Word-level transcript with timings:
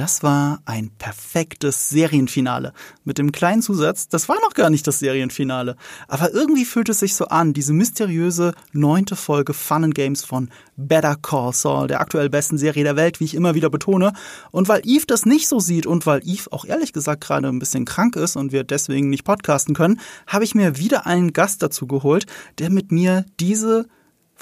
Das 0.00 0.22
war 0.22 0.62
ein 0.64 0.88
perfektes 0.96 1.90
Serienfinale. 1.90 2.72
Mit 3.04 3.18
dem 3.18 3.32
kleinen 3.32 3.60
Zusatz, 3.60 4.08
das 4.08 4.30
war 4.30 4.36
noch 4.40 4.54
gar 4.54 4.70
nicht 4.70 4.86
das 4.86 4.98
Serienfinale. 4.98 5.76
Aber 6.08 6.32
irgendwie 6.32 6.64
fühlt 6.64 6.88
es 6.88 7.00
sich 7.00 7.14
so 7.14 7.26
an, 7.26 7.52
diese 7.52 7.74
mysteriöse 7.74 8.54
neunte 8.72 9.14
Folge 9.14 9.52
Fun 9.52 9.84
and 9.84 9.94
Games 9.94 10.24
von 10.24 10.48
Better 10.78 11.16
Call 11.16 11.52
Saul, 11.52 11.86
der 11.86 12.00
aktuell 12.00 12.30
besten 12.30 12.56
Serie 12.56 12.82
der 12.82 12.96
Welt, 12.96 13.20
wie 13.20 13.24
ich 13.24 13.34
immer 13.34 13.54
wieder 13.54 13.68
betone. 13.68 14.14
Und 14.50 14.68
weil 14.68 14.80
Eve 14.84 15.04
das 15.06 15.26
nicht 15.26 15.48
so 15.48 15.60
sieht 15.60 15.84
und 15.84 16.06
weil 16.06 16.22
Eve 16.26 16.50
auch 16.50 16.64
ehrlich 16.64 16.94
gesagt 16.94 17.20
gerade 17.22 17.48
ein 17.48 17.58
bisschen 17.58 17.84
krank 17.84 18.16
ist 18.16 18.36
und 18.36 18.52
wir 18.52 18.64
deswegen 18.64 19.10
nicht 19.10 19.24
podcasten 19.24 19.74
können, 19.74 20.00
habe 20.26 20.44
ich 20.44 20.54
mir 20.54 20.78
wieder 20.78 21.06
einen 21.06 21.34
Gast 21.34 21.62
dazu 21.62 21.86
geholt, 21.86 22.24
der 22.58 22.70
mit 22.70 22.90
mir 22.90 23.26
diese 23.38 23.86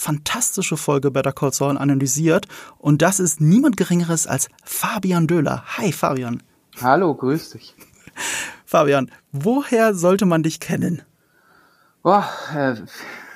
fantastische 0.01 0.77
Folge 0.77 1.11
Better 1.11 1.33
Call 1.33 1.53
Saul 1.53 1.77
analysiert. 1.77 2.47
Und 2.79 3.03
das 3.03 3.21
ist 3.21 3.41
niemand 3.41 3.77
Geringeres 3.77 4.27
als 4.27 4.49
Fabian 4.65 5.27
Döhler. 5.27 5.65
Hi, 5.77 5.93
Fabian. 5.93 6.43
Hallo, 6.81 7.15
grüß 7.15 7.51
dich. 7.51 7.75
Fabian, 8.65 9.11
woher 9.33 9.95
sollte 9.95 10.27
man 10.27 10.43
dich 10.43 10.61
kennen? 10.61 11.03
Boah, 12.03 12.29
äh, 12.55 12.75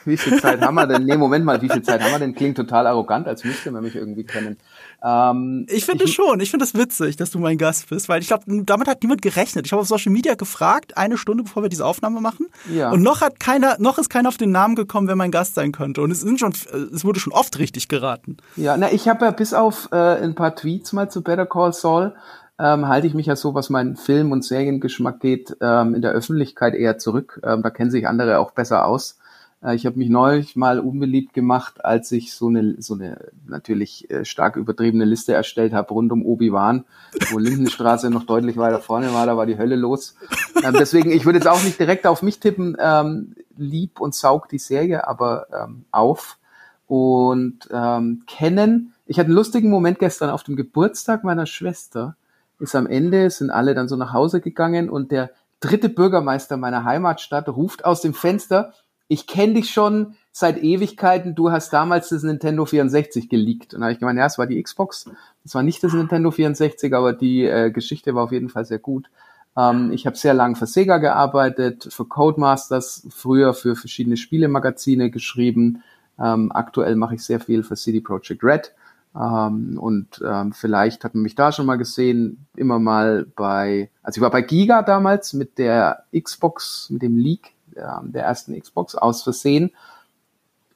wie 0.05 0.17
viel 0.17 0.41
Zeit 0.41 0.61
haben 0.61 0.75
wir 0.75 0.87
denn? 0.87 1.05
Nee, 1.05 1.17
Moment 1.17 1.45
mal, 1.45 1.61
wie 1.63 1.69
viel 1.69 1.83
Zeit 1.83 2.03
haben 2.03 2.13
wir 2.13 2.19
denn? 2.19 2.35
Klingt 2.35 2.57
total 2.57 2.87
arrogant, 2.87 3.29
als 3.29 3.45
müsste 3.45 3.71
man 3.71 3.83
mich 3.83 3.95
irgendwie 3.95 4.25
kennen. 4.25 4.57
Ähm, 5.05 5.67
ich 5.69 5.85
finde 5.85 6.07
schon, 6.07 6.41
ich 6.41 6.51
finde 6.51 6.65
es 6.65 6.73
das 6.73 6.81
witzig, 6.81 7.17
dass 7.17 7.31
du 7.31 7.39
mein 7.39 7.59
Gast 7.59 7.89
bist, 7.89 8.09
weil 8.09 8.21
ich 8.21 8.29
glaube, 8.29 8.45
damit 8.65 8.89
hat 8.89 9.03
niemand 9.03 9.23
gerechnet. 9.23 9.67
Ich 9.67 9.73
habe 9.73 9.81
auf 9.83 9.89
Social 9.89 10.13
Media 10.13 10.35
gefragt, 10.35 10.97
eine 10.97 11.19
Stunde 11.19 11.43
bevor 11.43 11.63
wir 11.63 11.69
diese 11.69 11.85
Aufnahme 11.85 12.21
machen. 12.21 12.47
Ja. 12.73 12.91
Und 12.91 13.03
noch 13.03 13.21
hat 13.21 13.41
keiner, 13.41 13.77
noch 13.79 13.99
ist 13.99 14.11
keiner 14.11 14.29
auf 14.29 14.37
den 14.37 14.53
Namen 14.53 14.77
gekommen, 14.77 15.09
wer 15.09 15.17
mein 15.17 15.31
Gast 15.31 15.55
sein 15.55 15.73
könnte. 15.73 16.03
Und 16.03 16.11
es 16.11 16.21
sind 16.21 16.39
schon, 16.39 16.53
es 16.95 17.05
wurde 17.05 17.21
schon 17.21 17.33
oft 17.33 17.59
richtig 17.59 17.89
geraten. 17.89 18.37
Ja, 18.57 18.77
na, 18.77 18.93
ich 18.93 19.09
habe 19.09 19.25
ja 19.25 19.31
bis 19.33 19.55
auf 19.55 19.89
äh, 19.93 19.97
ein 19.97 20.35
paar 20.35 20.55
Tweets 20.55 20.93
mal 20.93 21.11
zu 21.11 21.23
Better 21.23 21.47
Call 21.47 21.73
Saul 21.73 22.15
ähm, 22.59 22.87
halte 22.87 23.09
ich 23.09 23.15
mich 23.15 23.27
ja 23.27 23.35
so, 23.35 23.55
was 23.55 23.71
meinen 23.71 23.97
Film- 23.97 24.31
und 24.31 24.45
Seriengeschmack 24.45 25.19
geht, 25.19 25.57
ähm, 25.61 25.95
in 25.95 26.03
der 26.03 26.13
Öffentlichkeit 26.13 26.75
eher 26.75 26.97
zurück. 26.97 27.41
Ähm, 27.45 27.63
da 27.63 27.71
kennen 27.71 27.91
sich 27.91 28.07
andere 28.07 28.39
auch 28.39 28.53
besser 28.53 28.87
aus. 28.87 29.19
Äh, 29.63 29.75
ich 29.75 29.87
habe 29.87 29.99
mich 29.99 30.09
neulich 30.09 30.57
mal 30.57 30.79
unbeliebt 30.79 31.33
gemacht, 31.33 31.85
als 31.85 32.13
ich 32.13 32.35
so 32.35 32.49
eine, 32.49 32.81
so 32.81 32.95
eine 32.95 33.31
natürlich 33.47 34.11
äh, 34.11 34.25
stark 34.25 34.57
übertriebene 34.57 35.05
Liste 35.05 35.33
erstellt 35.33 35.73
habe 35.73 35.95
rund 35.95 36.13
um 36.13 36.25
Obi-Wan, 36.25 36.85
wo 37.31 37.39
Lindenstraße 37.39 38.11
noch 38.11 38.25
deutlich 38.25 38.57
weiter 38.57 38.81
vorne 38.81 39.13
war, 39.13 39.27
da 39.27 39.37
war 39.37 39.47
die 39.47 39.59
Hölle 39.59 39.77
los. 39.77 40.17
Ähm, 40.63 40.75
deswegen, 40.79 41.11
ich 41.11 41.25
würde 41.25 41.39
jetzt 41.39 41.49
auch 41.49 41.63
nicht 41.63 41.79
direkt 41.79 42.07
auf 42.07 42.23
mich 42.23 42.41
tippen, 42.41 42.77
ähm, 42.79 43.35
lieb 43.57 44.01
und 44.01 44.15
saug 44.15 44.49
die 44.49 44.59
Serie 44.59 45.07
aber 45.07 45.47
ähm, 45.53 45.85
auf 45.91 46.39
und 46.87 47.69
ähm, 47.71 48.25
kennen. 48.27 48.95
Ich 49.07 49.19
hatte 49.19 49.27
einen 49.27 49.37
lustigen 49.37 49.71
Moment 49.71 49.99
gestern 49.99 50.31
auf 50.31 50.43
dem 50.43 50.57
Geburtstag 50.57 51.25
meiner 51.25 51.47
Schwester. 51.47 52.17
Ist 52.59 52.77
am 52.77 52.87
Ende, 52.87 53.29
sind 53.31 53.51
alle 53.51 53.75
dann 53.75 53.89
so 53.89 53.97
nach 53.97 54.13
Hause 54.13 54.41
gegangen 54.41 54.89
und 54.89 55.11
der 55.11 55.31
dritte 55.59 55.89
Bürgermeister 55.89 56.57
meiner 56.57 56.85
Heimatstadt 56.85 57.49
ruft 57.49 57.85
aus 57.85 58.03
dem 58.03 58.15
Fenster, 58.15 58.73
ich 59.09 59.27
kenne 59.27 59.55
dich 59.55 59.71
schon 59.71 60.15
seit 60.33 60.63
Ewigkeiten, 60.63 61.35
du 61.35 61.51
hast 61.51 61.73
damals 61.73 62.09
das 62.09 62.23
Nintendo 62.23 62.65
64 62.65 63.29
geleakt. 63.29 63.75
Und 63.75 63.81
da 63.81 63.87
habe 63.87 63.93
ich 63.93 63.99
gemeint, 63.99 64.19
ja, 64.19 64.27
es 64.27 64.39
war 64.39 64.47
die 64.47 64.63
Xbox, 64.63 65.11
es 65.45 65.55
war 65.55 65.63
nicht 65.63 65.85
das 65.85 65.93
Nintendo 65.93 66.31
64, 66.31 66.95
aber 66.95 67.13
die 67.13 67.45
äh, 67.45 67.71
Geschichte 67.71 68.15
war 68.15 68.25
auf 68.25 68.33
jeden 68.33 68.49
Fall 68.49 68.65
sehr 68.65 68.79
gut. 68.79 69.11
Ähm, 69.57 69.93
ich 69.93 70.07
habe 70.07 70.17
sehr 70.17 70.35
lange 70.35 70.57
für 70.57 70.67
Sega 70.67 70.99
gearbeitet, 70.99 71.89
für 71.91 72.07
Codemasters, 72.07 73.07
früher 73.11 73.53
für 73.55 73.77
verschiedene 73.77 74.17
Spielemagazine 74.17 75.11
geschrieben. 75.11 75.83
Ähm, 76.19 76.51
aktuell 76.53 76.97
mache 76.97 77.17
ich 77.17 77.25
sehr 77.25 77.41
viel 77.41 77.63
für 77.63 77.77
CD 77.77 78.01
Projekt 78.01 78.43
Red. 78.43 78.73
Ähm, 79.15 79.79
und 79.79 80.23
ähm, 80.27 80.53
vielleicht 80.53 81.05
hat 81.05 81.15
man 81.15 81.23
mich 81.23 81.35
da 81.35 81.53
schon 81.53 81.67
mal 81.67 81.77
gesehen, 81.77 82.47
immer 82.57 82.79
mal 82.79 83.27
bei, 83.37 83.91
also 84.03 84.19
ich 84.19 84.23
war 84.23 84.31
bei 84.31 84.41
Giga 84.41 84.83
damals 84.83 85.35
mit 85.35 85.59
der 85.59 86.05
Xbox, 86.19 86.89
mit 86.89 87.03
dem 87.03 87.19
Leak 87.19 87.53
der 87.75 88.25
ersten 88.25 88.59
Xbox 88.59 88.95
aus 88.95 89.23
Versehen 89.23 89.73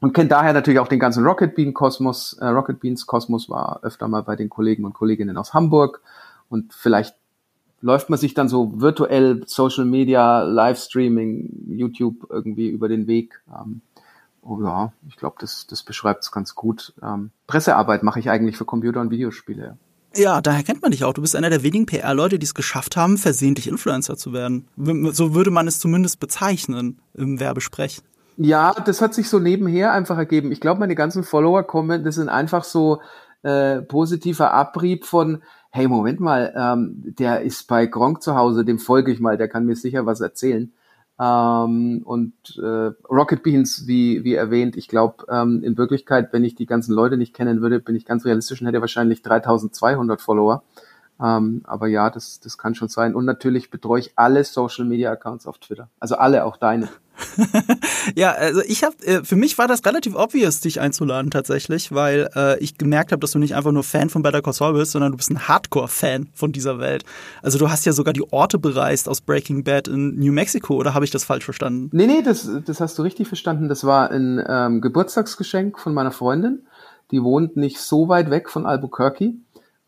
und 0.01 0.13
kennt 0.13 0.33
daher 0.33 0.53
natürlich 0.53 0.81
auch 0.81 0.89
den 0.89 0.99
ganzen 0.99 1.25
Rocket 1.25 1.55
Bean 1.55 1.75
Kosmos. 1.75 2.35
Äh, 2.35 2.47
Rocket 2.47 2.81
Beans 2.81 3.07
Kosmos 3.07 3.49
war 3.49 3.81
öfter 3.83 4.09
mal 4.09 4.23
bei 4.23 4.37
den 4.37 4.49
Kollegen 4.49 4.85
und 4.85 4.93
Kolleginnen 4.93 5.37
aus 5.37 5.55
Hamburg 5.55 6.03
und 6.49 6.75
vielleicht 6.75 7.17
läuft 7.81 8.11
man 8.11 8.19
sich 8.19 8.35
dann 8.35 8.49
so 8.49 8.81
virtuell 8.81 9.45
Social 9.47 9.85
Media, 9.85 10.43
Livestreaming, 10.43 11.67
YouTube 11.69 12.27
irgendwie 12.31 12.69
über 12.69 12.89
den 12.89 13.07
Weg. 13.07 13.41
Ähm, 13.49 13.81
oh 14.43 14.61
ja, 14.63 14.93
ich 15.09 15.17
glaube, 15.17 15.37
das, 15.41 15.67
das 15.67 15.83
beschreibt 15.83 16.25
es 16.25 16.33
ganz 16.33 16.55
gut. 16.55 16.95
Ähm, 17.03 17.31
Pressearbeit 17.47 18.03
mache 18.03 18.19
ich 18.19 18.31
eigentlich 18.31 18.57
für 18.57 18.65
Computer- 18.65 19.01
und 19.01 19.11
Videospiele. 19.11 19.77
Ja, 20.17 20.41
daher 20.41 20.63
kennt 20.63 20.83
man 20.83 20.91
dich 20.91 21.05
auch. 21.05 21.13
Du 21.13 21.21
bist 21.21 21.37
einer 21.37 21.51
der 21.51 21.63
wenigen 21.63 21.87
PR-Leute, 21.87 22.39
die 22.39 22.45
es 22.45 22.55
geschafft 22.55 22.97
haben, 22.97 23.19
versehentlich 23.19 23.69
Influencer 23.69 24.17
zu 24.17 24.33
werden. 24.33 24.67
So 25.13 25.35
würde 25.35 25.51
man 25.51 25.69
es 25.69 25.79
zumindest 25.79 26.21
bezeichnen 26.21 26.99
im 27.15 27.39
Werbesprech. 27.39 28.01
Ja, 28.37 28.73
das 28.73 29.01
hat 29.01 29.15
sich 29.15 29.29
so 29.29 29.39
nebenher 29.39 29.93
einfach 29.93 30.19
ergeben. 30.19 30.53
Ich 30.53 30.61
glaube, 30.61 30.81
meine 30.81 30.95
ganzen 30.95 31.25
Follower 31.25 31.63
kommen, 31.63 32.05
das 32.05 32.17
sind 32.17 32.29
einfach 32.29 32.65
so 32.65 33.01
äh, 33.43 33.81
positiver 33.81 34.53
Abrieb 34.53 35.05
von, 35.05 35.43
hey, 35.71 35.89
Moment 35.89 36.21
mal, 36.21 36.53
ähm, 36.57 37.15
der 37.19 37.43
ist 37.43 37.67
bei 37.67 37.87
Gronk 37.87 38.23
zu 38.23 38.35
Hause, 38.35 38.65
dem 38.65 38.79
folge 38.79 39.13
ich 39.13 39.21
mal, 39.21 39.37
der 39.37 39.49
kann 39.49 39.65
mir 39.65 39.77
sicher 39.77 40.05
was 40.05 40.21
erzählen. 40.21 40.73
Ähm, 41.19 42.03
und 42.05 42.35
äh, 42.59 42.93
Rocket 43.09 43.43
Beans, 43.43 43.87
wie, 43.87 44.23
wie 44.25 44.35
erwähnt, 44.35 44.77
ich 44.77 44.89
glaube, 44.89 45.25
ähm, 45.31 45.63
in 45.63 45.79
Wirklichkeit, 45.79 46.33
wenn 46.33 46.45
ich 46.45 46.55
die 46.55 46.67
ganzen 46.67 46.93
Leute 46.93 47.17
nicht 47.17 47.35
kennen 47.35 47.63
würde, 47.63 47.81
bin 47.81 47.95
ich 47.95 48.05
ganz 48.05 48.25
realistisch 48.25 48.61
und 48.61 48.67
hätte 48.67 48.81
wahrscheinlich 48.81 49.23
3200 49.23 50.21
Follower. 50.21 50.63
Ähm, 51.19 51.63
aber 51.65 51.87
ja, 51.87 52.11
das, 52.11 52.41
das 52.41 52.59
kann 52.59 52.75
schon 52.75 52.89
sein. 52.89 53.15
Und 53.15 53.25
natürlich 53.25 53.71
betreue 53.71 54.01
ich 54.01 54.13
alle 54.17 54.45
Social 54.45 54.85
Media 54.85 55.11
Accounts 55.11 55.47
auf 55.47 55.59
Twitter. 55.59 55.89
Also 55.99 56.17
alle, 56.17 56.45
auch 56.45 56.59
deine. 56.59 56.89
ja, 58.15 58.33
also 58.33 58.61
ich 58.67 58.85
habe, 58.85 58.95
äh, 59.05 59.25
für 59.25 59.37
mich 59.37 59.59
war 59.59 59.69
das 59.69 59.85
relativ 59.85 60.15
obvious, 60.15 60.61
dich 60.61 60.81
einzuladen 60.81 61.31
tatsächlich, 61.31 61.93
weil 61.93 62.29
äh, 62.35 62.59
ich 62.59 62.79
gemerkt 62.79 63.13
habe, 63.13 63.21
dass 63.21 63.33
du 63.33 63.39
nicht 63.39 63.55
einfach 63.55 63.73
nur 63.73 63.85
Fan 63.85 64.11
von 64.11 64.23
Better 64.23 64.43
Call 64.43 64.53
Saul 64.53 64.75
bist, 64.75 64.93
sondern 64.93 65.13
du 65.13 65.17
bist 65.17 65.31
ein 65.31 65.49
Hardcore-Fan 65.49 66.29
von 66.35 66.53
dieser 66.53 66.79
Welt. 66.79 67.05
Also 67.43 67.59
du 67.59 67.71
hast 67.71 67.87
ja 67.87 67.93
sogar 67.93 68.13
die 68.13 68.33
Orte 68.33 68.59
bereist 68.59 69.09
aus 69.09 69.21
Breaking 69.21 69.65
Bad 69.65 69.89
in 69.89 70.17
New 70.17 70.33
Mexico, 70.33 70.77
oder 70.77 70.95
habe 70.95 71.05
ich 71.05 71.11
das 71.11 71.25
falsch 71.25 71.45
verstanden? 71.45 71.91
Nee, 71.93 72.07
nee, 72.07 72.23
das, 72.23 72.49
das 72.65 72.81
hast 72.81 72.99
du 72.99 73.03
richtig 73.03 73.29
verstanden. 73.29 73.69
Das 73.69 73.85
war 73.85 74.11
ein 74.11 74.43
ähm, 74.47 74.81
Geburtstagsgeschenk 74.81 75.79
von 75.79 75.95
meiner 75.95 76.13
Freundin. 76.13 76.67
Die 77.11 77.23
wohnt 77.23 77.57
nicht 77.57 77.79
so 77.79 78.09
weit 78.09 78.31
weg 78.31 78.51
von 78.51 78.67
Albuquerque. 78.67 79.35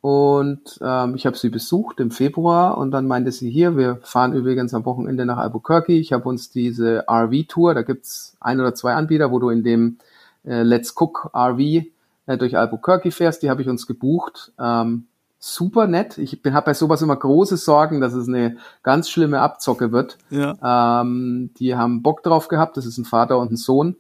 Und 0.00 0.78
ähm, 0.80 1.16
ich 1.16 1.26
habe 1.26 1.36
sie 1.36 1.48
besucht 1.48 1.98
im 1.98 2.12
Februar 2.12 2.78
und 2.78 2.92
dann 2.92 3.06
meinte 3.06 3.32
sie 3.32 3.50
hier, 3.50 3.76
wir 3.76 3.96
fahren 4.02 4.32
übrigens 4.32 4.72
am 4.72 4.84
Wochenende 4.84 5.26
nach 5.26 5.38
Albuquerque. 5.38 5.94
Ich 5.94 6.12
habe 6.12 6.28
uns 6.28 6.50
diese 6.50 7.04
RV-Tour, 7.08 7.74
da 7.74 7.82
gibt's 7.82 8.36
ein 8.40 8.60
oder 8.60 8.74
zwei 8.74 8.94
Anbieter, 8.94 9.32
wo 9.32 9.40
du 9.40 9.50
in 9.50 9.64
dem 9.64 9.98
äh, 10.44 10.62
Let's 10.62 10.94
Cook 10.96 11.30
RV 11.34 11.58
äh, 11.58 12.38
durch 12.38 12.56
Albuquerque 12.56 13.10
fährst, 13.10 13.42
die 13.42 13.50
habe 13.50 13.62
ich 13.62 13.68
uns 13.68 13.88
gebucht. 13.88 14.52
Ähm, 14.60 15.06
super 15.40 15.88
nett. 15.88 16.16
Ich 16.18 16.40
habe 16.44 16.64
bei 16.66 16.74
sowas 16.74 17.02
immer 17.02 17.16
große 17.16 17.56
Sorgen, 17.56 18.00
dass 18.00 18.12
es 18.12 18.28
eine 18.28 18.56
ganz 18.84 19.10
schlimme 19.10 19.40
Abzocke 19.40 19.90
wird. 19.90 20.18
Ja. 20.30 21.00
Ähm, 21.00 21.50
die 21.58 21.74
haben 21.74 22.02
Bock 22.02 22.22
drauf 22.22 22.46
gehabt, 22.46 22.76
das 22.76 22.86
ist 22.86 22.98
ein 22.98 23.04
Vater 23.04 23.38
und 23.38 23.50
ein 23.50 23.56
Sohn 23.56 23.96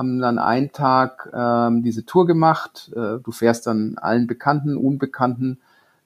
haben 0.00 0.18
dann 0.18 0.38
einen 0.38 0.72
Tag 0.72 1.28
ähm, 1.34 1.82
diese 1.82 2.06
Tour 2.06 2.26
gemacht. 2.26 2.90
Äh, 2.96 3.18
du 3.22 3.32
fährst 3.32 3.66
dann 3.66 3.98
allen 3.98 4.26
bekannten, 4.26 4.78
unbekannten 4.78 5.58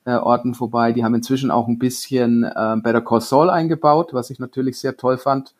äh, 0.05 0.16
Orten 0.16 0.55
vorbei. 0.55 0.91
Die 0.93 1.05
haben 1.05 1.15
inzwischen 1.15 1.53
auch 1.53 1.69
ein 1.69 1.78
bisschen 1.78 2.43
äh, 2.43 2.77
Better 2.83 3.03
Call 3.03 3.21
Saul 3.21 3.50
eingebaut, 3.50 4.12
was 4.12 4.31
ich 4.31 4.41
natürlich 4.41 4.81
sehr 4.81 4.97
toll 4.97 5.16
fand. 5.16 5.54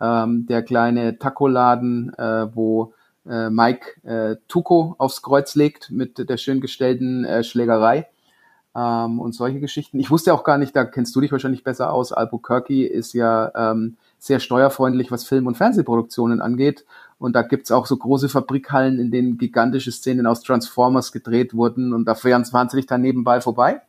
Ähm, 0.00 0.46
der 0.46 0.62
kleine 0.62 1.18
Taco-Laden, 1.18 2.14
äh, 2.14 2.54
wo 2.54 2.94
äh, 3.28 3.50
Mike 3.50 4.06
äh, 4.06 4.36
Tuco 4.46 4.94
aufs 4.98 5.20
Kreuz 5.20 5.56
legt 5.56 5.90
mit 5.90 6.30
der 6.30 6.36
schön 6.36 6.60
gestellten 6.60 7.24
äh, 7.24 7.42
Schlägerei 7.42 8.06
ähm, 8.76 9.18
und 9.18 9.34
solche 9.34 9.58
Geschichten. 9.58 9.98
Ich 9.98 10.12
wusste 10.12 10.32
auch 10.32 10.44
gar 10.44 10.58
nicht, 10.58 10.76
da 10.76 10.84
kennst 10.84 11.16
du 11.16 11.20
dich 11.20 11.32
wahrscheinlich 11.32 11.64
besser 11.64 11.92
aus. 11.92 12.12
Albuquerque 12.12 12.86
ist 12.86 13.14
ja 13.14 13.50
ähm, 13.56 13.96
sehr 14.20 14.38
steuerfreundlich, 14.38 15.10
was 15.10 15.24
Film- 15.24 15.48
und 15.48 15.56
Fernsehproduktionen 15.56 16.40
angeht. 16.40 16.84
Und 17.20 17.34
da 17.34 17.42
gibt's 17.42 17.70
auch 17.70 17.84
so 17.84 17.96
große 17.96 18.30
Fabrikhallen, 18.30 18.98
in 18.98 19.10
denen 19.10 19.36
gigantische 19.36 19.92
Szenen 19.92 20.26
aus 20.26 20.40
Transformers 20.40 21.12
gedreht 21.12 21.54
wurden. 21.54 21.92
Und 21.92 22.06
da 22.06 22.14
fahren 22.14 22.42
es 22.42 22.52
wahnsinnig 22.52 22.86
dann 22.86 23.02
nebenbei 23.02 23.42
vorbei. 23.42 23.82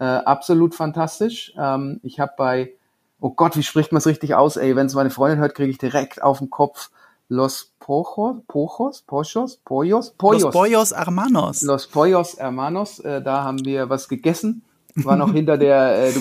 Äh, 0.00 0.04
absolut 0.04 0.74
fantastisch. 0.74 1.54
Ähm, 1.56 2.00
ich 2.02 2.18
habe 2.18 2.32
bei, 2.36 2.72
oh 3.20 3.30
Gott, 3.30 3.56
wie 3.56 3.62
spricht 3.62 3.92
man 3.92 3.98
es 3.98 4.06
richtig 4.06 4.34
aus, 4.34 4.56
ey? 4.56 4.74
Wenn 4.74 4.86
es 4.86 4.94
meine 4.94 5.10
Freundin 5.10 5.38
hört, 5.38 5.54
kriege 5.54 5.70
ich 5.70 5.78
direkt 5.78 6.20
auf 6.20 6.40
den 6.40 6.50
Kopf 6.50 6.90
Los 7.28 7.72
Pojos, 7.78 8.42
Pojos, 8.48 9.02
Pojos, 9.06 9.60
Pojos, 9.64 10.10
Pojos. 10.18 10.42
Los 10.42 10.52
Pojos 10.52 10.92
Hermanos. 10.92 11.62
Los 11.62 11.86
Pojos 11.86 12.38
Hermanos. 12.38 12.98
Äh, 12.98 13.22
da 13.22 13.44
haben 13.44 13.64
wir 13.64 13.88
was 13.88 14.08
gegessen 14.08 14.64
war 15.04 15.16
noch 15.16 15.32
hinter 15.32 15.58
der, 15.58 16.08
äh, 16.08 16.12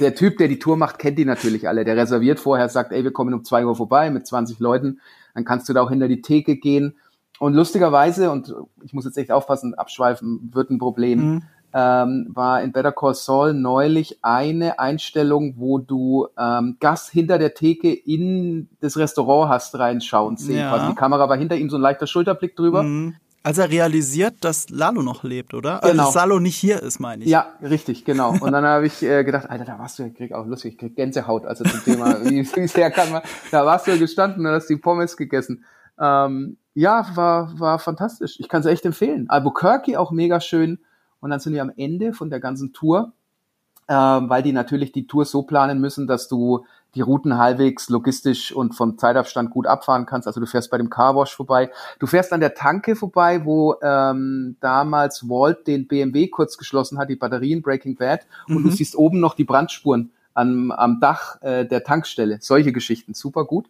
der 0.00 0.14
Typ, 0.14 0.38
der 0.38 0.48
die 0.48 0.58
Tour 0.58 0.76
macht, 0.76 0.98
kennt 0.98 1.18
die 1.18 1.24
natürlich 1.24 1.68
alle. 1.68 1.84
Der 1.84 1.96
reserviert 1.96 2.40
vorher, 2.40 2.68
sagt, 2.68 2.92
ey, 2.92 3.04
wir 3.04 3.12
kommen 3.12 3.34
um 3.34 3.44
zwei 3.44 3.64
Uhr 3.64 3.76
vorbei 3.76 4.10
mit 4.10 4.26
20 4.26 4.58
Leuten. 4.58 5.00
Dann 5.34 5.44
kannst 5.44 5.68
du 5.68 5.72
da 5.72 5.82
auch 5.82 5.90
hinter 5.90 6.08
die 6.08 6.22
Theke 6.22 6.56
gehen. 6.56 6.96
Und 7.40 7.54
lustigerweise, 7.54 8.30
und 8.30 8.54
ich 8.84 8.92
muss 8.92 9.04
jetzt 9.04 9.18
echt 9.18 9.32
aufpassen, 9.32 9.74
abschweifen 9.74 10.50
wird 10.52 10.70
ein 10.70 10.78
Problem, 10.78 11.18
mhm. 11.18 11.42
ähm, 11.72 12.30
war 12.32 12.62
in 12.62 12.72
Better 12.72 12.92
Call 12.92 13.14
Saul 13.14 13.54
neulich 13.54 14.18
eine 14.22 14.78
Einstellung, 14.78 15.54
wo 15.56 15.78
du 15.78 16.28
ähm, 16.38 16.76
Gas 16.78 17.10
hinter 17.10 17.38
der 17.38 17.54
Theke 17.54 17.92
in 17.92 18.68
das 18.80 18.96
Restaurant 18.96 19.50
hast 19.50 19.76
reinschauen 19.76 20.36
sehen. 20.36 20.58
Ja. 20.58 20.70
Quasi 20.70 20.90
die 20.90 20.94
Kamera 20.94 21.28
war 21.28 21.36
hinter 21.36 21.56
ihm 21.56 21.70
so 21.70 21.76
ein 21.76 21.82
leichter 21.82 22.06
Schulterblick 22.06 22.54
drüber. 22.54 22.84
Mhm. 22.84 23.16
Als 23.44 23.58
er 23.58 23.68
realisiert, 23.68 24.36
dass 24.40 24.70
Lalo 24.70 25.02
noch 25.02 25.22
lebt, 25.22 25.52
oder? 25.52 25.82
Also, 25.82 25.92
genau. 25.92 26.06
Dass 26.06 26.14
Lalo 26.14 26.40
nicht 26.40 26.56
hier 26.56 26.82
ist, 26.82 26.98
meine 26.98 27.24
ich. 27.24 27.30
Ja, 27.30 27.52
richtig, 27.62 28.06
genau. 28.06 28.30
Und 28.30 28.52
dann 28.52 28.64
habe 28.64 28.86
ich 28.86 29.02
äh, 29.02 29.22
gedacht, 29.22 29.50
Alter, 29.50 29.66
da 29.66 29.78
warst 29.78 29.98
du, 29.98 30.04
ich 30.04 30.14
krieg 30.14 30.32
auch 30.32 30.46
lustig, 30.46 30.72
ich 30.72 30.78
krieg 30.78 30.96
Gänsehaut, 30.96 31.44
also 31.44 31.62
zum 31.62 31.84
Thema, 31.84 32.16
wie 32.24 32.42
sehr 32.66 32.90
kann 32.90 33.12
man, 33.12 33.20
da 33.50 33.66
warst 33.66 33.86
du 33.86 33.90
ja 33.90 33.98
gestanden 33.98 34.46
und 34.46 34.52
hast 34.52 34.68
die 34.68 34.76
Pommes 34.76 35.18
gegessen. 35.18 35.62
Ähm, 36.00 36.56
ja, 36.72 37.06
war, 37.14 37.60
war 37.60 37.78
fantastisch. 37.78 38.40
Ich 38.40 38.48
kann 38.48 38.60
es 38.60 38.66
echt 38.66 38.86
empfehlen. 38.86 39.28
Albuquerque 39.28 39.98
auch 39.98 40.10
mega 40.10 40.40
schön. 40.40 40.78
Und 41.20 41.28
dann 41.28 41.38
sind 41.38 41.52
wir 41.52 41.60
am 41.60 41.72
Ende 41.76 42.14
von 42.14 42.30
der 42.30 42.40
ganzen 42.40 42.72
Tour, 42.72 43.12
äh, 43.88 43.94
weil 43.94 44.42
die 44.42 44.52
natürlich 44.52 44.90
die 44.92 45.06
Tour 45.06 45.26
so 45.26 45.42
planen 45.42 45.82
müssen, 45.82 46.06
dass 46.06 46.28
du 46.28 46.64
die 46.94 47.00
Routen 47.00 47.38
halbwegs 47.38 47.88
logistisch 47.88 48.52
und 48.52 48.74
vom 48.74 48.98
Zeitabstand 48.98 49.50
gut 49.50 49.66
abfahren 49.66 50.06
kannst. 50.06 50.26
Also 50.26 50.40
du 50.40 50.46
fährst 50.46 50.70
bei 50.70 50.78
dem 50.78 50.90
Carwash 50.90 51.34
vorbei. 51.34 51.70
Du 51.98 52.06
fährst 52.06 52.32
an 52.32 52.40
der 52.40 52.54
Tanke 52.54 52.96
vorbei, 52.96 53.44
wo 53.44 53.76
ähm, 53.82 54.56
damals 54.60 55.28
Walt 55.28 55.66
den 55.66 55.86
BMW 55.86 56.28
kurz 56.28 56.56
geschlossen 56.56 56.98
hat, 56.98 57.10
die 57.10 57.16
Batterien 57.16 57.62
Breaking 57.62 57.96
Bad. 57.96 58.26
Und 58.48 58.58
mhm. 58.58 58.62
du 58.64 58.70
siehst 58.70 58.96
oben 58.96 59.20
noch 59.20 59.34
die 59.34 59.44
Brandspuren 59.44 60.12
am, 60.34 60.70
am 60.70 61.00
Dach 61.00 61.40
äh, 61.42 61.64
der 61.64 61.84
Tankstelle. 61.84 62.38
Solche 62.40 62.72
Geschichten, 62.72 63.14
super 63.14 63.44
gut. 63.44 63.66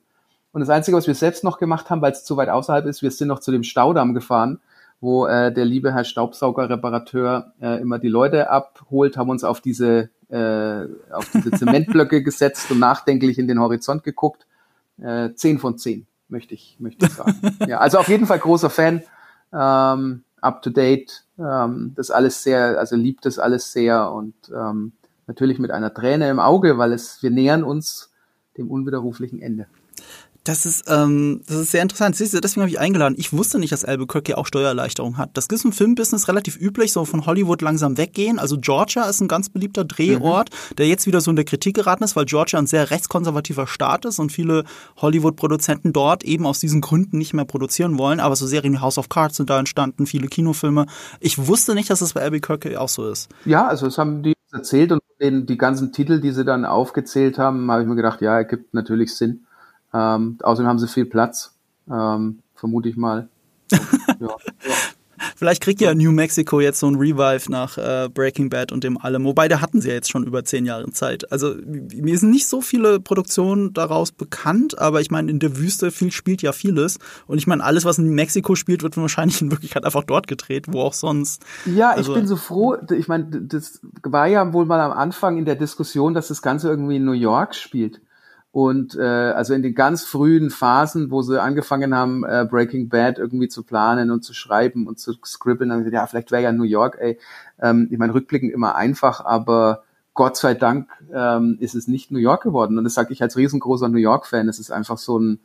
Und 0.52 0.60
das 0.60 0.70
Einzige, 0.70 0.96
was 0.96 1.06
wir 1.06 1.14
selbst 1.14 1.42
noch 1.42 1.58
gemacht 1.58 1.90
haben, 1.90 2.00
weil 2.00 2.12
es 2.12 2.24
zu 2.24 2.36
weit 2.36 2.48
außerhalb 2.48 2.86
ist, 2.86 3.02
wir 3.02 3.10
sind 3.10 3.28
noch 3.28 3.40
zu 3.40 3.50
dem 3.50 3.64
Staudamm 3.64 4.14
gefahren 4.14 4.60
wo 5.04 5.26
äh, 5.26 5.52
der 5.52 5.66
liebe 5.66 5.92
Herr 5.92 6.04
Staubsaugerreparateur 6.04 7.52
äh, 7.60 7.80
immer 7.80 7.98
die 7.98 8.08
Leute 8.08 8.50
abholt, 8.50 9.18
haben 9.18 9.28
uns 9.28 9.44
auf 9.44 9.60
diese, 9.60 10.08
äh, 10.30 10.86
auf 11.12 11.30
diese 11.32 11.50
Zementblöcke 11.58 12.22
gesetzt 12.22 12.70
und 12.70 12.78
nachdenklich 12.78 13.38
in 13.38 13.46
den 13.46 13.60
Horizont 13.60 14.02
geguckt. 14.02 14.46
Äh, 14.98 15.34
zehn 15.34 15.58
von 15.58 15.76
zehn, 15.76 16.06
möchte 16.28 16.54
ich, 16.54 16.76
möchte 16.78 17.04
ich 17.04 17.12
sagen. 17.12 17.34
ja, 17.68 17.78
also 17.78 17.98
auf 17.98 18.08
jeden 18.08 18.26
Fall 18.26 18.38
großer 18.38 18.70
Fan, 18.70 19.02
ähm, 19.52 20.24
up 20.40 20.62
to 20.62 20.70
date, 20.70 21.24
ähm, 21.38 21.92
das 21.94 22.10
alles 22.10 22.42
sehr, 22.42 22.78
also 22.78 22.96
liebt 22.96 23.26
das 23.26 23.38
alles 23.38 23.72
sehr 23.72 24.10
und 24.10 24.34
ähm, 24.56 24.92
natürlich 25.26 25.58
mit 25.58 25.70
einer 25.70 25.92
Träne 25.92 26.30
im 26.30 26.40
Auge, 26.40 26.78
weil 26.78 26.92
es, 26.92 27.22
wir 27.22 27.30
nähern 27.30 27.62
uns 27.62 28.10
dem 28.56 28.70
unwiderruflichen 28.70 29.42
Ende. 29.42 29.66
Das 30.44 30.66
ist, 30.66 30.84
ähm, 30.88 31.40
das 31.46 31.56
ist 31.56 31.70
sehr 31.70 31.80
interessant. 31.80 32.16
Siehst 32.16 32.34
du, 32.34 32.40
deswegen 32.40 32.60
habe 32.62 32.70
ich 32.70 32.78
eingeladen. 32.78 33.14
Ich 33.16 33.32
wusste 33.32 33.58
nicht, 33.58 33.72
dass 33.72 33.82
Albuquerque 33.82 34.36
auch 34.36 34.46
Steuererleichterung 34.46 35.16
hat. 35.16 35.30
Das 35.32 35.46
ist 35.46 35.64
im 35.64 35.72
Filmbusiness 35.72 36.28
relativ 36.28 36.60
üblich, 36.60 36.92
so 36.92 37.06
von 37.06 37.24
Hollywood 37.24 37.62
langsam 37.62 37.96
weggehen. 37.96 38.38
Also 38.38 38.58
Georgia 38.58 39.04
ist 39.08 39.22
ein 39.22 39.28
ganz 39.28 39.48
beliebter 39.48 39.84
Drehort, 39.84 40.50
mhm. 40.50 40.76
der 40.76 40.86
jetzt 40.86 41.06
wieder 41.06 41.22
so 41.22 41.30
in 41.30 41.36
der 41.36 41.46
Kritik 41.46 41.76
geraten 41.76 42.04
ist, 42.04 42.14
weil 42.14 42.26
Georgia 42.26 42.58
ein 42.58 42.66
sehr 42.66 42.90
rechtskonservativer 42.90 43.66
Staat 43.66 44.04
ist 44.04 44.18
und 44.18 44.32
viele 44.32 44.64
Hollywood-Produzenten 44.98 45.94
dort 45.94 46.24
eben 46.24 46.44
aus 46.44 46.60
diesen 46.60 46.82
Gründen 46.82 47.16
nicht 47.16 47.32
mehr 47.32 47.46
produzieren 47.46 47.96
wollen. 47.96 48.20
Aber 48.20 48.36
so 48.36 48.46
Serien 48.46 48.74
wie 48.74 48.80
House 48.80 48.98
of 48.98 49.08
Cards 49.08 49.38
sind 49.38 49.48
da 49.48 49.58
entstanden, 49.58 50.06
viele 50.06 50.28
Kinofilme. 50.28 50.84
Ich 51.20 51.46
wusste 51.46 51.74
nicht, 51.74 51.88
dass 51.88 52.00
das 52.00 52.12
bei 52.12 52.20
Albuquerque 52.20 52.78
auch 52.78 52.90
so 52.90 53.08
ist. 53.08 53.30
Ja, 53.46 53.66
also 53.66 53.86
das 53.86 53.96
haben 53.96 54.22
die 54.22 54.34
erzählt 54.52 54.92
und 54.92 55.00
den, 55.20 55.46
die 55.46 55.56
ganzen 55.56 55.92
Titel, 55.92 56.20
die 56.20 56.32
sie 56.32 56.44
dann 56.44 56.66
aufgezählt 56.66 57.38
haben, 57.38 57.70
habe 57.70 57.82
ich 57.82 57.88
mir 57.88 57.96
gedacht, 57.96 58.20
ja, 58.20 58.36
ergibt 58.36 58.74
natürlich 58.74 59.14
Sinn. 59.14 59.46
Ähm, 59.94 60.38
außerdem 60.42 60.68
haben 60.68 60.78
sie 60.78 60.88
viel 60.88 61.06
Platz, 61.06 61.54
ähm, 61.88 62.40
vermute 62.56 62.88
ich 62.88 62.96
mal. 62.96 63.28
ja. 63.72 64.36
Vielleicht 65.36 65.62
kriegt 65.62 65.80
ja 65.80 65.94
New 65.94 66.12
Mexico 66.12 66.60
jetzt 66.60 66.80
so 66.80 66.86
ein 66.86 66.96
Revive 66.96 67.50
nach 67.50 67.78
äh, 67.78 68.08
Breaking 68.12 68.50
Bad 68.50 68.72
und 68.72 68.84
dem 68.84 68.98
allem. 68.98 69.24
Wobei, 69.24 69.48
da 69.48 69.60
hatten 69.60 69.80
sie 69.80 69.88
ja 69.88 69.94
jetzt 69.94 70.10
schon 70.10 70.24
über 70.24 70.44
zehn 70.44 70.66
Jahre 70.66 70.90
Zeit. 70.90 71.30
Also 71.32 71.54
mir 71.64 72.18
sind 72.18 72.30
nicht 72.30 72.46
so 72.46 72.60
viele 72.60 73.00
Produktionen 73.00 73.72
daraus 73.72 74.12
bekannt, 74.12 74.78
aber 74.78 75.00
ich 75.00 75.10
meine, 75.10 75.30
in 75.30 75.38
der 75.38 75.56
Wüste 75.56 75.90
viel 75.90 76.12
spielt 76.12 76.42
ja 76.42 76.52
vieles. 76.52 76.98
Und 77.26 77.38
ich 77.38 77.46
meine, 77.46 77.64
alles, 77.64 77.84
was 77.84 77.98
in 77.98 78.14
Mexiko 78.14 78.54
spielt, 78.54 78.82
wird 78.82 78.96
wahrscheinlich 78.96 79.40
in 79.40 79.50
Wirklichkeit 79.50 79.84
einfach 79.84 80.04
dort 80.04 80.26
gedreht, 80.26 80.66
wo 80.68 80.80
auch 80.80 80.94
sonst. 80.94 81.42
Ja, 81.66 81.90
also, 81.90 82.12
ich 82.12 82.18
bin 82.18 82.26
so 82.26 82.36
froh. 82.36 82.76
Ich 82.90 83.08
meine, 83.08 83.26
das 83.42 83.80
war 84.02 84.26
ja 84.26 84.52
wohl 84.52 84.66
mal 84.66 84.80
am 84.80 84.92
Anfang 84.92 85.38
in 85.38 85.44
der 85.44 85.56
Diskussion, 85.56 86.14
dass 86.14 86.28
das 86.28 86.42
Ganze 86.42 86.68
irgendwie 86.68 86.96
in 86.96 87.04
New 87.04 87.12
York 87.12 87.54
spielt. 87.54 88.00
Und 88.54 88.94
äh, 88.94 89.02
also 89.02 89.52
in 89.52 89.64
den 89.64 89.74
ganz 89.74 90.04
frühen 90.04 90.48
Phasen, 90.48 91.10
wo 91.10 91.22
sie 91.22 91.42
angefangen 91.42 91.92
haben, 91.92 92.22
äh, 92.22 92.46
Breaking 92.48 92.88
Bad 92.88 93.18
irgendwie 93.18 93.48
zu 93.48 93.64
planen 93.64 94.12
und 94.12 94.22
zu 94.22 94.32
schreiben 94.32 94.86
und 94.86 95.00
zu 95.00 95.12
scribbeln, 95.24 95.72
haben 95.72 95.80
sie 95.80 95.86
gesagt, 95.86 96.00
ja, 96.00 96.06
vielleicht 96.06 96.30
wäre 96.30 96.44
ja 96.44 96.52
New 96.52 96.62
York, 96.62 96.96
ey. 97.00 97.18
Ähm, 97.60 97.88
ich 97.90 97.98
meine, 97.98 98.14
rückblickend 98.14 98.52
immer 98.52 98.76
einfach, 98.76 99.24
aber 99.24 99.82
Gott 100.14 100.36
sei 100.36 100.54
Dank 100.54 100.88
ähm, 101.12 101.56
ist 101.58 101.74
es 101.74 101.88
nicht 101.88 102.12
New 102.12 102.20
York 102.20 102.44
geworden. 102.44 102.78
Und 102.78 102.84
das 102.84 102.94
sage 102.94 103.12
ich 103.12 103.22
als 103.22 103.36
riesengroßer 103.36 103.88
New 103.88 103.98
York-Fan. 103.98 104.48
Es 104.48 104.60
ist 104.60 104.70
einfach 104.70 104.98
so 104.98 105.18
ein, 105.18 105.40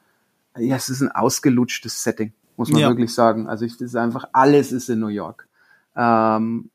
ja, 0.55 0.75
es 0.75 0.89
ist 0.89 1.01
ein 1.01 1.11
ausgelutschtes 1.11 2.03
Setting, 2.03 2.33
muss 2.57 2.69
man 2.69 2.81
ja. 2.81 2.89
wirklich 2.89 3.11
sagen. 3.11 3.49
Also 3.49 3.65
ich, 3.65 3.71
das 3.73 3.87
ist 3.87 3.95
einfach, 3.95 4.25
alles 4.33 4.71
ist 4.71 4.87
in 4.87 4.99
New 4.99 5.07
York. 5.07 5.47
Ähm, 5.95 6.69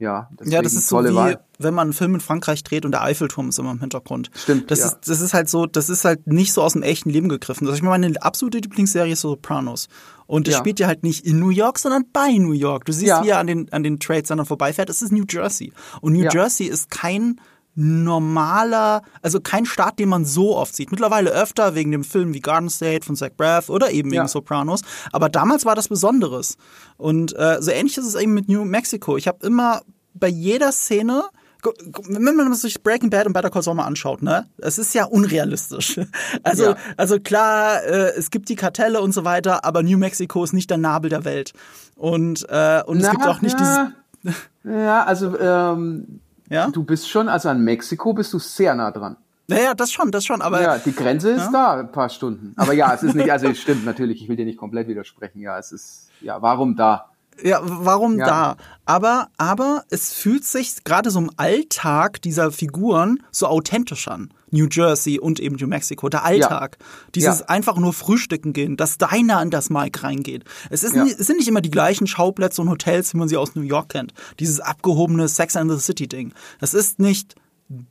ja, 0.00 0.30
ja, 0.44 0.62
das 0.62 0.72
ist 0.72 0.88
so 0.88 1.04
wie, 1.04 1.14
Wahl. 1.14 1.44
wenn 1.58 1.74
man 1.74 1.88
einen 1.88 1.92
Film 1.92 2.14
in 2.14 2.20
Frankreich 2.20 2.64
dreht 2.64 2.86
und 2.86 2.92
der 2.92 3.02
Eiffelturm 3.02 3.50
ist 3.50 3.58
immer 3.58 3.70
im 3.70 3.80
Hintergrund. 3.80 4.30
Stimmt. 4.34 4.70
Das, 4.70 4.78
ja. 4.78 4.86
ist, 4.86 5.00
das 5.06 5.20
ist 5.20 5.34
halt 5.34 5.50
so, 5.50 5.66
das 5.66 5.90
ist 5.90 6.06
halt 6.06 6.26
nicht 6.26 6.54
so 6.54 6.62
aus 6.62 6.72
dem 6.72 6.82
echten 6.82 7.10
Leben 7.10 7.28
gegriffen. 7.28 7.66
Also 7.66 7.76
ich 7.76 7.82
meine, 7.82 8.06
meine 8.06 8.22
absolute 8.22 8.58
Lieblingsserie 8.58 9.12
ist 9.12 9.20
Sopranos. 9.20 9.88
Und 10.26 10.46
das 10.46 10.54
ja. 10.54 10.58
spielt 10.60 10.80
ja 10.80 10.86
halt 10.86 11.02
nicht 11.02 11.26
in 11.26 11.38
New 11.38 11.50
York, 11.50 11.78
sondern 11.78 12.04
bei 12.12 12.30
New 12.38 12.52
York. 12.52 12.86
Du 12.86 12.92
siehst, 12.92 13.08
ja. 13.08 13.22
wie 13.22 13.28
er 13.28 13.38
an 13.40 13.46
den, 13.46 13.70
an 13.72 13.82
den 13.82 14.00
Trades 14.00 14.28
dann 14.28 14.44
vorbeifährt. 14.46 14.88
Es 14.88 15.02
ist 15.02 15.12
New 15.12 15.24
Jersey. 15.28 15.72
Und 16.00 16.14
New 16.14 16.26
Jersey 16.32 16.66
ist 16.66 16.90
kein 16.90 17.38
normaler, 17.74 19.02
also 19.22 19.40
kein 19.40 19.64
Start, 19.64 19.98
den 19.98 20.08
man 20.08 20.24
so 20.24 20.56
oft 20.56 20.74
sieht. 20.74 20.90
Mittlerweile 20.90 21.30
öfter 21.30 21.74
wegen 21.74 21.90
dem 21.92 22.04
Film 22.04 22.34
wie 22.34 22.40
Garden 22.40 22.68
State 22.68 23.06
von 23.06 23.16
Zach 23.16 23.30
Braff 23.36 23.68
oder 23.68 23.90
eben 23.90 24.10
wegen 24.10 24.22
ja. 24.22 24.28
Sopranos. 24.28 24.82
Aber 25.12 25.28
damals 25.28 25.64
war 25.64 25.76
das 25.76 25.88
Besonderes. 25.88 26.56
Und 26.96 27.36
äh, 27.38 27.58
so 27.60 27.70
ähnlich 27.70 27.96
ist 27.96 28.06
es 28.06 28.14
eben 28.14 28.34
mit 28.34 28.48
New 28.48 28.64
Mexico. 28.64 29.16
Ich 29.16 29.28
habe 29.28 29.46
immer 29.46 29.82
bei 30.14 30.28
jeder 30.28 30.72
Szene 30.72 31.24
wenn 31.62 32.36
man 32.36 32.54
sich 32.54 32.82
Breaking 32.82 33.10
Bad 33.10 33.26
und 33.26 33.32
Better 33.32 33.50
Call 33.50 33.62
Saul 33.62 33.74
mal 33.74 33.84
anschaut, 33.84 34.22
ne, 34.22 34.46
es 34.58 34.78
ist 34.78 34.94
ja 34.94 35.04
unrealistisch. 35.04 36.00
Also, 36.42 36.70
ja. 36.70 36.76
also 36.96 37.20
klar, 37.20 37.82
äh, 37.84 38.12
es 38.16 38.30
gibt 38.30 38.48
die 38.48 38.54
Kartelle 38.54 39.00
und 39.00 39.12
so 39.12 39.24
weiter, 39.24 39.64
aber 39.64 39.82
New 39.82 39.98
Mexico 39.98 40.42
ist 40.42 40.52
nicht 40.52 40.70
der 40.70 40.78
Nabel 40.78 41.10
der 41.10 41.24
Welt. 41.24 41.52
Und, 41.96 42.46
äh, 42.48 42.82
und 42.86 42.98
Na, 42.98 43.04
es 43.04 43.10
gibt 43.10 43.26
auch 43.26 43.42
nicht 43.42 43.58
ja. 43.60 43.92
dieses. 44.22 44.36
Ja, 44.64 45.04
also 45.04 45.38
ähm, 45.38 46.20
ja? 46.50 46.68
du 46.68 46.84
bist 46.84 47.08
schon, 47.08 47.28
also 47.28 47.48
an 47.48 47.62
Mexiko 47.62 48.12
bist 48.12 48.32
du 48.32 48.38
sehr 48.38 48.74
nah 48.74 48.90
dran. 48.90 49.16
Naja, 49.46 49.74
das 49.74 49.90
schon, 49.90 50.12
das 50.12 50.24
schon, 50.24 50.42
aber. 50.42 50.62
Ja, 50.62 50.78
die 50.78 50.94
Grenze 50.94 51.30
ist 51.30 51.46
ja? 51.46 51.50
da, 51.50 51.80
ein 51.80 51.90
paar 51.90 52.08
Stunden. 52.08 52.52
Aber 52.56 52.72
ja, 52.72 52.94
es 52.94 53.02
ist 53.02 53.14
nicht, 53.14 53.32
also 53.32 53.48
es 53.48 53.58
stimmt 53.58 53.84
natürlich, 53.84 54.22
ich 54.22 54.28
will 54.28 54.36
dir 54.36 54.44
nicht 54.44 54.58
komplett 54.58 54.86
widersprechen. 54.86 55.40
Ja, 55.40 55.58
es 55.58 55.72
ist, 55.72 56.10
ja, 56.20 56.40
warum 56.40 56.76
da? 56.76 57.10
Ja, 57.42 57.60
warum 57.62 58.18
ja. 58.18 58.26
da? 58.26 58.56
Aber, 58.84 59.28
aber 59.36 59.84
es 59.90 60.12
fühlt 60.12 60.44
sich 60.44 60.84
gerade 60.84 61.10
so 61.10 61.20
im 61.20 61.30
Alltag 61.36 62.22
dieser 62.22 62.50
Figuren 62.50 63.22
so 63.30 63.46
authentisch 63.46 64.08
an. 64.08 64.30
New 64.50 64.66
Jersey 64.70 65.18
und 65.18 65.38
eben 65.38 65.56
New 65.56 65.68
Mexico, 65.68 66.08
der 66.08 66.24
Alltag. 66.24 66.76
Ja. 66.80 66.86
Dieses 67.14 67.38
ja. 67.40 67.46
einfach 67.46 67.76
nur 67.76 67.92
frühstücken 67.92 68.52
gehen, 68.52 68.76
dass 68.76 68.98
Diner 68.98 69.40
in 69.42 69.50
das 69.50 69.70
Mike 69.70 70.02
reingeht. 70.02 70.44
Es, 70.70 70.82
ist 70.82 70.96
nicht, 70.96 71.20
es 71.20 71.26
sind 71.26 71.36
nicht 71.36 71.48
immer 71.48 71.60
die 71.60 71.70
gleichen 71.70 72.06
Schauplätze 72.06 72.60
und 72.60 72.68
Hotels, 72.68 73.14
wie 73.14 73.18
man 73.18 73.28
sie 73.28 73.36
aus 73.36 73.54
New 73.54 73.62
York 73.62 73.90
kennt. 73.90 74.12
Dieses 74.40 74.60
abgehobene 74.60 75.28
Sex 75.28 75.56
and 75.56 75.70
the 75.70 75.78
City 75.78 76.08
Ding. 76.08 76.32
Es 76.60 76.74
ist 76.74 76.98
nicht 76.98 77.36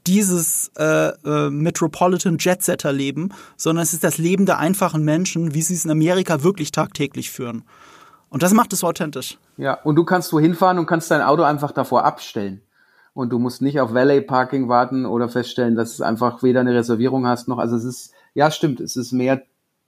dieses 0.05 0.71
äh, 0.77 1.09
äh, 1.09 1.49
Metropolitan 1.49 2.37
Jetsetter 2.37 2.91
Leben, 2.91 3.29
sondern 3.55 3.83
es 3.83 3.93
ist 3.93 4.03
das 4.03 4.17
Leben 4.17 4.45
der 4.45 4.57
einfachen 4.57 5.05
Menschen, 5.05 5.53
wie 5.53 5.61
sie 5.61 5.73
es 5.73 5.85
in 5.85 5.91
Amerika 5.91 6.43
wirklich 6.43 6.71
tagtäglich 6.71 7.31
führen. 7.31 7.63
Und 8.29 8.43
das 8.43 8.53
macht 8.53 8.73
es 8.73 8.79
so 8.79 8.87
authentisch. 8.87 9.37
Ja, 9.57 9.73
und 9.83 9.95
du 9.95 10.03
kannst 10.03 10.31
wohin 10.33 10.53
fahren 10.53 10.79
und 10.79 10.85
kannst 10.85 11.09
dein 11.11 11.21
Auto 11.21 11.43
einfach 11.43 11.71
davor 11.71 12.05
abstellen. 12.05 12.61
Und 13.13 13.31
du 13.31 13.39
musst 13.39 13.61
nicht 13.61 13.79
auf 13.79 13.93
Valet 13.93 14.27
Parking 14.27 14.69
warten 14.69 15.05
oder 15.05 15.29
feststellen, 15.29 15.75
dass 15.75 15.93
es 15.93 16.01
einfach 16.01 16.43
weder 16.43 16.59
eine 16.61 16.73
Reservierung 16.73 17.27
hast 17.27 17.47
noch. 17.47 17.57
Also 17.57 17.75
es 17.75 17.83
ist, 17.83 18.13
ja, 18.33 18.51
stimmt, 18.51 18.79
es 18.79 18.95
ist 18.95 19.11
mehr, 19.11 19.41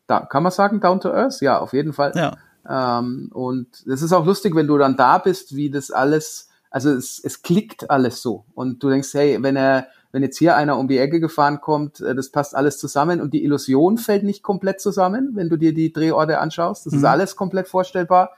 da, 0.08 0.22
kann 0.22 0.44
man 0.44 0.52
sagen, 0.52 0.82
down 0.82 1.00
to 1.00 1.10
earth? 1.10 1.40
Ja, 1.42 1.60
auf 1.60 1.74
jeden 1.74 1.94
Fall. 1.94 2.12
Ja. 2.16 2.36
Ähm, 2.68 3.30
und 3.34 3.68
es 3.88 4.02
ist 4.02 4.12
auch 4.12 4.26
lustig, 4.26 4.56
wenn 4.56 4.68
du 4.68 4.78
dann 4.78 4.98
da 4.98 5.18
bist, 5.20 5.56
wie 5.56 5.70
das 5.70 5.92
alles, 5.92 6.50
also 6.70 6.90
es, 6.90 7.20
es 7.24 7.42
klickt 7.44 7.90
alles 7.90 8.22
so. 8.22 8.46
Und 8.54 8.82
du 8.84 8.90
denkst, 8.90 9.14
hey, 9.14 9.38
wenn 9.42 9.56
er, 9.56 9.88
wenn 10.12 10.24
jetzt 10.24 10.38
hier 10.38 10.56
einer 10.56 10.78
um 10.78 10.88
die 10.88 10.98
Ecke 10.98 11.20
gefahren 11.20 11.62
kommt, 11.62 12.02
äh, 12.02 12.16
das 12.16 12.30
passt 12.30 12.56
alles 12.56 12.78
zusammen 12.78 13.22
und 13.22 13.34
die 13.34 13.44
Illusion 13.44 13.98
fällt 13.98 14.24
nicht 14.24 14.44
komplett 14.44 14.82
zusammen, 14.82 15.32
wenn 15.34 15.50
du 15.50 15.58
dir 15.58 15.74
die 15.74 15.94
Drehorte 15.94 16.40
anschaust. 16.40 16.86
Das 16.86 16.94
mhm. 16.94 17.00
ist 17.00 17.06
alles 17.06 17.36
komplett 17.36 17.68
vorstellbar. 17.68 18.32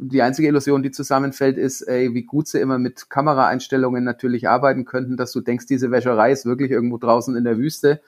Die 0.00 0.22
einzige 0.22 0.46
Illusion, 0.48 0.82
die 0.82 0.92
zusammenfällt, 0.92 1.58
ist, 1.58 1.82
ey, 1.82 2.14
wie 2.14 2.22
gut 2.22 2.46
sie 2.46 2.60
immer 2.60 2.78
mit 2.78 3.10
Kameraeinstellungen 3.10 4.04
natürlich 4.04 4.48
arbeiten 4.48 4.84
könnten, 4.84 5.16
dass 5.16 5.32
du 5.32 5.40
denkst, 5.40 5.66
diese 5.66 5.90
Wäscherei 5.90 6.30
ist 6.30 6.46
wirklich 6.46 6.70
irgendwo 6.70 6.98
draußen 6.98 7.34
in 7.36 7.42
der 7.42 7.58
Wüste 7.58 8.00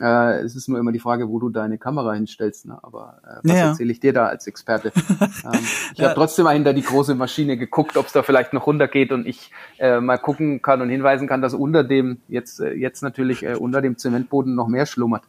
Äh, 0.00 0.40
es 0.40 0.56
ist 0.56 0.68
nur 0.68 0.78
immer 0.78 0.92
die 0.92 0.98
Frage, 0.98 1.28
wo 1.28 1.38
du 1.38 1.50
deine 1.50 1.76
Kamera 1.78 2.14
hinstellst. 2.14 2.66
Ne? 2.66 2.78
Aber 2.82 3.20
äh, 3.24 3.48
was 3.48 3.58
Ja. 3.58 3.66
erzähle 3.68 3.92
ich 3.92 4.00
dir 4.00 4.12
da 4.12 4.26
als 4.26 4.46
Experte? 4.46 4.92
ähm, 5.44 5.58
ich 5.92 5.98
Ja. 5.98 6.06
habe 6.06 6.14
trotzdem 6.14 6.44
mal 6.44 6.54
hinter 6.54 6.72
die 6.72 6.82
große 6.82 7.14
Maschine 7.14 7.56
geguckt, 7.56 7.96
ob 7.96 8.06
es 8.06 8.12
da 8.12 8.22
vielleicht 8.22 8.52
noch 8.54 8.66
runtergeht 8.66 9.12
und 9.12 9.26
ich 9.26 9.50
äh, 9.78 10.00
mal 10.00 10.18
gucken 10.18 10.62
kann 10.62 10.80
und 10.80 10.88
hinweisen 10.88 11.28
kann, 11.28 11.42
dass 11.42 11.52
unter 11.54 11.84
dem, 11.84 12.22
jetzt, 12.28 12.60
äh, 12.60 12.72
jetzt 12.72 13.02
natürlich 13.02 13.42
äh, 13.42 13.54
unter 13.54 13.82
dem 13.82 13.98
Zementboden 13.98 14.54
noch 14.54 14.68
mehr 14.68 14.86
schlummert. 14.86 15.24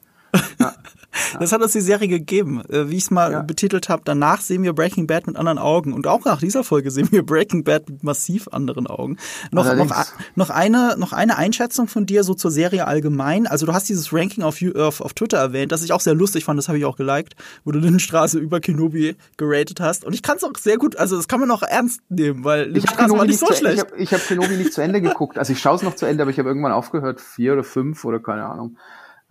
Das 1.40 1.52
hat 1.52 1.62
uns 1.62 1.74
die 1.74 1.82
Serie 1.82 2.08
gegeben. 2.08 2.64
Äh, 2.70 2.90
Wie 2.90 2.96
ich 2.98 3.04
es 3.04 3.12
mal 3.12 3.32
Ja. 3.32 3.42
betitelt 3.44 3.88
habe, 3.88 4.02
danach 4.04 4.42
sehen 4.42 4.64
wir 4.64 4.74
Breaking 4.74 5.06
Bad 5.06 5.28
mit 5.28 5.36
anderen 5.36 5.60
Augen. 5.60 5.94
Und 5.94 6.08
auch 6.08 6.26
nach 6.26 6.40
dieser 6.40 6.64
Folge 6.64 6.90
sehen 6.90 7.08
wir 7.12 7.24
Breaking 7.24 7.64
Bad 7.64 7.88
mit 7.88 8.04
massiv 8.04 8.48
anderen 8.52 8.88
Augen. 8.88 9.18
Noch, 9.52 9.72
noch, 9.76 10.06
noch, 10.34 10.50
eine, 10.50 10.96
noch 10.98 11.14
eine 11.14 11.38
Einschätzung 11.38 11.88
von 11.88 12.08
dir 12.08 12.24
so 12.24 12.34
zur 12.34 12.50
Serie 12.50 12.88
allgemein. 12.88 13.46
Also 13.46 13.68
du 13.68 13.74
hast 13.74 13.90
dieses 13.90 14.12
Ranking 14.12 14.44
auf, 14.44 14.60
You- 14.60 14.74
auf, 14.74 15.02
auf 15.02 15.14
Twitter 15.14 15.38
erwähnt, 15.38 15.72
das 15.72 15.84
ich 15.84 15.94
auch 15.94 16.00
sehr 16.02 16.16
lustig 16.16 16.46
fand, 16.46 16.58
das 16.58 16.68
habe 16.68 16.80
ich 16.80 16.86
auch 16.86 16.96
geliked, 16.98 17.36
wo 17.64 17.72
du 17.72 17.78
Lindenstraße 17.78 18.40
über 18.40 18.60
Kenobi 18.60 19.16
geratet 19.38 19.80
hast. 19.82 20.06
Und 20.06 20.14
ich 20.14 20.24
kann 20.24 20.38
es 20.38 20.44
auch 20.44 20.58
sehr 20.58 20.78
gut, 20.80 20.96
also 20.96 21.16
das 21.16 21.28
kann 21.28 21.40
man 21.40 21.52
auch 21.52 21.62
ernst 21.62 22.02
nehmen, 22.10 22.44
weil 22.44 22.76
Ich 22.76 22.88
habe 22.88 23.04
Lindenstraße 23.04 23.18
war 23.20 23.26
nicht 23.26 23.40
so 23.40 23.46
zu, 23.46 23.54
ich 23.54 23.60
schlecht. 23.60 23.86
ich 23.98 24.14
hab 24.16 24.26
Kenobi 24.28 24.58
nicht 24.58 24.74
zu 24.74 24.82
Ende 24.82 25.00
geguckt. 25.00 25.38
Also 25.38 25.54
ich 25.54 25.60
schaue 25.60 25.76
es 25.76 25.84
noch 25.84 25.96
zu 25.96 26.08
Ende, 26.08 26.24
aber 26.24 26.32
ich 26.32 26.40
habe 26.40 26.50
irgendwann 26.50 26.72
aufgehört, 26.72 27.22
vier 27.22 27.54
oder 27.54 27.64
fünf 27.64 28.04
oder 28.04 28.20
keine 28.20 28.46
Ahnung. 28.46 28.78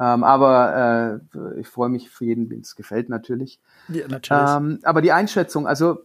Ähm, 0.02 0.25
aber 0.25 1.21
äh, 1.35 1.61
ich 1.61 1.68
freue 1.68 1.88
mich 1.90 2.11
für 2.11 2.25
jeden, 2.25 2.49
den 2.49 2.61
es 2.62 2.75
gefällt 2.75 3.09
natürlich. 3.09 3.61
Ja, 3.88 4.09
natürlich. 4.09 4.42
Ähm, 4.56 4.78
aber 4.82 5.00
die 5.02 5.12
Einschätzung, 5.12 5.66
also 5.68 5.99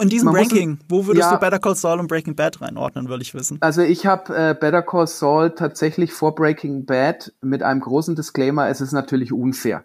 In 0.00 0.08
diesem 0.10 0.26
man 0.26 0.34
muss- 0.34 0.50
Ranking, 0.52 0.78
wo 0.88 1.06
würdest 1.06 1.30
Ja. 1.30 1.34
du 1.34 1.40
Better 1.40 1.58
Call 1.58 1.74
Saul 1.76 1.98
und 2.00 2.08
Breaking 2.08 2.34
Bad 2.36 2.60
reinordnen, 2.60 3.08
will 3.08 3.22
ich 3.22 3.32
wissen. 3.32 3.56
Also 3.60 3.80
ich 3.80 4.04
habe 4.06 4.34
äh, 4.36 4.54
Better 4.58 4.82
Call 4.82 5.06
Saul 5.06 5.50
tatsächlich 5.54 6.12
vor 6.12 6.34
Breaking 6.34 6.84
Bad 6.84 7.32
mit 7.40 7.62
einem 7.62 7.80
großen 7.80 8.14
Disclaimer, 8.16 8.68
es 8.68 8.80
ist 8.82 8.92
natürlich 8.92 9.32
unfair. 9.32 9.84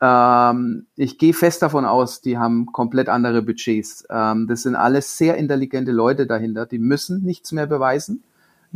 Ähm, 0.00 0.86
ich 0.96 1.16
gehe 1.18 1.32
fest 1.32 1.62
davon 1.62 1.86
aus, 1.86 2.20
die 2.20 2.36
haben 2.36 2.66
komplett 2.66 3.08
andere 3.08 3.40
Budgets. 3.42 4.04
Ähm, 4.10 4.46
das 4.48 4.62
sind 4.62 4.74
alles 4.74 5.16
sehr 5.16 5.36
intelligente 5.38 5.92
Leute 5.92 6.26
dahinter, 6.26 6.66
die 6.66 6.78
müssen 6.78 7.22
nichts 7.22 7.52
mehr 7.52 7.66
beweisen. 7.66 8.22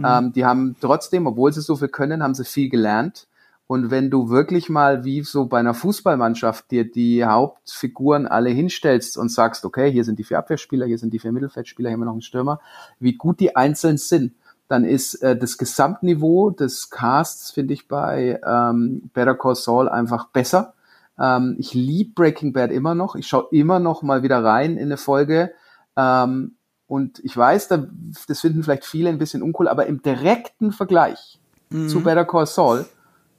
Ähm, 0.02 0.32
die 0.32 0.46
haben 0.46 0.76
trotzdem, 0.80 1.26
obwohl 1.26 1.52
sie 1.52 1.60
so 1.60 1.76
viel 1.76 1.88
können, 1.88 2.22
haben 2.22 2.32
sie 2.32 2.44
viel 2.44 2.70
gelernt. 2.70 3.26
Und 3.70 3.92
wenn 3.92 4.10
du 4.10 4.30
wirklich 4.30 4.68
mal 4.68 5.04
wie 5.04 5.22
so 5.22 5.46
bei 5.46 5.60
einer 5.60 5.74
Fußballmannschaft 5.74 6.72
dir 6.72 6.90
die 6.90 7.24
Hauptfiguren 7.24 8.26
alle 8.26 8.50
hinstellst 8.50 9.16
und 9.16 9.30
sagst, 9.30 9.64
okay, 9.64 9.92
hier 9.92 10.02
sind 10.02 10.18
die 10.18 10.24
vier 10.24 10.40
Abwehrspieler, 10.40 10.86
hier 10.86 10.98
sind 10.98 11.14
die 11.14 11.20
vier 11.20 11.30
Mittelfeldspieler, 11.30 11.88
hier 11.88 11.92
haben 11.92 12.00
wir 12.00 12.06
noch 12.06 12.14
einen 12.14 12.20
Stürmer, 12.20 12.58
wie 12.98 13.12
gut 13.12 13.38
die 13.38 13.54
einzeln 13.54 13.96
sind, 13.96 14.34
dann 14.66 14.84
ist 14.84 15.22
äh, 15.22 15.38
das 15.38 15.56
Gesamtniveau 15.56 16.50
des 16.50 16.90
Casts, 16.90 17.52
finde 17.52 17.74
ich, 17.74 17.86
bei 17.86 18.40
ähm, 18.44 19.08
Better 19.14 19.36
Call 19.36 19.54
Saul 19.54 19.88
einfach 19.88 20.26
besser. 20.30 20.74
Ähm, 21.16 21.54
ich 21.60 21.72
liebe 21.72 22.10
Breaking 22.12 22.52
Bad 22.52 22.72
immer 22.72 22.96
noch. 22.96 23.14
Ich 23.14 23.28
schaue 23.28 23.46
immer 23.52 23.78
noch 23.78 24.02
mal 24.02 24.24
wieder 24.24 24.42
rein 24.42 24.78
in 24.78 24.86
eine 24.86 24.96
Folge. 24.96 25.52
Ähm, 25.96 26.56
und 26.88 27.20
ich 27.20 27.36
weiß, 27.36 27.68
da, 27.68 27.86
das 28.26 28.40
finden 28.40 28.64
vielleicht 28.64 28.84
viele 28.84 29.10
ein 29.10 29.18
bisschen 29.18 29.42
uncool, 29.42 29.68
aber 29.68 29.86
im 29.86 30.02
direkten 30.02 30.72
Vergleich 30.72 31.38
zu 31.86 32.02
Better 32.02 32.24
Call 32.24 32.46
Saul 32.46 32.84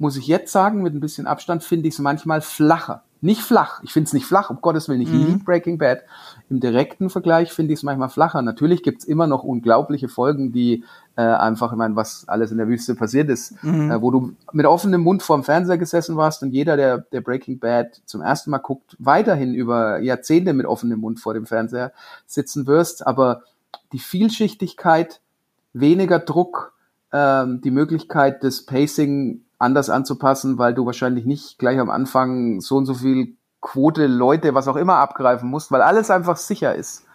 muss 0.02 0.18
ich 0.18 0.28
jetzt 0.28 0.52
sagen, 0.52 0.82
mit 0.82 0.94
ein 0.94 1.00
bisschen 1.00 1.28
Abstand 1.28 1.64
finde 1.64 1.88
ich 1.88 1.94
es 1.94 2.00
manchmal 2.00 2.42
flacher. 2.42 3.04
Nicht 3.24 3.42
flach. 3.42 3.84
Ich 3.84 3.94
finde 3.94 4.08
es 4.08 4.14
nicht 4.14 4.26
flach, 4.26 4.50
um 4.50 4.60
Gottes 4.62 4.90
Willen. 4.90 5.02
Ich 5.02 5.12
liebe 5.12 5.38
Breaking 5.46 5.78
Bad. 5.78 6.02
Im 6.50 6.60
direkten 6.60 7.12
Vergleich 7.12 7.54
finde 7.54 7.72
ich 7.72 7.80
es 7.80 7.84
manchmal 7.84 8.10
flacher. 8.10 8.42
Natürlich 8.42 8.82
gibt 8.82 9.02
es 9.02 9.06
immer 9.06 9.28
noch 9.28 9.44
unglaubliche 9.44 10.10
Folgen, 10.10 10.52
die 10.52 10.84
äh, 11.16 11.22
einfach, 11.22 11.72
ich 11.72 11.78
meine, 11.78 11.96
was 11.96 12.28
alles 12.28 12.52
in 12.52 12.58
der 12.58 12.68
Wüste 12.68 12.96
passiert 12.96 13.30
ist, 13.30 13.52
äh, 13.64 14.02
wo 14.02 14.10
du 14.10 14.34
mit 14.54 14.66
offenem 14.66 15.02
Mund 15.02 15.22
vorm 15.22 15.44
Fernseher 15.44 15.78
gesessen 15.78 16.18
warst 16.18 16.42
und 16.42 16.52
jeder, 16.52 16.76
der, 16.78 16.98
der 16.98 17.22
Breaking 17.22 17.60
Bad 17.60 18.02
zum 18.06 18.22
ersten 18.22 18.50
Mal 18.50 18.58
guckt, 18.58 18.96
weiterhin 18.98 19.54
über 19.54 20.00
Jahrzehnte 20.00 20.54
mit 20.54 20.66
offenem 20.66 21.00
Mund 21.00 21.20
vor 21.20 21.36
dem 21.36 21.46
Fernseher 21.46 21.92
sitzen 22.26 22.66
wirst. 22.66 23.06
Aber 23.06 23.44
die 23.92 24.00
Vielschichtigkeit, 24.00 25.22
weniger 25.74 26.18
Druck, 26.18 26.74
ähm, 27.14 27.62
die 27.62 27.72
Möglichkeit, 27.72 28.44
das 28.44 28.64
Pacing 28.64 29.42
anders 29.62 29.90
anzupassen, 29.90 30.58
weil 30.58 30.74
du 30.74 30.86
wahrscheinlich 30.86 31.26
nicht 31.26 31.60
gleich 31.60 31.80
am 31.80 31.90
Anfang 31.90 32.62
so 32.62 32.78
und 32.78 32.86
so 32.86 32.96
viel 32.96 33.36
Quote 33.62 34.08
Leute, 34.08 34.56
was 34.56 34.68
auch 34.68 34.76
immer 34.76 34.96
abgreifen 34.96 35.48
musst, 35.48 35.72
weil 35.72 35.82
alles 35.82 36.10
einfach 36.10 36.38
sicher 36.38 36.76
ist. 36.76 37.06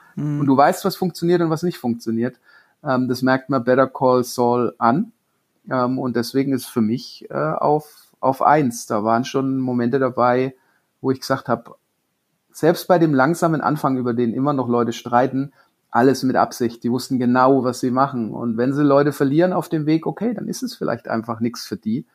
Und 0.40 0.46
du 0.46 0.56
weißt, 0.56 0.84
was 0.84 0.96
funktioniert 0.96 1.42
und 1.42 1.50
was 1.50 1.62
nicht 1.62 1.78
funktioniert. 1.78 2.38
Ähm, 2.84 3.08
das 3.08 3.22
merkt 3.22 3.50
man 3.50 3.64
Better 3.64 3.88
Call 3.88 4.24
Saul 4.24 4.74
an. 4.78 5.12
Ähm, 5.68 5.98
und 5.98 6.16
deswegen 6.16 6.52
ist 6.52 6.66
für 6.66 6.80
mich 6.80 7.26
äh, 7.30 7.34
auf, 7.34 8.12
auf 8.20 8.42
eins. 8.42 8.86
Da 8.86 9.04
waren 9.04 9.24
schon 9.24 9.58
Momente 9.58 9.98
dabei, 9.98 10.54
wo 11.00 11.10
ich 11.10 11.20
gesagt 11.20 11.48
habe, 11.48 11.74
selbst 12.52 12.88
bei 12.88 12.98
dem 12.98 13.12
langsamen 13.12 13.60
Anfang, 13.60 13.98
über 13.98 14.14
den 14.14 14.32
immer 14.32 14.52
noch 14.52 14.68
Leute 14.68 14.92
streiten, 14.92 15.52
alles 15.90 16.22
mit 16.22 16.36
Absicht. 16.36 16.82
Die 16.84 16.90
wussten 16.90 17.18
genau, 17.18 17.64
was 17.64 17.80
sie 17.80 17.90
machen. 17.90 18.30
Und 18.30 18.56
wenn 18.56 18.72
sie 18.72 18.82
Leute 18.82 19.12
verlieren 19.12 19.52
auf 19.52 19.68
dem 19.68 19.84
Weg, 19.84 20.06
okay, 20.06 20.32
dann 20.32 20.48
ist 20.48 20.62
es 20.62 20.74
vielleicht 20.74 21.08
einfach 21.08 21.40
nichts 21.40 21.66
für 21.66 21.76
die. 21.76 22.06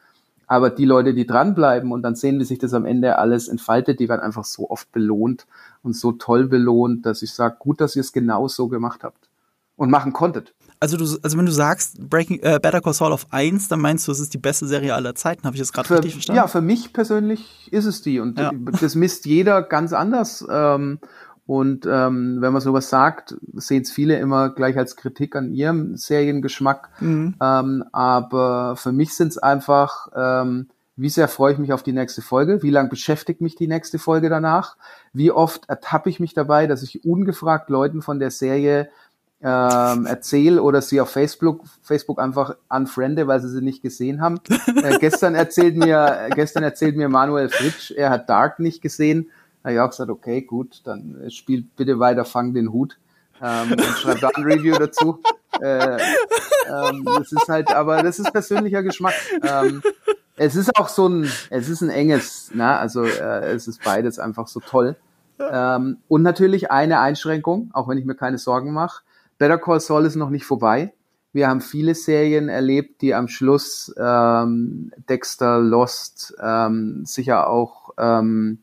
Aber 0.51 0.69
die 0.69 0.83
Leute, 0.83 1.13
die 1.13 1.25
dranbleiben 1.25 1.93
und 1.93 2.01
dann 2.01 2.15
sehen, 2.15 2.37
wie 2.41 2.43
sich 2.43 2.59
das 2.59 2.73
am 2.73 2.83
Ende 2.83 3.17
alles 3.17 3.47
entfaltet, 3.47 4.01
die 4.01 4.09
werden 4.09 4.19
einfach 4.19 4.43
so 4.43 4.69
oft 4.69 4.91
belohnt 4.91 5.47
und 5.81 5.95
so 5.95 6.11
toll 6.11 6.45
belohnt, 6.45 7.05
dass 7.05 7.21
ich 7.21 7.31
sage, 7.33 7.55
gut, 7.57 7.79
dass 7.79 7.95
ihr 7.95 8.01
es 8.01 8.11
genau 8.11 8.49
so 8.49 8.67
gemacht 8.67 9.05
habt 9.05 9.29
und 9.77 9.89
machen 9.89 10.11
konntet. 10.11 10.53
Also 10.81 10.97
du, 10.97 11.05
also 11.23 11.37
wenn 11.37 11.45
du 11.45 11.53
sagst 11.53 12.09
Breaking, 12.09 12.39
äh, 12.41 12.59
Better 12.61 12.81
Call 12.81 12.93
Saul 12.93 13.13
auf 13.13 13.27
1, 13.31 13.69
dann 13.69 13.79
meinst 13.79 14.05
du, 14.05 14.11
es 14.11 14.19
ist 14.19 14.33
die 14.33 14.39
beste 14.39 14.67
Serie 14.67 14.93
aller 14.93 15.15
Zeiten. 15.15 15.45
Habe 15.45 15.55
ich 15.55 15.61
das 15.61 15.71
gerade 15.71 15.87
Für, 15.87 15.93
richtig 15.99 16.15
verstanden? 16.15 16.37
ja, 16.37 16.47
für 16.47 16.59
mich 16.59 16.91
persönlich 16.91 17.69
ist 17.71 17.85
es 17.85 18.01
die 18.01 18.19
und 18.19 18.37
Ja. 18.37 18.51
das 18.81 18.95
misst 18.95 19.25
jeder 19.25 19.61
ganz 19.61 19.93
anders. 19.93 20.45
Ähm, 20.51 20.99
und 21.51 21.85
ähm, 21.85 22.37
wenn 22.39 22.53
man 22.53 22.61
sowas 22.61 22.89
sagt, 22.89 23.35
sehen 23.55 23.81
es 23.81 23.91
viele 23.91 24.17
immer 24.17 24.51
gleich 24.51 24.77
als 24.77 24.95
Kritik 24.95 25.35
an 25.35 25.51
ihrem 25.51 25.97
Seriengeschmack. 25.97 26.87
Mhm. 27.01 27.35
Ähm, 27.41 27.83
aber 27.91 28.77
für 28.77 28.93
mich 28.93 29.15
sind 29.15 29.33
es 29.33 29.37
einfach, 29.37 30.07
ähm, 30.15 30.69
wie 30.95 31.09
sehr 31.09 31.27
freue 31.27 31.51
ich 31.51 31.59
mich 31.59 31.73
auf 31.73 31.83
die 31.83 31.91
nächste 31.91 32.21
Folge? 32.21 32.63
Wie 32.63 32.69
lang 32.69 32.87
beschäftigt 32.87 33.41
mich 33.41 33.57
die 33.57 33.67
nächste 33.67 33.99
Folge 33.99 34.29
danach? 34.29 34.77
Wie 35.11 35.29
oft 35.29 35.67
ertappe 35.67 36.09
ich 36.09 36.21
mich 36.21 36.33
dabei, 36.33 36.67
dass 36.67 36.83
ich 36.83 37.03
ungefragt 37.03 37.69
Leuten 37.69 38.01
von 38.01 38.19
der 38.19 38.31
Serie 38.31 38.87
ähm, 39.43 40.05
erzähle 40.05 40.63
oder 40.63 40.81
sie 40.81 41.01
auf 41.01 41.09
Facebook, 41.09 41.65
Facebook 41.81 42.21
einfach 42.21 42.55
unfriende, 42.69 43.27
weil 43.27 43.41
sie 43.41 43.49
sie 43.49 43.61
nicht 43.61 43.81
gesehen 43.81 44.21
haben. 44.21 44.39
Äh, 44.67 44.99
gestern 44.99 45.35
erzählt 45.35 45.75
mir, 45.75 46.29
gestern 46.33 46.63
erzählt 46.63 46.95
mir 46.95 47.09
Manuel 47.09 47.49
Fritsch, 47.49 47.91
er 47.91 48.09
hat 48.09 48.29
Dark 48.29 48.59
nicht 48.59 48.81
gesehen. 48.81 49.29
Habe 49.63 49.73
ich 49.73 49.79
auch 49.79 49.89
gesagt, 49.89 50.09
okay, 50.09 50.41
gut, 50.41 50.81
dann 50.85 51.21
äh, 51.21 51.29
spielt 51.29 51.75
bitte 51.75 51.99
weiter 51.99 52.25
Fang 52.25 52.53
den 52.53 52.71
Hut 52.71 52.97
ähm, 53.41 53.71
und 53.71 53.81
schreibt 53.81 54.23
da 54.23 54.29
ein 54.29 54.43
Review 54.43 54.75
dazu. 54.77 55.21
Äh, 55.59 55.97
ähm, 56.67 57.05
das 57.05 57.31
ist 57.31 57.49
halt, 57.49 57.71
aber 57.71 58.01
das 58.03 58.19
ist 58.19 58.31
persönlicher 58.31 58.83
Geschmack. 58.83 59.13
Ähm, 59.43 59.81
es 60.37 60.55
ist 60.55 60.75
auch 60.77 60.87
so 60.87 61.07
ein, 61.07 61.31
es 61.49 61.69
ist 61.69 61.81
ein 61.81 61.89
enges, 61.89 62.51
ne? 62.53 62.77
also 62.77 63.03
äh, 63.03 63.51
es 63.51 63.67
ist 63.67 63.83
beides 63.83 64.17
einfach 64.17 64.47
so 64.47 64.59
toll. 64.59 64.95
Ähm, 65.39 65.97
und 66.07 66.21
natürlich 66.21 66.71
eine 66.71 66.99
Einschränkung, 66.99 67.69
auch 67.73 67.87
wenn 67.87 67.97
ich 67.97 68.05
mir 68.05 68.15
keine 68.15 68.37
Sorgen 68.37 68.73
mache. 68.73 69.03
Better 69.37 69.57
Call 69.57 69.79
Saul 69.79 70.05
ist 70.05 70.15
noch 70.15 70.29
nicht 70.29 70.45
vorbei. 70.45 70.93
Wir 71.33 71.47
haben 71.47 71.61
viele 71.61 71.95
Serien 71.95 72.49
erlebt, 72.49 73.01
die 73.01 73.15
am 73.15 73.27
Schluss 73.27 73.93
ähm, 73.97 74.91
Dexter, 75.09 75.59
Lost, 75.59 76.35
ähm, 76.41 77.03
sicher 77.05 77.49
auch 77.49 77.91
ähm, 77.97 78.59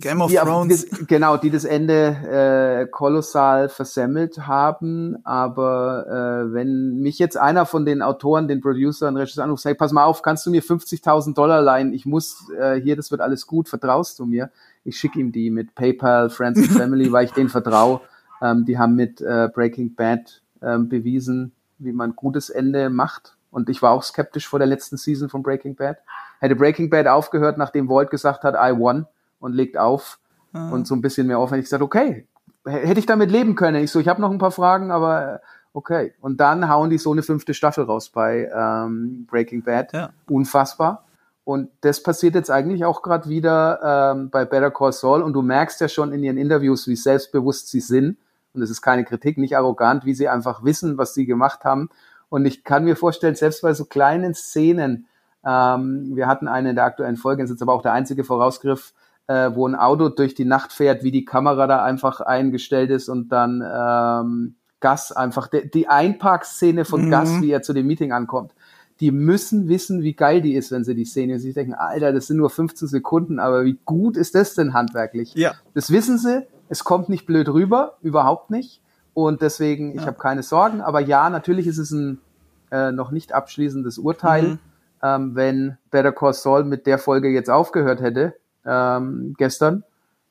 Game 0.00 0.22
of 0.22 0.32
Thrones. 0.32 0.86
Die, 0.86 1.06
genau, 1.06 1.36
die 1.36 1.50
das 1.50 1.64
Ende 1.64 2.84
äh, 2.84 2.86
kolossal 2.90 3.68
versemmelt 3.68 4.46
haben. 4.46 5.18
Aber 5.24 6.06
äh, 6.06 6.54
wenn 6.54 7.00
mich 7.00 7.18
jetzt 7.18 7.36
einer 7.36 7.66
von 7.66 7.84
den 7.84 8.00
Autoren, 8.00 8.48
den 8.48 8.60
Producern, 8.60 9.16
Regisseur 9.16 9.44
anruft, 9.44 9.62
sagt, 9.62 9.78
pass 9.78 9.92
mal 9.92 10.04
auf, 10.04 10.22
kannst 10.22 10.46
du 10.46 10.50
mir 10.50 10.62
50.000 10.62 11.34
Dollar 11.34 11.60
leihen? 11.60 11.92
Ich 11.92 12.06
muss 12.06 12.48
äh, 12.58 12.80
hier, 12.80 12.96
das 12.96 13.10
wird 13.10 13.20
alles 13.20 13.46
gut, 13.46 13.68
vertraust 13.68 14.18
du 14.18 14.24
mir? 14.24 14.50
Ich 14.84 14.98
schicke 14.98 15.20
ihm 15.20 15.32
die 15.32 15.50
mit 15.50 15.74
PayPal, 15.74 16.30
Friends 16.30 16.58
and 16.58 16.72
Family, 16.78 17.12
weil 17.12 17.26
ich 17.26 17.32
denen 17.32 17.50
vertraue. 17.50 18.00
Ähm, 18.40 18.64
die 18.64 18.78
haben 18.78 18.94
mit 18.94 19.20
äh, 19.20 19.48
Breaking 19.52 19.94
Bad 19.94 20.40
ähm, 20.62 20.88
bewiesen, 20.88 21.52
wie 21.78 21.92
man 21.92 22.16
gutes 22.16 22.48
Ende 22.48 22.88
macht. 22.88 23.36
Und 23.50 23.68
ich 23.68 23.82
war 23.82 23.92
auch 23.92 24.02
skeptisch 24.02 24.48
vor 24.48 24.58
der 24.58 24.68
letzten 24.68 24.96
Season 24.96 25.28
von 25.28 25.42
Breaking 25.42 25.74
Bad. 25.74 25.98
Hätte 26.38 26.56
Breaking 26.56 26.90
Bad 26.90 27.06
aufgehört, 27.06 27.58
nachdem 27.58 27.88
Walt 27.88 28.10
gesagt 28.10 28.44
hat, 28.44 28.54
I 28.54 28.78
won 28.78 29.06
und 29.40 29.54
legt 29.54 29.76
auf 29.76 30.18
und 30.52 30.86
so 30.86 30.94
ein 30.96 31.00
bisschen 31.00 31.28
mehr 31.28 31.38
auf, 31.38 31.50
hätte 31.50 31.60
ich 31.60 31.66
gesagt, 31.66 31.82
okay, 31.82 32.26
hätte 32.64 32.98
ich 32.98 33.06
damit 33.06 33.30
leben 33.30 33.54
können. 33.54 33.82
Ich 33.82 33.90
so, 33.90 34.00
ich 34.00 34.08
habe 34.08 34.20
noch 34.20 34.30
ein 34.30 34.38
paar 34.38 34.50
Fragen, 34.50 34.90
aber 34.90 35.34
äh, 35.34 35.38
okay. 35.72 36.12
Und 36.20 36.40
dann 36.40 36.68
hauen 36.68 36.90
die 36.90 36.98
so 36.98 37.12
eine 37.12 37.22
fünfte 37.22 37.54
Staffel 37.54 37.84
raus 37.84 38.10
bei 38.10 38.50
ähm, 38.54 39.26
Breaking 39.30 39.62
Bad. 39.62 39.92
Ja. 39.92 40.10
Unfassbar. 40.28 41.04
Und 41.44 41.70
das 41.80 42.02
passiert 42.02 42.34
jetzt 42.34 42.50
eigentlich 42.50 42.84
auch 42.84 43.02
gerade 43.02 43.28
wieder 43.28 44.12
ähm, 44.12 44.30
bei 44.30 44.44
Better 44.44 44.70
Call 44.70 44.92
Saul. 44.92 45.22
Und 45.22 45.32
du 45.32 45.42
merkst 45.42 45.80
ja 45.80 45.88
schon 45.88 46.12
in 46.12 46.22
ihren 46.22 46.36
Interviews, 46.36 46.86
wie 46.86 46.96
selbstbewusst 46.96 47.68
sie 47.68 47.80
sind. 47.80 48.18
Und 48.52 48.62
es 48.62 48.70
ist 48.70 48.82
keine 48.82 49.04
Kritik, 49.04 49.38
nicht 49.38 49.56
arrogant, 49.56 50.04
wie 50.04 50.14
sie 50.14 50.28
einfach 50.28 50.64
wissen, 50.64 50.98
was 50.98 51.14
sie 51.14 51.24
gemacht 51.24 51.64
haben. 51.64 51.88
Und 52.30 52.46
ich 52.46 52.64
kann 52.64 52.84
mir 52.84 52.96
vorstellen, 52.96 53.34
selbst 53.34 53.60
bei 53.60 53.74
so 53.74 53.84
kleinen 53.84 54.34
Szenen, 54.34 55.06
Ähm, 55.42 56.14
wir 56.14 56.26
hatten 56.26 56.48
eine 56.48 56.68
in 56.70 56.76
der 56.76 56.84
aktuellen 56.84 57.16
Folge, 57.16 57.42
das 57.42 57.48
ist 57.48 57.54
jetzt 57.54 57.62
aber 57.62 57.72
auch 57.72 57.80
der 57.80 57.94
einzige 57.94 58.24
Vorausgriff, 58.24 58.92
äh, 59.26 59.50
wo 59.54 59.66
ein 59.66 59.74
Auto 59.74 60.10
durch 60.10 60.34
die 60.34 60.44
Nacht 60.44 60.70
fährt, 60.70 61.02
wie 61.02 61.10
die 61.10 61.24
Kamera 61.24 61.66
da 61.66 61.82
einfach 61.82 62.20
eingestellt 62.20 62.90
ist 62.90 63.08
und 63.08 63.30
dann 63.30 63.62
ähm, 63.64 64.56
Gas 64.80 65.12
einfach, 65.12 65.46
die, 65.46 65.70
die 65.70 65.88
Einparkszene 65.88 66.84
von 66.84 67.06
mhm. 67.06 67.10
Gas, 67.10 67.40
wie 67.40 67.50
er 67.50 67.62
zu 67.62 67.72
dem 67.72 67.86
Meeting 67.86 68.12
ankommt. 68.12 68.52
Die 69.00 69.12
müssen 69.12 69.68
wissen, 69.68 70.02
wie 70.02 70.12
geil 70.12 70.42
die 70.42 70.54
ist, 70.54 70.72
wenn 70.72 70.84
sie 70.84 70.94
die 70.94 71.06
Szene 71.06 71.32
und 71.34 71.40
sich 71.40 71.54
denken, 71.54 71.72
Alter, 71.72 72.12
das 72.12 72.26
sind 72.26 72.36
nur 72.36 72.50
15 72.50 72.88
Sekunden, 72.88 73.38
aber 73.38 73.64
wie 73.64 73.78
gut 73.86 74.18
ist 74.18 74.34
das 74.34 74.54
denn 74.54 74.74
handwerklich? 74.74 75.34
Ja. 75.36 75.54
Das 75.72 75.90
wissen 75.90 76.18
sie, 76.18 76.46
es 76.68 76.84
kommt 76.84 77.08
nicht 77.08 77.24
blöd 77.24 77.48
rüber, 77.48 77.96
überhaupt 78.02 78.50
nicht. 78.50 78.82
Und 79.14 79.42
deswegen, 79.42 79.94
ja. 79.94 80.00
ich 80.00 80.06
habe 80.06 80.18
keine 80.18 80.42
Sorgen. 80.42 80.80
Aber 80.80 81.00
ja, 81.00 81.30
natürlich 81.30 81.66
ist 81.66 81.78
es 81.78 81.90
ein 81.90 82.20
äh, 82.70 82.92
noch 82.92 83.10
nicht 83.10 83.32
abschließendes 83.32 83.98
Urteil. 83.98 84.42
Mhm. 84.42 84.58
Ähm, 85.02 85.34
wenn 85.34 85.78
Better 85.90 86.12
Call 86.12 86.34
Saul 86.34 86.64
mit 86.64 86.86
der 86.86 86.98
Folge 86.98 87.28
jetzt 87.28 87.50
aufgehört 87.50 88.00
hätte, 88.00 88.34
ähm, 88.66 89.34
gestern, 89.38 89.84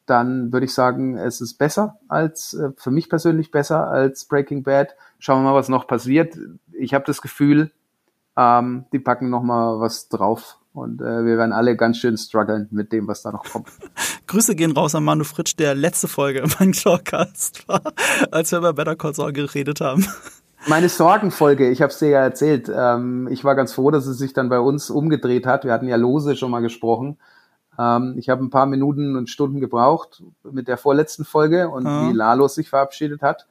dann 0.06 0.52
würde 0.54 0.66
ich 0.66 0.74
sagen, 0.74 1.18
es 1.18 1.42
ist 1.42 1.58
besser 1.58 1.98
als, 2.08 2.54
äh, 2.54 2.70
für 2.78 2.92
mich 2.92 3.10
persönlich 3.10 3.52
besser 3.52 3.88
als 3.88 4.26
Breaking 4.26 4.64
Bad. 4.64 4.96
Schauen 5.18 5.44
wir 5.44 5.52
mal, 5.52 5.56
was 5.56 5.70
noch 5.70 5.88
passiert. 5.88 6.38
Ich 6.72 6.94
habe 6.94 7.06
das 7.06 7.22
Gefühl, 7.22 7.72
ähm, 8.38 8.86
die 8.92 9.00
packen 9.00 9.30
noch 9.30 9.44
mal 9.44 9.80
was 9.80 10.08
drauf. 10.10 10.58
Und 10.72 11.02
äh, 11.02 11.26
wir 11.26 11.38
werden 11.38 11.52
alle 11.52 11.76
ganz 11.76 11.98
schön 11.98 12.18
strugglen 12.18 12.68
mit 12.72 12.92
dem, 12.92 13.08
was 13.08 13.22
da 13.24 13.32
noch 13.32 13.44
kommt. 13.44 13.68
Grüße 14.28 14.56
gehen 14.56 14.72
raus 14.72 14.94
an 14.94 15.04
Manu 15.04 15.24
Fritsch, 15.24 15.56
der 15.58 15.74
letzte 15.74 16.08
Folge 16.08 16.44
meinem 16.60 16.74
Showcast 16.74 17.68
war, 17.68 17.82
als 18.32 18.52
wir 18.52 18.60
über 18.60 18.74
Better 18.74 18.96
Call 18.96 19.16
Saul 19.16 19.34
geredet 19.34 19.82
haben. 19.82 20.06
Meine 20.68 20.90
Sorgenfolge, 20.90 21.70
ich 21.70 21.82
habe 21.82 21.92
es 21.92 22.00
dir 22.00 22.10
ja 22.10 22.22
erzählt. 22.22 22.72
Ähm, 22.74 23.28
ich 23.32 23.44
war 23.44 23.56
ganz 23.56 23.74
froh, 23.74 23.92
dass 23.92 24.06
es 24.06 24.18
sich 24.18 24.34
dann 24.34 24.50
bei 24.50 24.60
uns 24.60 24.90
umgedreht 24.90 25.46
hat. 25.46 25.64
Wir 25.64 25.72
hatten 25.72 25.88
ja 25.88 25.96
lose 25.96 26.36
schon 26.36 26.52
mal 26.52 26.60
gesprochen. 26.60 27.18
Ähm, 27.80 28.16
ich 28.18 28.30
habe 28.30 28.44
ein 28.44 28.50
paar 28.50 28.66
Minuten 28.66 29.16
und 29.16 29.30
Stunden 29.30 29.62
gebraucht 29.62 30.22
mit 30.44 30.68
der 30.68 30.78
vorletzten 30.78 31.24
Folge 31.24 31.70
und 31.70 31.86
ja. 31.86 32.08
wie 32.10 32.14
Lalo 32.14 32.48
sich 32.48 32.70
verabschiedet 32.70 33.22
hat. 33.22 33.48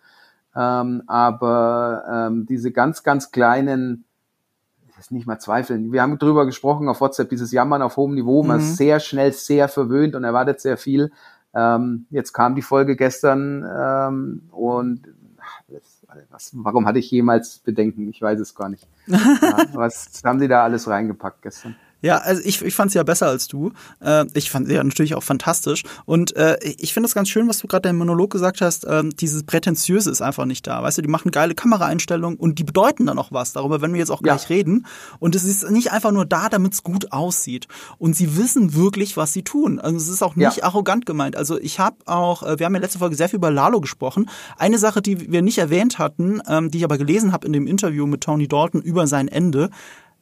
Ähm, 0.54 1.02
aber 1.06 2.04
ähm, 2.10 2.46
diese 2.46 2.72
ganz, 2.72 3.02
ganz 3.02 3.30
kleinen, 3.30 4.04
das 4.98 5.10
nicht 5.10 5.26
mal 5.26 5.38
zweifeln. 5.38 5.92
Wir 5.92 6.02
haben 6.02 6.18
drüber 6.18 6.44
gesprochen 6.44 6.88
auf 6.88 7.00
WhatsApp, 7.00 7.30
dieses 7.30 7.52
Jammern 7.52 7.82
auf 7.82 7.96
hohem 7.96 8.14
Niveau. 8.14 8.42
Man 8.42 8.58
mhm. 8.58 8.62
ist 8.64 8.76
sehr 8.76 9.00
schnell 9.00 9.32
sehr 9.32 9.68
verwöhnt 9.68 10.14
und 10.14 10.24
erwartet 10.24 10.60
sehr 10.60 10.76
viel. 10.76 11.12
Ähm, 11.54 12.06
jetzt 12.10 12.32
kam 12.32 12.54
die 12.54 12.62
Folge 12.62 12.96
gestern 12.96 13.64
ähm, 13.64 14.42
und 14.50 15.02
was, 16.30 16.50
warum 16.54 16.86
hatte 16.86 16.98
ich 16.98 17.10
jemals 17.10 17.58
Bedenken? 17.58 18.08
Ich 18.08 18.20
weiß 18.20 18.40
es 18.40 18.54
gar 18.54 18.68
nicht. 18.68 18.86
ja, 19.06 19.66
was 19.72 20.10
haben 20.24 20.40
Sie 20.40 20.48
da 20.48 20.64
alles 20.64 20.88
reingepackt 20.88 21.42
gestern? 21.42 21.76
Ja, 22.00 22.18
also 22.18 22.40
ich, 22.44 22.62
ich 22.62 22.74
fand 22.74 22.90
es 22.90 22.94
ja 22.94 23.02
besser 23.02 23.26
als 23.26 23.48
du. 23.48 23.72
Äh, 24.00 24.26
ich 24.34 24.50
fand 24.50 24.68
sie 24.68 24.74
ja 24.74 24.84
natürlich 24.84 25.14
auch 25.14 25.22
fantastisch. 25.22 25.82
Und 26.04 26.36
äh, 26.36 26.56
ich 26.62 26.94
finde 26.94 27.08
es 27.08 27.14
ganz 27.14 27.28
schön, 27.28 27.48
was 27.48 27.58
du 27.58 27.66
gerade 27.66 27.82
deinem 27.82 27.98
Monolog 27.98 28.30
gesagt 28.30 28.60
hast. 28.60 28.84
Äh, 28.84 29.04
dieses 29.08 29.42
Prätentiöse 29.42 30.10
ist 30.10 30.22
einfach 30.22 30.44
nicht 30.44 30.66
da. 30.66 30.82
Weißt 30.82 30.98
du, 30.98 31.02
die 31.02 31.08
machen 31.08 31.30
geile 31.32 31.54
Kameraeinstellungen 31.54 32.38
und 32.38 32.58
die 32.58 32.64
bedeuten 32.64 33.06
dann 33.06 33.18
auch 33.18 33.32
was. 33.32 33.52
Darüber 33.52 33.80
werden 33.80 33.92
wir 33.92 33.98
jetzt 33.98 34.10
auch 34.10 34.22
gleich 34.22 34.42
ja. 34.42 34.48
reden. 34.48 34.86
Und 35.18 35.34
es 35.34 35.44
ist 35.44 35.68
nicht 35.70 35.90
einfach 35.90 36.12
nur 36.12 36.24
da, 36.24 36.48
damit 36.48 36.74
es 36.74 36.82
gut 36.84 37.12
aussieht. 37.12 37.66
Und 37.98 38.14
sie 38.14 38.36
wissen 38.36 38.74
wirklich, 38.74 39.16
was 39.16 39.32
sie 39.32 39.42
tun. 39.42 39.80
Also 39.80 39.96
es 39.96 40.08
ist 40.08 40.22
auch 40.22 40.36
nicht 40.36 40.58
ja. 40.58 40.64
arrogant 40.64 41.04
gemeint. 41.04 41.34
Also 41.34 41.58
ich 41.58 41.80
habe 41.80 41.96
auch, 42.06 42.44
äh, 42.44 42.58
wir 42.60 42.66
haben 42.66 42.74
ja 42.74 42.80
letzte 42.80 43.00
Folge 43.00 43.16
sehr 43.16 43.28
viel 43.28 43.38
über 43.38 43.50
Lalo 43.50 43.80
gesprochen. 43.80 44.30
Eine 44.56 44.78
Sache, 44.78 45.02
die 45.02 45.32
wir 45.32 45.42
nicht 45.42 45.58
erwähnt 45.58 45.98
hatten, 45.98 46.40
ähm, 46.48 46.70
die 46.70 46.78
ich 46.78 46.84
aber 46.84 46.98
gelesen 46.98 47.32
habe 47.32 47.46
in 47.46 47.52
dem 47.52 47.66
Interview 47.66 48.06
mit 48.06 48.20
Tony 48.20 48.46
Dalton 48.46 48.82
über 48.82 49.08
sein 49.08 49.26
Ende, 49.26 49.70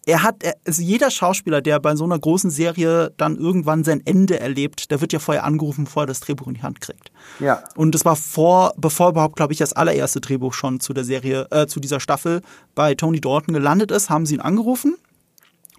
er 0.07 0.23
hat, 0.23 0.45
also 0.65 0.83
jeder 0.83 1.11
Schauspieler, 1.11 1.61
der 1.61 1.81
bei 1.81 1.97
so 1.97 2.05
einer 2.05 2.19
großen 2.19 2.49
Serie 2.49 3.13
dann 3.17 3.37
irgendwann 3.37 3.83
sein 3.83 4.01
Ende 4.05 4.39
erlebt, 4.39 4.93
der 4.93 5.01
wird 5.01 5.13
ja 5.13 5.19
vorher 5.19 5.43
angerufen, 5.45 5.85
bevor 5.85 6.05
er 6.05 6.07
das 6.07 6.21
Drehbuch 6.21 6.47
in 6.47 6.55
die 6.55 6.63
Hand 6.63 6.81
kriegt. 6.81 7.11
Ja. 7.41 7.65
Und 7.75 7.93
das 7.93 8.05
war 8.05 8.15
vor, 8.15 8.73
bevor 8.77 9.11
überhaupt, 9.11 9.35
glaube 9.35 9.53
ich, 9.53 9.59
das 9.59 9.73
allererste 9.73 10.21
Drehbuch 10.21 10.55
schon 10.55 10.79
zu 10.79 10.95
der 10.95 11.03
Serie, 11.03 11.49
äh, 11.51 11.67
zu 11.67 11.81
dieser 11.81 11.99
Staffel 11.99 12.43
bei 12.77 12.95
Tony 12.95 13.21
Dalton 13.21 13.53
gelandet 13.53 13.91
ist, 13.91 14.09
haben 14.09 14.27
sie 14.27 14.37
ihn 14.37 14.41
angerufen 14.41 14.97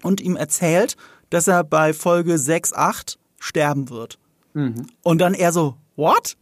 und 0.02 0.20
ihm 0.20 0.36
erzählt, 0.36 0.96
dass 1.30 1.48
er 1.48 1.64
bei 1.64 1.94
Folge 1.94 2.36
6, 2.36 2.74
8 2.74 3.18
sterben 3.40 3.88
wird. 3.88 4.18
Mhm. 4.52 4.88
Und 5.02 5.22
dann 5.22 5.32
er 5.32 5.52
so, 5.52 5.76
what? 5.96 6.36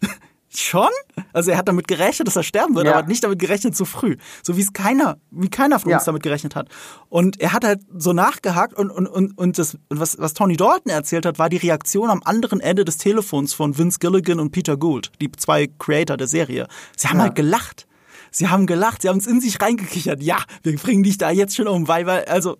Schon? 0.59 0.89
Also 1.33 1.51
er 1.51 1.59
hat 1.59 1.69
damit 1.69 1.87
gerechnet, 1.87 2.27
dass 2.27 2.37
er 2.37 2.43
sterben 2.43 2.75
wird, 2.75 2.87
ja. 2.87 2.93
aber 2.93 3.01
hat 3.01 3.09
nicht 3.09 3.23
damit 3.23 3.39
gerechnet 3.39 3.77
zu 3.77 3.85
früh. 3.85 4.17
So 4.43 4.57
wie 4.57 4.63
es 4.63 4.73
keiner, 4.73 5.19
wie 5.31 5.51
keiner 5.51 5.79
von 5.79 5.93
uns 5.93 6.03
ja. 6.03 6.07
damit 6.07 6.23
gerechnet 6.23 6.57
hat. 6.57 6.69
Und 7.11 7.41
er 7.41 7.53
hat 7.53 7.65
halt 7.65 7.81
so 7.95 8.13
nachgehakt 8.13 8.73
und, 8.75 8.91
und, 8.91 9.07
und, 9.07 9.37
und 9.37 9.59
das, 9.59 9.77
was, 9.91 10.19
was 10.19 10.33
Tony 10.33 10.57
Dalton 10.57 10.91
erzählt 10.91 11.27
hat, 11.27 11.39
war 11.39 11.51
die 11.51 11.59
Reaktion 11.59 12.09
am 12.09 12.23
anderen 12.25 12.61
Ende 12.61 12.85
des 12.87 12.97
Telefons 12.97 13.53
von 13.53 13.77
Vince 13.77 13.99
Gilligan 13.99 14.41
und 14.41 14.51
Peter 14.51 14.77
Gould, 14.77 15.13
die 15.21 15.31
zwei 15.33 15.67
Creator 15.79 16.17
der 16.17 16.27
Serie. 16.27 16.69
Sie 16.97 17.09
haben 17.09 17.19
ja. 17.19 17.25
halt 17.25 17.35
gelacht. 17.35 17.87
Sie 18.37 18.49
haben 18.49 18.67
gelacht, 18.67 19.01
sie 19.01 19.09
haben 19.09 19.17
es 19.17 19.27
in 19.27 19.41
sich 19.41 19.63
reingekichert. 19.63 20.23
Ja, 20.23 20.37
wir 20.63 20.77
bringen 20.77 21.03
dich 21.03 21.17
da 21.17 21.31
jetzt 21.31 21.57
schon 21.57 21.69
um, 21.69 21.89
weil, 21.89 22.05
weil, 22.05 22.27
also, 22.27 22.59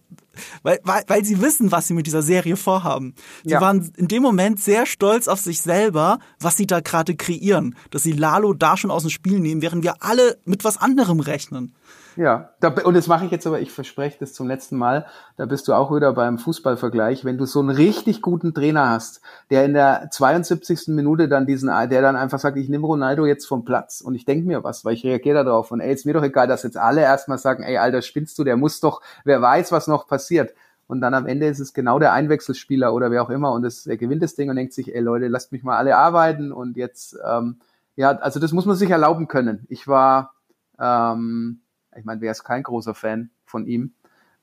weil, 0.63 0.81
weil, 0.85 1.03
weil 1.07 1.23
sie 1.23 1.43
wissen, 1.43 1.71
was 1.71 1.87
sie 1.87 1.93
mit 1.93 2.07
dieser 2.07 2.23
Serie 2.23 2.57
vorhaben. 2.57 3.15
Sie 3.45 3.51
ja. 3.51 3.61
waren 3.61 3.93
in 3.99 4.09
dem 4.09 4.23
Moment 4.23 4.59
sehr 4.59 4.87
stolz 4.87 5.29
auf 5.29 5.39
sich 5.39 5.61
selber, 5.61 6.19
was 6.41 6.57
sie 6.57 6.67
da 6.67 6.81
gerade 6.81 7.15
kreieren. 7.15 7.77
Dass 7.91 8.05
sie 8.05 8.13
Lalo 8.13 8.55
da 8.55 8.79
schon 8.79 8.91
aus 8.91 9.03
dem 9.03 9.11
Spiel 9.11 9.39
nehmen, 9.39 9.61
während 9.61 9.85
wir 9.85 10.03
alle 10.03 10.39
mit 10.47 10.65
was 10.65 10.79
anderem 10.79 11.21
rechnen. 11.21 11.75
Ja, 12.17 12.55
da, 12.61 12.69
und 12.71 12.95
das 12.95 13.09
mache 13.09 13.27
ich 13.27 13.31
jetzt 13.31 13.47
aber, 13.47 13.61
ich 13.61 13.71
verspreche 13.71 14.17
das 14.19 14.33
zum 14.33 14.49
letzten 14.49 14.79
Mal, 14.79 15.05
da 15.37 15.45
bist 15.45 15.69
du 15.69 15.75
auch 15.75 15.95
wieder 15.95 16.15
beim 16.15 16.39
Fußballvergleich, 16.39 17.27
wenn 17.27 17.37
du 17.37 17.45
so 17.45 17.61
einen 17.61 17.69
richtig 17.69 18.23
guten 18.23 18.55
Trainer 18.55 18.89
hast, 18.89 19.21
der 19.51 19.67
in 19.67 19.75
der 19.75 20.09
72. 20.11 20.89
Minute 20.89 21.29
dann 21.29 21.47
diesen, 21.47 21.69
der 21.69 22.01
dann 22.01 22.17
einfach 22.17 22.39
sagt, 22.39 22.57
ich 22.57 22.71
nehme 22.71 22.87
Ronaldo 22.87 23.27
jetzt 23.27 23.45
vom 23.45 23.67
Platz 23.67 24.01
und 24.01 24.15
ich 24.15 24.25
denke 24.25 24.47
mir 24.47 24.65
was, 24.65 24.83
weil 24.87 24.95
ich 24.95 25.05
reagiere 25.05 25.45
darauf 25.45 25.71
und 25.71 25.81
ey, 25.81 25.93
ist 25.93 26.07
mir 26.07 26.15
doch 26.15 26.23
egal, 26.23 26.49
dass 26.49 26.63
jetzt 26.63 26.79
alle 26.79 27.03
erstmal 27.03 27.37
sagen, 27.37 27.63
ey, 27.63 27.77
Alter, 27.77 28.01
spinnst 28.01 28.39
du, 28.39 28.45
der 28.45 28.57
muss 28.57 28.81
doch, 28.81 29.03
wer 29.25 29.43
weiß, 29.43 29.71
was 29.71 29.87
noch 29.87 30.07
passiert. 30.07 30.55
Und 30.87 31.03
dann 31.03 31.13
am 31.13 31.27
Ende 31.27 31.47
ist 31.49 31.59
es 31.59 31.75
genau 31.75 31.99
der 31.99 32.15
Einwechselspieler 32.15 32.95
oder 32.95 33.11
wer 33.11 33.23
auch 33.23 33.31
immer 33.31 33.53
und 33.53 33.65
es, 33.65 33.87
er 33.87 33.99
gewinnt 33.99 34.23
das 34.23 34.37
Ding 34.37 34.49
und 34.49 34.57
denkt 34.57 34.73
sich, 34.73 34.95
ey 34.95 35.01
Leute, 35.03 35.29
lasst 35.29 35.53
mich 35.53 35.65
mal 35.65 35.77
alle 35.77 35.97
arbeiten 35.99 36.51
und 36.51 36.79
jetzt, 36.79 37.19
ähm, 37.29 37.59
ja, 37.95 38.11
also 38.11 38.41
das 38.41 38.53
muss 38.53 38.65
man 38.65 38.77
sich 38.77 38.89
erlauben 38.89 39.29
können. 39.29 39.67
Ich 39.69 39.87
war, 39.87 40.33
ähm, 40.79 41.61
ich 41.97 42.05
meine, 42.05 42.21
wer 42.21 42.31
ist 42.31 42.45
kein 42.45 42.63
großer 42.63 42.95
Fan 42.95 43.31
von 43.45 43.67
ihm? 43.67 43.95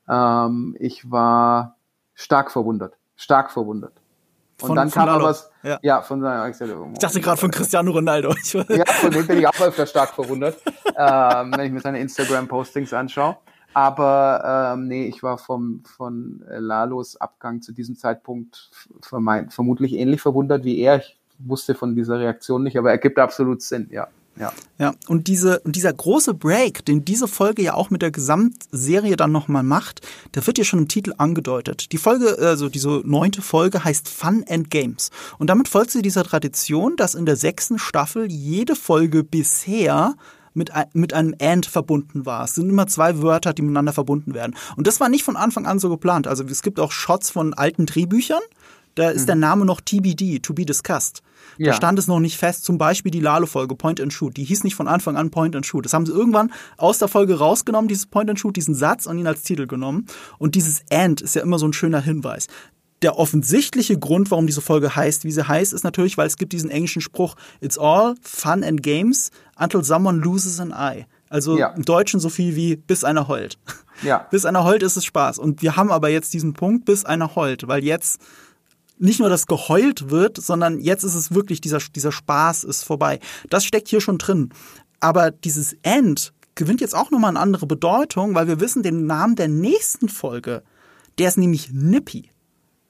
Ähm, 0.08 0.76
ich 0.78 1.10
war 1.10 1.76
stark 2.14 2.50
verwundert, 2.50 2.96
stark 3.16 3.50
verwundert. 3.50 3.92
Und 4.62 4.68
von, 4.68 4.76
dann 4.76 4.90
kam 4.90 5.08
aber 5.08 5.24
was, 5.24 5.50
ja. 5.62 5.78
ja, 5.82 6.02
von 6.02 6.20
seiner 6.20 6.48
ich, 6.48 6.56
dachte 6.98 7.20
gerade 7.20 7.40
von 7.40 7.50
Cristiano 7.50 7.90
Ronaldo. 7.90 8.34
ja, 8.68 8.84
von 8.86 9.10
dem 9.10 9.26
bin 9.26 9.38
ich 9.38 9.48
auch 9.48 9.60
öfter 9.60 9.84
stark 9.84 10.10
verwundert, 10.10 10.56
ähm, 10.96 11.52
wenn 11.56 11.66
ich 11.66 11.72
mir 11.72 11.80
seine 11.80 11.98
Instagram-Postings 12.00 12.92
anschaue. 12.92 13.36
Aber 13.74 14.74
ähm, 14.74 14.86
nee, 14.86 15.06
ich 15.06 15.24
war 15.24 15.38
vom, 15.38 15.82
von 15.84 16.44
Lalos 16.46 17.16
Abgang 17.16 17.60
zu 17.60 17.72
diesem 17.72 17.96
Zeitpunkt 17.96 18.70
vermutlich 19.02 19.94
ähnlich 19.94 20.22
verwundert 20.22 20.62
wie 20.62 20.78
er. 20.78 20.98
Ich 20.98 21.18
wusste 21.38 21.74
von 21.74 21.96
dieser 21.96 22.20
Reaktion 22.20 22.62
nicht, 22.62 22.78
aber 22.78 22.92
er 22.92 22.98
gibt 22.98 23.18
absolut 23.18 23.60
Sinn, 23.60 23.88
ja. 23.90 24.06
Ja. 24.38 24.52
Ja, 24.78 24.94
und 25.06 25.28
diese 25.28 25.62
dieser 25.64 25.92
große 25.92 26.34
Break, 26.34 26.84
den 26.84 27.04
diese 27.04 27.28
Folge 27.28 27.62
ja 27.62 27.74
auch 27.74 27.90
mit 27.90 28.02
der 28.02 28.10
Gesamtserie 28.10 29.16
dann 29.16 29.30
nochmal 29.30 29.62
macht, 29.62 30.00
der 30.34 30.44
wird 30.46 30.58
ja 30.58 30.64
schon 30.64 30.80
im 30.80 30.88
Titel 30.88 31.14
angedeutet. 31.16 31.92
Die 31.92 31.98
Folge, 31.98 32.36
also 32.40 32.68
diese 32.68 33.02
neunte 33.04 33.42
Folge 33.42 33.84
heißt 33.84 34.08
Fun 34.08 34.44
and 34.48 34.70
Games. 34.70 35.10
Und 35.38 35.50
damit 35.50 35.68
folgt 35.68 35.92
sie 35.92 36.02
dieser 36.02 36.24
Tradition, 36.24 36.96
dass 36.96 37.14
in 37.14 37.26
der 37.26 37.36
sechsten 37.36 37.78
Staffel 37.78 38.30
jede 38.30 38.74
Folge 38.74 39.22
bisher 39.22 40.16
mit, 40.54 40.70
mit 40.92 41.12
einem 41.12 41.34
and 41.40 41.66
verbunden 41.66 42.26
war. 42.26 42.44
Es 42.44 42.54
sind 42.54 42.68
immer 42.68 42.86
zwei 42.86 43.22
Wörter, 43.22 43.52
die 43.52 43.62
miteinander 43.62 43.92
verbunden 43.92 44.34
werden. 44.34 44.56
Und 44.76 44.86
das 44.86 45.00
war 45.00 45.08
nicht 45.08 45.24
von 45.24 45.36
Anfang 45.36 45.66
an 45.66 45.78
so 45.78 45.88
geplant. 45.88 46.26
Also 46.26 46.44
es 46.44 46.62
gibt 46.62 46.80
auch 46.80 46.92
Shots 46.92 47.30
von 47.30 47.54
alten 47.54 47.86
Drehbüchern. 47.86 48.42
Da 48.94 49.10
ist 49.10 49.22
mhm. 49.22 49.26
der 49.26 49.34
Name 49.36 49.64
noch 49.64 49.80
TBD, 49.80 50.40
to 50.40 50.54
be 50.54 50.64
discussed. 50.64 51.22
Da 51.58 51.66
ja. 51.66 51.72
stand 51.72 51.98
es 51.98 52.06
noch 52.06 52.20
nicht 52.20 52.36
fest. 52.36 52.64
Zum 52.64 52.78
Beispiel 52.78 53.10
die 53.10 53.20
Lalo-Folge 53.20 53.74
Point 53.74 54.00
and 54.00 54.12
Shoot. 54.12 54.36
Die 54.36 54.44
hieß 54.44 54.64
nicht 54.64 54.74
von 54.74 54.88
Anfang 54.88 55.16
an 55.16 55.30
Point 55.30 55.54
and 55.54 55.66
Shoot. 55.66 55.84
Das 55.84 55.92
haben 55.92 56.06
sie 56.06 56.12
irgendwann 56.12 56.52
aus 56.76 56.98
der 56.98 57.08
Folge 57.08 57.38
rausgenommen, 57.38 57.88
dieses 57.88 58.06
Point 58.06 58.30
and 58.30 58.38
Shoot, 58.38 58.56
diesen 58.56 58.74
Satz 58.74 59.06
und 59.06 59.18
ihn 59.18 59.26
als 59.26 59.42
Titel 59.42 59.66
genommen. 59.66 60.06
Und 60.38 60.54
dieses 60.54 60.82
And 60.90 61.20
ist 61.20 61.34
ja 61.34 61.42
immer 61.42 61.58
so 61.58 61.66
ein 61.66 61.72
schöner 61.72 62.00
Hinweis. 62.00 62.46
Der 63.02 63.18
offensichtliche 63.18 63.98
Grund, 63.98 64.30
warum 64.30 64.46
diese 64.46 64.62
Folge 64.62 64.96
heißt, 64.96 65.24
wie 65.24 65.32
sie 65.32 65.46
heißt, 65.46 65.72
ist 65.72 65.84
natürlich, 65.84 66.16
weil 66.16 66.26
es 66.26 66.36
gibt 66.36 66.52
diesen 66.52 66.70
englischen 66.70 67.02
Spruch, 67.02 67.34
It's 67.60 67.76
all 67.76 68.14
fun 68.22 68.64
and 68.64 68.82
games 68.82 69.30
until 69.58 69.84
someone 69.84 70.20
loses 70.20 70.58
an 70.58 70.72
eye. 70.72 71.06
Also 71.28 71.58
ja. 71.58 71.68
im 71.68 71.84
Deutschen 71.84 72.20
so 72.20 72.28
viel 72.28 72.56
wie 72.56 72.76
bis 72.76 73.04
einer 73.04 73.28
heult. 73.28 73.58
Ja. 74.02 74.18
bis 74.30 74.46
einer 74.46 74.64
heult 74.64 74.82
ist 74.82 74.96
es 74.96 75.04
Spaß. 75.04 75.38
Und 75.38 75.62
wir 75.62 75.76
haben 75.76 75.90
aber 75.90 76.08
jetzt 76.08 76.32
diesen 76.32 76.54
Punkt, 76.54 76.84
bis 76.84 77.04
einer 77.04 77.34
heult, 77.34 77.68
weil 77.68 77.84
jetzt 77.84 78.20
nicht 78.98 79.20
nur 79.20 79.28
das 79.28 79.46
geheult 79.46 80.10
wird, 80.10 80.38
sondern 80.38 80.78
jetzt 80.78 81.04
ist 81.04 81.14
es 81.14 81.34
wirklich, 81.34 81.60
dieser, 81.60 81.78
dieser 81.78 82.12
Spaß 82.12 82.64
ist 82.64 82.84
vorbei. 82.84 83.20
Das 83.50 83.64
steckt 83.64 83.88
hier 83.88 84.00
schon 84.00 84.18
drin. 84.18 84.50
Aber 85.00 85.30
dieses 85.30 85.76
End 85.82 86.32
gewinnt 86.54 86.80
jetzt 86.80 86.94
auch 86.94 87.10
nochmal 87.10 87.30
eine 87.30 87.40
andere 87.40 87.66
Bedeutung, 87.66 88.34
weil 88.34 88.46
wir 88.46 88.60
wissen, 88.60 88.82
den 88.82 89.06
Namen 89.06 89.36
der 89.36 89.48
nächsten 89.48 90.08
Folge, 90.08 90.62
Der 91.18 91.28
ist 91.28 91.38
nämlich 91.38 91.70
Nippy. 91.72 92.30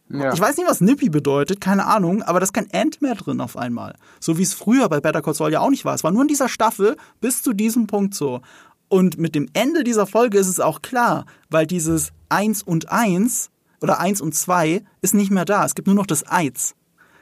Ja. 0.08 0.32
Ich 0.32 0.40
weiß 0.40 0.56
nicht, 0.56 0.68
was 0.68 0.80
Nippy 0.80 1.08
bedeutet, 1.08 1.60
keine 1.60 1.86
Ahnung, 1.86 2.22
aber 2.22 2.40
da 2.40 2.44
ist 2.44 2.52
kein 2.52 2.70
End 2.70 3.02
mehr 3.02 3.14
drin 3.14 3.40
auf 3.40 3.56
einmal. 3.56 3.96
So 4.20 4.38
wie 4.38 4.42
es 4.42 4.54
früher 4.54 4.88
bei 4.88 5.00
Better 5.00 5.22
Call 5.22 5.34
Saul 5.34 5.52
ja 5.52 5.60
auch 5.60 5.70
nicht 5.70 5.84
war. 5.84 5.94
Es 5.94 6.04
war 6.04 6.12
nur 6.12 6.22
in 6.22 6.28
dieser 6.28 6.48
Staffel 6.48 6.96
bis 7.20 7.42
zu 7.42 7.52
diesem 7.52 7.86
Punkt 7.86 8.14
so. 8.14 8.40
Und 8.88 9.18
mit 9.18 9.34
dem 9.34 9.48
Ende 9.54 9.82
dieser 9.82 10.06
Folge 10.06 10.38
ist 10.38 10.48
es 10.48 10.60
auch 10.60 10.82
klar, 10.82 11.24
weil 11.50 11.66
dieses 11.66 12.12
1 12.28 12.62
und 12.62 12.90
1 12.90 13.50
oder 13.80 14.00
1 14.00 14.20
und 14.20 14.34
2 14.34 14.82
ist 15.02 15.14
nicht 15.14 15.30
mehr 15.30 15.44
da. 15.44 15.64
Es 15.64 15.74
gibt 15.74 15.86
nur 15.86 15.96
noch 15.96 16.06
das 16.06 16.22
Eins. 16.24 16.74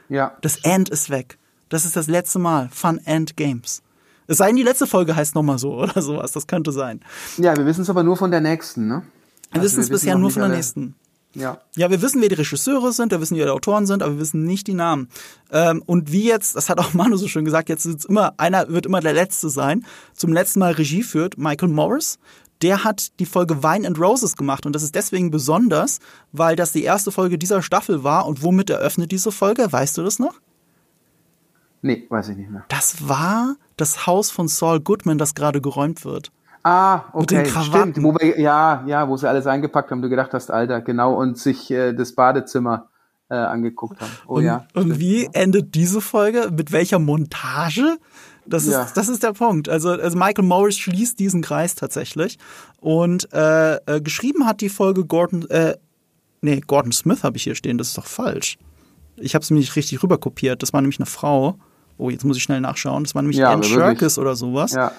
ja. 0.09 0.33
Das 0.41 0.57
End 0.57 0.89
ist 0.89 1.09
weg. 1.09 1.37
Das 1.69 1.85
ist 1.85 1.95
das 1.95 2.07
letzte 2.07 2.39
Mal. 2.39 2.69
Fun 2.71 2.99
End 3.05 3.35
Games. 3.37 3.81
Es 4.27 4.37
sei 4.37 4.47
denn, 4.47 4.55
die 4.55 4.63
letzte 4.63 4.87
Folge 4.87 5.15
heißt 5.15 5.35
nochmal 5.35 5.57
so 5.59 5.73
oder 5.81 6.01
sowas. 6.01 6.31
Das 6.31 6.47
könnte 6.47 6.71
sein. 6.71 7.01
Ja, 7.37 7.55
wir 7.57 7.65
wissen 7.65 7.81
es 7.81 7.89
aber 7.89 8.03
nur 8.03 8.15
von 8.17 8.31
der 8.31 8.41
nächsten, 8.41 8.87
ne? 8.87 9.03
Wir 9.51 9.61
Also 9.61 9.65
wissen 9.65 9.81
es 9.81 9.89
bisher 9.89 10.17
nur 10.17 10.31
von 10.31 10.41
der 10.41 10.45
alle- 10.49 10.55
nächsten. 10.55 10.95
Ja. 11.35 11.57
Ja, 11.75 11.89
wir 11.89 11.99
wissen, 12.03 12.21
wer 12.21 12.29
die 12.29 12.35
Regisseure 12.35 12.91
sind, 12.93 13.11
wir 13.11 13.19
wissen, 13.19 13.35
wer 13.37 13.45
die 13.45 13.51
Autoren 13.51 13.87
sind, 13.87 14.03
aber 14.03 14.13
wir 14.13 14.19
wissen 14.19 14.43
nicht 14.43 14.67
die 14.67 14.75
Namen. 14.75 15.09
Ähm, 15.51 15.81
und 15.87 16.11
wie 16.11 16.25
jetzt, 16.27 16.55
das 16.55 16.69
hat 16.69 16.77
auch 16.77 16.93
Manu 16.93 17.17
so 17.17 17.27
schön 17.27 17.43
gesagt, 17.43 17.69
jetzt 17.69 17.85
ist 17.85 18.05
immer, 18.05 18.33
einer 18.37 18.69
wird 18.69 18.85
immer 18.85 18.99
der 18.99 19.13
Letzte 19.13 19.49
sein. 19.49 19.83
Zum 20.13 20.31
letzten 20.31 20.59
Mal 20.59 20.73
Regie 20.73 21.01
führt 21.01 21.39
Michael 21.39 21.69
Morris. 21.69 22.19
Der 22.63 22.83
hat 22.83 23.19
die 23.19 23.25
Folge 23.25 23.61
Wine 23.61 23.85
and 23.85 23.99
Roses 23.99 24.37
gemacht 24.37 24.65
und 24.65 24.73
das 24.73 24.83
ist 24.83 24.95
deswegen 24.95 25.31
besonders, 25.31 25.99
weil 26.31 26.55
das 26.55 26.71
die 26.71 26.83
erste 26.83 27.11
Folge 27.11 27.37
dieser 27.37 27.61
Staffel 27.61 28.03
war 28.03 28.25
und 28.25 28.41
womit 28.41 28.69
eröffnet 28.69 29.11
diese 29.11 29.31
Folge? 29.31 29.71
Weißt 29.71 29.97
du 29.97 30.03
das 30.03 30.17
noch? 30.17 30.39
Nee, 31.81 32.05
weiß 32.09 32.29
ich 32.29 32.37
nicht 32.37 32.49
mehr. 32.49 32.63
Das 32.69 33.09
war 33.09 33.57
das 33.75 34.07
Haus 34.07 34.31
von 34.31 34.47
Saul 34.47 34.79
Goodman, 34.79 35.17
das 35.17 35.35
gerade 35.35 35.59
geräumt 35.59 36.05
wird. 36.05 36.31
Ah, 36.63 37.01
Mit 37.13 37.31
den 37.31 37.41
okay, 37.41 37.49
Krawatten. 37.49 37.91
stimmt. 37.91 38.03
Wo 38.03 38.15
wir, 38.15 38.39
ja, 38.39 38.85
ja, 38.87 39.09
wo 39.09 39.17
sie 39.17 39.27
alles 39.27 39.45
eingepackt 39.45 39.91
haben, 39.91 40.01
du 40.01 40.07
gedacht 40.07 40.33
hast, 40.33 40.49
Alter, 40.49 40.79
genau, 40.79 41.13
und 41.15 41.37
sich 41.37 41.69
äh, 41.69 41.91
das 41.91 42.13
Badezimmer 42.13 42.87
äh, 43.29 43.35
angeguckt 43.35 43.99
haben. 43.99 44.11
Oh 44.25 44.35
und, 44.35 44.45
ja. 44.45 44.65
und 44.73 44.83
stimmt. 44.83 44.99
wie 44.99 45.29
endet 45.33 45.75
diese 45.75 45.99
Folge? 45.99 46.49
Mit 46.55 46.71
welcher 46.71 46.99
Montage? 46.99 47.97
Das 48.45 48.63
ist, 48.65 48.71
Ja. 48.73 48.87
das 48.93 49.07
ist 49.09 49.23
der 49.23 49.33
Punkt. 49.33 49.69
Also, 49.69 49.89
also 49.91 50.17
Michael 50.17 50.43
Morris 50.45 50.77
schließt 50.77 51.17
diesen 51.19 51.41
Kreis 51.41 51.75
tatsächlich. 51.75 52.37
Und 52.79 53.31
äh, 53.33 53.75
äh, 53.85 54.01
geschrieben 54.01 54.45
hat 54.45 54.61
die 54.61 54.69
Folge 54.69 55.05
Gordon, 55.05 55.49
äh, 55.49 55.75
nee, 56.41 56.61
Gordon 56.65 56.91
Smith 56.91 57.23
habe 57.23 57.37
ich 57.37 57.43
hier 57.43 57.55
stehen, 57.55 57.77
das 57.77 57.89
ist 57.89 57.97
doch 57.97 58.05
falsch. 58.07 58.57
Ich 59.15 59.35
habe 59.35 59.43
es 59.43 59.49
mir 59.51 59.59
nicht 59.59 59.75
richtig 59.75 60.01
rüberkopiert. 60.03 60.61
Das 60.61 60.73
war 60.73 60.81
nämlich 60.81 60.99
eine 60.99 61.05
Frau. 61.05 61.57
Oh, 61.97 62.09
jetzt 62.09 62.25
muss 62.25 62.35
ich 62.37 62.43
schnell 62.43 62.59
nachschauen. 62.61 63.03
Das 63.03 63.13
war 63.15 63.21
nämlich 63.21 63.37
Ja, 63.37 63.51
Anne. 63.51 63.63
Sherkis 63.63 64.17
oder 64.17 64.35
sowas. 64.35 64.71
Ja. 64.73 64.91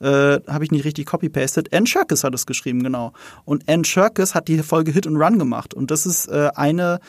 Äh, 0.00 0.40
habe 0.46 0.64
ich 0.64 0.70
nicht 0.70 0.84
richtig 0.84 1.06
copy-pasted. 1.06 1.74
Anne 1.74 1.86
Sherkis 1.86 2.24
hat 2.24 2.34
es 2.34 2.46
geschrieben, 2.46 2.82
genau. 2.82 3.12
Und 3.44 3.68
Anne 3.68 3.84
Sherkis 3.84 4.34
hat 4.34 4.48
die 4.48 4.62
Folge 4.62 4.92
Hit 4.92 5.06
and 5.06 5.18
Run 5.18 5.38
gemacht. 5.38 5.74
Und 5.74 5.90
das 5.90 6.06
ist 6.06 6.28
äh, 6.28 6.50
eine, 6.54 7.00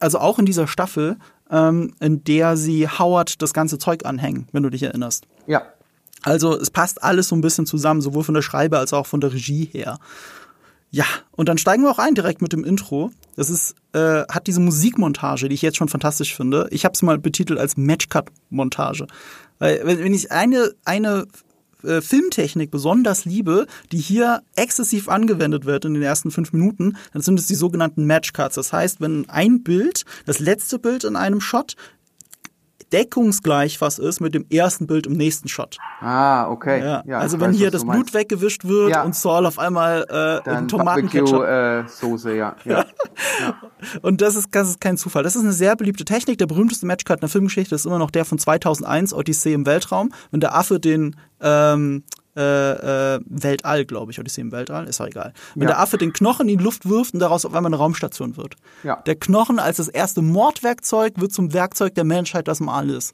also 0.00 0.18
auch 0.18 0.38
in 0.38 0.46
dieser 0.46 0.66
Staffel, 0.66 1.16
ähm, 1.50 1.94
in 2.00 2.24
der 2.24 2.56
sie 2.56 2.88
Howard 2.88 3.42
das 3.42 3.52
ganze 3.52 3.78
Zeug 3.78 4.04
anhängen, 4.04 4.48
wenn 4.52 4.62
du 4.62 4.70
dich 4.70 4.82
erinnerst. 4.82 5.26
Ja. 5.46 5.62
Also 6.22 6.56
es 6.56 6.70
passt 6.70 7.02
alles 7.02 7.28
so 7.28 7.36
ein 7.36 7.40
bisschen 7.40 7.66
zusammen, 7.66 8.00
sowohl 8.00 8.24
von 8.24 8.34
der 8.34 8.42
Schreibe 8.42 8.78
als 8.78 8.92
auch 8.92 9.06
von 9.06 9.20
der 9.20 9.32
Regie 9.32 9.64
her. 9.72 9.98
Ja, 10.90 11.04
und 11.32 11.48
dann 11.48 11.56
steigen 11.56 11.84
wir 11.84 11.90
auch 11.90 11.98
ein 12.00 12.14
direkt 12.14 12.42
mit 12.42 12.52
dem 12.52 12.64
Intro. 12.64 13.12
Das 13.36 13.48
ist, 13.48 13.76
äh, 13.92 14.24
hat 14.28 14.48
diese 14.48 14.60
Musikmontage, 14.60 15.48
die 15.48 15.54
ich 15.54 15.62
jetzt 15.62 15.76
schon 15.76 15.88
fantastisch 15.88 16.34
finde. 16.34 16.66
Ich 16.72 16.84
habe 16.84 16.94
es 16.94 17.02
mal 17.02 17.18
betitelt 17.18 17.60
als 17.60 17.76
Matchcut-Montage. 17.76 19.06
Weil 19.60 19.80
wenn, 19.84 20.00
wenn 20.00 20.14
ich 20.14 20.32
eine, 20.32 20.72
eine 20.84 21.26
äh, 21.84 22.00
Filmtechnik 22.00 22.70
besonders 22.70 23.24
liebe, 23.24 23.66
die 23.92 23.98
hier 23.98 24.42
exzessiv 24.56 25.08
angewendet 25.08 25.64
wird 25.64 25.84
in 25.84 25.94
den 25.94 26.02
ersten 26.02 26.30
fünf 26.30 26.52
Minuten, 26.52 26.96
dann 27.12 27.22
sind 27.22 27.38
es 27.38 27.46
die 27.46 27.54
sogenannten 27.54 28.06
Matchcuts. 28.06 28.56
Das 28.56 28.72
heißt, 28.72 29.00
wenn 29.00 29.28
ein 29.28 29.62
Bild, 29.62 30.04
das 30.26 30.38
letzte 30.38 30.78
Bild 30.78 31.04
in 31.04 31.16
einem 31.16 31.40
Shot, 31.40 31.76
deckungsgleich 32.92 33.80
was 33.80 33.98
ist 33.98 34.20
mit 34.20 34.34
dem 34.34 34.46
ersten 34.50 34.86
Bild 34.86 35.06
im 35.06 35.14
nächsten 35.14 35.48
Shot. 35.48 35.78
Ah, 36.00 36.48
okay. 36.48 36.80
Ja. 36.80 37.02
Ja, 37.06 37.18
also 37.18 37.40
wenn 37.40 37.50
weiß, 37.50 37.56
hier 37.56 37.70
das 37.70 37.84
Blut 37.84 38.14
weggewischt 38.14 38.64
wird 38.64 38.90
Ja. 38.90 39.02
und 39.02 39.14
Saul 39.14 39.46
auf 39.46 39.58
einmal 39.58 40.02
äh, 40.08 40.42
Dann 40.44 40.68
Tomatenketchup. 40.68 41.40
Barbecue-Soße, 41.40 42.36
ja. 42.36 42.56
ja. 42.64 42.84
Und 44.02 44.20
das 44.20 44.36
ist, 44.36 44.48
das 44.52 44.68
ist 44.68 44.80
kein 44.80 44.96
Zufall. 44.96 45.22
Das 45.22 45.36
ist 45.36 45.42
eine 45.42 45.52
sehr 45.52 45.76
beliebte 45.76 46.04
Technik. 46.04 46.38
Der 46.38 46.46
berühmteste 46.46 46.86
Matchcut 46.86 47.18
in 47.18 47.20
der 47.20 47.28
Filmgeschichte 47.28 47.74
ist 47.74 47.86
immer 47.86 47.98
noch 47.98 48.10
der 48.10 48.24
von 48.24 48.38
2001, 48.38 49.14
Odyssee 49.14 49.52
im 49.52 49.66
Weltraum, 49.66 50.12
wenn 50.30 50.40
der 50.40 50.54
Affe 50.56 50.80
den 50.80 51.16
ähm, 51.40 52.02
äh, 52.36 53.14
äh, 53.16 53.20
Weltall, 53.26 53.84
glaube 53.84 54.12
ich, 54.12 54.20
Odyssee 54.20 54.40
im 54.40 54.52
Weltall, 54.52 54.86
ist 54.86 55.00
auch 55.00 55.06
egal. 55.06 55.32
Wenn 55.54 55.62
Ja. 55.62 55.74
der 55.74 55.80
Affe 55.80 55.98
den 55.98 56.12
Knochen 56.12 56.48
in 56.48 56.58
die 56.58 56.64
Luft 56.64 56.88
wirft 56.88 57.14
und 57.14 57.20
daraus 57.20 57.44
auf 57.44 57.54
einmal 57.54 57.70
eine 57.70 57.76
Raumstation 57.76 58.36
wird. 58.36 58.54
Ja. 58.84 58.96
Der 59.06 59.16
Knochen 59.16 59.58
als 59.58 59.78
das 59.78 59.88
erste 59.88 60.22
Mordwerkzeug 60.22 61.14
wird 61.16 61.32
zum 61.32 61.52
Werkzeug 61.52 61.94
der 61.94 62.04
Menschheit, 62.04 62.48
das 62.48 62.60
mal 62.60 62.76
alles. 62.76 63.12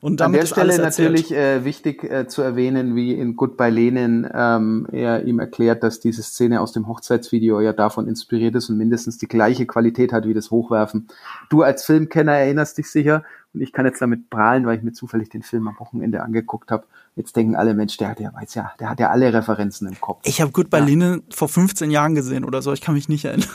Und 0.00 0.20
An 0.20 0.32
damit 0.32 0.36
der 0.36 0.42
ist 0.44 0.50
Stelle 0.50 0.78
natürlich 0.78 1.32
äh, 1.32 1.64
wichtig 1.64 2.04
äh, 2.04 2.28
zu 2.28 2.42
erwähnen, 2.42 2.94
wie 2.94 3.14
in 3.14 3.36
Goodbye 3.36 3.70
Lenin 3.70 4.28
ähm, 4.34 4.86
er 4.92 5.24
ihm 5.24 5.38
erklärt, 5.38 5.82
dass 5.82 5.98
diese 5.98 6.22
Szene 6.22 6.60
aus 6.60 6.72
dem 6.72 6.88
Hochzeitsvideo 6.88 7.58
ja 7.62 7.72
davon 7.72 8.06
inspiriert 8.06 8.54
ist 8.54 8.68
und 8.68 8.76
mindestens 8.76 9.16
die 9.16 9.28
gleiche 9.28 9.64
Qualität 9.64 10.12
hat 10.12 10.26
wie 10.26 10.34
das 10.34 10.50
Hochwerfen. 10.50 11.08
Du 11.48 11.62
als 11.62 11.86
Filmkenner 11.86 12.32
erinnerst 12.32 12.76
dich 12.76 12.90
sicher 12.90 13.24
und 13.54 13.62
ich 13.62 13.72
kann 13.72 13.86
jetzt 13.86 14.02
damit 14.02 14.28
prahlen, 14.28 14.66
weil 14.66 14.76
ich 14.76 14.82
mir 14.84 14.92
zufällig 14.92 15.30
den 15.30 15.42
Film 15.42 15.68
am 15.68 15.78
Wochenende 15.78 16.22
angeguckt 16.22 16.70
habe. 16.70 16.84
Jetzt 17.16 17.36
denken 17.36 17.54
alle, 17.54 17.74
Mensch, 17.74 17.96
der, 17.96 18.14
der 18.14 18.32
weiß 18.34 18.54
ja, 18.54 18.72
der 18.80 18.90
hat 18.90 18.98
ja 18.98 19.10
alle 19.10 19.32
Referenzen 19.32 19.88
im 19.88 20.00
Kopf. 20.00 20.20
Ich 20.24 20.40
habe 20.40 20.50
gut 20.50 20.68
bei 20.68 20.78
Ja. 20.78 20.84
Lenin 20.84 21.22
vor 21.30 21.48
15 21.48 21.90
Jahren 21.90 22.14
gesehen 22.14 22.44
oder 22.44 22.60
so, 22.60 22.72
ich 22.72 22.80
kann 22.80 22.94
mich 22.94 23.08
nicht 23.08 23.24
erinnern. 23.24 23.48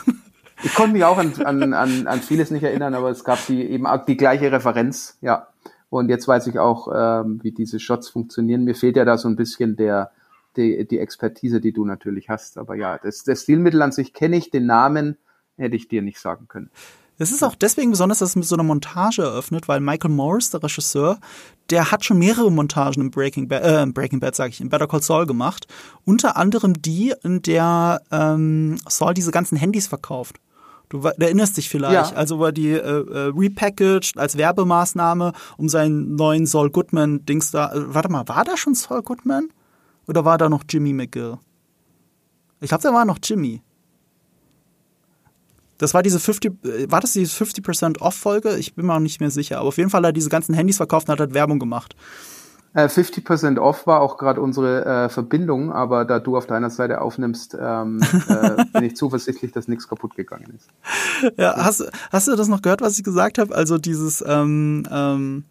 Ich 0.62 0.74
konnte 0.74 0.92
mich 0.92 1.04
auch 1.04 1.16
an, 1.18 1.32
an, 1.44 1.72
an, 1.72 2.06
an 2.06 2.20
vieles 2.20 2.50
nicht 2.50 2.62
erinnern, 2.62 2.94
aber 2.94 3.10
es 3.10 3.24
gab 3.24 3.38
die 3.46 3.62
eben 3.62 3.86
auch 3.86 4.04
die 4.04 4.16
gleiche 4.16 4.52
Referenz, 4.52 5.16
ja. 5.22 5.48
Und 5.88 6.08
jetzt 6.08 6.28
weiß 6.28 6.46
ich 6.46 6.58
auch, 6.58 6.88
ähm, 6.94 7.40
wie 7.42 7.50
diese 7.50 7.80
Shots 7.80 8.08
funktionieren. 8.10 8.64
Mir 8.64 8.74
fehlt 8.74 8.96
ja 8.96 9.04
da 9.04 9.18
so 9.18 9.26
ein 9.28 9.36
bisschen 9.36 9.76
der, 9.76 10.12
die, 10.56 10.86
die 10.86 10.98
Expertise, 10.98 11.60
die 11.60 11.72
du 11.72 11.84
natürlich 11.84 12.28
hast. 12.28 12.58
Aber 12.58 12.76
ja, 12.76 12.98
das, 12.98 13.24
das 13.24 13.42
Stilmittel 13.42 13.82
an 13.82 13.90
sich 13.90 14.12
kenne 14.14 14.36
ich, 14.36 14.50
den 14.50 14.66
Namen 14.66 15.16
hätte 15.56 15.76
ich 15.76 15.88
dir 15.88 16.02
nicht 16.02 16.20
sagen 16.20 16.46
können. 16.46 16.70
Es 17.20 17.32
ist 17.32 17.42
auch 17.42 17.54
deswegen 17.54 17.90
besonders, 17.90 18.20
dass 18.20 18.30
es 18.30 18.36
mit 18.36 18.46
so 18.46 18.56
einer 18.56 18.62
Montage 18.62 19.20
eröffnet, 19.20 19.68
weil 19.68 19.80
Michael 19.80 20.10
Morris, 20.10 20.48
der 20.48 20.62
Regisseur, 20.62 21.18
der 21.68 21.90
hat 21.92 22.02
schon 22.02 22.18
mehrere 22.18 22.50
Montagen 22.50 23.02
im 23.02 23.10
Breaking 23.10 23.46
Bad, 23.46 23.62
äh, 23.62 23.82
im 23.82 23.92
Breaking 23.92 24.20
Bad 24.20 24.34
sage 24.34 24.50
ich, 24.50 24.60
in 24.62 24.70
Better 24.70 24.88
Call 24.88 25.02
Saul 25.02 25.26
gemacht. 25.26 25.66
Unter 26.06 26.38
anderem 26.38 26.80
die, 26.80 27.12
in 27.22 27.42
der 27.42 28.00
ähm, 28.10 28.78
Saul 28.88 29.12
diese 29.12 29.32
ganzen 29.32 29.56
Handys 29.56 29.86
verkauft. 29.86 30.36
Du 30.88 31.02
erinnerst 31.02 31.58
dich 31.58 31.68
vielleicht, 31.68 32.10
Ja. 32.12 32.16
also 32.16 32.40
war 32.40 32.52
die 32.52 32.70
äh, 32.70 32.78
äh, 32.78 33.32
repackaged 33.36 34.16
als 34.16 34.38
Werbemaßnahme, 34.38 35.34
um 35.58 35.68
seinen 35.68 36.16
neuen 36.16 36.46
Saul 36.46 36.70
Goodman 36.70 37.26
Dings 37.26 37.50
da. 37.50 37.70
Äh, 37.70 37.94
warte 37.94 38.08
mal, 38.08 38.26
war 38.28 38.44
da 38.44 38.56
schon 38.56 38.74
Saul 38.74 39.02
Goodman? 39.02 39.50
Oder 40.08 40.24
war 40.24 40.38
da 40.38 40.48
noch 40.48 40.64
Jimmy 40.66 40.94
McGill? 40.94 41.36
Ich 42.62 42.68
glaube, 42.68 42.82
da 42.82 42.94
war 42.94 43.04
noch 43.04 43.18
Jimmy. 43.22 43.62
Das 45.80 45.94
war 45.94 46.02
diese 46.02 46.20
50, 46.20 46.52
äh, 46.64 46.90
war 46.90 47.00
das 47.00 47.14
diese 47.14 47.32
50% 47.32 48.00
Off-Folge? 48.00 48.56
Ich 48.56 48.74
bin 48.74 48.86
mir 48.86 48.94
auch 48.94 49.00
nicht 49.00 49.20
mehr 49.20 49.30
sicher. 49.30 49.58
Aber 49.58 49.68
auf 49.68 49.78
jeden 49.78 49.88
Fall 49.88 50.02
hat 50.02 50.10
er 50.10 50.12
diese 50.12 50.28
ganzen 50.28 50.54
Handys 50.54 50.76
verkauft 50.76 51.08
und 51.08 51.12
hat 51.12 51.20
halt 51.20 51.34
Werbung 51.34 51.58
gemacht. 51.58 51.96
Äh, 52.74 52.84
50% 52.84 53.58
off 53.58 53.86
war 53.86 54.00
auch 54.00 54.16
gerade 54.16 54.40
unsere 54.40 54.84
äh, 54.84 55.08
Verbindung, 55.08 55.72
aber 55.72 56.04
da 56.04 56.20
du 56.20 56.36
auf 56.36 56.46
deiner 56.46 56.70
Seite 56.70 57.00
aufnimmst, 57.00 57.56
ähm, 57.60 58.00
äh, 58.28 58.64
bin 58.72 58.84
ich 58.84 58.94
zuversichtlich, 58.94 59.50
dass 59.52 59.66
nichts 59.66 59.88
kaputt 59.88 60.14
gegangen 60.14 60.54
ist. 60.56 60.68
Ja, 61.36 61.56
hast, 61.56 61.90
hast 62.12 62.28
du 62.28 62.36
das 62.36 62.46
noch 62.46 62.62
gehört, 62.62 62.82
was 62.82 62.96
ich 62.96 63.02
gesagt 63.02 63.38
habe? 63.38 63.54
Also 63.54 63.78
dieses, 63.78 64.22
ähm, 64.24 64.86
ähm, 64.88 65.44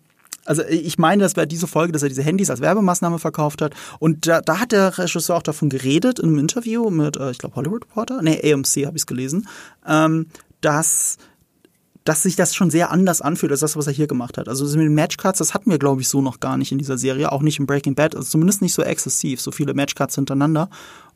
also 0.45 0.63
ich 0.63 0.97
meine, 0.97 1.23
das 1.23 1.35
wäre 1.35 1.47
diese 1.47 1.67
Folge, 1.67 1.91
dass 1.91 2.03
er 2.03 2.09
diese 2.09 2.23
Handys 2.23 2.49
als 2.49 2.61
Werbemaßnahme 2.61 3.19
verkauft 3.19 3.61
hat. 3.61 3.73
Und 3.99 4.27
da, 4.27 4.41
da 4.41 4.59
hat 4.59 4.71
der 4.71 4.97
Regisseur 4.97 5.35
auch 5.35 5.43
davon 5.43 5.69
geredet 5.69 6.19
in 6.19 6.29
einem 6.29 6.39
Interview 6.39 6.89
mit, 6.89 7.17
äh, 7.17 7.31
ich 7.31 7.37
glaube, 7.37 7.55
Hollywood 7.55 7.83
Reporter, 7.83 8.21
nee, 8.21 8.39
AMC 8.53 8.85
habe 8.85 8.97
ich 8.97 9.03
es 9.03 9.07
gelesen, 9.07 9.47
ähm, 9.87 10.27
dass 10.61 11.17
dass 12.05 12.23
sich 12.23 12.35
das 12.35 12.55
schon 12.55 12.71
sehr 12.71 12.89
anders 12.89 13.21
anfühlt 13.21 13.51
als 13.51 13.61
das, 13.61 13.75
was 13.75 13.85
er 13.85 13.93
hier 13.93 14.07
gemacht 14.07 14.39
hat. 14.39 14.47
Also 14.47 14.65
mit 14.65 14.85
den 14.85 14.95
Matchcuts, 14.95 15.37
das 15.37 15.53
hatten 15.53 15.69
wir, 15.69 15.77
glaube 15.77 16.01
ich, 16.01 16.07
so 16.07 16.21
noch 16.21 16.39
gar 16.39 16.57
nicht 16.57 16.71
in 16.71 16.79
dieser 16.79 16.97
Serie, 16.97 17.31
auch 17.31 17.43
nicht 17.43 17.59
in 17.59 17.67
Breaking 17.67 17.93
Bad, 17.93 18.15
also 18.15 18.27
zumindest 18.27 18.63
nicht 18.63 18.73
so 18.73 18.81
exzessiv, 18.81 19.39
so 19.39 19.51
viele 19.51 19.75
Matchcuts 19.75 20.15
hintereinander. 20.15 20.69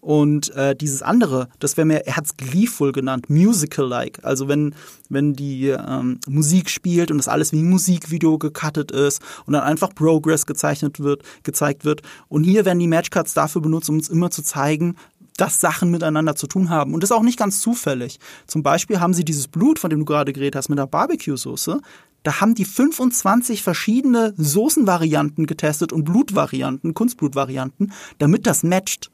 Und 0.03 0.53
äh, 0.55 0.75
dieses 0.75 1.01
andere, 1.01 1.47
das 1.59 1.77
wäre 1.77 1.85
mir, 1.85 2.05
er 2.05 2.17
hat 2.17 2.25
es 2.25 2.35
gleeful 2.35 2.91
genannt, 2.91 3.29
musical-like. 3.29 4.19
Also 4.23 4.49
wenn, 4.49 4.75
wenn 5.07 5.31
die 5.31 5.69
ähm, 5.69 6.19
Musik 6.27 6.69
spielt 6.69 7.09
und 7.09 7.19
das 7.19 7.29
alles 7.29 7.53
wie 7.53 7.61
ein 7.61 7.69
Musikvideo 7.69 8.37
gecuttet 8.37 8.91
ist 8.91 9.21
und 9.45 9.53
dann 9.53 9.63
einfach 9.63 9.95
Progress 9.95 10.45
gezeichnet 10.45 10.99
wird, 10.99 11.23
gezeigt 11.43 11.85
wird. 11.85 12.01
Und 12.27 12.43
hier 12.43 12.65
werden 12.65 12.79
die 12.79 12.87
Matchcuts 12.87 13.33
dafür 13.33 13.61
benutzt, 13.61 13.89
um 13.89 13.95
uns 13.95 14.09
immer 14.09 14.29
zu 14.29 14.43
zeigen, 14.43 14.97
dass 15.37 15.61
Sachen 15.61 15.89
miteinander 15.89 16.35
zu 16.35 16.47
tun 16.47 16.69
haben. 16.69 16.93
Und 16.93 17.01
das 17.01 17.09
ist 17.09 17.15
auch 17.15 17.23
nicht 17.23 17.39
ganz 17.39 17.61
zufällig. 17.61 18.19
Zum 18.45 18.61
Beispiel 18.61 18.99
haben 18.99 19.13
sie 19.13 19.23
dieses 19.23 19.47
Blut, 19.47 19.79
von 19.79 19.89
dem 19.89 19.99
du 19.99 20.05
gerade 20.05 20.33
geredet 20.33 20.57
hast, 20.57 20.67
mit 20.67 20.79
der 20.79 20.85
Barbecue-Soße. 20.85 21.79
Da 22.23 22.41
haben 22.41 22.55
die 22.55 22.65
25 22.65 23.63
verschiedene 23.63 24.33
Soßenvarianten 24.35 25.45
getestet 25.45 25.93
und 25.93 26.03
Blutvarianten, 26.03 26.93
Kunstblutvarianten, 26.93 27.93
damit 28.17 28.45
das 28.47 28.63
matcht. 28.63 29.09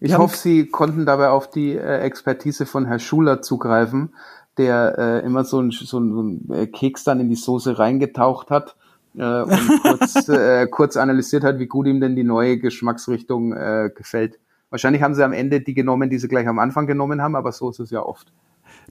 Ich 0.00 0.18
hoffe, 0.18 0.36
Sie 0.36 0.66
konnten 0.66 1.06
dabei 1.06 1.28
auf 1.28 1.50
die 1.50 1.72
äh, 1.72 1.98
Expertise 2.00 2.66
von 2.66 2.86
Herr 2.86 2.98
Schuler 2.98 3.42
zugreifen, 3.42 4.14
der 4.58 4.98
äh, 4.98 5.26
immer 5.26 5.44
so 5.44 5.60
ein, 5.60 5.70
so 5.70 5.98
ein, 5.98 6.12
so 6.12 6.22
ein 6.22 6.50
äh, 6.52 6.66
Keks 6.66 7.04
dann 7.04 7.20
in 7.20 7.28
die 7.28 7.36
Soße 7.36 7.78
reingetaucht 7.78 8.50
hat 8.50 8.76
äh, 9.16 9.42
und 9.42 9.82
kurz, 9.82 10.28
äh, 10.28 10.66
kurz 10.66 10.96
analysiert 10.96 11.44
hat, 11.44 11.58
wie 11.58 11.66
gut 11.66 11.86
ihm 11.86 12.00
denn 12.00 12.16
die 12.16 12.24
neue 12.24 12.58
Geschmacksrichtung 12.58 13.52
äh, 13.52 13.90
gefällt. 13.94 14.38
Wahrscheinlich 14.70 15.02
haben 15.02 15.14
sie 15.14 15.24
am 15.24 15.32
Ende 15.32 15.60
die 15.60 15.74
genommen, 15.74 16.10
die 16.10 16.18
sie 16.18 16.28
gleich 16.28 16.48
am 16.48 16.58
Anfang 16.58 16.86
genommen 16.86 17.22
haben, 17.22 17.36
aber 17.36 17.52
so 17.52 17.70
ist 17.70 17.78
es 17.78 17.90
ja 17.90 18.02
oft. 18.02 18.32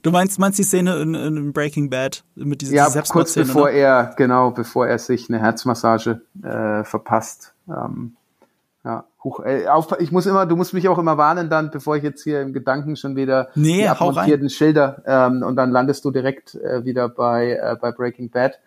Du 0.02 0.10
meinst, 0.10 0.38
meinst 0.38 0.58
die 0.58 0.64
Szene 0.64 0.96
in, 0.96 1.14
in 1.14 1.52
Breaking 1.52 1.90
Bad 1.90 2.24
mit 2.34 2.62
dieser 2.62 2.74
Ja, 2.74 3.02
kurz 3.08 3.34
bevor 3.34 3.70
ne? 3.70 3.76
er, 3.76 4.14
genau, 4.16 4.50
bevor 4.50 4.86
er 4.86 4.98
sich 4.98 5.28
eine 5.28 5.40
Herzmassage 5.40 6.22
äh, 6.42 6.84
verpasst. 6.84 7.54
Ähm, 7.68 8.16
ja, 8.84 9.04
huch, 9.22 9.40
äh, 9.40 9.66
auf, 9.66 9.98
ich 9.98 10.12
muss 10.12 10.26
immer, 10.26 10.44
du 10.44 10.56
musst 10.56 10.74
mich 10.74 10.88
auch 10.88 10.98
immer 10.98 11.16
warnen 11.16 11.48
dann, 11.48 11.70
bevor 11.70 11.96
ich 11.96 12.02
jetzt 12.02 12.22
hier 12.22 12.42
im 12.42 12.52
Gedanken 12.52 12.96
schon 12.96 13.16
wieder 13.16 13.48
nee, 13.54 13.78
die 13.78 13.88
abmontierten 13.88 14.50
Schilder 14.50 15.02
ähm, 15.06 15.42
und 15.42 15.56
dann 15.56 15.70
landest 15.70 16.04
du 16.04 16.10
direkt 16.10 16.54
äh, 16.56 16.84
wieder 16.84 17.08
bei, 17.08 17.52
äh, 17.52 17.76
bei 17.80 17.92
Breaking 17.92 18.30
Bad. 18.30 18.60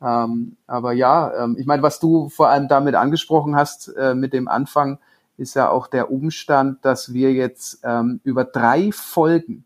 Ähm, 0.00 0.56
aber 0.68 0.92
ja, 0.92 1.44
ähm, 1.44 1.56
ich 1.58 1.66
meine, 1.66 1.82
was 1.82 1.98
du 1.98 2.28
vor 2.28 2.48
allem 2.48 2.68
damit 2.68 2.94
angesprochen 2.94 3.56
hast 3.56 3.88
äh, 3.88 4.14
mit 4.14 4.32
dem 4.32 4.46
Anfang, 4.46 4.98
ist 5.36 5.54
ja 5.54 5.68
auch 5.68 5.88
der 5.88 6.12
Umstand, 6.12 6.84
dass 6.84 7.12
wir 7.12 7.32
jetzt 7.32 7.80
ähm, 7.82 8.20
über 8.22 8.44
drei 8.44 8.92
Folgen, 8.92 9.64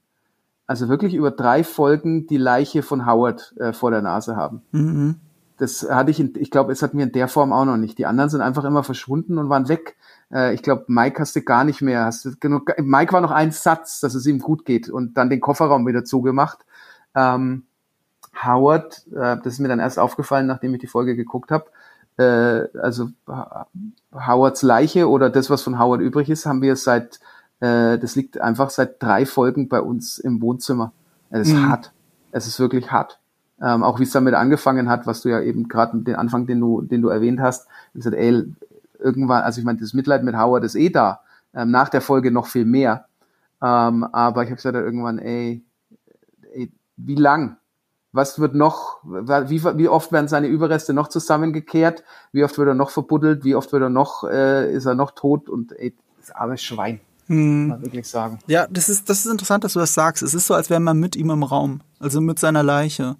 also 0.66 0.88
wirklich 0.88 1.12
über 1.12 1.30
drei 1.30 1.64
Folgen, 1.64 2.26
die 2.26 2.38
Leiche 2.38 2.82
von 2.82 3.04
Howard 3.04 3.54
äh, 3.58 3.74
vor 3.74 3.90
der 3.90 4.00
Nase 4.00 4.36
haben. 4.36 4.62
Mhm. 4.72 5.16
Das 5.58 5.86
hatte 5.88 6.10
ich, 6.10 6.20
in, 6.20 6.32
ich 6.36 6.50
glaube, 6.50 6.72
es 6.72 6.82
hat 6.82 6.94
mir 6.94 7.02
in 7.02 7.12
der 7.12 7.28
Form 7.28 7.52
auch 7.52 7.64
noch 7.64 7.76
nicht. 7.76 7.98
Die 7.98 8.06
anderen 8.06 8.30
sind 8.30 8.40
einfach 8.40 8.64
immer 8.64 8.84
verschwunden 8.84 9.38
und 9.38 9.48
waren 9.48 9.68
weg. 9.68 9.96
Äh, 10.32 10.54
ich 10.54 10.62
glaube, 10.62 10.84
Mike 10.88 11.20
hast 11.20 11.36
du 11.36 11.42
gar 11.42 11.64
nicht 11.64 11.82
mehr. 11.82 12.04
Hast 12.04 12.24
du 12.24 12.36
genug, 12.38 12.72
Mike 12.78 13.12
war 13.12 13.20
noch 13.20 13.32
ein 13.32 13.50
Satz, 13.50 14.00
dass 14.00 14.14
es 14.14 14.26
ihm 14.26 14.38
gut 14.38 14.64
geht 14.64 14.88
und 14.88 15.16
dann 15.16 15.30
den 15.30 15.40
Kofferraum 15.40 15.86
wieder 15.86 16.04
zugemacht. 16.04 16.58
Ähm, 17.14 17.64
Howard, 18.42 19.06
äh, 19.08 19.36
das 19.36 19.54
ist 19.54 19.58
mir 19.58 19.68
dann 19.68 19.80
erst 19.80 19.98
aufgefallen, 19.98 20.46
nachdem 20.46 20.74
ich 20.74 20.80
die 20.80 20.86
Folge 20.86 21.16
geguckt 21.16 21.50
habe, 21.50 21.66
äh, 22.18 22.68
also 22.78 23.10
Howards 24.12 24.62
Leiche 24.62 25.08
oder 25.08 25.30
das, 25.30 25.50
was 25.50 25.62
von 25.62 25.78
Howard 25.78 26.00
übrig 26.00 26.28
ist, 26.28 26.46
haben 26.46 26.62
wir 26.62 26.76
seit, 26.76 27.20
äh, 27.60 27.98
das 27.98 28.16
liegt 28.16 28.40
einfach 28.40 28.70
seit 28.70 29.02
drei 29.02 29.26
Folgen 29.26 29.68
bei 29.68 29.80
uns 29.80 30.18
im 30.18 30.42
Wohnzimmer. 30.42 30.92
Es 31.30 31.48
ist 31.48 31.54
mhm. 31.54 31.68
hart. 31.68 31.92
Es 32.30 32.46
ist 32.46 32.60
wirklich 32.60 32.90
hart. 32.90 33.18
Ähm, 33.60 33.82
auch 33.82 33.98
wie 33.98 34.04
es 34.04 34.12
damit 34.12 34.34
angefangen 34.34 34.88
hat, 34.88 35.06
was 35.06 35.22
du 35.22 35.30
ja 35.30 35.40
eben 35.40 35.68
gerade 35.68 35.98
den 35.98 36.14
Anfang, 36.14 36.46
den 36.46 36.60
du, 36.60 36.82
den 36.82 37.02
du 37.02 37.08
erwähnt 37.08 37.40
hast, 37.40 37.66
gesagt, 37.92 38.14
ey, 38.14 38.44
irgendwann, 38.98 39.42
also 39.42 39.60
ich 39.60 39.64
meine, 39.64 39.78
das 39.78 39.94
Mitleid 39.94 40.22
mit 40.22 40.36
Howard 40.36 40.64
ist 40.64 40.76
eh 40.76 40.90
da. 40.90 41.20
Ähm, 41.54 41.70
nach 41.70 41.88
der 41.88 42.00
Folge 42.00 42.30
noch 42.30 42.46
viel 42.46 42.64
mehr. 42.64 43.06
Ähm, 43.62 44.04
aber 44.04 44.42
ich 44.42 44.50
habe 44.50 44.56
gesagt, 44.56 44.76
irgendwann, 44.76 45.18
ey, 45.18 45.64
ey, 46.52 46.70
wie 46.96 47.14
lang? 47.14 47.56
Was 48.12 48.38
wird 48.38 48.54
noch, 48.54 48.98
wie, 49.02 49.62
wie 49.62 49.88
oft 49.88 50.12
werden 50.12 50.28
seine 50.28 50.46
Überreste 50.46 50.94
noch 50.94 51.08
zusammengekehrt? 51.08 52.04
Wie 52.32 52.42
oft 52.42 52.56
wird 52.58 52.68
er 52.68 52.74
noch 52.74 52.90
verbuddelt? 52.90 53.44
Wie 53.44 53.54
oft 53.54 53.72
wird 53.72 53.82
er 53.82 53.90
noch, 53.90 54.24
äh, 54.24 54.72
ist 54.72 54.86
er 54.86 54.94
noch 54.94 55.10
tot? 55.10 55.48
Und 55.48 55.72
ey, 55.78 55.94
das 56.20 56.30
arme 56.30 56.56
Schwein. 56.56 57.00
Hm. 57.26 57.68
Mal 57.68 57.82
wirklich 57.82 58.08
sagen. 58.08 58.38
Ja, 58.46 58.66
das 58.68 58.88
ist, 58.88 59.10
das 59.10 59.26
ist 59.26 59.30
interessant, 59.30 59.64
dass 59.64 59.74
du 59.74 59.80
das 59.80 59.92
sagst. 59.92 60.22
Es 60.22 60.32
ist 60.32 60.46
so, 60.46 60.54
als 60.54 60.70
wäre 60.70 60.80
man 60.80 60.98
mit 60.98 61.16
ihm 61.16 61.30
im 61.30 61.42
Raum. 61.42 61.82
Also 62.00 62.20
mit 62.20 62.38
seiner 62.38 62.62
Leiche. 62.62 63.16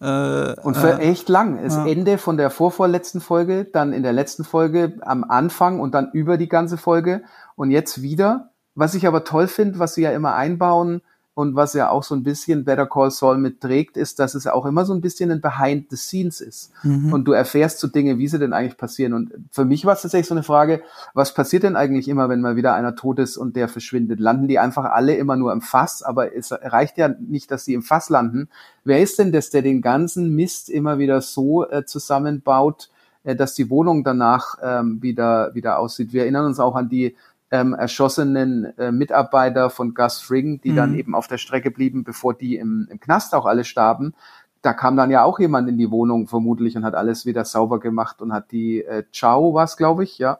Äh, 0.00 0.54
und 0.62 0.76
für 0.76 0.98
äh, 0.98 1.10
echt 1.10 1.28
lang. 1.28 1.62
Das 1.62 1.76
ja. 1.76 1.86
Ende 1.86 2.18
von 2.18 2.36
der 2.36 2.50
vorvorletzten 2.50 3.20
Folge, 3.20 3.64
dann 3.64 3.92
in 3.92 4.02
der 4.02 4.12
letzten 4.12 4.44
Folge 4.44 4.94
am 5.02 5.24
Anfang 5.24 5.80
und 5.80 5.94
dann 5.94 6.10
über 6.12 6.38
die 6.38 6.48
ganze 6.48 6.78
Folge 6.78 7.22
und 7.56 7.70
jetzt 7.70 8.02
wieder. 8.02 8.50
Was 8.74 8.94
ich 8.94 9.06
aber 9.06 9.24
toll 9.24 9.46
finde, 9.46 9.78
was 9.78 9.94
sie 9.94 10.02
ja 10.02 10.12
immer 10.12 10.34
einbauen, 10.34 11.02
und 11.40 11.56
was 11.56 11.72
ja 11.72 11.88
auch 11.88 12.02
so 12.02 12.14
ein 12.14 12.22
bisschen 12.22 12.64
Better 12.64 12.86
Call 12.86 13.10
Saul 13.10 13.38
mitträgt, 13.38 13.96
ist, 13.96 14.18
dass 14.18 14.34
es 14.34 14.46
auch 14.46 14.66
immer 14.66 14.84
so 14.84 14.92
ein 14.92 15.00
bisschen 15.00 15.30
ein 15.30 15.40
Behind 15.40 15.88
the 15.90 15.96
Scenes 15.96 16.40
ist. 16.40 16.70
Mhm. 16.82 17.12
Und 17.12 17.24
du 17.24 17.32
erfährst 17.32 17.80
so 17.80 17.88
Dinge, 17.88 18.18
wie 18.18 18.28
sie 18.28 18.38
denn 18.38 18.52
eigentlich 18.52 18.76
passieren. 18.76 19.14
Und 19.14 19.32
für 19.50 19.64
mich 19.64 19.86
war 19.86 19.94
es 19.94 20.02
tatsächlich 20.02 20.28
so 20.28 20.34
eine 20.34 20.42
Frage, 20.42 20.82
was 21.14 21.32
passiert 21.32 21.62
denn 21.62 21.76
eigentlich 21.76 22.08
immer, 22.08 22.28
wenn 22.28 22.42
mal 22.42 22.56
wieder 22.56 22.74
einer 22.74 22.94
tot 22.94 23.18
ist 23.18 23.38
und 23.38 23.56
der 23.56 23.68
verschwindet? 23.68 24.20
Landen 24.20 24.48
die 24.48 24.58
einfach 24.58 24.84
alle 24.84 25.16
immer 25.16 25.36
nur 25.36 25.52
im 25.52 25.62
Fass? 25.62 26.02
Aber 26.02 26.36
es 26.36 26.52
reicht 26.52 26.98
ja 26.98 27.08
nicht, 27.08 27.50
dass 27.50 27.64
sie 27.64 27.74
im 27.74 27.82
Fass 27.82 28.10
landen. 28.10 28.48
Wer 28.84 29.00
ist 29.00 29.18
denn 29.18 29.32
das, 29.32 29.48
der 29.48 29.62
den 29.62 29.80
ganzen 29.80 30.34
Mist 30.34 30.68
immer 30.68 30.98
wieder 30.98 31.22
so 31.22 31.68
äh, 31.68 31.86
zusammenbaut, 31.86 32.90
äh, 33.24 33.34
dass 33.34 33.54
die 33.54 33.70
Wohnung 33.70 34.04
danach 34.04 34.58
ähm, 34.62 35.02
wieder, 35.02 35.54
wieder 35.54 35.78
aussieht? 35.78 36.12
Wir 36.12 36.22
erinnern 36.22 36.44
uns 36.44 36.60
auch 36.60 36.76
an 36.76 36.90
die 36.90 37.16
ähm, 37.50 37.74
erschossenen 37.74 38.76
äh, 38.78 38.92
Mitarbeiter 38.92 39.70
von 39.70 39.94
Gus 39.94 40.20
Fring, 40.20 40.60
die 40.60 40.72
mhm. 40.72 40.76
dann 40.76 40.94
eben 40.94 41.14
auf 41.14 41.26
der 41.26 41.38
Strecke 41.38 41.70
blieben, 41.70 42.04
bevor 42.04 42.34
die 42.34 42.56
im, 42.56 42.88
im 42.90 43.00
Knast 43.00 43.34
auch 43.34 43.46
alle 43.46 43.64
starben. 43.64 44.14
Da 44.62 44.72
kam 44.72 44.96
dann 44.96 45.10
ja 45.10 45.24
auch 45.24 45.38
jemand 45.38 45.68
in 45.68 45.78
die 45.78 45.90
Wohnung 45.90 46.26
vermutlich 46.26 46.76
und 46.76 46.84
hat 46.84 46.94
alles 46.94 47.26
wieder 47.26 47.44
sauber 47.44 47.80
gemacht 47.80 48.20
und 48.20 48.32
hat 48.32 48.52
die 48.52 48.84
äh, 48.84 49.04
Ciao 49.12 49.54
was, 49.54 49.76
glaube 49.76 50.04
ich, 50.04 50.18
ja. 50.18 50.38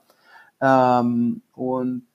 Ähm, 0.60 1.42
und 1.54 2.06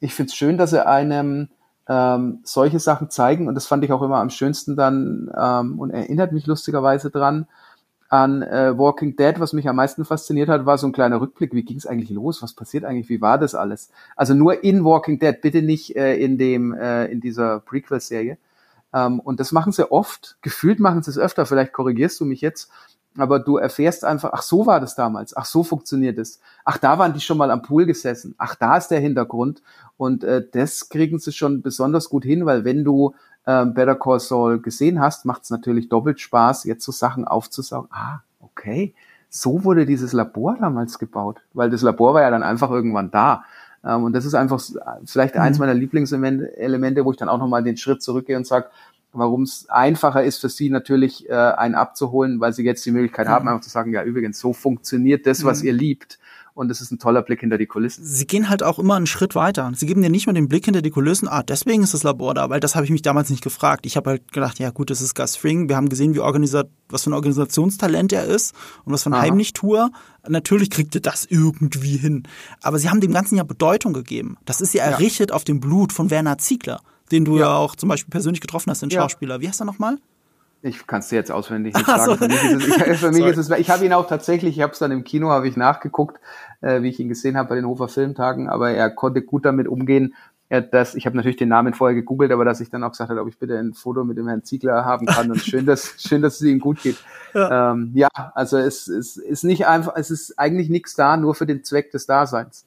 ich 0.00 0.14
finde 0.14 0.30
es 0.30 0.36
schön, 0.36 0.58
dass 0.58 0.70
sie 0.70 0.84
einem 0.84 1.48
ähm, 1.88 2.40
solche 2.42 2.80
Sachen 2.80 3.08
zeigen 3.10 3.48
und 3.48 3.54
das 3.54 3.66
fand 3.66 3.84
ich 3.84 3.92
auch 3.92 4.02
immer 4.02 4.18
am 4.18 4.30
schönsten 4.30 4.76
dann 4.76 5.30
ähm, 5.36 5.78
und 5.78 5.90
erinnert 5.90 6.32
mich 6.32 6.46
lustigerweise 6.46 7.10
dran, 7.10 7.46
an 8.08 8.42
äh, 8.42 8.76
Walking 8.76 9.16
Dead, 9.16 9.38
was 9.40 9.52
mich 9.52 9.68
am 9.68 9.76
meisten 9.76 10.04
fasziniert 10.04 10.48
hat, 10.48 10.66
war 10.66 10.78
so 10.78 10.86
ein 10.86 10.92
kleiner 10.92 11.20
Rückblick. 11.20 11.52
Wie 11.54 11.64
ging 11.64 11.76
es 11.76 11.86
eigentlich 11.86 12.10
los? 12.10 12.42
Was 12.42 12.54
passiert 12.54 12.84
eigentlich? 12.84 13.08
Wie 13.08 13.20
war 13.20 13.38
das 13.38 13.54
alles? 13.54 13.90
Also 14.14 14.34
nur 14.34 14.62
in 14.62 14.84
Walking 14.84 15.18
Dead, 15.18 15.40
bitte 15.40 15.62
nicht 15.62 15.96
äh, 15.96 16.16
in 16.16 16.38
dem 16.38 16.74
äh, 16.74 17.06
in 17.06 17.20
dieser 17.20 17.60
Prequel-Serie. 17.60 18.38
Ähm, 18.92 19.20
und 19.20 19.40
das 19.40 19.52
machen 19.52 19.72
sie 19.72 19.90
oft. 19.90 20.36
Gefühlt 20.42 20.78
machen 20.78 21.02
sie 21.02 21.10
es 21.10 21.18
öfter. 21.18 21.46
Vielleicht 21.46 21.72
korrigierst 21.72 22.20
du 22.20 22.24
mich 22.24 22.40
jetzt. 22.40 22.70
Aber 23.18 23.38
du 23.38 23.56
erfährst 23.56 24.04
einfach, 24.04 24.30
ach 24.32 24.42
so 24.42 24.66
war 24.66 24.78
das 24.78 24.94
damals, 24.94 25.34
ach 25.34 25.46
so 25.46 25.64
funktioniert 25.64 26.18
es, 26.18 26.40
ach 26.64 26.76
da 26.76 26.98
waren 26.98 27.14
die 27.14 27.20
schon 27.20 27.38
mal 27.38 27.50
am 27.50 27.62
Pool 27.62 27.86
gesessen, 27.86 28.34
ach 28.36 28.56
da 28.56 28.76
ist 28.76 28.88
der 28.88 29.00
Hintergrund 29.00 29.62
und 29.96 30.22
äh, 30.22 30.44
das 30.52 30.90
kriegen 30.90 31.18
sie 31.18 31.32
schon 31.32 31.62
besonders 31.62 32.10
gut 32.10 32.24
hin, 32.24 32.44
weil 32.44 32.66
wenn 32.66 32.84
du 32.84 33.14
ähm, 33.46 33.74
Better 33.74 33.94
Call 33.94 34.20
Saul 34.20 34.60
gesehen 34.60 35.00
hast, 35.00 35.24
macht 35.24 35.44
es 35.44 35.50
natürlich 35.50 35.88
doppelt 35.88 36.20
Spaß, 36.20 36.64
jetzt 36.64 36.84
so 36.84 36.92
Sachen 36.92 37.24
aufzusaugen. 37.24 37.88
Ah, 37.92 38.20
okay, 38.40 38.94
so 39.28 39.64
wurde 39.64 39.86
dieses 39.86 40.12
Labor 40.12 40.56
damals 40.58 40.98
gebaut, 40.98 41.40
weil 41.54 41.70
das 41.70 41.82
Labor 41.82 42.14
war 42.14 42.22
ja 42.22 42.30
dann 42.30 42.42
einfach 42.42 42.70
irgendwann 42.70 43.10
da. 43.10 43.44
Ähm, 43.84 44.04
und 44.04 44.12
das 44.12 44.24
ist 44.24 44.34
einfach 44.34 44.60
vielleicht 45.04 45.34
mhm. 45.34 45.40
eins 45.40 45.58
meiner 45.58 45.74
Lieblingselemente, 45.74 47.04
wo 47.04 47.10
ich 47.12 47.16
dann 47.16 47.28
auch 47.28 47.38
nochmal 47.38 47.62
den 47.62 47.76
Schritt 47.76 48.02
zurückgehe 48.02 48.36
und 48.36 48.46
sage, 48.46 48.66
warum 49.12 49.42
es 49.42 49.68
einfacher 49.70 50.24
ist 50.24 50.40
für 50.40 50.48
sie 50.48 50.68
natürlich 50.68 51.28
äh, 51.28 51.32
einen 51.32 51.74
abzuholen, 51.74 52.40
weil 52.40 52.52
sie 52.52 52.64
jetzt 52.64 52.84
die 52.84 52.90
Möglichkeit 52.90 53.28
mhm. 53.28 53.30
haben, 53.30 53.48
einfach 53.48 53.62
zu 53.62 53.70
sagen, 53.70 53.92
ja 53.92 54.02
übrigens, 54.02 54.38
so 54.38 54.52
funktioniert 54.52 55.26
das, 55.26 55.44
was 55.44 55.62
mhm. 55.62 55.68
ihr 55.68 55.72
liebt 55.72 56.18
und 56.56 56.70
es 56.70 56.80
ist 56.80 56.90
ein 56.90 56.98
toller 56.98 57.20
Blick 57.22 57.40
hinter 57.40 57.58
die 57.58 57.66
Kulissen. 57.66 58.02
Sie 58.04 58.26
gehen 58.26 58.48
halt 58.48 58.62
auch 58.62 58.78
immer 58.78 58.96
einen 58.96 59.06
Schritt 59.06 59.34
weiter. 59.34 59.70
Sie 59.74 59.84
geben 59.84 60.00
dir 60.00 60.08
nicht 60.08 60.26
nur 60.26 60.32
den 60.32 60.48
Blick 60.48 60.64
hinter 60.64 60.80
die 60.80 60.90
Kulissen, 60.90 61.28
ah, 61.28 61.42
deswegen 61.42 61.82
ist 61.82 61.92
das 61.92 62.02
Labor 62.02 62.32
da, 62.32 62.48
weil 62.48 62.60
das 62.60 62.74
habe 62.74 62.86
ich 62.86 62.90
mich 62.90 63.02
damals 63.02 63.28
nicht 63.28 63.42
gefragt. 63.42 63.84
Ich 63.84 63.96
habe 63.96 64.10
halt 64.10 64.32
gedacht, 64.32 64.58
ja 64.58 64.70
gut, 64.70 64.88
das 64.88 65.02
ist 65.02 65.14
Gus 65.14 65.36
Fring. 65.36 65.68
Wir 65.68 65.76
haben 65.76 65.90
gesehen, 65.90 66.14
wie 66.14 66.20
organisiert, 66.20 66.70
was 66.88 67.04
für 67.04 67.10
ein 67.10 67.14
Organisationstalent 67.14 68.12
er 68.14 68.24
ist 68.24 68.54
und 68.84 68.92
was 68.92 69.02
für 69.02 69.10
ein 69.10 69.14
Aha. 69.14 69.22
Heimlichtour. 69.22 69.90
Natürlich 70.26 70.70
kriegt 70.70 70.94
er 70.94 71.02
das 71.02 71.26
irgendwie 71.26 71.98
hin. 71.98 72.22
Aber 72.62 72.78
sie 72.78 72.88
haben 72.88 73.00
dem 73.00 73.12
Ganzen 73.12 73.36
ja 73.36 73.44
Bedeutung 73.44 73.92
gegeben. 73.92 74.38
Das 74.46 74.62
ist 74.62 74.72
ja 74.72 74.84
errichtet 74.84 75.30
ja. 75.30 75.36
auf 75.36 75.44
dem 75.44 75.60
Blut 75.60 75.92
von 75.92 76.10
Werner 76.10 76.38
Ziegler, 76.38 76.80
den 77.12 77.26
du 77.26 77.34
ja, 77.34 77.40
ja 77.40 77.56
auch 77.56 77.76
zum 77.76 77.90
Beispiel 77.90 78.10
persönlich 78.10 78.40
getroffen 78.40 78.70
hast, 78.70 78.80
den 78.80 78.88
ja. 78.88 79.02
Schauspieler. 79.02 79.42
Wie 79.42 79.48
heißt 79.48 79.60
er 79.60 79.66
nochmal? 79.66 79.98
Ich 80.66 80.86
kann 80.86 81.00
es 81.00 81.08
dir 81.08 81.16
jetzt 81.16 81.30
auswendig 81.30 81.74
nicht 81.74 81.86
sagen. 81.86 82.04
So. 82.04 82.16
Für 82.16 82.28
mich 82.28 82.42
ist 82.44 82.66
es, 82.68 82.86
ich, 82.86 82.98
für 82.98 83.10
mich 83.12 83.24
ist 83.26 83.38
es, 83.38 83.50
ich 83.50 83.70
habe 83.70 83.84
ihn 83.84 83.92
auch 83.92 84.06
tatsächlich, 84.06 84.56
ich 84.56 84.62
habe 84.62 84.72
es 84.72 84.78
dann 84.78 84.90
im 84.90 85.04
Kino, 85.04 85.30
habe 85.30 85.48
ich 85.48 85.56
nachgeguckt, 85.56 86.20
äh, 86.60 86.82
wie 86.82 86.88
ich 86.88 87.00
ihn 87.00 87.08
gesehen 87.08 87.36
habe 87.36 87.50
bei 87.50 87.54
den 87.54 87.66
Hofer 87.66 87.88
Filmtagen, 87.88 88.48
aber 88.48 88.70
er 88.70 88.90
konnte 88.90 89.22
gut 89.22 89.44
damit 89.44 89.68
umgehen, 89.68 90.14
er, 90.48 90.60
dass, 90.60 90.94
ich 90.94 91.06
habe 91.06 91.16
natürlich 91.16 91.36
den 91.36 91.48
Namen 91.48 91.74
vorher 91.74 91.94
gegoogelt, 91.94 92.30
aber 92.30 92.44
dass 92.44 92.60
ich 92.60 92.70
dann 92.70 92.84
auch 92.84 92.90
gesagt 92.90 93.10
habe, 93.10 93.20
ob 93.20 93.28
ich 93.28 93.38
bitte 93.38 93.58
ein 93.58 93.74
Foto 93.74 94.04
mit 94.04 94.16
dem 94.16 94.28
Herrn 94.28 94.44
Ziegler 94.44 94.84
haben 94.84 95.06
kann 95.06 95.30
und 95.30 95.40
schön, 95.40 95.66
dass 95.66 95.94
schön, 95.98 96.22
dass 96.22 96.36
es 96.36 96.42
ihm 96.42 96.60
gut 96.60 96.82
geht. 96.82 96.96
Ja, 97.34 97.72
ähm, 97.72 97.90
ja 97.94 98.08
also 98.34 98.56
es, 98.56 98.86
es 98.86 99.16
ist 99.16 99.42
nicht 99.42 99.66
einfach, 99.66 99.94
es 99.96 100.10
ist 100.10 100.38
eigentlich 100.38 100.68
nichts 100.68 100.94
da, 100.94 101.16
nur 101.16 101.34
für 101.34 101.46
den 101.46 101.64
Zweck 101.64 101.90
des 101.90 102.06
Daseins. 102.06 102.64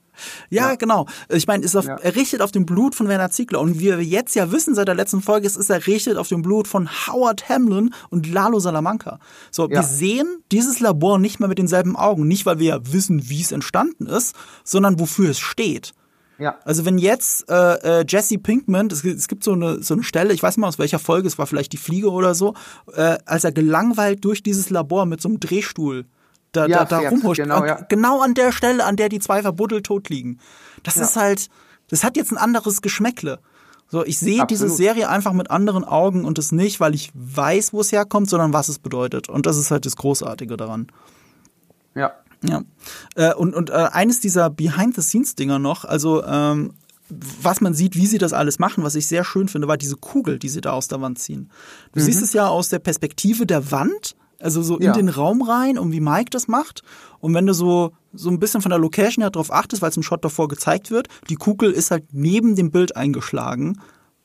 Ja, 0.50 0.70
ja, 0.70 0.76
genau. 0.76 1.06
Ich 1.30 1.48
meine, 1.48 1.64
ist 1.64 1.76
auf, 1.76 1.86
ja. 1.86 1.96
errichtet 1.96 2.42
auf 2.42 2.52
dem 2.52 2.66
Blut 2.66 2.96
von 2.96 3.08
Werner 3.08 3.32
Ziegler. 3.32 3.60
Und 3.60 3.80
wie 3.80 3.86
wir 3.86 4.04
jetzt 4.04 4.36
ja 4.36 4.52
wissen 4.52 4.76
seit 4.76 4.88
der 4.88 4.96
letzten 4.96 5.22
Folge, 5.22 5.48
es 5.48 5.56
ist 5.56 5.70
errichtet 5.70 6.18
auf 6.18 6.28
dem 6.28 6.42
Blut 6.42 6.68
von 6.68 6.90
Howard 7.08 7.50
Hamlin 7.50 7.94
und 8.10 8.32
Lalo 8.32 8.60
Salamanca. 8.60 9.20
So, 9.52 9.64
ja. 9.64 9.78
wir 9.78 9.84
sehen 9.84 10.44
dieses 10.52 10.80
Labor 10.80 11.20
nicht 11.20 11.40
mehr 11.40 11.50
mit 11.50 11.58
denselben 11.58 11.96
Augen. 11.96 12.28
Nicht, 12.28 12.46
weil 12.46 12.60
wir 12.60 12.68
ja 12.68 12.80
wissen, 12.92 13.30
wie 13.30 13.42
es 13.42 13.52
entstanden 13.52 14.06
ist, 14.06 14.36
sondern 14.64 15.00
wofür 15.00 15.30
es 15.30 15.40
steht. 15.40 15.94
Ja. 16.40 16.58
Also 16.64 16.86
wenn 16.86 16.98
jetzt 16.98 17.50
äh, 17.50 18.00
äh, 18.00 18.06
Jesse 18.08 18.38
Pinkman, 18.38 18.88
es, 18.88 19.04
es, 19.04 19.28
gibt 19.28 19.44
so 19.44 19.52
eine, 19.52 19.84
so 19.84 19.94
eine 19.94 20.04
Stelle, 20.04 20.34
ich 20.34 20.42
weiß 20.42 20.56
nicht 20.56 20.62
mal 20.62 20.70
aus 20.70 20.80
welcher 20.80 21.00
Folge, 21.00 21.28
es 21.28 21.38
war 21.38 21.46
vielleicht 21.48 21.74
die 21.74 21.78
Fliege 21.78 22.10
oder 22.12 22.34
so, 22.34 22.54
äh, 22.94 23.18
als 23.26 23.44
er 23.44 23.52
gelangweilt 23.52 24.24
durch 24.24 24.42
dieses 24.42 24.70
Labor 24.70 25.06
mit 25.06 25.22
so 25.22 25.28
einem 25.28 25.42
Drehstuhl 25.42 26.06
da, 26.52 26.66
ja, 26.66 26.86
da, 26.86 27.02
da 27.02 27.10
rumhuscht. 27.10 27.42
Genau, 27.42 27.66
ja. 27.66 27.82
genau 27.90 28.22
an 28.22 28.34
der 28.34 28.52
Stelle, 28.52 28.86
an 28.86 28.96
der 28.96 29.10
die 29.10 29.20
zwei 29.20 29.42
verbuddelt 29.42 29.86
tot 29.86 30.10
liegen. 30.10 30.40
Das 30.84 30.96
ja. 30.96 31.04
ist 31.04 31.16
halt, 31.16 31.50
das 31.90 32.04
hat 32.04 32.18
jetzt 32.18 32.32
ein 32.32 32.38
anderes 32.38 32.82
Geschmäckle. 32.82 33.40
So, 33.92 34.06
ich 34.06 34.20
sehe 34.20 34.46
diese 34.46 34.70
Serie 34.70 35.10
einfach 35.10 35.34
mit 35.34 35.50
anderen 35.50 35.84
Augen 35.84 36.24
und 36.24 36.38
es 36.38 36.52
nicht, 36.52 36.80
weil 36.80 36.94
ich 36.94 37.12
weiß, 37.16 37.74
wo 37.74 37.82
es 37.82 37.92
herkommt, 37.92 38.30
sondern 38.30 38.54
was 38.54 38.70
es 38.70 38.78
bedeutet. 38.78 39.30
Und 39.30 39.48
das 39.48 39.58
ist 39.58 39.72
halt 39.72 39.86
das 39.88 39.96
Großartige 39.96 40.58
daran. 40.58 40.88
Ja. 41.96 42.14
Ja. 42.48 42.62
Äh, 43.16 43.34
und 43.34 43.56
und 43.56 43.72
äh, 43.72 43.74
eines 43.74 44.20
dieser 44.20 44.50
Behind-the-Scenes-Dinger 44.50 45.60
noch, 45.60 45.86
also 45.86 46.24
ähm, 46.24 46.74
was 47.10 47.62
man 47.62 47.74
sieht, 47.74 47.96
wie 47.96 48.06
sie 48.06 48.20
das 48.20 48.34
alles 48.34 48.60
machen, 48.60 48.84
was 48.84 48.96
ich 48.96 49.08
sehr 49.08 49.24
schön 49.24 49.48
finde, 49.48 49.68
war 49.68 49.78
diese 49.78 49.98
Kugel, 49.98 50.38
die 50.38 50.50
sie 50.50 50.62
da 50.62 50.72
aus 50.72 50.88
der 50.88 51.02
Wand 51.02 51.18
ziehen. 51.18 51.50
Du 51.94 52.00
mhm. 52.00 52.04
siehst 52.04 52.22
es 52.22 52.34
ja 52.34 52.48
aus 52.48 52.70
der 52.70 52.80
Perspektive 52.80 53.46
der 53.46 53.72
Wand, 53.72 54.16
also 54.42 54.62
so 54.62 54.78
in 54.78 54.84
ja. 54.84 54.94
den 54.94 55.10
Raum 55.10 55.42
rein 55.42 55.78
und 55.78 55.92
wie 55.92 56.00
Mike 56.00 56.30
das 56.32 56.48
macht. 56.48 56.82
Und 57.20 57.34
wenn 57.34 57.46
du 57.46 57.54
so, 57.54 57.92
so 58.14 58.30
ein 58.30 58.40
bisschen 58.40 58.62
von 58.62 58.70
der 58.70 58.80
Location 58.80 59.24
her 59.24 59.32
drauf 59.32 59.52
achtest, 59.52 59.82
weil 59.82 59.90
es 59.90 59.98
im 59.98 60.04
Shot 60.04 60.24
davor 60.24 60.48
gezeigt 60.48 60.92
wird, 60.92 61.08
die 61.30 61.36
Kugel 61.36 61.72
ist 61.72 61.92
halt 61.92 62.06
neben 62.12 62.56
dem 62.56 62.72
Bild 62.72 62.96
eingeschlagen, 62.96 63.80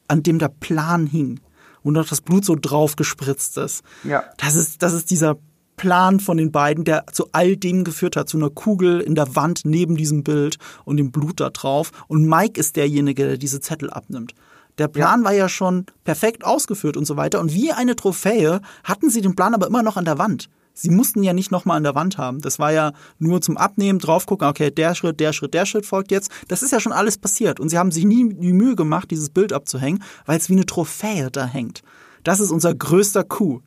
an 0.08 0.22
dem 0.22 0.38
der 0.38 0.48
Plan 0.48 1.06
hing. 1.06 1.40
Und 1.82 1.94
noch 1.94 2.08
das 2.08 2.22
Blut 2.22 2.44
so 2.44 2.56
drauf 2.58 2.96
gespritzt 2.96 3.58
ist. 3.58 3.82
Ja. 4.04 4.24
Das 4.38 4.54
ist, 4.54 4.82
das 4.82 4.94
ist 4.94 5.10
dieser 5.10 5.36
Plan 5.76 6.20
von 6.20 6.36
den 6.36 6.52
beiden, 6.52 6.84
der 6.84 7.04
zu 7.12 7.28
all 7.32 7.56
dem 7.56 7.84
geführt 7.84 8.16
hat, 8.16 8.28
zu 8.28 8.36
einer 8.36 8.50
Kugel 8.50 9.00
in 9.00 9.14
der 9.14 9.34
Wand 9.34 9.62
neben 9.64 9.96
diesem 9.96 10.22
Bild 10.22 10.56
und 10.84 10.96
dem 10.96 11.10
Blut 11.10 11.40
da 11.40 11.50
drauf. 11.50 11.90
Und 12.06 12.26
Mike 12.26 12.58
ist 12.58 12.76
derjenige, 12.76 13.26
der 13.26 13.38
diese 13.38 13.60
Zettel 13.60 13.90
abnimmt. 13.90 14.34
Der 14.78 14.88
Plan 14.88 15.20
ja. 15.20 15.24
war 15.26 15.32
ja 15.32 15.48
schon 15.48 15.86
perfekt 16.04 16.44
ausgeführt 16.44 16.96
und 16.96 17.04
so 17.04 17.16
weiter. 17.16 17.40
Und 17.40 17.54
wie 17.54 17.72
eine 17.72 17.96
Trophäe 17.96 18.60
hatten 18.82 19.10
sie 19.10 19.20
den 19.20 19.36
Plan 19.36 19.54
aber 19.54 19.66
immer 19.66 19.82
noch 19.82 19.96
an 19.96 20.04
der 20.04 20.18
Wand. 20.18 20.48
Sie 20.76 20.90
mussten 20.90 21.22
ja 21.22 21.32
nicht 21.32 21.52
nochmal 21.52 21.76
an 21.76 21.84
der 21.84 21.94
Wand 21.94 22.18
haben. 22.18 22.40
Das 22.40 22.58
war 22.58 22.72
ja 22.72 22.92
nur 23.20 23.40
zum 23.40 23.56
Abnehmen, 23.56 24.00
drauf 24.00 24.26
gucken, 24.26 24.48
okay, 24.48 24.72
der 24.72 24.96
Schritt, 24.96 25.20
der 25.20 25.32
Schritt, 25.32 25.54
der 25.54 25.66
Schritt 25.66 25.86
folgt 25.86 26.10
jetzt. 26.10 26.32
Das 26.48 26.64
ist 26.64 26.72
ja 26.72 26.80
schon 26.80 26.92
alles 26.92 27.16
passiert. 27.16 27.60
Und 27.60 27.68
sie 27.68 27.78
haben 27.78 27.92
sich 27.92 28.04
nie 28.04 28.34
die 28.34 28.52
Mühe 28.52 28.74
gemacht, 28.74 29.12
dieses 29.12 29.30
Bild 29.30 29.52
abzuhängen, 29.52 30.02
weil 30.26 30.36
es 30.36 30.48
wie 30.48 30.54
eine 30.54 30.66
Trophäe 30.66 31.30
da 31.30 31.46
hängt. 31.46 31.82
Das 32.24 32.40
ist 32.40 32.50
unser 32.50 32.74
größter 32.74 33.22
Coup. 33.22 33.62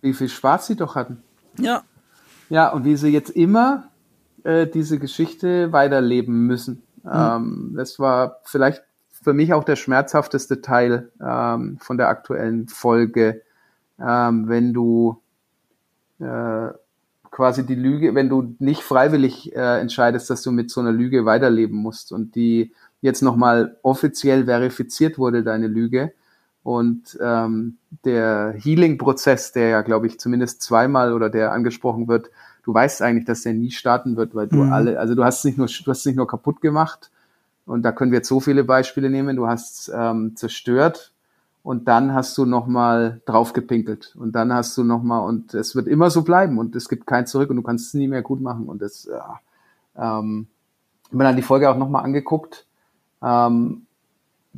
Wie 0.00 0.12
viel 0.12 0.28
Spaß 0.28 0.66
sie 0.66 0.76
doch 0.76 0.96
hatten. 0.96 1.22
Ja. 1.60 1.82
Ja, 2.48 2.70
und 2.70 2.84
wie 2.84 2.96
sie 2.96 3.08
jetzt 3.08 3.30
immer 3.30 3.90
äh, 4.42 4.66
diese 4.66 4.98
Geschichte 4.98 5.70
weiterleben 5.70 6.46
müssen. 6.46 6.82
Mhm. 7.04 7.10
Ähm, 7.12 7.72
das 7.76 8.00
war 8.00 8.40
vielleicht 8.44 8.82
für 9.22 9.32
mich 9.32 9.52
auch 9.52 9.64
der 9.64 9.76
schmerzhafteste 9.76 10.60
Teil 10.60 11.10
ähm, 11.20 11.78
von 11.80 11.98
der 11.98 12.08
aktuellen 12.08 12.68
Folge, 12.68 13.42
ähm, 14.00 14.48
wenn 14.48 14.72
du 14.72 15.20
äh, 16.20 16.68
quasi 17.30 17.66
die 17.66 17.74
Lüge, 17.74 18.14
wenn 18.14 18.28
du 18.28 18.54
nicht 18.58 18.82
freiwillig 18.82 19.54
äh, 19.54 19.80
entscheidest, 19.80 20.30
dass 20.30 20.42
du 20.42 20.50
mit 20.50 20.70
so 20.70 20.80
einer 20.80 20.92
Lüge 20.92 21.24
weiterleben 21.24 21.76
musst 21.76 22.12
und 22.12 22.34
die 22.34 22.72
jetzt 23.00 23.22
nochmal 23.22 23.76
offiziell 23.82 24.46
verifiziert 24.46 25.18
wurde, 25.18 25.42
deine 25.42 25.68
Lüge, 25.68 26.12
und 26.68 27.16
ähm, 27.22 27.78
der 28.04 28.54
Healing-Prozess, 28.58 29.52
der 29.52 29.68
ja, 29.68 29.80
glaube 29.80 30.06
ich, 30.06 30.20
zumindest 30.20 30.60
zweimal 30.60 31.14
oder 31.14 31.30
der 31.30 31.52
angesprochen 31.52 32.08
wird, 32.08 32.30
du 32.62 32.74
weißt 32.74 33.00
eigentlich, 33.00 33.24
dass 33.24 33.40
der 33.40 33.54
nie 33.54 33.70
starten 33.70 34.16
wird, 34.18 34.34
weil 34.34 34.48
du 34.48 34.64
mhm. 34.64 34.72
alle, 34.74 34.98
also 34.98 35.14
du 35.14 35.24
hast 35.24 35.46
nicht 35.46 35.56
nur, 35.56 35.66
du 35.66 35.90
hast 35.90 36.00
es 36.00 36.04
nicht 36.04 36.16
nur 36.16 36.26
kaputt 36.26 36.60
gemacht, 36.60 37.10
und 37.68 37.82
da 37.82 37.92
können 37.92 38.10
wir 38.10 38.18
jetzt 38.18 38.28
so 38.28 38.40
viele 38.40 38.64
Beispiele 38.64 39.10
nehmen. 39.10 39.36
Du 39.36 39.46
hast 39.46 39.90
ähm, 39.94 40.36
zerstört 40.36 41.12
und 41.62 41.86
dann 41.86 42.14
hast 42.14 42.36
du 42.38 42.46
nochmal 42.46 43.20
draufgepinkelt 43.26 44.16
und 44.16 44.32
dann 44.32 44.52
hast 44.52 44.76
du 44.78 44.84
nochmal 44.84 45.26
und 45.28 45.54
es 45.54 45.76
wird 45.76 45.86
immer 45.86 46.10
so 46.10 46.22
bleiben 46.22 46.58
und 46.58 46.74
es 46.74 46.88
gibt 46.88 47.06
kein 47.06 47.26
Zurück 47.26 47.50
und 47.50 47.56
du 47.56 47.62
kannst 47.62 47.88
es 47.88 47.94
nie 47.94 48.08
mehr 48.08 48.22
gut 48.22 48.40
machen 48.40 48.66
und 48.66 48.80
das, 48.80 49.04
ja, 49.10 49.40
ähm, 49.96 50.48
habe 51.12 51.24
dann 51.24 51.36
die 51.36 51.42
Folge 51.42 51.70
auch 51.70 51.76
nochmal 51.76 52.04
angeguckt. 52.04 52.66
Ähm, 53.22 53.86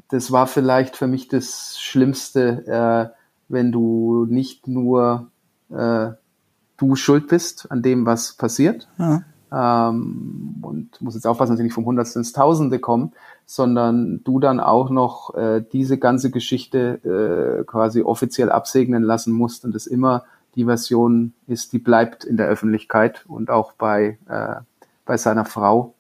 das 0.09 0.31
war 0.31 0.47
vielleicht 0.47 0.97
für 0.97 1.07
mich 1.07 1.29
das 1.29 1.79
Schlimmste, 1.81 2.67
äh, 2.67 3.17
wenn 3.49 3.73
du 3.73 4.27
nicht 4.29 4.69
nur 4.69 5.31
äh, 5.71 6.11
du 6.77 6.97
schuld 6.97 7.29
bist 7.29 7.71
an 7.71 7.83
dem, 7.83 8.07
was 8.07 8.35
passiert. 8.35 8.89
Ja. 8.99 9.23
Ähm, 9.53 10.57
und 10.63 11.01
muss 11.01 11.15
jetzt 11.15 11.27
aufpassen, 11.27 11.53
dass 11.53 11.61
ich 11.61 11.65
nicht 11.65 11.75
vom 11.75 11.87
Hundertsten 11.87 12.21
ins 12.21 12.33
Tausende 12.33 12.79
komme, 12.79 13.11
sondern 13.47 14.23
du 14.23 14.39
dann 14.39 14.61
auch 14.61 14.91
noch 14.91 15.35
äh, 15.35 15.65
diese 15.73 15.99
ganze 15.99 16.31
Geschichte 16.31 17.61
äh, 17.61 17.65
quasi 17.65 18.03
offiziell 18.03 18.51
absegnen 18.51 19.03
lassen 19.03 19.33
musst 19.33 19.65
und 19.65 19.75
es 19.75 19.87
immer 19.87 20.25
die 20.55 20.65
Version 20.65 21.33
ist, 21.47 21.73
die 21.73 21.79
bleibt 21.79 22.25
in 22.25 22.37
der 22.37 22.49
Öffentlichkeit 22.49 23.25
und 23.27 23.51
auch 23.51 23.73
bei, 23.73 24.19
äh, 24.29 24.57
bei 25.05 25.17
seiner 25.17 25.45
Frau 25.45 25.95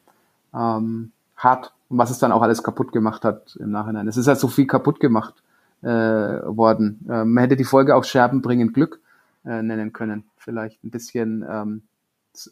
ähm, 0.54 1.12
hart 1.36 1.72
und 1.88 1.98
was 1.98 2.10
es 2.10 2.18
dann 2.18 2.32
auch 2.32 2.42
alles 2.42 2.62
kaputt 2.62 2.92
gemacht 2.92 3.24
hat 3.24 3.56
im 3.60 3.70
Nachhinein. 3.70 4.08
Es 4.08 4.16
ist 4.16 4.26
halt 4.26 4.38
so 4.38 4.48
viel 4.48 4.66
kaputt 4.66 5.00
gemacht 5.00 5.34
äh, 5.82 5.88
worden. 5.88 7.04
Äh, 7.08 7.24
man 7.24 7.42
hätte 7.42 7.56
die 7.56 7.64
Folge 7.64 7.96
auch 7.96 8.04
Scherben 8.04 8.42
bringen 8.42 8.72
Glück 8.72 9.00
äh, 9.44 9.62
nennen 9.62 9.92
können. 9.92 10.24
Vielleicht 10.36 10.82
ein 10.84 10.90
bisschen 10.90 11.44
ähm, 11.48 11.82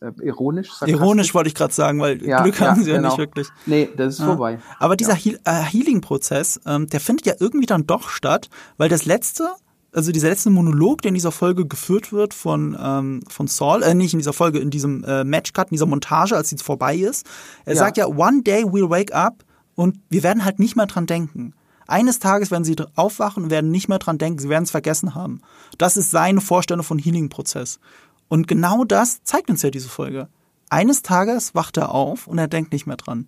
äh, 0.00 0.10
ironisch. 0.22 0.70
Ironisch 0.86 1.34
wollte 1.34 1.48
ich 1.48 1.54
gerade 1.54 1.72
sagen, 1.72 2.00
weil 2.00 2.22
ja, 2.24 2.42
Glück 2.42 2.60
haben 2.60 2.78
ja, 2.78 2.84
sie 2.84 2.90
ja 2.90 2.96
genau. 2.96 3.08
nicht 3.08 3.18
wirklich. 3.18 3.48
Nee, 3.66 3.88
das 3.96 4.14
ist 4.14 4.20
ja. 4.20 4.26
vorbei. 4.26 4.58
Aber 4.78 4.96
dieser 4.96 5.14
Heal 5.14 5.38
äh, 5.44 5.62
Healing-Prozess, 5.62 6.60
ähm, 6.66 6.86
der 6.88 7.00
findet 7.00 7.26
ja 7.26 7.34
irgendwie 7.38 7.66
dann 7.66 7.86
doch 7.86 8.08
statt, 8.08 8.48
weil 8.76 8.88
das 8.88 9.04
letzte 9.04 9.48
also 9.90 10.12
dieser 10.12 10.28
letzte 10.28 10.50
Monolog, 10.50 11.00
der 11.02 11.08
in 11.08 11.14
dieser 11.14 11.32
Folge 11.32 11.66
geführt 11.66 12.12
wird 12.12 12.34
von, 12.34 12.76
ähm, 12.78 13.22
von 13.28 13.46
Saul, 13.46 13.82
äh, 13.82 13.94
nicht 13.94 14.12
in 14.12 14.18
dieser 14.18 14.34
Folge, 14.34 14.58
in 14.58 14.70
diesem 14.70 15.02
äh, 15.04 15.24
Matchcut, 15.24 15.68
in 15.68 15.76
dieser 15.76 15.86
Montage, 15.86 16.36
als 16.36 16.50
sie 16.50 16.58
vorbei 16.58 16.94
ist. 16.94 17.26
Er 17.64 17.74
sagt 17.74 17.96
ja, 17.96 18.06
one 18.06 18.42
day 18.42 18.64
we'll 18.64 18.90
wake 18.90 19.14
up 19.14 19.44
und 19.74 19.98
wir 20.10 20.22
werden 20.22 20.44
halt 20.44 20.58
nicht 20.58 20.76
mehr 20.76 20.86
dran 20.86 21.06
denken. 21.06 21.54
Eines 21.86 22.18
Tages 22.18 22.50
werden 22.50 22.64
sie 22.64 22.76
aufwachen 22.96 23.44
und 23.44 23.50
werden 23.50 23.70
nicht 23.70 23.88
mehr 23.88 23.98
dran 23.98 24.18
denken, 24.18 24.38
sie 24.38 24.50
werden 24.50 24.64
es 24.64 24.70
vergessen 24.70 25.14
haben. 25.14 25.40
Das 25.78 25.96
ist 25.96 26.10
seine 26.10 26.42
Vorstellung 26.42 26.84
von 26.84 26.98
Healing-Prozess. 26.98 27.80
Und 28.28 28.46
genau 28.46 28.84
das 28.84 29.22
zeigt 29.24 29.50
uns 29.50 29.62
ja 29.62 29.70
diese 29.70 29.88
Folge. 29.88 30.28
Eines 30.70 31.02
Tages 31.02 31.54
wacht 31.54 31.76
er 31.78 31.94
auf 31.94 32.26
und 32.26 32.38
er 32.38 32.48
denkt 32.48 32.72
nicht 32.72 32.86
mehr 32.86 32.96
dran. 32.96 33.26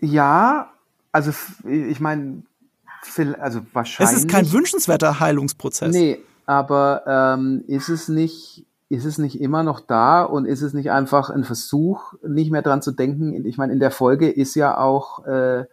Ja, 0.00 0.70
also 1.12 1.32
ich 1.64 2.00
meine, 2.00 2.42
also 3.38 3.60
wahrscheinlich. 3.72 4.16
Es 4.16 4.24
ist 4.24 4.30
kein 4.30 4.50
wünschenswerter 4.52 5.20
Heilungsprozess. 5.20 5.94
Nee, 5.94 6.20
aber 6.46 7.04
ähm, 7.06 7.64
ist 7.68 7.88
es 7.88 8.08
nicht, 8.08 8.66
ist 8.88 9.04
es 9.04 9.18
nicht 9.18 9.40
immer 9.40 9.62
noch 9.62 9.80
da 9.80 10.22
und 10.22 10.46
ist 10.46 10.62
es 10.62 10.74
nicht 10.74 10.90
einfach 10.90 11.30
ein 11.30 11.44
Versuch, 11.44 12.14
nicht 12.26 12.50
mehr 12.50 12.62
dran 12.62 12.82
zu 12.82 12.90
denken? 12.90 13.46
Ich 13.46 13.56
meine, 13.56 13.72
in 13.72 13.78
der 13.78 13.92
Folge 13.92 14.28
ist 14.28 14.56
ja 14.56 14.76
auch 14.76 15.24
äh, 15.26 15.66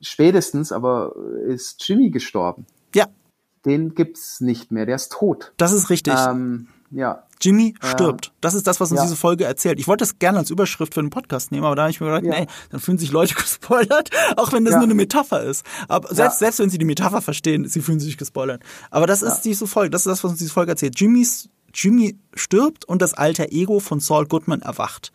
spätestens, 0.00 0.72
aber 0.72 1.14
ist 1.46 1.86
Jimmy 1.86 2.10
gestorben. 2.10 2.66
Ja. 2.94 3.06
Den 3.64 3.94
gibt's 3.94 4.40
nicht 4.40 4.72
mehr, 4.72 4.86
der 4.86 4.96
ist 4.96 5.12
tot. 5.12 5.52
Das 5.56 5.72
ist 5.72 5.90
richtig. 5.90 6.14
Ähm, 6.16 6.68
ja. 6.90 7.25
Jimmy 7.40 7.74
stirbt. 7.82 8.32
Das 8.40 8.54
ist 8.54 8.66
das, 8.66 8.80
was 8.80 8.90
uns 8.90 8.98
ja. 8.98 9.04
diese 9.04 9.16
Folge 9.16 9.44
erzählt. 9.44 9.78
Ich 9.78 9.86
wollte 9.86 10.02
das 10.02 10.18
gerne 10.18 10.38
als 10.38 10.50
Überschrift 10.50 10.94
für 10.94 11.02
den 11.02 11.10
Podcast 11.10 11.52
nehmen, 11.52 11.64
aber 11.64 11.76
da 11.76 11.82
habe 11.82 11.90
ich 11.90 12.00
mir 12.00 12.06
gedacht, 12.06 12.24
ja. 12.24 12.40
nee, 12.40 12.46
dann 12.70 12.80
fühlen 12.80 12.98
sich 12.98 13.12
Leute 13.12 13.34
gespoilert, 13.36 14.10
auch 14.36 14.52
wenn 14.52 14.64
das 14.64 14.72
ja. 14.72 14.78
nur 14.78 14.86
eine 14.86 14.94
Metapher 14.94 15.42
ist. 15.42 15.64
Aber 15.88 16.14
selbst, 16.14 16.38
selbst 16.38 16.58
wenn 16.58 16.70
sie 16.70 16.78
die 16.78 16.84
Metapher 16.84 17.20
verstehen, 17.20 17.68
sie 17.68 17.80
fühlen 17.80 18.00
sich 18.00 18.16
gespoilert. 18.16 18.62
Aber 18.90 19.06
das 19.06 19.22
ist 19.22 19.42
diese 19.42 19.66
Folge, 19.66 19.90
das 19.90 20.02
ist 20.02 20.06
das, 20.06 20.24
was 20.24 20.32
uns 20.32 20.38
diese 20.38 20.52
Folge 20.52 20.72
erzählt. 20.72 20.98
Jimmys, 20.98 21.48
Jimmy 21.74 22.18
stirbt 22.34 22.84
und 22.86 23.02
das 23.02 23.14
alter 23.14 23.52
Ego 23.52 23.80
von 23.80 24.00
Saul 24.00 24.26
Goodman 24.26 24.62
erwacht. 24.62 25.12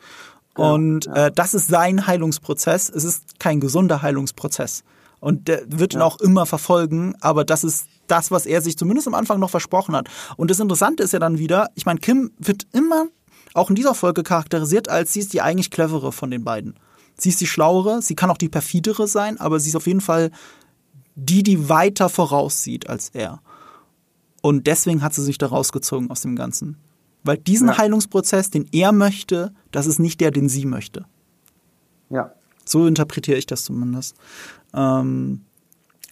Und 0.56 1.08
äh, 1.08 1.32
das 1.32 1.54
ist 1.54 1.68
sein 1.68 2.08
Heilungsprozess. 2.08 2.90
Es 2.90 3.04
ist 3.04 3.40
kein 3.40 3.60
gesunder 3.60 4.02
Heilungsprozess. 4.02 4.84
Und 5.20 5.48
der 5.48 5.64
wird 5.68 5.94
ihn 5.94 6.02
auch 6.02 6.20
immer 6.20 6.46
verfolgen, 6.46 7.16
aber 7.22 7.46
das 7.46 7.64
ist 7.64 7.86
das, 8.12 8.32
was 8.32 8.46
er 8.46 8.62
sich 8.62 8.78
zumindest 8.78 9.08
am 9.08 9.16
Anfang 9.16 9.40
noch 9.40 9.50
versprochen 9.50 9.96
hat. 9.96 10.10
Und 10.38 10.52
das 10.52 10.60
Interessante 10.60 11.04
ist 11.04 11.14
ja 11.14 11.20
dann 11.20 11.40
wieder, 11.40 11.70
ich 11.76 11.86
meine, 11.86 12.00
Kim 12.00 12.32
wird 12.38 12.68
immer 12.74 13.08
auch 13.54 13.70
in 13.70 13.76
dieser 13.76 13.96
Folge 13.96 14.24
charakterisiert 14.24 14.90
als 14.90 15.14
sie 15.14 15.20
ist 15.20 15.34
die 15.34 15.42
eigentlich 15.42 15.72
clevere 15.72 16.12
von 16.12 16.32
den 16.32 16.44
beiden. 16.44 16.76
Sie 17.18 17.30
ist 17.30 17.42
die 17.42 17.48
schlauere, 17.48 18.02
sie 18.02 18.16
kann 18.16 18.30
auch 18.30 18.38
die 18.38 18.50
perfidere 18.50 19.08
sein, 19.08 19.40
aber 19.40 19.60
sie 19.60 19.70
ist 19.70 19.76
auf 19.76 19.88
jeden 19.88 20.02
Fall 20.02 20.32
die, 21.16 21.44
die 21.44 21.70
weiter 21.70 22.10
voraussieht 22.10 22.90
als 22.90 23.10
er. 23.10 23.42
Und 24.42 24.68
deswegen 24.68 25.04
hat 25.04 25.14
sie 25.14 25.24
sich 25.24 25.38
da 25.38 25.48
rausgezogen 25.48 26.10
aus 26.10 26.22
dem 26.22 26.36
Ganzen. 26.36 26.78
Weil 27.24 27.38
diesen 27.38 27.68
ja. 27.68 27.78
Heilungsprozess, 27.78 28.50
den 28.50 28.68
er 28.72 28.92
möchte, 28.92 29.54
das 29.72 29.86
ist 29.86 30.00
nicht 30.00 30.20
der, 30.22 30.32
den 30.32 30.50
sie 30.50 30.66
möchte. 30.66 31.06
Ja. 32.10 32.34
So 32.66 32.88
interpretiere 32.88 33.38
ich 33.38 33.46
das 33.46 33.64
zumindest. 33.64 34.16
Ähm, 34.74 35.42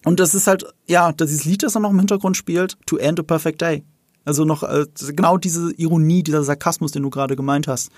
und 0.04 0.20
das 0.20 0.34
ist 0.34 0.46
halt, 0.46 0.64
ja, 0.86 1.12
dieses 1.12 1.44
Lied, 1.44 1.62
das 1.62 1.74
er 1.74 1.80
noch 1.80 1.90
im 1.90 1.98
Hintergrund 1.98 2.36
spielt, 2.36 2.76
To 2.86 2.96
End 2.96 3.20
a 3.20 3.22
Perfect 3.22 3.60
Day. 3.60 3.84
Also 4.24 4.44
noch 4.44 4.62
äh, 4.62 4.86
genau 5.14 5.36
diese 5.36 5.72
Ironie, 5.76 6.22
dieser 6.22 6.42
Sarkasmus, 6.42 6.92
den 6.92 7.02
du 7.02 7.10
gerade 7.10 7.36
gemeint 7.36 7.68
hast. 7.68 7.90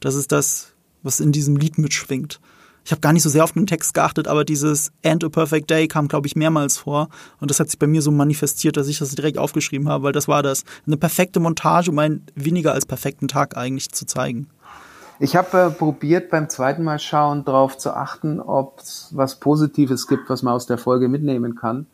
Das 0.00 0.14
ist 0.14 0.32
das, 0.32 0.72
was 1.02 1.20
in 1.20 1.32
diesem 1.32 1.56
Lied 1.56 1.78
mitschwingt. 1.78 2.40
Ich 2.84 2.92
habe 2.92 3.00
gar 3.00 3.12
nicht 3.12 3.22
so 3.22 3.28
sehr 3.28 3.44
auf 3.44 3.52
den 3.52 3.66
Text 3.66 3.92
geachtet, 3.92 4.26
aber 4.26 4.44
dieses 4.44 4.90
End 5.02 5.22
a 5.22 5.28
Perfect 5.28 5.70
Day 5.70 5.86
kam, 5.86 6.08
glaube 6.08 6.26
ich, 6.26 6.34
mehrmals 6.34 6.78
vor. 6.78 7.08
Und 7.38 7.50
das 7.50 7.60
hat 7.60 7.68
sich 7.68 7.78
bei 7.78 7.86
mir 7.86 8.02
so 8.02 8.10
manifestiert, 8.10 8.76
dass 8.76 8.88
ich 8.88 8.98
das 8.98 9.14
direkt 9.14 9.38
aufgeschrieben 9.38 9.88
habe, 9.88 10.04
weil 10.04 10.12
das 10.12 10.28
war 10.28 10.42
das. 10.42 10.64
Eine 10.86 10.96
perfekte 10.96 11.40
Montage, 11.40 11.90
um 11.90 11.98
einen 11.98 12.24
weniger 12.34 12.72
als 12.72 12.86
perfekten 12.86 13.28
Tag 13.28 13.56
eigentlich 13.56 13.90
zu 13.90 14.06
zeigen. 14.06 14.48
Ich 15.22 15.36
habe 15.36 15.58
äh, 15.58 15.70
probiert 15.70 16.30
beim 16.30 16.48
zweiten 16.48 16.82
Mal 16.82 16.98
schauen 16.98 17.44
darauf 17.44 17.76
zu 17.76 17.94
achten, 17.94 18.40
ob 18.40 18.80
es 18.80 19.10
was 19.14 19.38
Positives 19.38 20.08
gibt, 20.08 20.30
was 20.30 20.42
man 20.42 20.54
aus 20.54 20.66
der 20.66 20.78
Folge 20.78 21.08
mitnehmen 21.08 21.56
kann. 21.56 21.86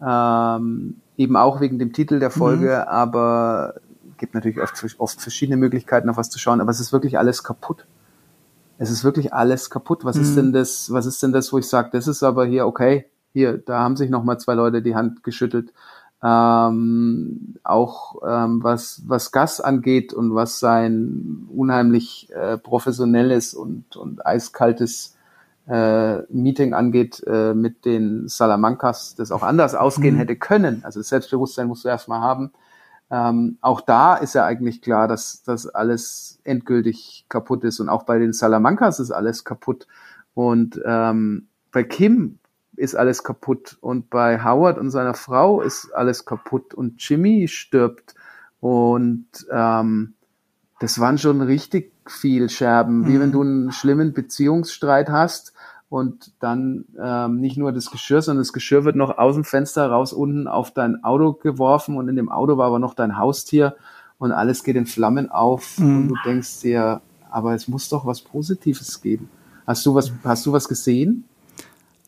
Ähm, 0.00 1.00
eben 1.16 1.36
auch 1.36 1.60
wegen 1.60 1.80
dem 1.80 1.92
Titel 1.92 2.20
der 2.20 2.30
Folge, 2.30 2.84
mhm. 2.86 2.88
aber 2.88 3.74
gibt 4.18 4.34
natürlich 4.34 4.60
oft, 4.60 4.74
oft 4.98 5.20
verschiedene 5.20 5.56
Möglichkeiten, 5.56 6.08
auf 6.08 6.16
was 6.16 6.30
zu 6.30 6.38
schauen, 6.38 6.60
aber 6.60 6.70
es 6.70 6.78
ist 6.78 6.92
wirklich 6.92 7.18
alles 7.18 7.42
kaputt. 7.42 7.86
Es 8.78 8.90
ist 8.90 9.02
wirklich 9.02 9.34
alles 9.34 9.68
kaputt. 9.68 10.04
Was 10.04 10.16
mhm. 10.16 10.22
ist 10.22 10.36
denn 10.36 10.52
das, 10.52 10.92
was 10.92 11.06
ist 11.06 11.20
denn 11.24 11.32
das, 11.32 11.52
wo 11.52 11.58
ich 11.58 11.68
sage, 11.68 11.90
das 11.92 12.06
ist 12.06 12.22
aber 12.22 12.46
hier, 12.46 12.68
okay, 12.68 13.06
hier, 13.32 13.58
da 13.58 13.80
haben 13.80 13.96
sich 13.96 14.10
nochmal 14.10 14.38
zwei 14.38 14.54
Leute 14.54 14.80
die 14.80 14.94
Hand 14.94 15.24
geschüttelt. 15.24 15.72
Ähm, 16.22 17.54
auch 17.64 18.16
ähm, 18.26 18.62
was, 18.62 19.02
was 19.06 19.32
Gas 19.32 19.60
angeht 19.60 20.12
und 20.12 20.34
was 20.34 20.60
sein 20.60 21.48
unheimlich 21.48 22.28
äh, 22.30 22.58
professionelles 22.58 23.54
und, 23.54 23.96
und 23.96 24.26
eiskaltes 24.26 25.16
äh, 25.70 26.22
Meeting 26.32 26.74
angeht 26.74 27.22
äh, 27.26 27.54
mit 27.54 27.84
den 27.84 28.28
Salamancas, 28.28 29.14
das 29.14 29.30
auch 29.30 29.42
anders 29.42 29.74
ausgehen 29.74 30.16
mhm. 30.16 30.18
hätte 30.18 30.36
können. 30.36 30.82
Also 30.84 31.00
das 31.00 31.08
Selbstbewusstsein 31.08 31.68
musst 31.68 31.84
du 31.84 31.88
erstmal 31.88 32.20
haben. 32.20 32.52
Ähm, 33.10 33.58
auch 33.60 33.80
da 33.80 34.16
ist 34.16 34.34
ja 34.34 34.44
eigentlich 34.44 34.82
klar, 34.82 35.08
dass 35.08 35.42
das 35.44 35.68
alles 35.68 36.40
endgültig 36.44 37.24
kaputt 37.28 37.64
ist. 37.64 37.80
Und 37.80 37.88
auch 37.88 38.02
bei 38.02 38.18
den 38.18 38.32
Salamancas 38.32 39.00
ist 39.00 39.10
alles 39.10 39.44
kaputt. 39.44 39.86
Und 40.34 40.80
ähm, 40.84 41.46
bei 41.72 41.84
Kim 41.84 42.39
ist 42.80 42.94
alles 42.94 43.22
kaputt. 43.22 43.76
Und 43.80 44.10
bei 44.10 44.42
Howard 44.42 44.78
und 44.78 44.90
seiner 44.90 45.14
Frau 45.14 45.60
ist 45.60 45.92
alles 45.94 46.24
kaputt. 46.24 46.72
Und 46.72 47.06
Jimmy 47.06 47.46
stirbt. 47.46 48.14
Und 48.60 49.26
ähm, 49.52 50.14
das 50.80 50.98
waren 50.98 51.18
schon 51.18 51.42
richtig 51.42 51.92
viel 52.06 52.48
Scherben. 52.48 53.00
Mhm. 53.00 53.06
Wie 53.06 53.20
wenn 53.20 53.28
mhm. 53.28 53.32
du 53.32 53.42
einen 53.42 53.72
schlimmen 53.72 54.12
Beziehungsstreit 54.14 55.10
hast 55.10 55.52
und 55.90 56.32
dann 56.40 56.86
ähm, 56.98 57.40
nicht 57.40 57.58
nur 57.58 57.72
das 57.72 57.90
Geschirr, 57.90 58.22
sondern 58.22 58.40
das 58.40 58.54
Geschirr 58.54 58.84
wird 58.84 58.96
noch 58.96 59.18
aus 59.18 59.34
dem 59.34 59.44
Fenster 59.44 59.86
raus 59.90 60.12
unten 60.14 60.46
auf 60.48 60.70
dein 60.70 61.04
Auto 61.04 61.34
geworfen 61.34 61.96
und 61.96 62.08
in 62.08 62.16
dem 62.16 62.30
Auto 62.30 62.56
war 62.56 62.68
aber 62.68 62.78
noch 62.78 62.94
dein 62.94 63.18
Haustier 63.18 63.76
und 64.18 64.32
alles 64.32 64.64
geht 64.64 64.76
in 64.76 64.86
Flammen 64.86 65.30
auf 65.30 65.78
mhm. 65.78 65.96
und 65.96 66.08
du 66.08 66.14
denkst 66.24 66.60
dir, 66.60 67.02
aber 67.30 67.54
es 67.54 67.68
muss 67.68 67.88
doch 67.88 68.06
was 68.06 68.22
Positives 68.22 69.02
geben. 69.02 69.28
Hast 69.66 69.84
du 69.84 69.94
was, 69.94 70.12
hast 70.24 70.46
du 70.46 70.52
was 70.52 70.68
gesehen? 70.68 71.24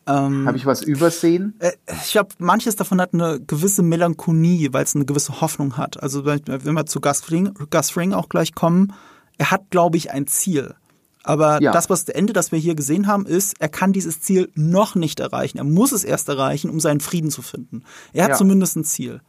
Ähm, 0.05 0.47
habe 0.47 0.57
ich 0.57 0.65
was 0.65 0.81
übersehen? 0.81 1.55
Äh, 1.59 1.71
ich 2.03 2.11
glaube, 2.11 2.29
manches 2.37 2.75
davon 2.75 2.99
hat 2.99 3.13
eine 3.13 3.39
gewisse 3.39 3.83
Melancholie, 3.83 4.73
weil 4.73 4.83
es 4.83 4.95
eine 4.95 5.05
gewisse 5.05 5.41
Hoffnung 5.41 5.77
hat. 5.77 6.01
Also 6.01 6.25
wenn 6.25 6.73
wir 6.73 6.85
zu 6.85 6.99
Gus 6.99 7.21
Fring, 7.21 7.53
Gus 7.69 7.89
Fring 7.89 8.13
auch 8.13 8.29
gleich 8.29 8.53
kommen, 8.53 8.93
er 9.37 9.51
hat, 9.51 9.69
glaube 9.69 9.97
ich, 9.97 10.11
ein 10.11 10.27
Ziel. 10.27 10.75
Aber 11.23 11.61
ja. 11.61 11.71
das, 11.71 11.89
was 11.89 12.03
das 12.05 12.15
Ende, 12.15 12.33
das 12.33 12.51
wir 12.51 12.59
hier 12.59 12.75
gesehen 12.75 13.07
haben, 13.07 13.25
ist, 13.25 13.55
er 13.59 13.69
kann 13.69 13.93
dieses 13.93 14.19
Ziel 14.19 14.51
noch 14.55 14.95
nicht 14.95 15.21
erreichen. 15.21 15.57
Er 15.57 15.63
muss 15.63 15.93
es 15.93 16.03
erst 16.03 16.27
erreichen, 16.27 16.69
um 16.69 16.81
seinen 16.81 16.99
Frieden 16.99 17.31
zu 17.31 17.41
finden. 17.41 17.83
Er 18.11 18.25
hat 18.25 18.31
ja. 18.31 18.37
zumindest 18.37 18.75
ein 18.75 18.83
Ziel. 18.83 19.21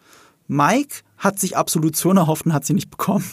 Mike 0.49 0.97
hat 1.17 1.39
sich 1.39 1.57
Absolution 1.57 2.17
erhofft 2.17 2.47
und 2.47 2.53
hat 2.53 2.65
sie 2.65 2.75
nicht 2.75 2.91
bekommen. 2.91 3.25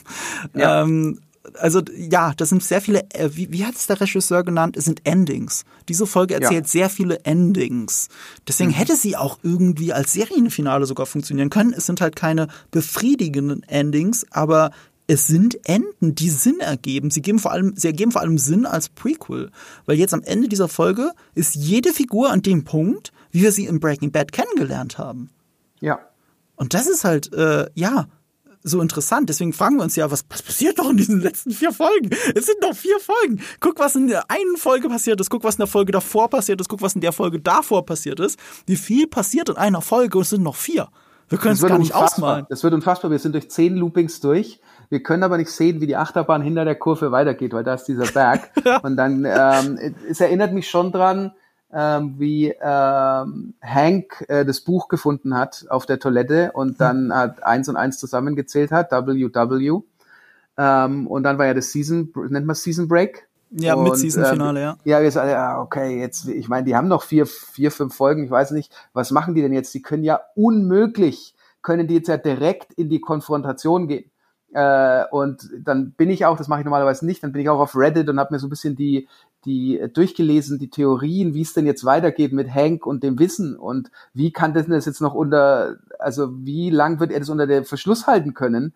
Ja. 0.55 0.83
Ähm, 0.83 1.21
also 1.57 1.81
ja, 1.95 2.33
das 2.35 2.49
sind 2.49 2.63
sehr 2.63 2.81
viele, 2.81 3.03
äh, 3.13 3.29
wie, 3.33 3.51
wie 3.51 3.65
hat 3.65 3.75
es 3.75 3.87
der 3.87 3.99
Regisseur 3.99 4.43
genannt? 4.43 4.77
Es 4.77 4.85
sind 4.85 5.01
Endings. 5.05 5.63
Diese 5.89 6.05
Folge 6.05 6.35
erzählt 6.35 6.65
ja. 6.65 6.69
sehr 6.69 6.89
viele 6.89 7.19
Endings. 7.25 8.09
Deswegen 8.47 8.71
mhm. 8.71 8.75
hätte 8.75 8.95
sie 8.95 9.17
auch 9.17 9.39
irgendwie 9.43 9.93
als 9.93 10.13
Serienfinale 10.13 10.85
sogar 10.85 11.05
funktionieren 11.05 11.49
können. 11.49 11.73
Es 11.73 11.85
sind 11.85 12.01
halt 12.01 12.15
keine 12.15 12.47
befriedigenden 12.71 13.63
Endings, 13.63 14.25
aber 14.31 14.71
es 15.07 15.27
sind 15.27 15.59
Enden, 15.67 16.15
die 16.15 16.29
Sinn 16.29 16.59
ergeben. 16.59 17.11
Sie, 17.11 17.21
geben 17.21 17.39
vor 17.39 17.51
allem, 17.51 17.73
sie 17.75 17.87
ergeben 17.87 18.11
vor 18.11 18.21
allem 18.21 18.37
Sinn 18.37 18.65
als 18.65 18.87
Prequel. 18.87 19.51
Weil 19.85 19.97
jetzt 19.97 20.13
am 20.13 20.21
Ende 20.21 20.47
dieser 20.47 20.69
Folge 20.69 21.11
ist 21.35 21.55
jede 21.55 21.91
Figur 21.91 22.31
an 22.31 22.41
dem 22.41 22.63
Punkt, 22.63 23.11
wie 23.31 23.41
wir 23.41 23.51
sie 23.51 23.65
in 23.65 23.79
Breaking 23.79 24.11
Bad 24.11 24.31
kennengelernt 24.31 24.97
haben. 24.97 25.29
Ja. 25.81 25.99
Und 26.55 26.73
das 26.73 26.87
ist 26.87 27.03
halt, 27.03 27.33
äh, 27.33 27.65
ja, 27.73 28.07
so 28.63 28.81
interessant. 28.81 29.29
Deswegen 29.29 29.53
fragen 29.53 29.77
wir 29.77 29.83
uns 29.83 29.95
ja, 29.95 30.09
was, 30.11 30.25
was 30.29 30.41
passiert 30.41 30.79
doch 30.79 30.89
in 30.89 30.97
diesen 30.97 31.21
letzten 31.21 31.51
vier 31.51 31.71
Folgen? 31.71 32.09
Es 32.35 32.45
sind 32.45 32.61
noch 32.61 32.75
vier 32.75 32.99
Folgen. 32.99 33.41
Guck, 33.59 33.79
was 33.79 33.95
in 33.95 34.07
der 34.07 34.29
einen 34.29 34.57
Folge 34.57 34.89
passiert 34.89 35.19
ist, 35.19 35.29
guck, 35.29 35.43
was 35.43 35.55
in 35.55 35.59
der 35.59 35.67
Folge 35.67 35.91
davor 35.91 36.29
passiert 36.29 36.61
ist, 36.61 36.67
guck, 36.67 36.81
was 36.81 36.95
in 36.95 37.01
der 37.01 37.11
Folge 37.11 37.39
davor 37.39 37.85
passiert 37.85 38.19
ist. 38.19 38.39
Wie 38.65 38.75
viel 38.75 39.07
passiert 39.07 39.49
in 39.49 39.57
einer 39.57 39.81
Folge 39.81 40.17
und 40.17 40.23
es 40.23 40.29
sind 40.29 40.43
noch 40.43 40.55
vier. 40.55 40.89
Wir 41.29 41.37
können 41.37 41.53
es 41.53 41.61
gar 41.61 41.77
nicht 41.79 41.95
ausmalen. 41.95 42.45
Das 42.49 42.61
wird 42.61 42.73
unfassbar. 42.73 43.09
Wir 43.09 43.19
sind 43.19 43.33
durch 43.33 43.49
zehn 43.49 43.77
Loopings 43.77 44.19
durch. 44.19 44.59
Wir 44.89 45.01
können 45.01 45.23
aber 45.23 45.37
nicht 45.37 45.49
sehen, 45.49 45.79
wie 45.79 45.87
die 45.87 45.95
Achterbahn 45.95 46.41
hinter 46.41 46.65
der 46.65 46.75
Kurve 46.75 47.13
weitergeht, 47.13 47.53
weil 47.53 47.63
da 47.63 47.75
ist 47.75 47.85
dieser 47.85 48.05
Berg. 48.05 48.51
Und 48.83 48.97
dann, 48.97 49.23
ähm, 49.25 49.95
es 50.09 50.19
erinnert 50.19 50.51
mich 50.51 50.69
schon 50.69 50.91
dran, 50.91 51.31
ähm, 51.73 52.15
wie 52.17 52.53
ähm, 52.61 53.53
Hank 53.61 54.25
äh, 54.27 54.45
das 54.45 54.61
Buch 54.61 54.87
gefunden 54.87 55.35
hat 55.37 55.65
auf 55.69 55.85
der 55.85 55.99
Toilette 55.99 56.51
und 56.53 56.69
hm. 56.69 56.75
dann 56.77 57.15
hat 57.15 57.43
eins 57.43 57.69
und 57.69 57.77
eins 57.77 57.97
zusammengezählt 57.97 58.71
hat, 58.71 58.91
WW. 58.91 59.81
Ähm, 60.57 61.07
und 61.07 61.23
dann 61.23 61.37
war 61.37 61.45
ja 61.45 61.53
das 61.53 61.71
Season, 61.71 62.11
nennt 62.29 62.45
man 62.45 62.55
Season 62.55 62.87
Break. 62.87 63.27
Ja, 63.51 63.73
und, 63.73 63.83
mit 63.83 63.97
Season-Finale, 63.97 64.59
äh, 64.59 64.63
ja. 64.63 64.77
Ja, 64.85 65.01
wir 65.01 65.11
sagen, 65.11 65.29
ja, 65.29 65.59
okay, 65.59 65.99
jetzt, 65.99 66.27
ich 66.27 66.47
meine, 66.47 66.65
die 66.65 66.75
haben 66.75 66.87
noch 66.87 67.03
vier, 67.03 67.25
vier, 67.25 67.71
fünf 67.71 67.93
Folgen, 67.93 68.23
ich 68.23 68.31
weiß 68.31 68.51
nicht, 68.51 68.73
was 68.93 69.11
machen 69.11 69.35
die 69.35 69.41
denn 69.41 69.51
jetzt? 69.51 69.73
Die 69.73 69.81
können 69.81 70.03
ja 70.03 70.21
unmöglich, 70.35 71.35
können 71.61 71.87
die 71.87 71.95
jetzt 71.95 72.07
ja 72.07 72.17
direkt 72.17 72.73
in 72.73 72.89
die 72.89 73.01
Konfrontation 73.01 73.87
gehen. 73.87 74.09
Äh, 74.53 75.03
und 75.11 75.49
dann 75.59 75.91
bin 75.91 76.09
ich 76.09 76.25
auch, 76.25 76.37
das 76.37 76.47
mache 76.47 76.61
ich 76.61 76.65
normalerweise 76.65 77.05
nicht, 77.05 77.23
dann 77.23 77.33
bin 77.33 77.41
ich 77.41 77.49
auch 77.49 77.59
auf 77.59 77.75
Reddit 77.75 78.07
und 78.09 78.19
habe 78.19 78.33
mir 78.33 78.39
so 78.39 78.47
ein 78.47 78.49
bisschen 78.49 78.75
die, 78.75 79.07
die 79.45 79.79
äh, 79.79 79.89
durchgelesen, 79.89 80.59
die 80.59 80.69
Theorien, 80.69 81.33
wie 81.33 81.41
es 81.41 81.53
denn 81.53 81.65
jetzt 81.65 81.85
weitergeht 81.85 82.33
mit 82.33 82.53
Hank 82.53 82.85
und 82.85 83.03
dem 83.03 83.19
Wissen 83.19 83.55
und 83.55 83.91
wie 84.13 84.31
kann 84.31 84.53
das 84.53 84.65
denn 84.65 84.73
das 84.73 84.85
jetzt 84.85 85.01
noch 85.01 85.13
unter, 85.13 85.77
also 85.99 86.31
wie 86.45 86.69
lang 86.69 86.99
wird 86.99 87.11
er 87.11 87.19
das 87.19 87.29
unter 87.29 87.47
der 87.47 87.63
Verschluss 87.65 88.07
halten 88.07 88.33
können? 88.33 88.73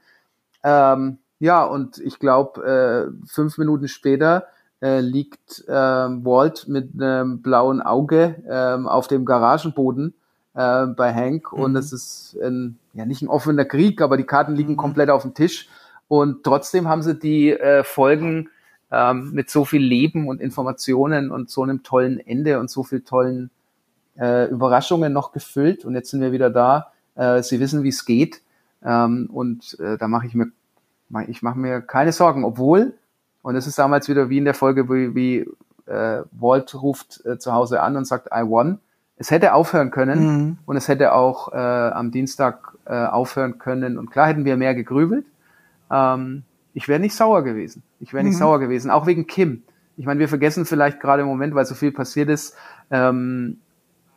Ähm, 0.63 1.19
ja, 1.39 1.63
und 1.63 1.99
ich 1.99 2.19
glaube, 2.19 3.11
äh, 3.13 3.27
fünf 3.27 3.57
Minuten 3.57 3.87
später 3.87 4.47
äh, 4.81 4.99
liegt 4.99 5.63
äh, 5.67 5.73
Walt 5.73 6.67
mit 6.67 6.93
einem 6.93 7.41
blauen 7.41 7.81
Auge 7.81 8.35
äh, 8.47 8.87
auf 8.87 9.07
dem 9.07 9.25
Garagenboden 9.25 10.13
äh, 10.53 10.87
bei 10.87 11.13
Hank 11.13 11.51
mhm. 11.51 11.59
und 11.59 11.75
es 11.75 11.93
ist 11.93 12.37
ein, 12.41 12.79
ja 12.93 13.05
nicht 13.05 13.21
ein 13.21 13.27
offener 13.27 13.65
Krieg, 13.65 14.01
aber 14.01 14.17
die 14.17 14.23
Karten 14.23 14.55
liegen 14.55 14.73
mhm. 14.73 14.77
komplett 14.77 15.09
auf 15.09 15.21
dem 15.21 15.33
Tisch 15.33 15.69
und 16.07 16.43
trotzdem 16.43 16.87
haben 16.87 17.01
sie 17.01 17.15
die 17.15 17.51
äh, 17.51 17.83
Folgen 17.83 18.49
ähm, 18.91 19.31
mit 19.31 19.49
so 19.49 19.65
viel 19.65 19.81
Leben 19.81 20.27
und 20.27 20.41
Informationen 20.41 21.31
und 21.31 21.49
so 21.49 21.63
einem 21.63 21.83
tollen 21.83 22.19
Ende 22.19 22.59
und 22.59 22.69
so 22.69 22.83
viel 22.83 23.01
tollen 23.01 23.49
äh, 24.17 24.49
Überraschungen 24.49 25.11
noch 25.11 25.31
gefüllt 25.31 25.85
und 25.85 25.93
jetzt 25.95 26.11
sind 26.11 26.21
wir 26.21 26.31
wieder 26.31 26.49
da. 26.49 26.91
Äh, 27.15 27.43
sie 27.43 27.59
wissen, 27.59 27.83
wie 27.83 27.89
es 27.89 28.05
geht 28.05 28.41
ähm, 28.83 29.29
und 29.31 29.77
äh, 29.79 29.97
da 29.97 30.07
mache 30.07 30.27
ich 30.27 30.35
mir 30.35 30.51
ich 31.27 31.43
mache 31.43 31.59
mir 31.59 31.81
keine 31.81 32.11
Sorgen, 32.11 32.43
obwohl 32.43 32.95
und 33.45 33.55
es 33.55 33.67
ist 33.67 33.77
damals 33.77 34.09
wieder 34.09 34.29
wie 34.29 34.39
in 34.39 34.45
der 34.45 34.55
Folge, 34.55 34.89
wie, 34.89 35.13
wie 35.13 35.47
äh, 35.85 36.23
Walt 36.31 36.73
ruft 36.81 37.23
äh, 37.25 37.37
zu 37.37 37.53
Hause 37.53 37.81
an 37.81 37.95
und 37.95 38.05
sagt, 38.05 38.29
I 38.33 38.41
won. 38.41 38.79
Es 39.17 39.31
hätte 39.31 39.53
aufhören 39.53 39.91
können 39.91 40.19
mhm. 40.25 40.57
und 40.65 40.75
es 40.75 40.87
hätte 40.87 41.13
auch 41.13 41.53
äh, 41.53 41.57
am 41.57 42.09
Dienstag 42.09 42.75
äh, 42.85 43.05
aufhören 43.05 43.59
können. 43.59 43.99
Und 43.99 44.09
klar 44.09 44.27
hätten 44.27 44.45
wir 44.45 44.57
mehr 44.57 44.75
gegrübelt. 44.75 45.27
Ähm, 45.91 46.43
ich 46.75 46.87
wäre 46.89 46.99
nicht 46.99 47.15
sauer 47.15 47.43
gewesen. 47.43 47.81
Ich 47.99 48.13
wäre 48.13 48.23
nicht 48.23 48.35
mhm. 48.35 48.39
sauer 48.39 48.59
gewesen, 48.59 48.91
auch 48.91 49.07
wegen 49.07 49.25
Kim. 49.25 49.63
Ich 49.97 50.05
meine, 50.05 50.19
wir 50.19 50.27
vergessen 50.27 50.65
vielleicht 50.65 50.99
gerade 50.99 51.23
im 51.23 51.27
Moment, 51.27 51.55
weil 51.55 51.65
so 51.65 51.73
viel 51.73 51.93
passiert 51.93 52.29
ist, 52.29 52.55
ähm, 52.91 53.57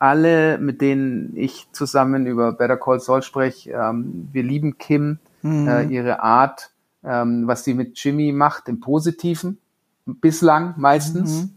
alle, 0.00 0.58
mit 0.58 0.80
denen 0.80 1.36
ich 1.36 1.68
zusammen 1.72 2.26
über 2.26 2.52
Better 2.52 2.76
Call 2.76 3.00
Saul 3.00 3.22
spreche, 3.22 3.70
ähm, 3.70 4.28
wir 4.32 4.42
lieben 4.42 4.76
Kim, 4.76 5.20
mhm. 5.42 5.68
äh, 5.68 5.82
ihre 5.84 6.20
Art, 6.20 6.70
ähm, 7.04 7.46
was 7.46 7.62
sie 7.62 7.74
mit 7.74 7.96
Jimmy 8.02 8.32
macht, 8.32 8.68
im 8.68 8.80
Positiven, 8.80 9.58
bislang 10.04 10.74
meistens, 10.76 11.44
mhm. 11.44 11.50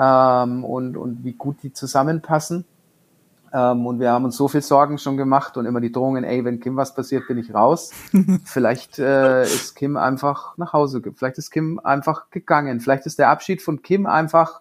ähm, 0.00 0.64
und, 0.64 0.96
und 0.96 1.24
wie 1.24 1.32
gut 1.32 1.62
die 1.62 1.72
zusammenpassen. 1.72 2.64
Ähm, 3.54 3.86
und 3.86 4.00
wir 4.00 4.10
haben 4.10 4.24
uns 4.24 4.36
so 4.36 4.48
viel 4.48 4.62
Sorgen 4.62 4.98
schon 4.98 5.16
gemacht 5.16 5.56
und 5.56 5.64
immer 5.64 5.80
die 5.80 5.92
Drohungen, 5.92 6.24
ey, 6.24 6.44
wenn 6.44 6.58
Kim 6.58 6.74
was 6.74 6.92
passiert, 6.92 7.28
bin 7.28 7.38
ich 7.38 7.54
raus. 7.54 7.92
vielleicht 8.44 8.98
äh, 8.98 9.44
ist 9.44 9.76
Kim 9.76 9.96
einfach 9.96 10.58
nach 10.58 10.72
Hause, 10.72 11.00
vielleicht 11.14 11.38
ist 11.38 11.52
Kim 11.52 11.78
einfach 11.78 12.30
gegangen, 12.30 12.80
vielleicht 12.80 13.06
ist 13.06 13.20
der 13.20 13.28
Abschied 13.28 13.62
von 13.62 13.80
Kim 13.80 14.06
einfach, 14.06 14.60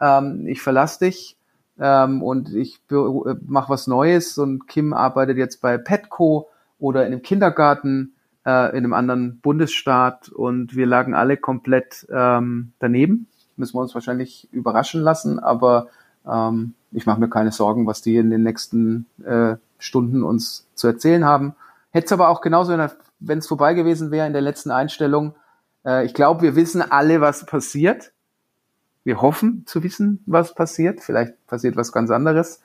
ähm, 0.00 0.48
ich 0.48 0.60
verlasse 0.60 1.04
dich 1.04 1.36
ähm, 1.78 2.20
und 2.20 2.52
ich 2.52 2.80
äh, 2.90 3.34
mache 3.46 3.70
was 3.70 3.86
Neues 3.86 4.36
und 4.38 4.66
Kim 4.66 4.92
arbeitet 4.92 5.36
jetzt 5.38 5.62
bei 5.62 5.78
Petco 5.78 6.48
oder 6.80 7.06
in 7.06 7.12
einem 7.12 7.22
Kindergarten 7.22 8.14
äh, 8.44 8.70
in 8.70 8.78
einem 8.78 8.92
anderen 8.92 9.38
Bundesstaat 9.38 10.30
und 10.30 10.74
wir 10.74 10.86
lagen 10.86 11.14
alle 11.14 11.36
komplett 11.36 12.08
ähm, 12.10 12.72
daneben. 12.80 13.28
Müssen 13.54 13.76
wir 13.76 13.82
uns 13.82 13.94
wahrscheinlich 13.94 14.48
überraschen 14.50 15.00
lassen, 15.00 15.38
aber 15.38 15.86
ähm, 16.28 16.74
ich 16.92 17.06
mache 17.06 17.20
mir 17.20 17.28
keine 17.28 17.52
Sorgen, 17.52 17.86
was 17.86 18.02
die 18.02 18.16
in 18.16 18.30
den 18.30 18.42
nächsten 18.42 19.06
äh, 19.24 19.56
Stunden 19.78 20.22
uns 20.22 20.66
zu 20.74 20.86
erzählen 20.86 21.24
haben. 21.24 21.54
Hätte 21.90 22.06
es 22.06 22.12
aber 22.12 22.28
auch 22.28 22.40
genauso, 22.40 22.76
wenn 23.20 23.38
es 23.38 23.46
vorbei 23.46 23.74
gewesen 23.74 24.10
wäre 24.10 24.26
in 24.26 24.32
der 24.32 24.42
letzten 24.42 24.70
Einstellung, 24.70 25.34
Äh, 25.84 26.04
ich 26.06 26.14
glaube, 26.14 26.42
wir 26.42 26.56
wissen 26.56 26.82
alle, 26.82 27.20
was 27.20 27.46
passiert. 27.46 28.12
Wir 29.04 29.20
hoffen 29.20 29.64
zu 29.66 29.82
wissen, 29.82 30.22
was 30.26 30.54
passiert. 30.54 31.00
Vielleicht 31.00 31.44
passiert 31.46 31.76
was 31.76 31.92
ganz 31.92 32.10
anderes. 32.10 32.60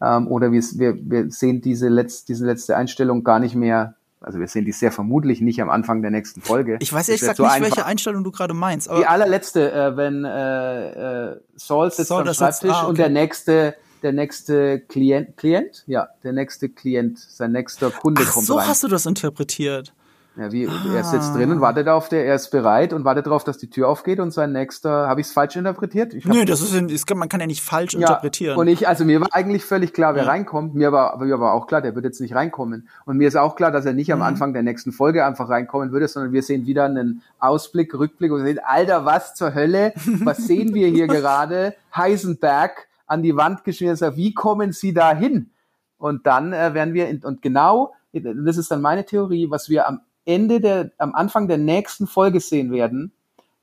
Ähm, 0.00 0.28
oder 0.28 0.52
wir, 0.52 0.62
wir, 0.62 1.30
sehen 1.30 1.60
diese, 1.60 1.88
Letz-, 1.88 2.26
diese 2.26 2.44
letzte 2.44 2.76
Einstellung 2.76 3.24
gar 3.24 3.38
nicht 3.38 3.54
mehr 3.54 3.94
also 4.20 4.38
wir 4.40 4.48
sehen 4.48 4.64
die 4.64 4.72
sehr 4.72 4.92
vermutlich 4.92 5.40
nicht 5.40 5.60
am 5.60 5.70
Anfang 5.70 6.02
der 6.02 6.10
nächsten 6.10 6.40
Folge. 6.40 6.78
Ich 6.80 6.92
weiß 6.92 7.08
ehrlich 7.08 7.20
gesagt 7.20 7.36
so 7.36 7.44
nicht, 7.44 7.60
welche 7.60 7.84
Einstellung 7.84 8.24
du 8.24 8.30
gerade 8.30 8.54
meinst. 8.54 8.90
die 8.90 9.06
allerletzte, 9.06 9.72
äh, 9.72 9.96
wenn 9.96 10.24
äh, 10.24 11.32
äh, 11.32 11.40
Saul 11.56 11.90
sitzt 11.90 12.08
Saul, 12.08 12.26
am 12.26 12.34
Schreibtisch 12.34 12.70
ah, 12.70 12.82
okay. 12.82 12.88
und 12.88 12.98
der 12.98 13.08
nächste 13.10 13.74
der 14.02 14.12
nächste 14.12 14.80
Klient, 14.80 15.36
Klient? 15.36 15.82
Ja, 15.86 16.08
der 16.22 16.32
nächste 16.32 16.68
Klient, 16.68 17.18
sein 17.18 17.52
nächster 17.52 17.90
Kunde 17.90 18.22
Ach, 18.24 18.32
kommt 18.32 18.46
so 18.46 18.54
rein. 18.54 18.64
so 18.64 18.70
hast 18.70 18.82
du 18.84 18.88
das 18.88 19.06
interpretiert. 19.06 19.92
Ja, 20.38 20.52
wie, 20.52 20.68
ah. 20.68 20.72
er 20.94 21.02
sitzt 21.02 21.34
drin 21.34 21.50
und 21.50 21.62
wartet 21.62 21.88
auf 21.88 22.10
der, 22.10 22.26
er 22.26 22.34
ist 22.34 22.50
bereit 22.50 22.92
und 22.92 23.04
wartet 23.04 23.26
darauf, 23.26 23.42
dass 23.42 23.56
die 23.56 23.70
Tür 23.70 23.88
aufgeht 23.88 24.20
und 24.20 24.32
sein 24.32 24.52
nächster, 24.52 25.08
habe 25.08 25.22
ich 25.22 25.28
es 25.28 25.32
falsch 25.32 25.56
interpretiert? 25.56 26.12
Ich 26.12 26.26
Nö, 26.26 26.44
das 26.44 26.60
ist, 26.60 26.74
ist, 26.74 27.14
man 27.14 27.30
kann 27.30 27.40
ja 27.40 27.46
nicht 27.46 27.62
falsch 27.62 27.94
ja, 27.94 28.00
interpretieren. 28.00 28.58
Und 28.58 28.68
ich, 28.68 28.86
also 28.86 29.06
mir 29.06 29.20
war 29.22 29.28
eigentlich 29.32 29.64
völlig 29.64 29.94
klar, 29.94 30.14
wer 30.14 30.24
ja. 30.24 30.28
reinkommt. 30.28 30.74
Mir 30.74 30.92
war, 30.92 31.16
mir 31.16 31.40
war 31.40 31.54
auch 31.54 31.66
klar, 31.66 31.80
der 31.80 31.94
wird 31.94 32.04
jetzt 32.04 32.20
nicht 32.20 32.34
reinkommen. 32.34 32.88
Und 33.06 33.16
mir 33.16 33.28
ist 33.28 33.36
auch 33.36 33.56
klar, 33.56 33.70
dass 33.70 33.86
er 33.86 33.94
nicht 33.94 34.12
am 34.12 34.18
mhm. 34.18 34.26
Anfang 34.26 34.52
der 34.52 34.62
nächsten 34.62 34.92
Folge 34.92 35.24
einfach 35.24 35.48
reinkommen 35.48 35.90
würde, 35.90 36.06
sondern 36.06 36.32
wir 36.32 36.42
sehen 36.42 36.66
wieder 36.66 36.84
einen 36.84 37.22
Ausblick, 37.38 37.94
Rückblick 37.94 38.30
und 38.30 38.44
sehen, 38.44 38.60
Alter, 38.62 39.06
was 39.06 39.34
zur 39.34 39.54
Hölle? 39.54 39.94
Was 40.24 40.38
sehen 40.38 40.74
wir 40.74 40.88
hier 40.88 41.06
gerade? 41.06 41.74
Heisenberg 41.96 42.88
an 43.06 43.22
die 43.22 43.36
Wand 43.36 43.64
geschmiert, 43.64 44.00
wie 44.16 44.34
kommen 44.34 44.72
Sie 44.72 44.92
da 44.92 45.14
hin? 45.14 45.50
Und 45.98 46.26
dann 46.26 46.52
äh, 46.52 46.74
werden 46.74 46.92
wir, 46.92 47.08
in, 47.08 47.24
und 47.24 47.40
genau, 47.40 47.94
das 48.12 48.56
ist 48.58 48.70
dann 48.70 48.82
meine 48.82 49.04
Theorie, 49.04 49.50
was 49.50 49.68
wir 49.68 49.88
am 49.88 50.00
Ende 50.26 50.60
der, 50.60 50.90
am 50.98 51.14
Anfang 51.14 51.48
der 51.48 51.58
nächsten 51.58 52.06
Folge 52.06 52.40
sehen 52.40 52.70
werden, 52.70 53.12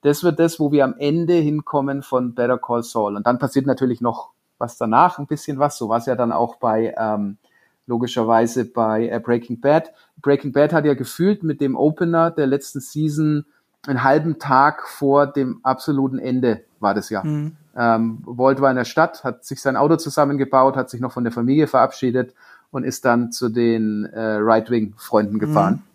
das 0.01 0.23
wird 0.23 0.39
das, 0.39 0.59
wo 0.59 0.71
wir 0.71 0.83
am 0.83 0.95
Ende 0.97 1.35
hinkommen 1.35 2.01
von 2.01 2.33
Better 2.33 2.57
Call 2.57 2.83
Saul. 2.83 3.15
Und 3.15 3.27
dann 3.27 3.39
passiert 3.39 3.65
natürlich 3.65 4.01
noch 4.01 4.31
was 4.57 4.77
danach, 4.77 5.19
ein 5.19 5.27
bisschen 5.27 5.59
was. 5.59 5.77
So 5.77 5.89
war 5.89 5.99
es 5.99 6.05
ja 6.05 6.15
dann 6.15 6.31
auch 6.31 6.55
bei, 6.55 6.95
ähm, 6.97 7.37
logischerweise 7.85 8.65
bei 8.65 9.07
äh, 9.07 9.19
Breaking 9.19 9.61
Bad. 9.61 9.93
Breaking 10.21 10.51
Bad 10.51 10.73
hat 10.73 10.85
ja 10.85 10.93
gefühlt 10.93 11.43
mit 11.43 11.61
dem 11.61 11.75
Opener 11.75 12.31
der 12.31 12.47
letzten 12.47 12.79
Season 12.79 13.45
einen 13.85 14.03
halben 14.03 14.39
Tag 14.39 14.87
vor 14.87 15.27
dem 15.27 15.59
absoluten 15.63 16.19
Ende 16.19 16.63
war 16.79 16.93
das 16.93 17.09
ja. 17.09 17.23
Mhm. 17.23 17.55
Ähm, 17.75 18.19
Walt 18.25 18.61
war 18.61 18.69
in 18.69 18.77
der 18.77 18.85
Stadt, 18.85 19.23
hat 19.23 19.43
sich 19.45 19.61
sein 19.61 19.75
Auto 19.75 19.95
zusammengebaut, 19.95 20.75
hat 20.75 20.91
sich 20.91 21.01
noch 21.01 21.11
von 21.11 21.23
der 21.23 21.33
Familie 21.33 21.65
verabschiedet 21.65 22.35
und 22.69 22.83
ist 22.83 23.03
dann 23.05 23.31
zu 23.31 23.49
den 23.49 24.05
äh, 24.05 24.35
Right-Wing-Freunden 24.39 25.39
gefahren. 25.39 25.75
Mhm. 25.75 25.92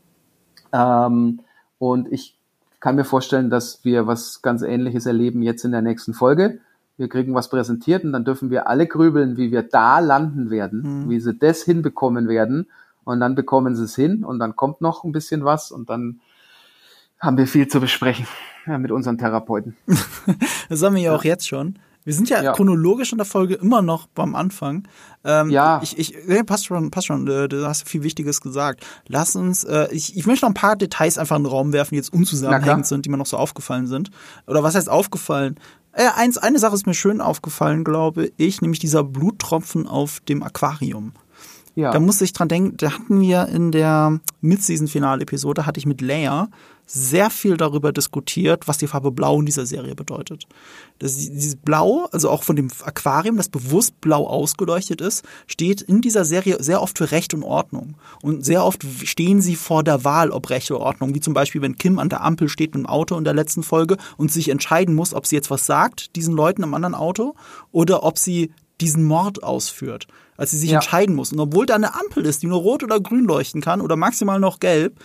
Ähm, 0.73 1.41
und 1.79 2.13
ich 2.13 2.37
kann 2.81 2.97
mir 2.97 3.05
vorstellen, 3.05 3.51
dass 3.51 3.85
wir 3.85 4.07
was 4.07 4.43
ganz 4.43 4.63
Ähnliches 4.63 5.07
erleben 5.07 5.43
jetzt 5.43 5.65
in 5.65 5.73
der 5.73 5.83
nächsten 5.83 6.15
Folge. 6.15 6.61
Wir 6.97 7.09
kriegen 7.09 7.35
was 7.35 7.49
präsentiert 7.49 8.05
und 8.05 8.13
dann 8.13 8.25
dürfen 8.25 8.51
wir 8.51 8.69
alle 8.69 8.87
grübeln, 8.87 9.37
wie 9.37 9.53
wir 9.53 9.63
da 9.63 10.01
landen 10.01 10.51
werden, 10.51 11.05
mhm. 11.05 11.11
wie 11.11 11.21
sie 11.21 11.35
das 11.35 11.63
hinbekommen 11.63 12.29
werden. 12.29 12.69
Und 13.05 13.21
dann 13.21 13.35
bekommen 13.35 13.75
sie 13.75 13.85
es 13.85 13.95
hin 13.95 14.25
und 14.25 14.39
dann 14.39 14.57
kommt 14.57 14.81
noch 14.81 15.05
ein 15.05 15.13
bisschen 15.13 15.45
was 15.45 15.71
und 15.71 15.89
dann 15.89 16.21
haben 17.21 17.39
wir 17.39 17.47
viel 17.47 17.67
zu 17.67 17.81
besprechen 17.81 18.27
ja, 18.67 18.79
mit 18.79 18.91
unseren 18.91 19.19
Therapeuten. 19.19 19.77
das 20.69 20.83
haben 20.83 20.95
wir 20.95 21.03
ja 21.03 21.15
auch 21.15 21.25
jetzt 21.25 21.49
schon. 21.49 21.79
Wir 22.09 22.15
sind 22.15 22.31
ja, 22.31 22.43
ja, 22.43 22.53
chronologisch 22.53 23.13
in 23.13 23.19
der 23.19 23.27
Folge 23.27 23.57
immer 23.57 23.83
noch 23.83 24.07
beim 24.07 24.35
Anfang. 24.35 24.89
Ähm, 25.25 25.51
ja. 25.51 25.79
Ich, 25.83 25.99
ich, 25.99 26.17
nee, 26.27 26.43
passt 26.43 26.65
schon, 26.65 26.91
passt 26.91 27.07
schon. 27.07 27.29
Äh, 27.29 27.49
du 27.49 27.67
hast 27.67 27.87
viel 27.87 28.03
Wichtiges 28.03 28.41
gesagt. 28.41 28.83
Lass 29.09 29.37
uns, 29.37 29.63
äh, 29.65 29.89
ich, 29.91 30.17
ich 30.17 30.27
möchte 30.27 30.47
noch 30.47 30.51
ein 30.53 30.55
paar 30.55 30.75
Details 30.75 31.19
einfach 31.19 31.37
in 31.37 31.43
den 31.43 31.53
Raum 31.53 31.75
werfen, 31.75 31.91
die 31.91 31.97
jetzt 31.99 32.11
unzusammenhängend 32.11 32.87
sind, 32.87 33.05
die 33.05 33.11
mir 33.11 33.19
noch 33.19 33.27
so 33.27 33.37
aufgefallen 33.37 33.87
sind. 33.87 34.11
Oder 34.47 34.63
was 34.63 34.75
heißt 34.75 34.89
aufgefallen? 34.89 35.61
Äh, 35.93 36.09
eins, 36.17 36.39
eine 36.39 36.59
Sache 36.59 36.77
ist 36.77 36.87
mir 36.87 36.95
schön 36.95 37.21
aufgefallen, 37.21 37.85
glaube 37.85 38.33
ich, 38.39 38.63
nämlich 38.63 38.79
dieser 38.79 39.05
Bluttropfen 39.05 39.87
auf 39.87 40.21
dem 40.21 40.43
Aquarium. 40.43 41.13
Ja. 41.75 41.93
Da 41.93 42.01
muss 42.01 42.23
ich 42.23 42.33
dran 42.33 42.49
denken, 42.49 42.79
da 42.79 42.93
hatten 42.93 43.21
wir 43.21 43.49
in 43.49 43.71
der 43.71 44.19
Mid-Season-Finale-Episode, 44.41 45.67
hatte 45.67 45.79
ich 45.79 45.85
mit 45.85 46.01
Leia 46.01 46.49
sehr 46.91 47.29
viel 47.29 47.59
darüber 47.59 47.93
diskutiert, 47.93 48.67
was 48.67 48.79
die 48.79 48.87
Farbe 48.87 49.11
Blau 49.11 49.39
in 49.39 49.47
dieser 49.47 49.67
Serie 49.67 49.95
bedeutet. 49.95 50.45
Das, 50.99 51.17
dieses 51.17 51.57
Blau, 51.57 52.09
also 52.13 52.31
auch 52.31 52.43
von 52.43 52.57
dem 52.57 52.71
Aquarium, 52.83 53.37
das 53.37 53.51
bewusst 53.51 54.01
blau 54.01 54.27
ausgeleuchtet 54.27 55.03
ist, 55.03 55.23
steht 55.47 55.83
in 55.83 56.01
dieser 56.01 56.25
Serie 56.25 56.63
sehr 56.63 56.81
oft 56.81 56.97
für 56.97 57.11
Recht 57.11 57.35
und 57.35 57.43
Ordnung. 57.43 57.97
Und 58.23 58.43
sehr 58.43 58.65
oft 58.65 58.87
stehen 59.05 59.43
sie 59.43 59.55
vor 59.55 59.85
der 59.85 60.03
Wahl, 60.05 60.31
ob 60.31 60.49
Recht 60.49 60.71
oder 60.71 60.81
Ordnung. 60.81 61.15
Wie 61.15 61.21
zum 61.21 61.35
Beispiel, 61.35 61.61
wenn 61.61 61.77
Kim 61.77 61.99
an 61.99 62.09
der 62.09 62.25
Ampel 62.25 62.49
steht 62.49 62.75
mit 62.75 62.85
dem 62.85 62.87
Auto 62.87 63.19
in 63.19 63.25
der 63.25 63.35
letzten 63.35 63.63
Folge 63.63 63.99
und 64.17 64.33
sich 64.33 64.49
entscheiden 64.49 64.95
muss, 64.95 65.13
ob 65.13 65.27
sie 65.27 65.37
jetzt 65.37 65.51
was 65.51 65.67
sagt, 65.67 66.17
diesen 66.17 66.35
Leuten 66.35 66.63
im 66.63 66.73
anderen 66.73 66.95
Auto, 66.95 67.35
oder 67.71 68.03
ob 68.03 68.17
sie 68.17 68.51
diesen 68.81 69.05
Mord 69.05 69.43
ausführt, 69.43 70.07
als 70.39 70.53
sie 70.53 70.59
sich 70.59 70.71
ja. 70.71 70.77
entscheiden 70.77 71.15
muss. 71.15 71.33
Und 71.33 71.41
obwohl 71.41 71.67
da 71.67 71.75
eine 71.75 71.95
Ampel 71.95 72.25
ist, 72.25 72.43
die 72.43 72.47
nur 72.47 72.61
rot 72.61 72.83
oder 72.83 72.99
grün 72.99 73.25
leuchten 73.25 73.61
kann 73.61 73.81
oder 73.83 73.97
maximal 73.97 74.41
noch 74.41 74.61
gelb, 74.61 74.99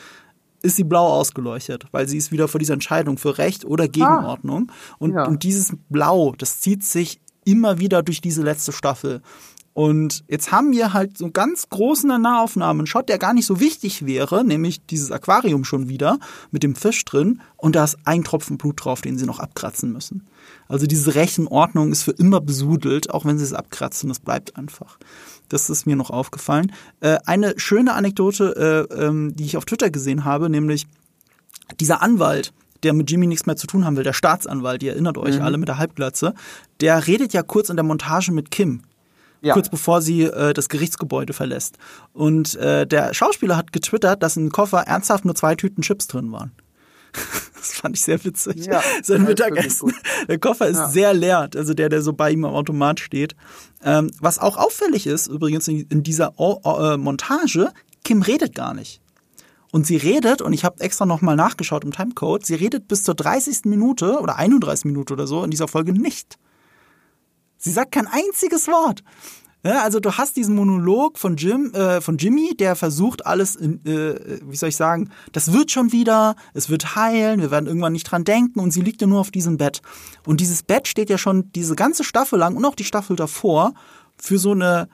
ist 0.64 0.78
sie 0.78 0.84
blau 0.84 1.08
ausgeleuchtet, 1.08 1.86
weil 1.92 2.08
sie 2.08 2.18
ist 2.18 2.32
wieder 2.32 2.48
vor 2.48 2.58
dieser 2.58 2.74
Entscheidung 2.74 3.18
für 3.18 3.38
Recht 3.38 3.66
oder 3.66 3.88
Gegenordnung. 3.88 4.72
Ah. 4.72 4.96
Und, 4.98 5.14
ja. 5.14 5.26
und 5.26 5.44
dieses 5.44 5.74
Blau, 5.90 6.34
das 6.38 6.62
zieht 6.62 6.84
sich 6.84 7.20
immer 7.46 7.78
wieder 7.78 8.02
durch 8.02 8.22
diese 8.22 8.42
letzte 8.42 8.72
Staffel. 8.72 9.22
Und 9.74 10.24
jetzt 10.28 10.52
haben 10.52 10.72
wir 10.72 10.94
halt 10.94 11.18
so 11.18 11.26
einen 11.26 11.34
ganz 11.34 11.68
großen 11.70 12.22
Nahaufnahmen, 12.22 12.82
einen 12.82 12.88
Shot, 12.88 13.10
der 13.10 13.18
gar 13.18 13.34
nicht 13.34 13.48
so 13.48 13.60
wichtig 13.60 14.06
wäre, 14.06 14.46
nämlich 14.46 14.86
dieses 14.86 15.12
Aquarium 15.12 15.64
schon 15.64 15.90
wieder 15.90 16.20
mit 16.52 16.62
dem 16.62 16.76
Fisch 16.76 17.04
drin 17.06 17.42
und 17.58 17.76
da 17.76 17.84
ist 17.84 17.98
ein 18.06 18.24
Tropfen 18.24 18.60
Blut 18.60 18.86
drauf, 18.86 19.02
den 19.02 19.18
sie 19.18 19.26
noch 19.26 19.40
abkratzen 19.40 19.92
müssen. 19.92 20.28
Also 20.68 20.86
diese 20.86 21.16
Rechenordnung 21.16 21.92
ist 21.92 22.04
für 22.04 22.12
immer 22.12 22.40
besudelt, 22.40 23.10
auch 23.10 23.26
wenn 23.26 23.40
sie 23.40 23.46
es 23.46 23.54
abkratzen, 23.54 24.10
das 24.10 24.20
bleibt 24.20 24.56
einfach. 24.58 25.00
Das 25.50 25.70
ist 25.70 25.86
mir 25.86 25.96
noch 25.96 26.10
aufgefallen. 26.10 26.72
Äh, 27.00 27.18
eine 27.26 27.54
schöne 27.58 27.94
Anekdote, 27.94 28.88
äh, 28.92 29.04
ähm, 29.04 29.36
die 29.36 29.46
ich 29.46 29.58
auf 29.58 29.66
Twitter 29.66 29.90
gesehen 29.90 30.26
habe, 30.26 30.50
nämlich 30.50 30.88
dieser 31.80 32.02
Anwalt, 32.02 32.54
der 32.84 32.94
mit 32.94 33.10
Jimmy 33.10 33.28
nichts 33.28 33.46
mehr 33.46 33.56
zu 33.56 33.68
tun 33.68 33.86
haben 33.86 33.96
will, 33.96 34.04
der 34.04 34.14
Staatsanwalt, 34.14 34.84
ihr 34.84 34.94
erinnert 34.94 35.18
euch 35.18 35.36
mhm. 35.36 35.42
alle 35.42 35.58
mit 35.58 35.68
der 35.68 35.78
Halbglatze, 35.78 36.34
der 36.82 37.08
redet 37.08 37.34
ja 37.34 37.44
kurz 37.44 37.70
in 37.70 37.78
der 37.78 37.86
Montage 37.86 38.32
mit 38.32 38.52
Kim 38.52 38.84
ja. 39.44 39.54
kurz 39.54 39.70
bevor 39.70 40.02
sie 40.02 40.24
äh, 40.24 40.54
das 40.54 40.70
Gerichtsgebäude 40.70 41.34
verlässt. 41.34 41.78
Und 42.14 42.56
äh, 42.56 42.88
der 42.88 43.14
Schauspieler 43.14 43.58
hat 43.58 43.72
getwittert, 43.72 44.24
dass 44.24 44.38
im 44.38 44.52
Koffer 44.52 44.80
ernsthaft 44.80 45.26
nur 45.26 45.36
zwei 45.36 45.56
Tüten 45.56 45.84
Chips 45.84 46.08
drin 46.08 46.32
waren. 46.32 46.52
Das 47.64 47.76
fand 47.76 47.96
ich 47.96 48.02
sehr 48.02 48.22
witzig. 48.26 48.66
Ja, 48.66 48.84
Sein 49.04 49.24
Mittagessen. 49.24 49.94
Der 50.28 50.38
Koffer 50.38 50.68
ist 50.68 50.76
ja. 50.76 50.90
sehr 50.90 51.14
leer, 51.14 51.50
also 51.56 51.74
der, 51.74 51.88
der 51.88 52.02
so 52.02 52.12
bei 52.12 52.30
ihm 52.30 52.44
am 52.44 52.54
Automat 52.54 53.00
steht. 53.00 53.38
Ähm, 53.86 54.12
was 54.20 54.38
auch 54.38 54.58
auffällig 54.58 55.08
ist, 55.08 55.28
übrigens 55.28 55.70
in, 55.70 56.04
dieser 56.04 56.38
o 56.38 56.60
o 56.62 56.80
äh, 56.80 56.98
Montage, 56.98 57.72
Kim 58.04 58.22
redet 58.22 58.54
gar 58.54 58.74
nicht. 58.74 59.00
Und 59.72 59.88
sie 59.88 59.96
redet, 59.96 60.42
und 60.42 60.52
ich 60.52 60.66
habe 60.66 60.82
extra 60.82 61.06
nochmal 61.06 61.38
nachgeschaut 61.38 61.86
im 61.86 61.92
Timecode, 61.92 62.46
sie 62.46 62.56
redet 62.56 62.90
bis 62.90 63.04
zur 63.04 63.16
30. 63.16 63.62
Minute 63.64 64.20
oder 64.20 64.36
31 64.36 64.84
Minute 64.84 65.14
oder 65.14 65.26
so 65.26 65.44
in 65.44 65.50
dieser 65.50 65.70
Folge 65.70 65.94
nicht. 65.94 66.38
Sie 67.58 67.72
sagt 67.72 67.94
kein 67.94 68.08
einziges 68.08 68.68
Wort. 68.68 69.04
Ja, 69.66 69.82
also 69.84 70.02
du 70.02 70.12
hast 70.12 70.36
diesen 70.36 70.56
Monolog 70.56 71.18
von 71.18 71.38
Jim, 71.38 71.74
äh, 71.74 72.02
von 72.02 72.18
Jimmy, 72.18 72.54
der 72.54 72.76
versucht 72.76 73.26
alles, 73.26 73.56
in, 73.56 73.84
äh, 73.86 74.42
wie 74.46 74.58
soll 74.58 74.70
ich 74.70 74.76
sagen, 74.76 75.10
das 75.32 75.54
wird 75.54 75.72
schon 75.72 75.94
wieder, 75.94 76.36
es 76.54 76.70
wird 76.70 76.98
heilen, 76.98 77.40
wir 77.40 77.50
werden 77.50 77.68
irgendwann 77.68 77.94
nicht 77.94 78.04
dran 78.04 78.26
denken 78.26 78.60
und 78.60 78.72
sie 78.72 78.82
liegt 78.82 79.00
ja 79.00 79.08
nur 79.08 79.22
auf 79.22 79.32
diesem 79.32 79.56
Bett. 79.56 79.82
Und 80.26 80.42
dieses 80.42 80.64
Bett 80.64 80.90
steht 80.90 81.10
ja 81.10 81.18
schon 81.18 81.50
diese 81.54 81.76
ganze 81.76 82.04
Staffel 82.04 82.40
lang 82.40 82.58
und 82.58 82.66
auch 82.66 82.76
die 82.76 82.84
Staffel 82.84 83.16
davor 83.16 83.74
für 84.18 84.38
so 84.38 84.52
eine, 84.52 84.90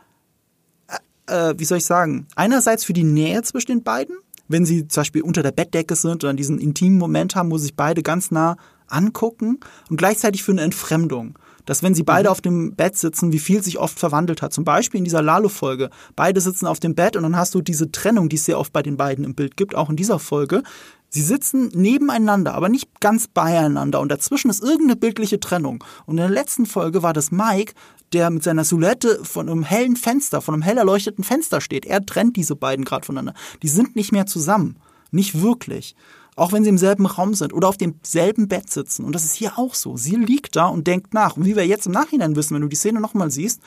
äh, 1.25 1.49
äh 1.49 1.55
wie 1.57 1.65
soll 1.65 1.79
ich 1.79 1.85
sagen, 1.85 2.27
einerseits 2.35 2.83
für 2.83 2.93
die 2.93 3.03
Nähe 3.03 3.41
zwischen 3.41 3.71
den 3.71 3.83
beiden, 3.83 4.17
wenn 4.47 4.67
sie 4.67 4.87
zum 4.87 5.01
Beispiel 5.01 5.23
unter 5.23 5.41
der 5.41 5.51
Bettdecke 5.51 5.95
sind 5.95 6.23
oder 6.23 6.33
diesen 6.35 6.59
intimen 6.59 6.99
Moment 6.99 7.35
haben, 7.35 7.49
wo 7.49 7.57
sich 7.57 7.75
beide 7.75 8.03
ganz 8.03 8.29
nah 8.29 8.55
angucken 8.85 9.59
und 9.89 9.97
gleichzeitig 9.97 10.43
für 10.43 10.51
eine 10.51 10.61
Entfremdung 10.61 11.39
dass 11.69 11.83
wenn 11.83 11.93
sie 11.93 12.01
beide 12.01 12.29
mhm. 12.29 12.31
auf 12.31 12.41
dem 12.41 12.75
Bett 12.75 12.97
sitzen, 12.97 13.31
wie 13.31 13.37
viel 13.37 13.61
sich 13.61 13.77
oft 13.77 13.99
verwandelt 13.99 14.41
hat. 14.41 14.51
Zum 14.51 14.63
Beispiel 14.63 14.97
in 14.97 15.03
dieser 15.03 15.21
Lalo-Folge. 15.21 15.91
Beide 16.15 16.41
sitzen 16.41 16.65
auf 16.65 16.79
dem 16.79 16.95
Bett 16.95 17.15
und 17.15 17.21
dann 17.21 17.37
hast 17.37 17.53
du 17.53 17.61
diese 17.61 17.91
Trennung, 17.91 18.27
die 18.27 18.37
es 18.37 18.45
sehr 18.45 18.57
oft 18.57 18.73
bei 18.73 18.81
den 18.81 18.97
beiden 18.97 19.23
im 19.23 19.35
Bild 19.35 19.55
gibt, 19.55 19.75
auch 19.75 19.91
in 19.91 19.95
dieser 19.95 20.17
Folge. 20.17 20.63
Sie 21.09 21.21
sitzen 21.21 21.67
nebeneinander, 21.75 22.55
aber 22.55 22.69
nicht 22.69 22.99
ganz 23.01 23.27
beieinander 23.27 23.99
und 23.99 24.09
dazwischen 24.09 24.49
ist 24.49 24.63
irgendeine 24.63 24.95
bildliche 24.95 25.39
Trennung. 25.39 25.83
Und 26.07 26.17
in 26.17 26.23
der 26.23 26.29
letzten 26.29 26.65
Folge 26.65 27.03
war 27.03 27.13
das 27.13 27.29
Mike, 27.29 27.73
der 28.13 28.31
mit 28.31 28.41
seiner 28.43 28.63
Silhouette 28.63 29.19
von 29.23 29.47
einem 29.47 29.61
hellen 29.61 29.95
Fenster, 29.95 30.41
von 30.41 30.55
einem 30.55 30.63
hell 30.63 30.79
erleuchteten 30.79 31.23
Fenster 31.23 31.61
steht. 31.61 31.85
Er 31.85 32.03
trennt 32.03 32.35
diese 32.35 32.55
beiden 32.55 32.83
gerade 32.83 33.05
voneinander. 33.05 33.39
Die 33.61 33.67
sind 33.67 33.95
nicht 33.95 34.11
mehr 34.11 34.25
zusammen. 34.25 34.77
Nicht 35.11 35.39
wirklich 35.39 35.95
auch 36.39 36.51
wenn 36.51 36.63
sie 36.63 36.69
im 36.69 36.77
selben 36.77 37.05
Raum 37.05 37.33
sind 37.33 37.53
oder 37.53 37.67
auf 37.67 37.77
demselben 37.77 38.47
Bett 38.47 38.69
sitzen. 38.69 39.05
Und 39.05 39.13
das 39.13 39.23
ist 39.23 39.33
hier 39.33 39.57
auch 39.57 39.73
so. 39.73 39.97
Sie 39.97 40.15
liegt 40.15 40.55
da 40.55 40.67
und 40.67 40.87
denkt 40.87 41.13
nach. 41.13 41.37
Und 41.37 41.45
wie 41.45 41.55
wir 41.55 41.65
jetzt 41.65 41.85
im 41.85 41.91
Nachhinein 41.91 42.35
wissen, 42.35 42.55
wenn 42.55 42.61
du 42.61 42.67
die 42.67 42.75
Szene 42.75 42.99
nochmal 42.99 43.31
siehst, 43.31 43.61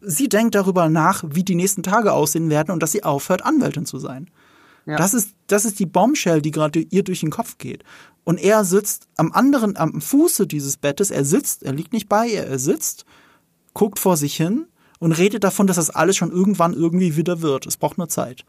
sie 0.00 0.28
denkt 0.28 0.54
darüber 0.54 0.88
nach, 0.88 1.24
wie 1.26 1.42
die 1.42 1.54
nächsten 1.54 1.82
Tage 1.82 2.12
aussehen 2.12 2.50
werden 2.50 2.70
und 2.70 2.82
dass 2.82 2.92
sie 2.92 3.04
aufhört, 3.04 3.44
Anwältin 3.44 3.86
zu 3.86 3.98
sein. 3.98 4.30
Ja. 4.86 4.96
Das 4.96 5.12
ist, 5.12 5.34
das 5.48 5.64
ist 5.64 5.78
die 5.78 5.86
Bombshell, 5.86 6.40
die 6.40 6.50
gerade 6.50 6.80
ihr 6.80 7.02
durch 7.02 7.20
den 7.20 7.30
Kopf 7.30 7.58
geht. 7.58 7.84
Und 8.24 8.38
er 8.38 8.64
sitzt 8.64 9.08
am 9.16 9.32
anderen, 9.32 9.76
am 9.76 10.00
Fuße 10.00 10.46
dieses 10.46 10.76
Bettes, 10.76 11.10
er 11.10 11.24
sitzt, 11.24 11.62
er 11.62 11.72
liegt 11.72 11.92
nicht 11.92 12.08
bei 12.08 12.26
ihr, 12.26 12.44
er 12.44 12.58
sitzt, 12.58 13.04
guckt 13.74 13.98
vor 13.98 14.16
sich 14.16 14.36
hin 14.36 14.66
und 14.98 15.12
redet 15.12 15.44
davon, 15.44 15.66
dass 15.66 15.76
das 15.76 15.90
alles 15.90 16.16
schon 16.16 16.32
irgendwann 16.32 16.72
irgendwie 16.72 17.16
wieder 17.16 17.42
wird. 17.42 17.66
Es 17.66 17.76
braucht 17.76 17.98
nur 17.98 18.08
Zeit. 18.08 18.44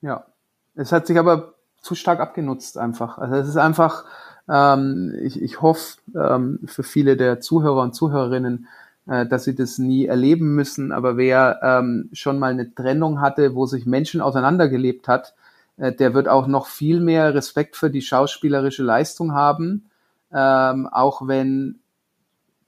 Ja. 0.00 0.26
Es 0.74 0.92
hat 0.92 1.06
sich 1.06 1.18
aber 1.18 1.54
zu 1.82 1.94
stark 1.94 2.20
abgenutzt 2.20 2.78
einfach. 2.78 3.18
Also 3.18 3.34
es 3.34 3.48
ist 3.48 3.56
einfach, 3.56 4.04
ähm, 4.48 5.14
ich, 5.20 5.42
ich 5.42 5.60
hoffe 5.60 5.98
ähm, 6.14 6.60
für 6.64 6.82
viele 6.82 7.16
der 7.16 7.40
Zuhörer 7.40 7.82
und 7.82 7.94
Zuhörerinnen, 7.94 8.68
äh, 9.06 9.26
dass 9.26 9.44
sie 9.44 9.54
das 9.54 9.78
nie 9.78 10.06
erleben 10.06 10.54
müssen. 10.54 10.92
Aber 10.92 11.16
wer 11.16 11.60
ähm, 11.62 12.08
schon 12.12 12.38
mal 12.38 12.52
eine 12.52 12.74
Trennung 12.74 13.20
hatte, 13.20 13.54
wo 13.54 13.66
sich 13.66 13.84
Menschen 13.84 14.20
auseinandergelebt 14.20 15.08
hat, 15.08 15.34
äh, 15.76 15.92
der 15.92 16.14
wird 16.14 16.28
auch 16.28 16.46
noch 16.46 16.66
viel 16.66 17.00
mehr 17.00 17.34
Respekt 17.34 17.76
für 17.76 17.90
die 17.90 18.02
schauspielerische 18.02 18.84
Leistung 18.84 19.32
haben. 19.32 19.90
Ähm, 20.32 20.86
auch 20.86 21.26
wenn 21.26 21.80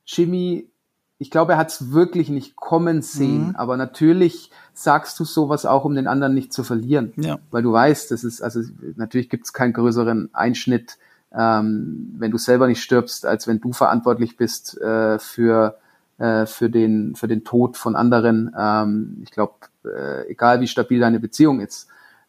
Jimmy, 0.07 0.69
ich 1.19 1.31
glaube, 1.31 1.53
er 1.53 1.59
hat 1.59 1.69
es 1.69 1.93
wirklich 1.93 2.29
nicht 2.29 2.57
kommen 2.57 3.01
sehen, 3.01 3.49
mhm. 3.49 3.57
aber 3.57 3.77
natürlich 3.77 4.51
sagst 4.75 5.18
du 5.20 5.25
sowas 5.25 5.66
auch, 5.66 5.85
um 5.85 5.95
den 5.95 6.07
anderen 6.07 6.35
nicht 6.35 6.53
zu 6.53 6.64
verlieren. 6.64 7.12
Ja. 7.16 7.39
Weil 7.51 7.62
du 7.62 7.72
weißt, 7.72 8.11
das 8.11 8.25
ist, 8.25 8.43
also 8.43 8.61
natürlich 8.97 9.31
gibt 9.31 9.47
es 9.47 9.53
keinen 9.53 9.72
größeren 9.72 10.31
Einschnitt, 10.33 10.99
ähm, 11.33 12.14
wenn 12.18 12.31
du 12.31 12.39
selber 12.39 12.66
nicht 12.66 12.83
stirbst, 12.83 13.25
als 13.25 13.47
wenn 13.47 13.61
du 13.61 13.72
verantwortlich 13.72 14.37
bist 14.37 14.81
äh, 14.81 15.18
für, 15.18 15.79
äh, 16.18 16.47
für, 16.47 16.70
den, 16.70 17.14
für 17.14 17.29
den 17.29 17.45
Tod 17.45 17.77
von 17.77 17.97
anderen. 17.97 18.55
Ähm, 18.57 19.18
ich 19.22 19.31
glaube, 19.31 19.55
äh, 19.85 20.31
egal 20.31 20.61
wie 20.61 20.66
stabil 20.66 21.01
deine 21.01 21.20
Beziehung 21.20 21.61
ist. 21.61 21.89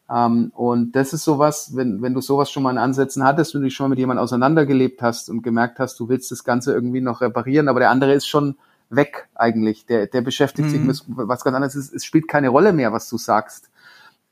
Ähm, 0.09 0.51
und 0.55 0.95
das 0.95 1.13
ist 1.13 1.23
sowas, 1.23 1.75
wenn, 1.75 2.01
wenn 2.01 2.13
du 2.13 2.21
sowas 2.21 2.51
schon 2.51 2.63
mal 2.63 2.71
in 2.71 2.77
Ansätzen 2.77 3.23
hattest, 3.23 3.53
wenn 3.53 3.61
du 3.61 3.65
dich 3.65 3.75
schon 3.75 3.85
mal 3.85 3.89
mit 3.89 3.99
jemandem 3.99 4.23
auseinandergelebt 4.23 5.01
hast 5.01 5.29
und 5.29 5.41
gemerkt 5.41 5.79
hast, 5.79 5.99
du 5.99 6.09
willst 6.09 6.31
das 6.31 6.43
Ganze 6.43 6.73
irgendwie 6.73 7.01
noch 7.01 7.21
reparieren, 7.21 7.67
aber 7.67 7.79
der 7.79 7.89
andere 7.89 8.13
ist 8.13 8.27
schon 8.27 8.55
weg 8.95 9.27
eigentlich. 9.35 9.85
Der, 9.85 10.07
der 10.07 10.21
beschäftigt 10.21 10.67
mhm. 10.69 10.91
sich 10.91 11.07
mit 11.07 11.17
was 11.27 11.43
ganz 11.43 11.55
anderes. 11.55 11.75
Es, 11.75 11.91
es 11.91 12.05
spielt 12.05 12.27
keine 12.27 12.49
Rolle 12.49 12.73
mehr, 12.73 12.91
was 12.91 13.09
du 13.09 13.17
sagst. 13.17 13.69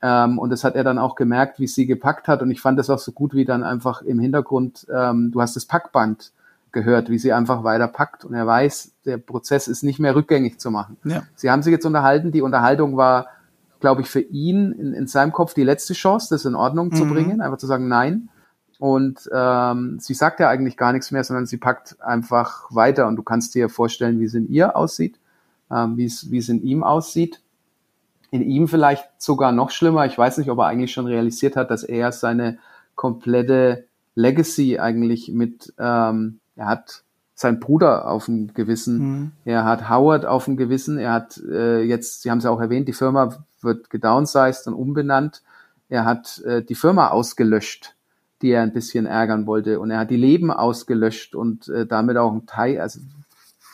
Ähm, 0.02 0.38
und 0.38 0.50
das 0.50 0.64
hat 0.64 0.74
er 0.76 0.84
dann 0.84 0.98
auch 0.98 1.14
gemerkt, 1.14 1.58
wie 1.58 1.66
sie 1.66 1.86
gepackt 1.86 2.28
hat. 2.28 2.42
Und 2.42 2.50
ich 2.50 2.60
fand 2.60 2.78
das 2.78 2.90
auch 2.90 2.98
so 2.98 3.12
gut, 3.12 3.34
wie 3.34 3.44
dann 3.44 3.62
einfach 3.62 4.02
im 4.02 4.18
Hintergrund, 4.18 4.86
ähm, 4.94 5.30
du 5.32 5.40
hast 5.40 5.56
das 5.56 5.64
Packband 5.64 6.32
gehört, 6.72 7.08
wie 7.08 7.18
sie 7.18 7.32
einfach 7.32 7.64
weiter 7.64 7.88
packt. 7.88 8.24
Und 8.24 8.34
er 8.34 8.46
weiß, 8.46 8.92
der 9.06 9.16
Prozess 9.16 9.66
ist 9.66 9.82
nicht 9.82 9.98
mehr 9.98 10.14
rückgängig 10.14 10.58
zu 10.58 10.70
machen. 10.70 10.98
Ja. 11.04 11.22
Sie 11.36 11.50
haben 11.50 11.62
sich 11.62 11.72
jetzt 11.72 11.86
unterhalten. 11.86 12.32
Die 12.32 12.42
Unterhaltung 12.42 12.98
war, 12.98 13.28
glaube 13.80 14.02
ich, 14.02 14.08
für 14.08 14.20
ihn 14.20 14.72
in, 14.72 14.92
in 14.92 15.06
seinem 15.06 15.32
Kopf 15.32 15.54
die 15.54 15.64
letzte 15.64 15.94
Chance, 15.94 16.28
das 16.30 16.44
in 16.44 16.54
Ordnung 16.54 16.88
mhm. 16.88 16.96
zu 16.96 17.06
bringen. 17.06 17.40
Einfach 17.40 17.58
zu 17.58 17.66
sagen, 17.66 17.88
nein. 17.88 18.28
Und 18.78 19.28
ähm, 19.32 19.98
sie 20.00 20.14
sagt 20.14 20.40
ja 20.40 20.48
eigentlich 20.48 20.76
gar 20.76 20.92
nichts 20.92 21.10
mehr, 21.10 21.24
sondern 21.24 21.46
sie 21.46 21.56
packt 21.56 22.00
einfach 22.00 22.66
weiter 22.70 23.06
und 23.06 23.16
du 23.16 23.22
kannst 23.22 23.54
dir 23.54 23.68
vorstellen, 23.68 24.20
wie 24.20 24.24
es 24.24 24.34
in 24.34 24.48
ihr 24.48 24.76
aussieht, 24.76 25.18
ähm, 25.70 25.96
wie 25.96 26.06
es 26.06 26.30
wie 26.30 26.38
es 26.38 26.48
in 26.48 26.62
ihm 26.62 26.82
aussieht. 26.82 27.40
In 28.30 28.42
ihm 28.42 28.66
vielleicht 28.66 29.08
sogar 29.18 29.52
noch 29.52 29.70
schlimmer. 29.70 30.06
Ich 30.06 30.18
weiß 30.18 30.38
nicht, 30.38 30.50
ob 30.50 30.58
er 30.58 30.66
eigentlich 30.66 30.92
schon 30.92 31.06
realisiert 31.06 31.54
hat, 31.54 31.70
dass 31.70 31.84
er 31.84 32.10
seine 32.10 32.58
komplette 32.96 33.86
Legacy 34.16 34.78
eigentlich 34.78 35.28
mit, 35.28 35.72
ähm, 35.78 36.40
er 36.56 36.66
hat 36.66 37.04
seinen 37.34 37.60
Bruder 37.60 38.08
auf 38.08 38.26
dem 38.26 38.54
Gewissen, 38.54 38.98
mhm. 38.98 39.32
er 39.44 39.64
hat 39.64 39.88
Howard 39.88 40.24
auf 40.24 40.44
dem 40.44 40.56
Gewissen, 40.56 40.98
er 40.98 41.12
hat 41.12 41.40
äh, 41.48 41.82
jetzt, 41.82 42.22
Sie 42.22 42.30
haben 42.30 42.38
es 42.38 42.44
ja 42.44 42.50
auch 42.50 42.60
erwähnt, 42.60 42.86
die 42.86 42.92
Firma 42.92 43.44
wird 43.60 43.90
gedownsized 43.90 44.66
und 44.68 44.74
umbenannt. 44.74 45.42
Er 45.88 46.04
hat 46.04 46.40
äh, 46.42 46.62
die 46.62 46.74
Firma 46.74 47.08
ausgelöscht 47.08 47.94
die 48.42 48.50
er 48.50 48.62
ein 48.62 48.72
bisschen 48.72 49.06
ärgern 49.06 49.46
wollte. 49.46 49.80
Und 49.80 49.90
er 49.90 49.98
hat 50.00 50.10
die 50.10 50.16
Leben 50.16 50.50
ausgelöscht 50.50 51.34
und 51.34 51.68
äh, 51.68 51.86
damit 51.86 52.16
auch 52.16 52.32
ein 52.32 52.46
Teil, 52.46 52.80
also 52.80 53.00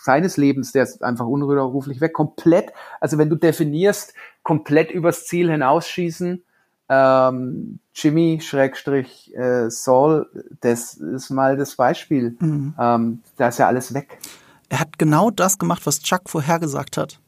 seines 0.02 0.36
Lebens, 0.36 0.72
der 0.72 0.84
ist 0.84 1.02
einfach 1.02 1.26
unrührerruflich 1.26 2.00
weg. 2.00 2.14
Komplett, 2.14 2.72
also 3.00 3.18
wenn 3.18 3.28
du 3.28 3.36
definierst, 3.36 4.14
komplett 4.42 4.90
übers 4.90 5.26
Ziel 5.26 5.50
hinausschießen, 5.50 6.42
ähm, 6.88 7.78
Jimmy 7.94 8.40
Schrägstrich 8.42 9.34
äh, 9.36 9.70
Saul, 9.70 10.28
das 10.60 10.94
ist 10.94 11.30
mal 11.30 11.56
das 11.56 11.76
Beispiel. 11.76 12.36
Mhm. 12.40 12.74
Ähm, 12.78 13.22
da 13.36 13.48
ist 13.48 13.58
ja 13.58 13.68
alles 13.68 13.94
weg. 13.94 14.18
Er 14.68 14.80
hat 14.80 14.98
genau 14.98 15.30
das 15.30 15.58
gemacht, 15.58 15.82
was 15.84 16.00
Chuck 16.00 16.28
vorhergesagt 16.28 16.96
hat. 16.96 17.20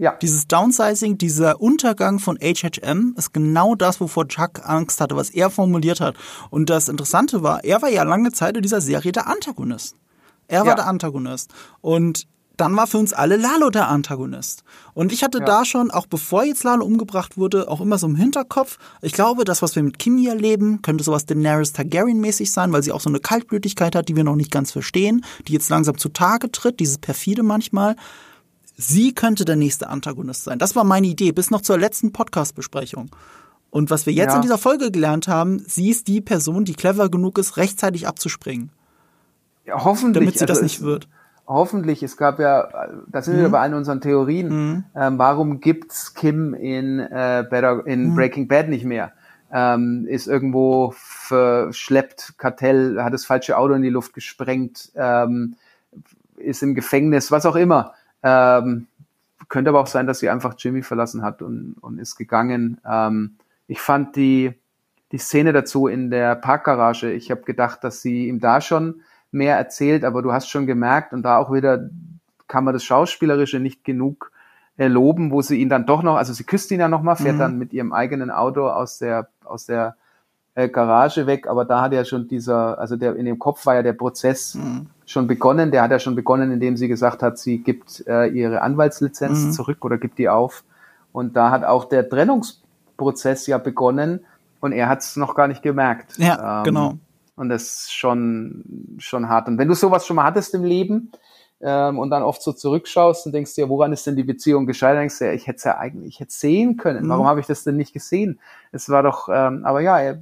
Ja. 0.00 0.16
Dieses 0.22 0.48
Downsizing, 0.48 1.18
dieser 1.18 1.60
Untergang 1.60 2.20
von 2.20 2.38
HHM 2.38 3.14
ist 3.18 3.34
genau 3.34 3.74
das, 3.74 4.00
wovor 4.00 4.26
Chuck 4.28 4.62
Angst 4.64 4.98
hatte, 4.98 5.14
was 5.14 5.28
er 5.28 5.50
formuliert 5.50 6.00
hat. 6.00 6.16
Und 6.48 6.70
das 6.70 6.88
Interessante 6.88 7.42
war, 7.42 7.64
er 7.64 7.82
war 7.82 7.90
ja 7.90 8.02
lange 8.02 8.32
Zeit 8.32 8.56
in 8.56 8.62
dieser 8.62 8.80
Serie 8.80 9.12
der 9.12 9.26
Antagonist. 9.26 9.96
Er 10.48 10.60
war 10.60 10.68
ja. 10.68 10.74
der 10.76 10.86
Antagonist. 10.86 11.52
Und 11.82 12.26
dann 12.56 12.74
war 12.76 12.86
für 12.86 12.96
uns 12.96 13.12
alle 13.12 13.36
Lalo 13.36 13.68
der 13.68 13.88
Antagonist. 13.88 14.64
Und 14.94 15.12
ich 15.12 15.22
hatte 15.22 15.40
ja. 15.40 15.44
da 15.44 15.64
schon, 15.66 15.90
auch 15.90 16.06
bevor 16.06 16.44
jetzt 16.44 16.64
Lalo 16.64 16.86
umgebracht 16.86 17.36
wurde, 17.36 17.68
auch 17.68 17.82
immer 17.82 17.98
so 17.98 18.06
im 18.06 18.16
Hinterkopf, 18.16 18.78
ich 19.02 19.12
glaube, 19.12 19.44
das, 19.44 19.60
was 19.60 19.76
wir 19.76 19.82
mit 19.82 19.98
Kimi 19.98 20.28
erleben, 20.28 20.80
könnte 20.80 21.04
sowas 21.04 21.26
Daenerys 21.26 21.74
Targaryen-mäßig 21.74 22.50
sein, 22.50 22.72
weil 22.72 22.82
sie 22.82 22.92
auch 22.92 23.02
so 23.02 23.10
eine 23.10 23.20
Kaltblütigkeit 23.20 23.94
hat, 23.94 24.08
die 24.08 24.16
wir 24.16 24.24
noch 24.24 24.36
nicht 24.36 24.50
ganz 24.50 24.72
verstehen, 24.72 25.26
die 25.46 25.52
jetzt 25.52 25.68
langsam 25.68 25.98
zutage 25.98 26.50
tritt, 26.50 26.80
dieses 26.80 26.96
perfide 26.96 27.42
manchmal 27.42 27.96
sie 28.80 29.14
könnte 29.14 29.44
der 29.44 29.56
nächste 29.56 29.88
Antagonist 29.88 30.44
sein. 30.44 30.58
Das 30.58 30.74
war 30.74 30.84
meine 30.84 31.06
Idee, 31.06 31.32
bis 31.32 31.50
noch 31.50 31.60
zur 31.60 31.78
letzten 31.78 32.12
Podcast-Besprechung. 32.12 33.10
Und 33.70 33.90
was 33.90 34.06
wir 34.06 34.12
jetzt 34.12 34.30
ja. 34.30 34.36
in 34.36 34.42
dieser 34.42 34.58
Folge 34.58 34.90
gelernt 34.90 35.28
haben, 35.28 35.60
sie 35.60 35.90
ist 35.90 36.08
die 36.08 36.20
Person, 36.20 36.64
die 36.64 36.74
clever 36.74 37.08
genug 37.08 37.38
ist, 37.38 37.56
rechtzeitig 37.56 38.08
abzuspringen. 38.08 38.70
Ja, 39.64 39.84
hoffentlich. 39.84 40.24
Damit 40.24 40.38
sie 40.38 40.44
also 40.44 40.54
das 40.54 40.62
nicht 40.62 40.82
wird. 40.82 41.08
Hoffentlich, 41.46 42.02
es 42.02 42.16
gab 42.16 42.38
ja, 42.38 42.68
da 43.08 43.22
sind 43.22 43.36
mhm. 43.36 43.40
wir 43.42 43.48
bei 43.48 43.60
allen 43.60 43.74
unseren 43.74 44.00
Theorien, 44.00 44.48
mhm. 44.48 44.84
ähm, 44.94 45.18
warum 45.18 45.60
gibt's 45.60 46.14
Kim 46.14 46.54
in, 46.54 47.00
äh, 47.00 47.44
Better, 47.48 47.84
in 47.86 48.10
mhm. 48.10 48.14
Breaking 48.14 48.46
Bad 48.46 48.68
nicht 48.68 48.84
mehr? 48.84 49.12
Ähm, 49.52 50.06
ist 50.08 50.28
irgendwo 50.28 50.94
verschleppt, 50.96 52.34
Kartell, 52.38 53.02
hat 53.02 53.12
das 53.12 53.24
falsche 53.24 53.58
Auto 53.58 53.74
in 53.74 53.82
die 53.82 53.90
Luft 53.90 54.14
gesprengt, 54.14 54.92
ähm, 54.94 55.56
ist 56.36 56.62
im 56.62 56.76
Gefängnis, 56.76 57.32
was 57.32 57.46
auch 57.46 57.56
immer. 57.56 57.94
Ähm, 58.22 58.86
könnte 59.48 59.70
aber 59.70 59.80
auch 59.80 59.86
sein, 59.86 60.06
dass 60.06 60.20
sie 60.20 60.30
einfach 60.30 60.54
Jimmy 60.56 60.82
verlassen 60.82 61.22
hat 61.22 61.42
und, 61.42 61.74
und 61.80 61.98
ist 61.98 62.16
gegangen. 62.16 62.80
Ähm, 62.88 63.36
ich 63.66 63.80
fand 63.80 64.16
die, 64.16 64.54
die 65.12 65.18
Szene 65.18 65.52
dazu 65.52 65.86
in 65.86 66.10
der 66.10 66.36
Parkgarage, 66.36 67.12
ich 67.12 67.30
habe 67.30 67.42
gedacht, 67.42 67.82
dass 67.84 68.00
sie 68.00 68.28
ihm 68.28 68.40
da 68.40 68.60
schon 68.60 69.02
mehr 69.32 69.56
erzählt, 69.56 70.04
aber 70.04 70.22
du 70.22 70.32
hast 70.32 70.48
schon 70.48 70.66
gemerkt 70.66 71.12
und 71.12 71.22
da 71.22 71.38
auch 71.38 71.52
wieder 71.52 71.90
kann 72.48 72.64
man 72.64 72.74
das 72.74 72.84
Schauspielerische 72.84 73.60
nicht 73.60 73.84
genug 73.84 74.32
äh, 74.76 74.88
loben, 74.88 75.30
wo 75.30 75.42
sie 75.42 75.60
ihn 75.60 75.68
dann 75.68 75.86
doch 75.86 76.02
noch, 76.02 76.16
also 76.16 76.32
sie 76.32 76.44
küsst 76.44 76.70
ihn 76.70 76.80
ja 76.80 76.88
nochmal, 76.88 77.16
fährt 77.16 77.36
mhm. 77.36 77.40
dann 77.40 77.58
mit 77.58 77.72
ihrem 77.72 77.92
eigenen 77.92 78.30
Auto 78.30 78.68
aus 78.68 78.98
der, 78.98 79.28
aus 79.44 79.66
der 79.66 79.96
äh, 80.54 80.68
Garage 80.68 81.26
weg, 81.26 81.46
aber 81.46 81.64
da 81.64 81.82
hat 81.82 81.92
ja 81.92 82.04
schon 82.04 82.28
dieser, 82.28 82.78
also 82.78 82.96
der 82.96 83.16
in 83.16 83.24
dem 83.24 83.38
Kopf 83.38 83.66
war 83.66 83.76
ja 83.76 83.82
der 83.82 83.92
Prozess 83.92 84.54
mhm. 84.54 84.86
Schon 85.10 85.26
begonnen. 85.26 85.70
Der 85.70 85.82
hat 85.82 85.90
ja 85.90 85.98
schon 85.98 86.14
begonnen, 86.14 86.52
indem 86.52 86.76
sie 86.76 86.86
gesagt 86.86 87.22
hat, 87.22 87.38
sie 87.38 87.58
gibt 87.58 88.04
äh, 88.06 88.26
ihre 88.26 88.62
Anwaltslizenz 88.62 89.40
mhm. 89.40 89.52
zurück 89.52 89.84
oder 89.84 89.98
gibt 89.98 90.18
die 90.18 90.28
auf. 90.28 90.62
Und 91.12 91.36
da 91.36 91.50
hat 91.50 91.64
auch 91.64 91.86
der 91.86 92.08
Trennungsprozess 92.08 93.46
ja 93.48 93.58
begonnen 93.58 94.20
und 94.60 94.72
er 94.72 94.88
hat 94.88 95.00
es 95.00 95.16
noch 95.16 95.34
gar 95.34 95.48
nicht 95.48 95.62
gemerkt. 95.62 96.16
Ja, 96.18 96.58
ähm, 96.58 96.64
genau. 96.64 96.98
Und 97.34 97.48
das 97.48 97.62
ist 97.62 97.92
schon, 97.92 98.96
schon 98.98 99.28
hart. 99.28 99.48
Und 99.48 99.58
wenn 99.58 99.66
du 99.66 99.74
sowas 99.74 100.06
schon 100.06 100.16
mal 100.16 100.24
hattest 100.24 100.54
im 100.54 100.62
Leben, 100.62 101.10
ähm, 101.62 101.98
und 101.98 102.08
dann 102.10 102.22
oft 102.22 102.42
so 102.42 102.52
zurückschaust 102.52 103.26
und 103.26 103.32
denkst 103.32 103.54
dir, 103.54 103.68
woran 103.68 103.92
ist 103.92 104.06
denn 104.06 104.16
die 104.16 104.24
Beziehung 104.24 104.64
gescheitert? 104.64 105.00
Denkst 105.00 105.18
dir, 105.18 105.32
ich 105.32 105.46
hätte 105.46 105.58
es 105.58 105.64
ja 105.64 105.76
eigentlich, 105.76 106.14
ich 106.14 106.20
hätte 106.20 106.32
sehen 106.32 106.78
können. 106.78 107.06
Warum 107.08 107.24
mhm. 107.24 107.28
habe 107.28 107.40
ich 107.40 107.46
das 107.46 107.64
denn 107.64 107.76
nicht 107.76 107.92
gesehen? 107.92 108.40
Es 108.72 108.88
war 108.88 109.02
doch, 109.02 109.28
ähm, 109.30 109.64
aber 109.64 109.80
ja, 109.80 110.14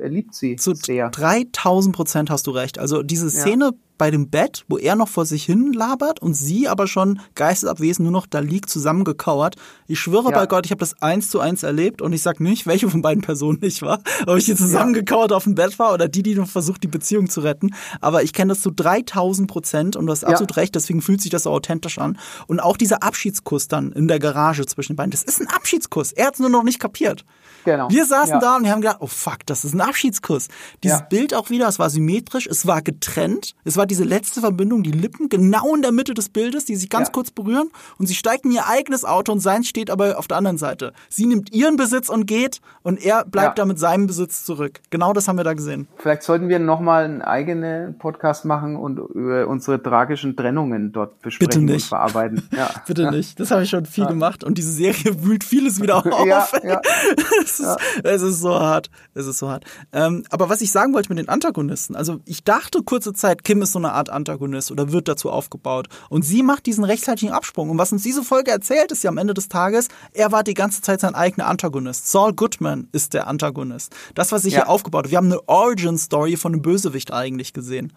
er, 0.00 0.08
liebt 0.08 0.34
sie 0.34 0.56
Zu 0.56 0.74
sehr. 0.74 1.10
3000 1.10 1.94
Prozent 1.94 2.30
hast 2.30 2.46
du 2.46 2.50
recht. 2.50 2.78
Also 2.78 3.02
diese 3.02 3.30
Szene 3.30 3.66
ja 3.66 3.72
bei 4.00 4.10
dem 4.10 4.30
Bett, 4.30 4.64
wo 4.66 4.78
er 4.78 4.96
noch 4.96 5.10
vor 5.10 5.26
sich 5.26 5.44
hin 5.44 5.74
labert 5.74 6.22
und 6.22 6.32
sie 6.32 6.68
aber 6.68 6.86
schon 6.86 7.20
geistesabwesend 7.34 8.04
nur 8.04 8.12
noch 8.12 8.26
da 8.26 8.38
liegt, 8.38 8.70
zusammengekauert. 8.70 9.56
Ich 9.88 10.00
schwöre 10.00 10.30
ja. 10.30 10.38
bei 10.38 10.46
Gott, 10.46 10.64
ich 10.64 10.70
habe 10.70 10.78
das 10.78 11.02
eins 11.02 11.28
zu 11.28 11.38
eins 11.38 11.64
erlebt 11.64 12.00
und 12.00 12.14
ich 12.14 12.22
sag 12.22 12.40
nicht, 12.40 12.66
welche 12.66 12.88
von 12.88 13.02
beiden 13.02 13.20
Personen 13.20 13.58
ich 13.60 13.82
war, 13.82 14.00
ob 14.26 14.38
ich 14.38 14.46
hier 14.46 14.56
zusammengekauert 14.56 15.32
ja. 15.32 15.36
auf 15.36 15.44
dem 15.44 15.54
Bett 15.54 15.78
war 15.78 15.92
oder 15.92 16.08
die, 16.08 16.22
die 16.22 16.34
noch 16.34 16.48
versucht, 16.48 16.82
die 16.82 16.88
Beziehung 16.88 17.28
zu 17.28 17.42
retten. 17.42 17.74
Aber 18.00 18.22
ich 18.22 18.32
kenne 18.32 18.54
das 18.54 18.62
zu 18.62 18.70
3000 18.70 19.50
Prozent 19.50 19.96
und 19.96 20.06
du 20.06 20.12
hast 20.12 20.24
absolut 20.24 20.56
recht, 20.56 20.74
deswegen 20.74 21.02
fühlt 21.02 21.20
sich 21.20 21.30
das 21.30 21.42
so 21.42 21.50
authentisch 21.50 21.98
an. 21.98 22.18
Und 22.46 22.58
auch 22.58 22.78
dieser 22.78 23.02
Abschiedskuss 23.02 23.68
dann 23.68 23.92
in 23.92 24.08
der 24.08 24.18
Garage 24.18 24.64
zwischen 24.64 24.94
den 24.94 24.96
beiden, 24.96 25.10
das 25.10 25.24
ist 25.24 25.42
ein 25.42 25.48
Abschiedskuss. 25.48 26.12
Er 26.12 26.28
hat 26.28 26.34
es 26.34 26.40
nur 26.40 26.48
noch 26.48 26.62
nicht 26.62 26.80
kapiert. 26.80 27.26
Genau. 27.64 27.90
Wir 27.90 28.04
saßen 28.06 28.34
ja. 28.34 28.38
da 28.40 28.56
und 28.56 28.64
wir 28.64 28.70
haben 28.72 28.80
gedacht, 28.80 28.98
oh 29.00 29.06
fuck, 29.06 29.38
das 29.46 29.64
ist 29.64 29.74
ein 29.74 29.80
Abschiedskuss. 29.80 30.48
Dieses 30.82 31.02
Bild 31.08 31.34
auch 31.34 31.50
wieder, 31.50 31.68
es 31.68 31.78
war 31.78 31.90
symmetrisch, 31.90 32.46
es 32.46 32.66
war 32.66 32.82
getrennt, 32.82 33.54
es 33.64 33.76
war 33.76 33.86
diese 33.86 34.04
letzte 34.04 34.40
Verbindung, 34.40 34.82
die 34.82 34.90
Lippen 34.92 35.28
genau 35.28 35.74
in 35.74 35.82
der 35.82 35.92
Mitte 35.92 36.14
des 36.14 36.28
Bildes, 36.28 36.64
die 36.64 36.76
sich 36.76 36.88
ganz 36.90 37.08
Ja. 37.08 37.12
kurz 37.12 37.30
berühren 37.30 37.70
und 37.98 38.06
sie 38.06 38.14
steigt 38.14 38.44
in 38.44 38.52
ihr 38.52 38.66
eigenes 38.68 39.04
Auto 39.04 39.32
und 39.32 39.40
sein 39.40 39.64
steht 39.64 39.90
aber 39.90 40.18
auf 40.18 40.26
der 40.28 40.36
anderen 40.36 40.58
Seite. 40.58 40.92
Sie 41.08 41.26
nimmt 41.26 41.52
ihren 41.52 41.76
Besitz 41.76 42.08
und 42.08 42.26
geht 42.26 42.60
und 42.82 43.04
er 43.04 43.24
bleibt 43.24 43.58
Ja. 43.58 43.62
da 43.62 43.66
mit 43.66 43.78
seinem 43.78 44.06
Besitz 44.06 44.44
zurück. 44.44 44.80
Genau 44.90 45.12
das 45.12 45.28
haben 45.28 45.36
wir 45.36 45.44
da 45.44 45.54
gesehen. 45.54 45.88
Vielleicht 45.98 46.22
sollten 46.22 46.48
wir 46.48 46.58
nochmal 46.58 47.04
einen 47.04 47.22
eigenen 47.22 47.98
Podcast 47.98 48.44
machen 48.44 48.76
und 48.76 48.98
über 48.98 49.46
unsere 49.46 49.82
tragischen 49.82 50.36
Trennungen 50.36 50.92
dort 50.92 51.20
besprechen 51.22 51.48
Bitte 51.66 51.72
nicht. 51.74 51.84
und 51.84 51.88
verarbeiten. 51.88 52.48
Ja. 52.56 52.70
Bitte 52.86 53.02
ja. 53.02 53.10
nicht. 53.10 53.38
Das 53.38 53.50
habe 53.50 53.62
ich 53.62 53.70
schon 53.70 53.86
viel 53.86 54.06
gemacht 54.06 54.44
und 54.44 54.58
diese 54.58 54.72
Serie 54.72 55.22
wühlt 55.24 55.44
vieles 55.44 55.80
wieder 55.80 55.96
auf. 56.06 56.26
Ja, 56.26 56.46
ja. 56.62 56.80
es, 57.50 57.60
ist, 57.60 57.76
es 58.04 58.22
ist 58.22 58.40
so 58.40 58.54
hart. 58.58 58.90
Es 59.14 59.26
ist 59.26 59.38
so 59.38 59.48
hart. 59.48 59.64
Ähm, 59.92 60.24
aber 60.30 60.48
was 60.48 60.60
ich 60.60 60.70
sagen 60.72 60.92
wollte 60.94 61.08
mit 61.08 61.18
den 61.18 61.28
Antagonisten, 61.28 61.96
also 61.96 62.20
ich 62.24 62.44
dachte 62.44 62.82
kurze 62.82 63.12
Zeit, 63.12 63.44
Kim 63.44 63.62
ist 63.62 63.72
so 63.72 63.78
eine 63.78 63.92
Art 63.92 64.10
Antagonist 64.10 64.70
oder 64.70 64.92
wird 64.92 65.08
dazu 65.08 65.30
aufgebaut. 65.30 65.88
Und 66.08 66.24
sie 66.24 66.42
macht 66.42 66.66
diesen 66.66 66.84
rechtzeitigen 66.84 67.32
Absprung. 67.32 67.70
Und 67.70 67.78
was 67.78 67.92
uns 67.92 68.02
diese 68.02 68.22
Folge 68.22 68.50
erzählt, 68.50 68.92
ist 68.92 69.02
ja 69.04 69.10
am 69.10 69.18
Ende 69.18 69.34
des 69.34 69.48
Tages, 69.48 69.88
er 70.12 70.32
war 70.32 70.42
die 70.44 70.54
ganze 70.54 70.82
Zeit 70.82 71.00
sein 71.00 71.14
eigener 71.14 71.46
Antagonist. 71.46 72.08
Saul 72.10 72.32
Goodman 72.32 72.88
ist 72.92 73.14
der 73.14 73.26
Antagonist. 73.26 73.94
Das, 74.14 74.32
was 74.32 74.42
sich 74.42 74.54
Ja. 74.54 74.60
hier 74.60 74.68
aufgebaut 74.68 75.04
hat. 75.04 75.10
Wir 75.10 75.18
haben 75.18 75.26
eine 75.32 75.48
Origin-Story 75.48 76.36
von 76.36 76.52
einem 76.52 76.62
Bösewicht 76.62 77.12
eigentlich 77.12 77.52
gesehen. 77.52 77.92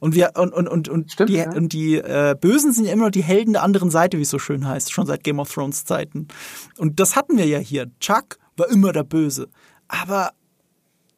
Und 0.00 0.14
wir 0.14 0.32
und 0.34 0.52
und 0.52 0.68
und 0.68 0.88
und 0.88 1.12
Stimmt, 1.12 1.30
die, 1.30 1.36
ja. 1.36 1.50
und 1.50 1.72
die 1.72 1.94
äh, 1.96 2.36
Bösen 2.38 2.72
sind 2.74 2.84
ja 2.84 2.92
immer 2.92 3.04
noch 3.04 3.10
die 3.10 3.22
Helden 3.22 3.54
der 3.54 3.62
anderen 3.62 3.90
Seite, 3.90 4.18
wie 4.18 4.22
es 4.22 4.28
so 4.28 4.38
schön 4.38 4.66
heißt, 4.66 4.92
schon 4.92 5.06
seit 5.06 5.24
Game 5.24 5.38
of 5.38 5.50
Thrones 5.50 5.86
Zeiten. 5.86 6.28
Und 6.76 7.00
das 7.00 7.16
hatten 7.16 7.38
wir 7.38 7.46
ja 7.46 7.58
hier. 7.58 7.90
Chuck 8.00 8.36
war 8.56 8.68
immer 8.68 8.92
der 8.92 9.04
Böse, 9.04 9.48
aber 9.88 10.32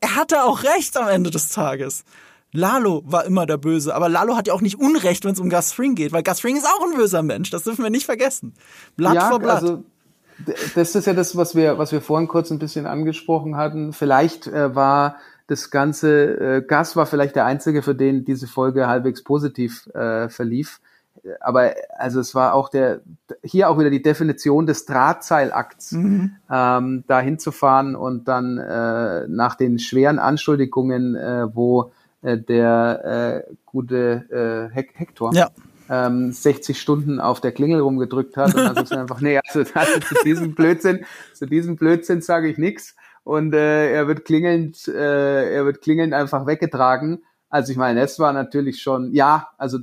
er 0.00 0.16
hatte 0.16 0.44
auch 0.44 0.62
recht 0.62 0.96
am 0.96 1.08
Ende 1.08 1.30
des 1.30 1.50
Tages. 1.50 2.04
Lalo 2.52 3.02
war 3.04 3.24
immer 3.24 3.44
der 3.44 3.58
Böse, 3.58 3.94
aber 3.94 4.08
Lalo 4.08 4.36
hat 4.36 4.46
ja 4.46 4.54
auch 4.54 4.60
nicht 4.60 4.78
Unrecht, 4.78 5.24
wenn 5.24 5.32
es 5.32 5.40
um 5.40 5.50
Gus 5.50 5.72
Fring 5.72 5.94
geht, 5.94 6.12
weil 6.12 6.22
Gus 6.22 6.40
Fring 6.40 6.56
ist 6.56 6.66
auch 6.66 6.84
ein 6.84 6.96
böser 6.96 7.22
Mensch, 7.22 7.50
das 7.50 7.64
dürfen 7.64 7.82
wir 7.82 7.90
nicht 7.90 8.06
vergessen. 8.06 8.54
Blatt 8.96 9.14
ja, 9.14 9.28
vor 9.28 9.38
Blatt. 9.38 9.62
also 9.62 9.84
das 10.74 10.94
ist 10.94 11.06
ja 11.06 11.14
das, 11.14 11.36
was 11.36 11.54
wir, 11.54 11.78
was 11.78 11.92
wir 11.92 12.00
vorhin 12.00 12.28
kurz 12.28 12.50
ein 12.50 12.58
bisschen 12.58 12.86
angesprochen 12.86 13.56
hatten. 13.56 13.92
Vielleicht 13.92 14.46
äh, 14.46 14.74
war 14.74 15.16
das 15.46 15.70
Ganze, 15.70 16.56
äh, 16.58 16.62
Gas 16.62 16.96
war 16.96 17.06
vielleicht 17.06 17.36
der 17.36 17.46
Einzige, 17.46 17.82
für 17.82 17.94
den 17.94 18.24
diese 18.24 18.46
Folge 18.46 18.86
halbwegs 18.86 19.22
positiv 19.22 19.86
äh, 19.94 20.28
verlief. 20.28 20.80
Aber 21.40 21.74
also 21.96 22.20
es 22.20 22.34
war 22.34 22.54
auch 22.54 22.68
der 22.68 23.00
hier 23.42 23.70
auch 23.70 23.78
wieder 23.78 23.90
die 23.90 24.02
Definition 24.02 24.66
des 24.66 24.86
Drahtseilakts, 24.86 25.92
ähm, 26.50 27.04
da 27.06 27.20
hinzufahren 27.20 27.96
und 27.96 28.28
dann 28.28 28.58
äh, 28.58 29.26
nach 29.28 29.54
den 29.54 29.78
schweren 29.78 30.18
Anschuldigungen, 30.18 31.14
äh, 31.14 31.54
wo 31.54 31.92
äh, 32.22 32.38
der 32.38 33.44
äh, 33.46 33.54
gute 33.64 34.70
äh, 34.70 34.74
Hek 34.74 34.90
Hector 34.94 35.32
ja. 35.34 35.50
ähm, 35.88 36.32
60 36.32 36.80
Stunden 36.80 37.20
auf 37.20 37.40
der 37.40 37.52
Klingel 37.52 37.80
rumgedrückt 37.80 38.36
hat 38.36 38.54
und 38.54 38.64
dann 38.64 38.84
du 38.84 38.96
einfach, 38.98 39.20
nee, 39.20 39.38
also, 39.38 39.70
also 39.74 40.00
zu 40.00 40.14
diesem 40.24 40.54
Blödsinn, 40.54 41.04
zu 41.34 41.46
diesem 41.46 41.76
Blödsinn 41.76 42.22
sage 42.22 42.48
ich 42.48 42.58
nichts 42.58 42.96
und 43.22 43.54
äh, 43.54 43.92
er 43.92 44.06
wird 44.06 44.24
klingelnd, 44.24 44.86
äh, 44.88 45.52
er 45.52 45.64
wird 45.64 45.82
klingelnd 45.82 46.14
einfach 46.14 46.46
weggetragen. 46.46 47.24
Also 47.48 47.70
ich 47.70 47.78
meine, 47.78 48.00
es 48.00 48.18
war 48.18 48.32
natürlich 48.32 48.82
schon, 48.82 49.12
ja, 49.12 49.48
also 49.56 49.78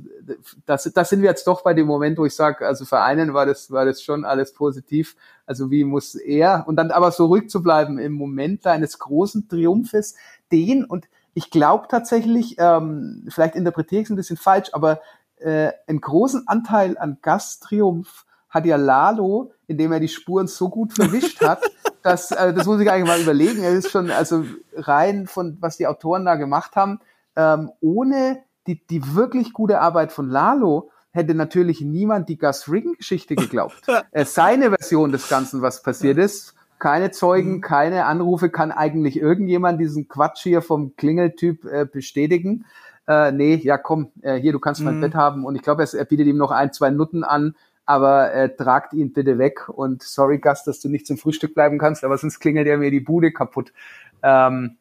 das, 0.66 0.90
das 0.94 1.08
sind 1.08 1.22
wir 1.22 1.30
jetzt 1.30 1.46
doch 1.46 1.62
bei 1.62 1.72
dem 1.72 1.86
Moment, 1.86 2.18
wo 2.18 2.26
ich 2.26 2.34
sage, 2.34 2.66
also 2.66 2.84
für 2.84 3.00
einen 3.00 3.32
war 3.32 3.46
das, 3.46 3.70
war 3.70 3.86
das 3.86 4.02
schon 4.02 4.24
alles 4.24 4.52
positiv. 4.52 5.16
Also 5.46 5.70
wie 5.70 5.84
muss 5.84 6.14
er 6.14 6.64
und 6.66 6.76
dann 6.76 6.90
aber 6.90 7.10
so 7.10 7.26
ruhig 7.26 7.48
zu 7.48 7.62
bleiben 7.62 7.98
im 7.98 8.12
Moment 8.12 8.66
eines 8.66 8.98
großen 8.98 9.48
Triumphes, 9.48 10.14
den 10.52 10.84
und 10.84 11.08
ich 11.32 11.50
glaube 11.50 11.88
tatsächlich, 11.88 12.56
ähm, 12.58 13.26
vielleicht 13.28 13.56
interpretiere 13.56 14.02
ich 14.02 14.06
es 14.06 14.10
ein 14.10 14.16
bisschen 14.16 14.36
falsch, 14.36 14.70
aber 14.72 15.00
äh, 15.38 15.72
einen 15.86 16.00
großen 16.00 16.46
Anteil 16.46 16.96
an 16.98 17.18
Gastriumph 17.22 18.24
hat 18.48 18.66
ja 18.66 18.76
Lalo, 18.76 19.52
indem 19.66 19.90
er 19.90 20.00
die 20.00 20.08
Spuren 20.08 20.46
so 20.46 20.68
gut 20.68 20.92
verwischt 20.92 21.40
hat, 21.40 21.60
dass, 22.02 22.30
äh, 22.30 22.52
das 22.54 22.66
muss 22.66 22.80
ich 22.80 22.90
eigentlich 22.90 23.08
mal 23.08 23.20
überlegen, 23.20 23.64
er 23.64 23.72
ist 23.72 23.90
schon, 23.90 24.10
also 24.10 24.44
rein 24.74 25.26
von, 25.26 25.56
was 25.60 25.76
die 25.76 25.88
Autoren 25.88 26.24
da 26.24 26.36
gemacht 26.36 26.76
haben, 26.76 27.00
ähm, 27.36 27.70
ohne 27.80 28.42
die, 28.66 28.84
die 28.86 29.14
wirklich 29.14 29.52
gute 29.52 29.80
Arbeit 29.80 30.12
von 30.12 30.28
Lalo 30.28 30.90
hätte 31.10 31.34
natürlich 31.34 31.80
niemand 31.80 32.28
die 32.28 32.38
Gus 32.38 32.70
Ring-Geschichte 32.70 33.36
geglaubt. 33.36 33.82
äh, 34.10 34.24
seine 34.24 34.70
Version 34.70 35.12
des 35.12 35.28
Ganzen, 35.28 35.62
was 35.62 35.82
passiert 35.82 36.18
ist, 36.18 36.54
keine 36.78 37.12
Zeugen, 37.12 37.60
keine 37.60 38.04
Anrufe, 38.04 38.50
kann 38.50 38.72
eigentlich 38.72 39.18
irgendjemand 39.18 39.80
diesen 39.80 40.08
Quatsch 40.08 40.42
hier 40.42 40.60
vom 40.60 40.96
Klingeltyp 40.96 41.64
äh, 41.64 41.86
bestätigen? 41.86 42.66
Äh, 43.06 43.32
nee, 43.32 43.54
ja 43.56 43.78
komm, 43.78 44.10
äh, 44.22 44.36
hier, 44.36 44.52
du 44.52 44.58
kannst 44.58 44.80
mein 44.80 45.00
Bett 45.00 45.14
haben. 45.14 45.44
Und 45.44 45.54
ich 45.56 45.62
glaube, 45.62 45.82
er, 45.82 45.94
er 45.94 46.04
bietet 46.04 46.26
ihm 46.26 46.36
noch 46.36 46.50
ein, 46.50 46.72
zwei 46.72 46.90
Nutten 46.90 47.22
an, 47.22 47.54
aber 47.86 48.32
äh, 48.32 48.54
tragt 48.54 48.92
ihn 48.92 49.12
bitte 49.12 49.38
weg. 49.38 49.68
Und 49.68 50.02
sorry, 50.02 50.38
Gast, 50.38 50.66
dass 50.66 50.80
du 50.80 50.88
nicht 50.88 51.06
zum 51.06 51.16
Frühstück 51.16 51.54
bleiben 51.54 51.78
kannst, 51.78 52.02
aber 52.02 52.18
sonst 52.18 52.40
klingelt 52.40 52.66
er 52.66 52.78
mir 52.78 52.90
die 52.90 53.00
Bude 53.00 53.32
kaputt. 53.32 53.72
Ähm, 54.22 54.78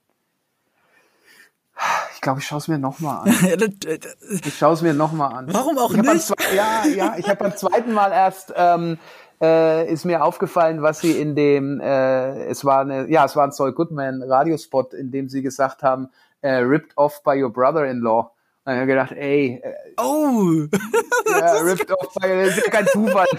glaube, 2.23 2.39
ich 2.39 2.47
schaue 2.47 2.57
es 2.57 2.67
mir 2.67 2.79
nochmal 2.79 3.27
an. 3.29 3.35
Ich 4.45 4.57
schaue 4.57 4.73
es 4.73 4.81
mir 4.81 4.93
nochmal 4.93 5.33
an. 5.33 5.47
Warum 5.53 5.77
auch 5.77 5.91
nicht? 5.91 6.07
zwe- 6.07 6.55
ja, 6.55 6.85
ja, 6.87 7.15
ich 7.17 7.27
habe 7.29 7.37
beim 7.37 7.55
zweiten 7.55 7.93
Mal 7.93 8.11
erst 8.11 8.51
ähm, 8.55 8.97
äh, 9.41 9.91
ist 9.91 10.05
mir 10.05 10.23
aufgefallen, 10.23 10.81
was 10.81 10.99
sie 11.01 11.11
in 11.19 11.35
dem, 11.35 11.79
äh, 11.79 12.45
es 12.45 12.65
war 12.65 12.81
eine, 12.81 13.09
ja, 13.09 13.25
es 13.25 13.35
war 13.35 13.43
ein 13.45 13.51
Saul 13.51 13.73
Goodman 13.73 14.23
Radiospot, 14.23 14.93
in 14.93 15.11
dem 15.11 15.29
sie 15.29 15.41
gesagt 15.43 15.83
haben, 15.83 16.09
äh, 16.41 16.53
ripped 16.55 16.97
off 16.97 17.21
by 17.23 17.41
your 17.41 17.51
brother-in-law. 17.51 18.31
Und 18.65 18.71
ich 18.71 18.77
habe 18.77 18.87
gedacht, 18.87 19.11
ey, 19.11 19.61
äh, 19.61 19.73
Oh, 19.97 20.41
ja, 21.29 21.51
ripped 21.61 21.91
off 21.91 22.13
by, 22.15 22.27
das 22.45 22.57
ist 22.57 22.65
ja 22.65 22.71
kein 22.71 22.87
Zufall. 22.87 23.25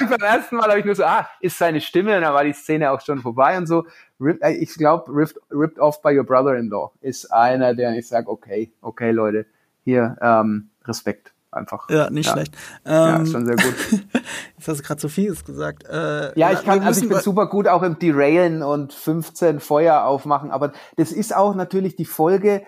ich 0.00 0.08
beim 0.08 0.20
ersten 0.20 0.56
Mal 0.56 0.68
habe 0.68 0.78
ich 0.80 0.84
nur 0.84 0.94
so, 0.94 1.04
ah, 1.04 1.26
ist 1.40 1.56
seine 1.56 1.80
Stimme, 1.80 2.16
und 2.16 2.22
dann 2.22 2.34
war 2.34 2.44
die 2.44 2.52
Szene 2.52 2.90
auch 2.90 3.00
schon 3.00 3.20
vorbei 3.22 3.56
und 3.56 3.66
so. 3.66 3.84
Äh, 4.22 4.54
ich 4.54 4.74
glaube, 4.74 5.12
ripped, 5.14 5.38
ripped 5.50 5.78
off 5.78 6.00
by 6.02 6.16
your 6.16 6.24
brother-in-law 6.24 6.92
ist 7.00 7.32
einer, 7.32 7.74
der 7.74 7.96
ich 7.96 8.08
sage, 8.08 8.28
okay, 8.28 8.72
okay, 8.80 9.10
Leute, 9.10 9.46
hier, 9.84 10.16
ähm, 10.20 10.70
Respekt 10.84 11.32
einfach. 11.50 11.88
ja, 11.90 12.08
nicht 12.10 12.26
Ja. 12.26 12.32
schlecht. 12.32 12.56
Ja, 12.86 13.16
Ähm, 13.16 13.22
ist 13.24 13.32
schon 13.32 13.46
sehr 13.46 13.56
gut. 13.56 13.74
jetzt 14.58 14.68
hast 14.68 14.80
du 14.80 14.82
gerade 14.84 15.00
so 15.00 15.08
vieles 15.08 15.44
gesagt. 15.44 15.84
Äh, 15.88 16.38
Ja, 16.38 16.50
ich 16.52 16.62
kann, 16.64 16.80
also 16.82 17.02
ich 17.02 17.08
bin 17.08 17.18
super 17.20 17.46
gut 17.48 17.68
auch 17.68 17.82
im 17.82 17.98
Derailen 17.98 18.62
und 18.62 18.92
15 18.92 19.60
Feuer 19.60 20.04
aufmachen, 20.04 20.50
aber 20.50 20.72
das 20.96 21.12
ist 21.12 21.34
auch 21.36 21.54
natürlich 21.54 21.94
die 21.96 22.04
Folge, 22.06 22.62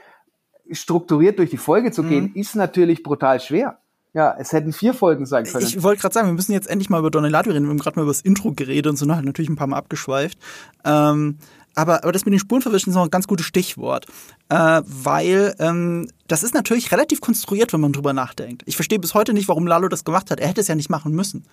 strukturiert 0.70 1.38
durch 1.38 1.50
die 1.50 1.56
Folge 1.58 1.90
zu 1.90 2.02
gehen, 2.02 2.26
Mhm. 2.26 2.40
ist 2.40 2.56
natürlich 2.56 3.02
brutal 3.02 3.40
schwer. 3.40 3.78
Ja, 4.14 4.36
es 4.38 4.52
hätten 4.52 4.72
vier 4.72 4.94
Folgen 4.94 5.26
sein 5.26 5.44
können. 5.44 5.66
Ich 5.66 5.82
wollte 5.82 6.00
gerade 6.00 6.14
sagen, 6.14 6.28
wir 6.28 6.34
müssen 6.34 6.52
jetzt 6.52 6.68
endlich 6.68 6.88
mal 6.88 7.00
über 7.00 7.10
Donelato 7.10 7.50
reden. 7.50 7.64
Wir 7.64 7.70
haben 7.70 7.78
gerade 7.78 7.96
mal 7.98 8.04
über 8.04 8.12
das 8.12 8.20
Intro 8.20 8.52
geredet 8.52 8.86
und 8.86 8.96
sind 8.96 9.12
halt 9.14 9.24
natürlich 9.24 9.50
ein 9.50 9.56
paar 9.56 9.66
Mal 9.66 9.76
abgeschweift. 9.76 10.38
Ähm, 10.84 11.38
aber, 11.74 12.04
aber 12.04 12.12
das 12.12 12.24
mit 12.24 12.32
den 12.32 12.38
Spurenverwischen 12.38 12.90
ist 12.90 12.94
noch 12.94 13.02
ein 13.02 13.10
ganz 13.10 13.26
gutes 13.26 13.44
Stichwort. 13.44 14.06
Äh, 14.48 14.82
weil 14.84 15.56
ähm, 15.58 16.08
das 16.28 16.44
ist 16.44 16.54
natürlich 16.54 16.92
relativ 16.92 17.20
konstruiert, 17.20 17.72
wenn 17.72 17.80
man 17.80 17.92
drüber 17.92 18.12
nachdenkt. 18.12 18.62
Ich 18.66 18.76
verstehe 18.76 19.00
bis 19.00 19.14
heute 19.14 19.34
nicht, 19.34 19.48
warum 19.48 19.66
Lalo 19.66 19.88
das 19.88 20.04
gemacht 20.04 20.30
hat. 20.30 20.38
Er 20.38 20.46
hätte 20.46 20.60
es 20.60 20.68
ja 20.68 20.76
nicht 20.76 20.90
machen 20.90 21.12
müssen. 21.12 21.44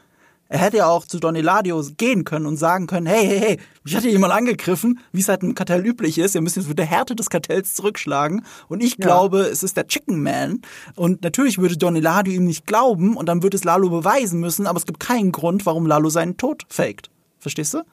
Er 0.52 0.60
hätte 0.60 0.78
ja 0.78 0.88
auch 0.88 1.06
zu 1.06 1.18
Don 1.18 1.38
Eladio 1.38 1.82
gehen 1.96 2.26
können 2.26 2.46
und 2.46 2.58
sagen 2.58 2.86
können, 2.86 3.06
hey, 3.06 3.26
hey, 3.26 3.40
hey, 3.40 3.60
mich 3.86 3.96
hat 3.96 4.04
hier 4.04 4.12
jemand 4.12 4.34
angegriffen, 4.34 5.00
wie 5.14 5.22
es 5.22 5.30
halt 5.30 5.44
im 5.44 5.56
Kartell 5.56 5.86
üblich 5.86 6.18
ist. 6.18 6.34
Wir 6.34 6.42
müssen 6.42 6.60
jetzt 6.60 6.68
mit 6.68 6.78
der 6.78 6.86
Härte 6.86 7.16
des 7.16 7.30
Kartells 7.30 7.74
zurückschlagen. 7.74 8.44
Und 8.68 8.84
ich 8.84 8.98
glaube, 8.98 9.44
es 9.44 9.64
ist 9.64 9.78
der 9.78 9.88
Chicken 9.88 10.22
Man. 10.22 10.62
Und 10.98 11.24
natürlich 11.24 11.58
würde 11.58 11.78
Don 11.78 11.96
Eladio 11.96 12.34
ihm 12.34 12.44
nicht 12.44 12.68
glauben 12.68 13.16
und 13.16 13.30
dann 13.30 13.44
würde 13.44 13.56
es 13.56 13.64
Lalo 13.64 13.90
beweisen 13.90 14.42
müssen, 14.42 14.68
aber 14.68 14.78
es 14.78 14.86
gibt 14.86 15.00
keinen 15.00 15.32
Grund, 15.32 15.66
warum 15.66 15.88
Lalo 15.88 16.10
seinen 16.10 16.36
Tod 16.36 16.66
faked. 16.68 17.10
Verstehst 17.40 17.74
du? 17.74 17.84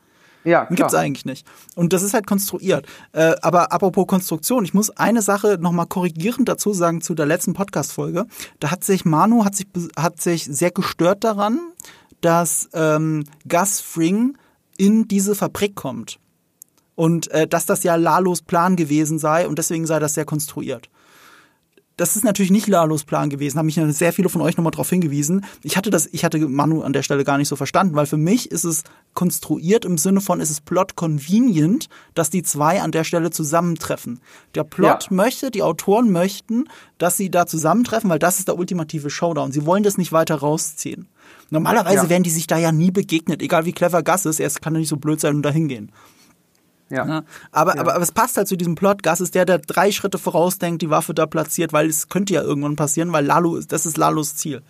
ja, 0.44 0.64
Den 0.64 0.76
gibt's 0.76 0.92
klar. 0.92 1.02
eigentlich 1.02 1.24
nicht. 1.24 1.46
Und 1.74 1.92
das 1.92 2.02
ist 2.02 2.14
halt 2.14 2.26
konstruiert. 2.26 2.86
Äh, 3.12 3.34
aber 3.42 3.72
apropos 3.72 4.06
Konstruktion, 4.06 4.64
ich 4.64 4.74
muss 4.74 4.90
eine 4.90 5.22
Sache 5.22 5.58
nochmal 5.60 5.86
korrigierend 5.86 6.48
dazu 6.48 6.72
sagen 6.72 7.00
zu 7.00 7.14
der 7.14 7.26
letzten 7.26 7.54
Podcast-Folge. 7.54 8.26
Da 8.60 8.70
hat 8.70 8.84
sich 8.84 9.04
Manu 9.04 9.44
hat 9.44 9.56
sich, 9.56 9.66
hat 9.96 10.20
sich 10.20 10.44
sehr 10.44 10.70
gestört 10.70 11.24
daran, 11.24 11.60
dass 12.20 12.68
ähm, 12.72 13.24
Gus 13.48 13.80
Fring 13.80 14.36
in 14.76 15.08
diese 15.08 15.34
Fabrik 15.34 15.74
kommt. 15.74 16.18
Und 16.94 17.30
äh, 17.30 17.46
dass 17.46 17.66
das 17.66 17.84
ja 17.84 17.94
Lalos 17.94 18.42
Plan 18.42 18.74
gewesen 18.76 19.18
sei 19.18 19.46
und 19.46 19.58
deswegen 19.58 19.86
sei 19.86 19.98
das 19.98 20.14
sehr 20.14 20.24
konstruiert 20.24 20.88
das 21.98 22.14
ist 22.14 22.24
natürlich 22.24 22.52
nicht 22.52 22.68
Lalos 22.68 23.02
Plan 23.04 23.28
gewesen, 23.28 23.58
haben 23.58 23.66
mich 23.66 23.78
sehr 23.96 24.12
viele 24.12 24.28
von 24.28 24.40
euch 24.40 24.56
nochmal 24.56 24.70
darauf 24.70 24.88
hingewiesen. 24.88 25.44
Ich 25.64 25.76
hatte 25.76 25.90
das, 25.90 26.06
ich 26.06 26.24
hatte 26.24 26.38
Manu 26.38 26.82
an 26.82 26.92
der 26.92 27.02
Stelle 27.02 27.24
gar 27.24 27.38
nicht 27.38 27.48
so 27.48 27.56
verstanden, 27.56 27.96
weil 27.96 28.06
für 28.06 28.16
mich 28.16 28.52
ist 28.52 28.64
es 28.64 28.84
konstruiert 29.14 29.84
im 29.84 29.98
Sinne 29.98 30.20
von, 30.20 30.40
ist 30.40 30.50
es 30.50 30.60
plot 30.60 30.94
convenient, 30.94 31.88
dass 32.14 32.30
die 32.30 32.44
zwei 32.44 32.80
an 32.80 32.92
der 32.92 33.02
Stelle 33.02 33.30
zusammentreffen. 33.30 34.20
Der 34.54 34.62
Plot 34.62 35.08
Ja. 35.10 35.16
möchte, 35.16 35.50
die 35.50 35.62
Autoren 35.62 36.12
möchten, 36.12 36.68
dass 36.98 37.16
sie 37.16 37.30
da 37.30 37.46
zusammentreffen, 37.46 38.08
weil 38.08 38.20
das 38.20 38.38
ist 38.38 38.46
der 38.46 38.56
ultimative 38.56 39.10
Showdown. 39.10 39.50
Sie 39.50 39.66
wollen 39.66 39.82
das 39.82 39.98
nicht 39.98 40.12
weiter 40.12 40.36
rausziehen. 40.36 41.08
Normalerweise 41.50 41.96
Ja. 42.04 42.08
wären 42.08 42.22
die 42.22 42.30
sich 42.30 42.46
da 42.46 42.58
ja 42.58 42.72
nie 42.72 42.90
begegnet, 42.90 43.42
egal 43.42 43.64
wie 43.64 43.72
clever 43.72 44.02
Gus 44.02 44.26
ist, 44.26 44.40
er 44.40 44.50
kann 44.50 44.74
ja 44.74 44.80
nicht 44.80 44.88
so 44.88 44.96
blöd 44.96 45.20
sein 45.20 45.36
und 45.36 45.42
da 45.42 45.50
hingehen. 45.50 45.90
Ja. 46.90 47.06
Ja. 47.06 47.22
Aber, 47.52 47.74
Ja. 47.74 47.80
aber, 47.82 47.94
aber 47.94 48.02
es 48.02 48.12
passt 48.12 48.36
halt 48.36 48.48
zu 48.48 48.56
diesem 48.56 48.74
Plot. 48.74 49.02
Gas 49.02 49.20
ist 49.20 49.34
der, 49.34 49.44
der 49.44 49.58
drei 49.58 49.92
Schritte 49.92 50.18
vorausdenkt, 50.18 50.80
die 50.82 50.90
Waffe 50.90 51.12
da 51.14 51.26
platziert, 51.26 51.72
weil 51.72 51.86
es 51.88 52.08
könnte 52.08 52.32
ja 52.34 52.42
irgendwann 52.42 52.76
passieren, 52.76 53.12
weil 53.12 53.26
Lalo, 53.26 53.56
ist- 53.56 53.72
das 53.72 53.84
ist 53.86 53.96
Lalos 53.98 54.36
Ziel, 54.36 54.62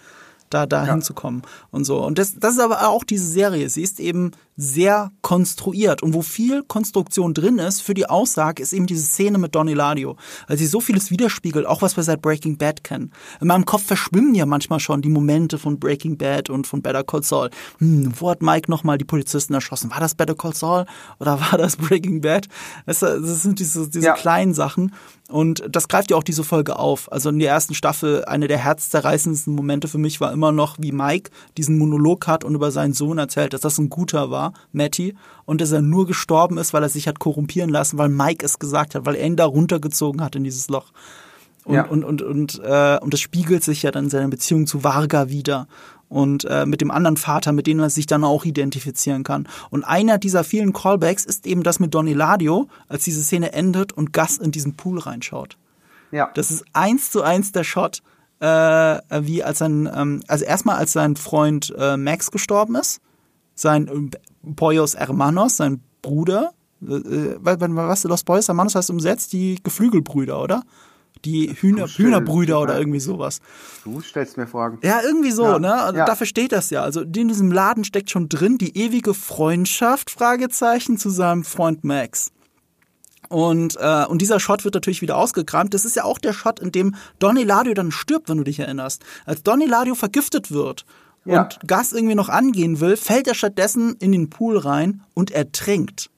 da, 0.50 0.66
da 0.66 0.84
Ja. 0.86 0.92
hinzukommen 0.92 1.42
und 1.70 1.84
so. 1.84 2.04
Und 2.04 2.18
das, 2.18 2.34
das 2.38 2.54
ist 2.54 2.61
aber 2.61 2.88
auch 2.88 3.04
diese 3.04 3.26
Serie. 3.26 3.68
Sie 3.70 3.82
ist 3.82 4.00
eben 4.00 4.32
sehr 4.61 5.12
konstruiert 5.22 6.02
und 6.02 6.14
wo 6.14 6.20
viel 6.22 6.64
Konstruktion 6.64 7.32
drin 7.32 7.59
ist 7.59 7.80
für 7.80 7.94
die 7.94 8.06
Aussage, 8.11 8.61
ist 8.61 8.72
eben 8.72 8.86
diese 8.88 9.06
Szene 9.06 9.38
mit 9.38 9.54
Don 9.54 9.68
Eladio. 9.68 10.16
Weil 10.48 10.59
sie 10.59 10.66
so 10.66 10.80
vieles 10.80 11.12
widerspiegelt, 11.12 11.64
auch 11.64 11.80
was 11.80 11.96
wir 11.96 12.02
seit 12.02 12.20
Breaking 12.20 12.59
Bad 12.59 12.82
kennen. 12.82 13.12
In 13.40 13.46
meinem 13.46 13.64
Kopf 13.64 13.84
verschwimmen 13.84 14.34
ja 14.34 14.46
manchmal 14.46 14.80
schon 14.80 15.00
die 15.00 15.09
Momente 15.09 15.59
von 15.59 15.78
Breaking 15.78 16.18
Bad 16.18 16.50
und 16.50 16.66
von 16.66 16.82
Better 16.82 17.04
Call 17.04 17.22
Saul. 17.22 17.50
Hm, 17.78 18.12
wo 18.18 18.30
hat 18.30 18.42
Mike 18.42 18.68
nochmal 18.68 18.98
die 18.98 19.04
Polizisten 19.04 19.54
erschossen? 19.54 19.92
War 19.92 20.00
das 20.00 20.16
Better 20.16 20.34
Call 20.34 20.54
Saul 20.54 20.86
oder 21.20 21.40
war 21.40 21.56
das 21.56 21.76
Breaking 21.76 22.20
Bad? 22.20 22.48
Du, 22.86 22.92
das 22.92 23.42
sind 23.42 23.61
diese, 23.61 23.88
diese 23.88 24.06
Ja. 24.06 24.14
kleinen 24.14 24.54
Sachen. 24.54 24.92
Und 25.30 25.62
das 25.70 25.88
greift 25.88 26.11
ja 26.11 26.16
auch 26.16 26.22
diese 26.22 26.42
Folge 26.42 26.78
auf. 26.78 27.12
Also 27.12 27.28
in 27.28 27.38
der 27.38 27.50
ersten 27.50 27.74
Staffel, 27.74 28.24
eine 28.24 28.48
der 28.48 28.56
herzzerreißendsten 28.59 29.54
Momente 29.54 29.86
für 29.86 29.98
mich 29.98 30.20
war 30.22 30.32
immer 30.32 30.52
noch, 30.52 30.76
wie 30.80 30.90
Mike 30.90 31.30
diesen 31.59 31.76
Monolog 31.76 32.26
hat 32.26 32.44
und 32.44 32.54
über 32.54 32.70
seinen 32.70 32.94
Sohn 32.94 33.18
erzählt, 33.18 33.52
dass 33.52 33.61
das 33.61 33.76
ein 33.78 33.90
guter 33.90 34.30
war, 34.30 34.47
Matty, 34.72 35.14
und 35.44 35.61
dass 35.61 35.72
er 35.72 35.82
nur 35.82 36.07
gestorben 36.07 36.59
ist, 36.59 36.72
weil 36.72 36.82
er 36.82 36.88
sich 36.88 37.09
hat 37.09 37.18
korrumpieren 37.18 37.70
lassen, 37.70 37.99
weil 37.99 38.09
Mike 38.09 38.44
es 38.44 38.59
gesagt 38.59 38.94
hat, 38.94 39.07
weil 39.07 39.14
er 39.14 39.26
ihn 39.26 39.36
da 39.36 39.46
runtergezogen 39.46 40.22
hat 40.22 40.36
in 40.36 40.44
dieses 40.44 40.68
Loch. 40.68 40.92
Und, 41.64 41.74
Ja. 41.74 41.86
und, 41.86 42.05
und, 42.05 42.22
und, 42.22 42.61
äh, 42.64 42.99
und 43.01 43.12
das 43.12 43.20
spiegelt 43.20 43.62
sich 43.62 43.82
ja 43.82 43.90
dann 43.90 44.05
in 44.05 44.11
seiner 44.11 44.28
Beziehung 44.28 44.66
zu 44.66 44.84
Varga 44.84 45.28
wieder. 45.28 45.68
Und 46.09 46.46
äh, 46.46 46.64
mit 46.64 46.80
dem 46.80 46.90
anderen 46.90 47.18
Vater, 47.18 47.53
mit 47.53 47.66
dem 47.66 47.78
er 47.80 47.90
sich 47.90 48.07
dann 48.07 48.24
auch 48.24 48.46
identifizieren 48.46 49.24
kann. 49.24 49.46
Und 49.68 49.84
einer 49.84 50.16
dieser 50.16 50.42
vielen 50.42 50.72
Callbacks 50.72 51.26
ist 51.26 51.46
eben 51.46 51.62
das 51.62 51.80
mit 51.80 51.94
Don 51.94 52.07
Eladio, 52.07 52.68
als 52.88 53.05
diese 53.05 53.22
Szene 53.22 53.53
endet 53.53 53.92
und 53.92 54.14
Gus 54.14 54.38
in 54.38 54.51
diesen 54.51 54.74
Pool 54.74 54.99
reinschaut. 55.01 55.59
Ja. 56.11 56.30
Das 56.34 56.51
ist 56.51 56.64
eins 56.72 57.11
zu 57.11 57.20
eins 57.22 57.53
der 57.53 57.64
Shot, 57.64 58.01
äh, 58.40 58.46
wie 58.46 59.44
als 59.44 59.59
sein, 59.59 59.86
ähm, 59.94 60.22
also 60.28 60.46
erstmal 60.46 60.76
als 60.76 60.94
sein 60.94 61.16
Freund 61.16 61.74
äh, 61.76 61.99
Max 61.99 62.30
gestorben 62.30 62.76
ist, 62.76 63.03
sein 63.61 63.88
äh, 63.88 64.52
Poyos 64.54 64.96
Hermanos, 64.96 65.56
sein 65.56 65.80
Bruder, 66.02 66.52
äh, 66.82 66.94
äh, 66.94 67.36
was, 67.40 68.04
Los 68.04 68.24
Poyos 68.24 68.48
Hermanos 68.48 68.74
heißt 68.74 68.90
umsetzt, 68.90 69.32
die 69.32 69.59
Geflügelbrüder, 69.62 70.40
oder? 70.40 70.62
Die 71.24 71.52
Hühner, 71.52 71.88
Hühnerbrüder 71.88 72.61
oder 72.61 72.78
irgendwie 72.78 73.00
sowas. 73.00 73.40
Du 73.82 74.00
stellst 74.00 74.36
mir 74.36 74.46
Fragen. 74.46 74.78
Ja, 74.82 75.00
irgendwie 75.02 75.32
so, 75.32 75.44
Ja, 75.44 75.59
ne? 75.59 75.74
Also 75.74 75.98
ja. 75.98 76.04
Dafür 76.04 76.28
steht 76.28 76.52
das 76.52 76.70
ja. 76.70 76.82
Also 76.84 77.00
in 77.00 77.28
diesem 77.28 77.50
Laden 77.50 77.82
steckt 77.82 78.11
schon 78.11 78.28
drin 78.28 78.56
die 78.56 78.78
ewige 78.78 79.14
Freundschaft, 79.14 80.11
Fragezeichen, 80.11 80.96
zu 80.96 81.11
seinem 81.11 81.42
Freund 81.42 81.82
Max. 81.82 82.30
Und, 83.28 83.76
äh, 83.80 84.04
und 84.06 84.22
dieser 84.22 84.38
Shot 84.38 84.64
wird 84.64 84.74
natürlich 84.74 85.02
wieder 85.02 85.16
ausgekramt. 85.16 85.74
Das 85.74 85.84
ist 85.84 85.96
ja 85.96 86.04
auch 86.04 86.18
der 86.18 86.32
Shot, 86.32 86.61
in 86.61 86.70
dem 86.70 86.94
Don 87.18 87.36
Eladio 87.36 87.74
dann 87.74 87.90
stirbt, 87.90 88.28
wenn 88.28 88.38
du 88.38 88.44
dich 88.44 88.61
erinnerst. 88.61 89.04
Als 89.26 89.42
Don 89.42 89.61
Eladio 89.61 89.96
vergiftet 89.96 90.52
wird 90.52 90.86
Ja. 91.24 91.42
und 91.42 91.58
Gas 91.66 91.92
irgendwie 91.92 92.14
noch 92.14 92.28
angehen 92.28 92.80
will, 92.80 92.96
fällt 92.96 93.26
er 93.26 93.34
stattdessen 93.34 93.96
in 94.00 94.12
den 94.12 94.30
Pool 94.30 94.56
rein 94.56 95.02
und 95.14 95.30
ertrinkt. 95.30 96.10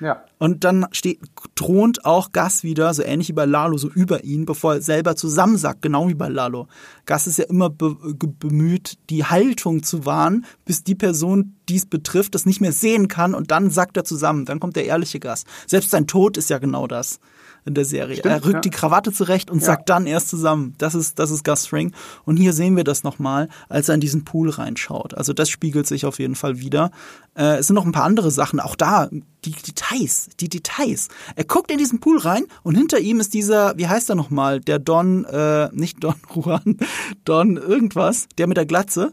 Ja. 0.00 0.24
Und 0.38 0.64
dann 0.64 0.86
steht, 0.92 1.20
thront 1.54 2.04
auch 2.04 2.32
Gas 2.32 2.62
wieder, 2.62 2.92
so 2.92 3.02
ähnlich 3.02 3.28
wie 3.28 3.32
bei 3.32 3.46
Lalo, 3.46 3.78
so 3.78 3.88
über 3.88 4.24
ihn, 4.24 4.44
bevor 4.44 4.74
er 4.74 4.82
selber 4.82 5.16
zusammensackt, 5.16 5.80
genau 5.80 6.08
wie 6.08 6.14
bei 6.14 6.28
Lalo. 6.28 6.68
Gas 7.06 7.26
ist 7.26 7.38
ja 7.38 7.46
immer 7.46 7.70
be 7.70 7.96
bemüht, 8.38 8.98
die 9.08 9.24
Haltung 9.24 9.82
zu 9.82 10.04
wahren, 10.04 10.44
bis 10.66 10.84
die 10.84 10.94
Person, 10.94 11.56
die 11.68 11.76
es 11.76 11.86
betrifft, 11.86 12.34
das 12.34 12.44
nicht 12.44 12.60
mehr 12.60 12.72
sehen 12.72 13.08
kann 13.08 13.34
und 13.34 13.50
dann 13.50 13.70
sackt 13.70 13.96
er 13.96 14.04
zusammen. 14.04 14.44
Dann 14.44 14.60
kommt 14.60 14.76
der 14.76 14.84
ehrliche 14.84 15.20
Gas. 15.20 15.44
Selbst 15.66 15.90
sein 15.90 16.06
Tod 16.06 16.36
ist 16.36 16.50
ja 16.50 16.58
genau 16.58 16.86
das 16.86 17.18
in 17.66 17.74
der 17.74 17.84
Serie. 17.84 18.16
Stimmt, 18.16 18.32
er 18.34 18.44
rückt 18.44 18.54
ja. 18.54 18.60
die 18.60 18.70
Krawatte 18.70 19.12
zurecht 19.12 19.50
und 19.50 19.58
Ja. 19.60 19.66
sackt 19.66 19.88
dann 19.88 20.06
erst 20.06 20.28
zusammen. 20.28 20.74
Das 20.78 20.94
ist, 20.94 21.18
das 21.18 21.30
ist 21.30 21.44
Gus 21.44 21.66
Fring. 21.66 21.92
Und 22.24 22.36
hier 22.36 22.52
sehen 22.52 22.76
wir 22.76 22.84
das 22.84 23.02
nochmal, 23.02 23.48
als 23.68 23.88
er 23.88 23.96
in 23.96 24.00
diesen 24.00 24.24
Pool 24.24 24.50
reinschaut. 24.50 25.14
Also 25.14 25.32
das 25.32 25.50
spiegelt 25.50 25.86
sich 25.86 26.06
auf 26.06 26.18
jeden 26.18 26.36
Fall 26.36 26.58
wieder. 26.60 26.90
Äh, 27.36 27.56
es 27.58 27.66
sind 27.66 27.74
noch 27.74 27.84
ein 27.84 27.92
paar 27.92 28.04
andere 28.04 28.30
Sachen. 28.30 28.60
Auch 28.60 28.76
da, 28.76 29.08
die 29.44 29.50
Details, 29.52 30.28
die 30.40 30.48
Details. 30.48 31.08
Er 31.34 31.44
guckt 31.44 31.70
in 31.70 31.78
diesen 31.78 32.00
Pool 32.00 32.18
rein 32.18 32.44
und 32.62 32.76
hinter 32.76 32.98
ihm 33.00 33.20
ist 33.20 33.34
dieser, 33.34 33.76
wie 33.76 33.88
heißt 33.88 34.08
er 34.08 34.14
nochmal? 34.16 34.60
Der 34.60 34.78
Don, 34.78 35.24
äh, 35.24 35.68
nicht 35.72 36.02
Don 36.02 36.14
Juan, 36.34 36.78
Don 37.24 37.56
irgendwas, 37.56 38.26
der 38.38 38.46
mit 38.46 38.56
der 38.56 38.66
Glatze, 38.66 39.12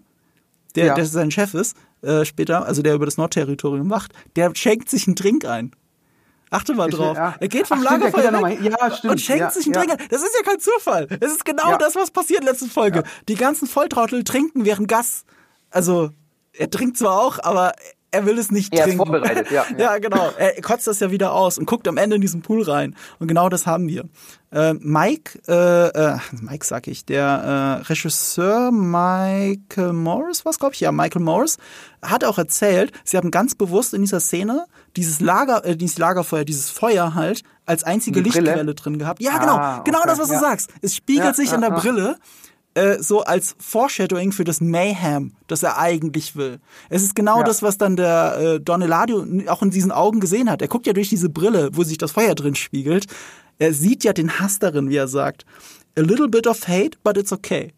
der, 0.76 0.86
Ja. 0.86 0.93
der 0.95 1.06
sein 1.06 1.32
Chef 1.32 1.54
ist, 1.54 1.76
äh, 2.01 2.26
später, 2.26 2.66
also 2.66 2.82
der 2.82 2.95
über 2.95 3.06
das 3.06 3.18
Nordterritorium 3.18 3.89
wacht, 3.89 4.14
der 4.36 4.51
schenkt 4.56 4.89
sich 4.89 5.08
einen 5.08 5.16
Drink 5.16 5.45
ein. 5.45 5.72
Achte 6.54 6.74
mal 6.76 6.89
drauf. 6.89 7.18
ja. 7.18 7.36
Er 7.39 7.47
geht 7.47 7.68
vom 7.68 7.80
Ach, 7.80 7.86
stimmt, 7.86 8.04
er 8.04 8.10
Lagerfeuer 8.10 8.32
noch 8.32 8.47
weg. 8.47 8.60
Ja, 8.62 8.91
stimmt. 8.91 9.12
und 9.12 9.22
schenkt 9.22 9.41
Ja, 9.41 9.49
sich 9.51 9.66
einen 9.66 9.91
ein. 9.91 9.97
Das 10.10 10.22
ist 10.22 10.36
ja 10.38 10.43
kein 10.43 10.60
Zufall. 10.60 11.08
Das 11.08 11.32
ist 11.32 11.45
genau 11.45 11.78
das, 11.78 11.95
was 11.95 12.12
passiert 12.12 12.43
letzte 12.43 12.68
Folge. 12.68 12.99
Ja. 12.99 13.04
Die 13.28 13.36
ganzen 13.36 13.68
Volltrottel 13.68 14.24
trinken 14.24 14.64
während 14.66 14.88
Gas. 14.88 15.26
Also, 15.72 16.12
er 16.54 16.70
trinkt 16.70 16.97
zwar 16.97 17.20
auch, 17.20 17.39
aber 17.41 17.74
er 18.14 18.26
will 18.26 18.38
es 18.39 18.51
nicht 18.51 18.74
Er 18.74 18.80
ist 18.80 18.86
trinken. 18.86 19.05
vorbereitet, 19.05 19.51
ja, 19.51 19.66
ja. 19.78 19.93
ja, 19.93 19.97
genau. 19.97 20.30
Er 20.38 20.61
kotzt 20.61 20.88
das 20.88 20.99
ja 20.99 21.11
wieder 21.11 21.34
aus 21.34 21.57
und 21.57 21.66
guckt 21.66 21.88
am 21.88 21.97
Ende 21.97 22.16
in 22.16 22.22
diesen 22.22 22.41
Pool 22.41 22.61
rein. 22.64 22.95
Und 23.20 23.28
genau 23.28 23.49
das 23.49 23.66
haben 23.66 23.88
wir. 23.88 24.05
Äh, 24.51 24.74
Mike, 24.76 25.39
äh, 25.47 25.88
äh, 25.88 26.18
Mike 26.39 26.66
sag 26.66 26.88
ich, 26.88 27.05
der 27.05 27.80
äh, 27.82 27.88
Regisseur 27.88 28.72
Michael 28.72 29.93
Morris, 29.93 30.45
was 30.45 30.59
glaube 30.59 30.76
ich? 30.76 30.80
Ja, 30.82 30.91
Michael 30.91 31.22
Morris 31.24 31.57
hat 32.03 32.24
auch 32.24 32.38
erzählt, 32.38 32.91
sie 33.03 33.18
haben 33.18 33.32
ganz 33.32 33.55
bewusst 33.55 33.93
in 33.93 34.01
dieser 34.01 34.20
Szene 34.20 34.66
dieses 34.95 35.20
Lager, 35.22 35.66
äh, 35.66 35.76
dieses 35.76 35.97
Lagerfeuer, 35.97 36.43
dieses 36.45 36.70
Feuer 36.70 37.16
halt 37.16 37.43
als 37.66 37.84
einzige? 37.84 38.20
Lichtquelle 38.22 38.76
drin 38.76 38.99
gehabt. 38.99 39.22
Ja, 39.22 39.38
genau, 39.39 39.55
Ah, 39.57 39.82
genau 39.86 39.99
okay, 39.99 40.07
das, 40.09 40.20
was 40.20 40.28
du 40.28 40.34
ja. 40.36 40.39
sagst. 40.39 40.70
Es 40.82 40.95
spiegelt 40.95 41.26
Ja, 41.26 41.34
sich 41.34 41.51
in 41.53 41.61
der. 41.61 41.72
Brille 41.72 42.18
äh, 42.76 42.97
so 42.99 43.21
als 43.24 43.55
Foreshadowing 43.59 44.32
für 44.32 44.43
das 44.43 44.61
Mayhem, 44.61 45.34
das 45.47 45.63
er 45.63 45.78
eigentlich 45.78 46.36
will. 46.36 46.59
Es 46.89 47.03
ist 47.03 47.15
genau 47.15 47.39
Ja. 47.39 47.43
das, 47.43 47.61
was 47.61 47.78
dann 47.78 47.95
der 47.95 48.38
äh, 48.39 48.59
Don 48.59 48.82
Eladio 48.82 49.26
auch 49.47 49.61
in 49.61 49.69
diesen 49.69 49.91
Augen 49.91 50.19
gesehen 50.19 50.49
hat. 50.49 50.61
Er 50.61 50.67
guckt 50.67 50.88
ja 50.88 50.93
durch 50.93 51.09
diese 51.09 51.30
Brille, 51.30 51.69
wo 51.74 51.84
sich 51.84 51.97
das 51.97 52.11
Feuer 52.11 52.36
drin 52.36 52.55
spiegelt. 52.55 53.05
Er 53.59 53.74
sieht 53.74 54.03
ja 54.03 54.13
den 54.13 54.39
Hass 54.39 54.59
darin, 54.59 54.89
wie 54.89 54.97
er 54.97 55.07
sagt. 55.07 55.45
A 55.97 56.01
little 56.01 56.28
bit 56.28 56.47
of 56.47 56.67
hate, 56.67 56.97
but 57.03 57.17
it's 57.17 57.32
okay. 57.32 57.74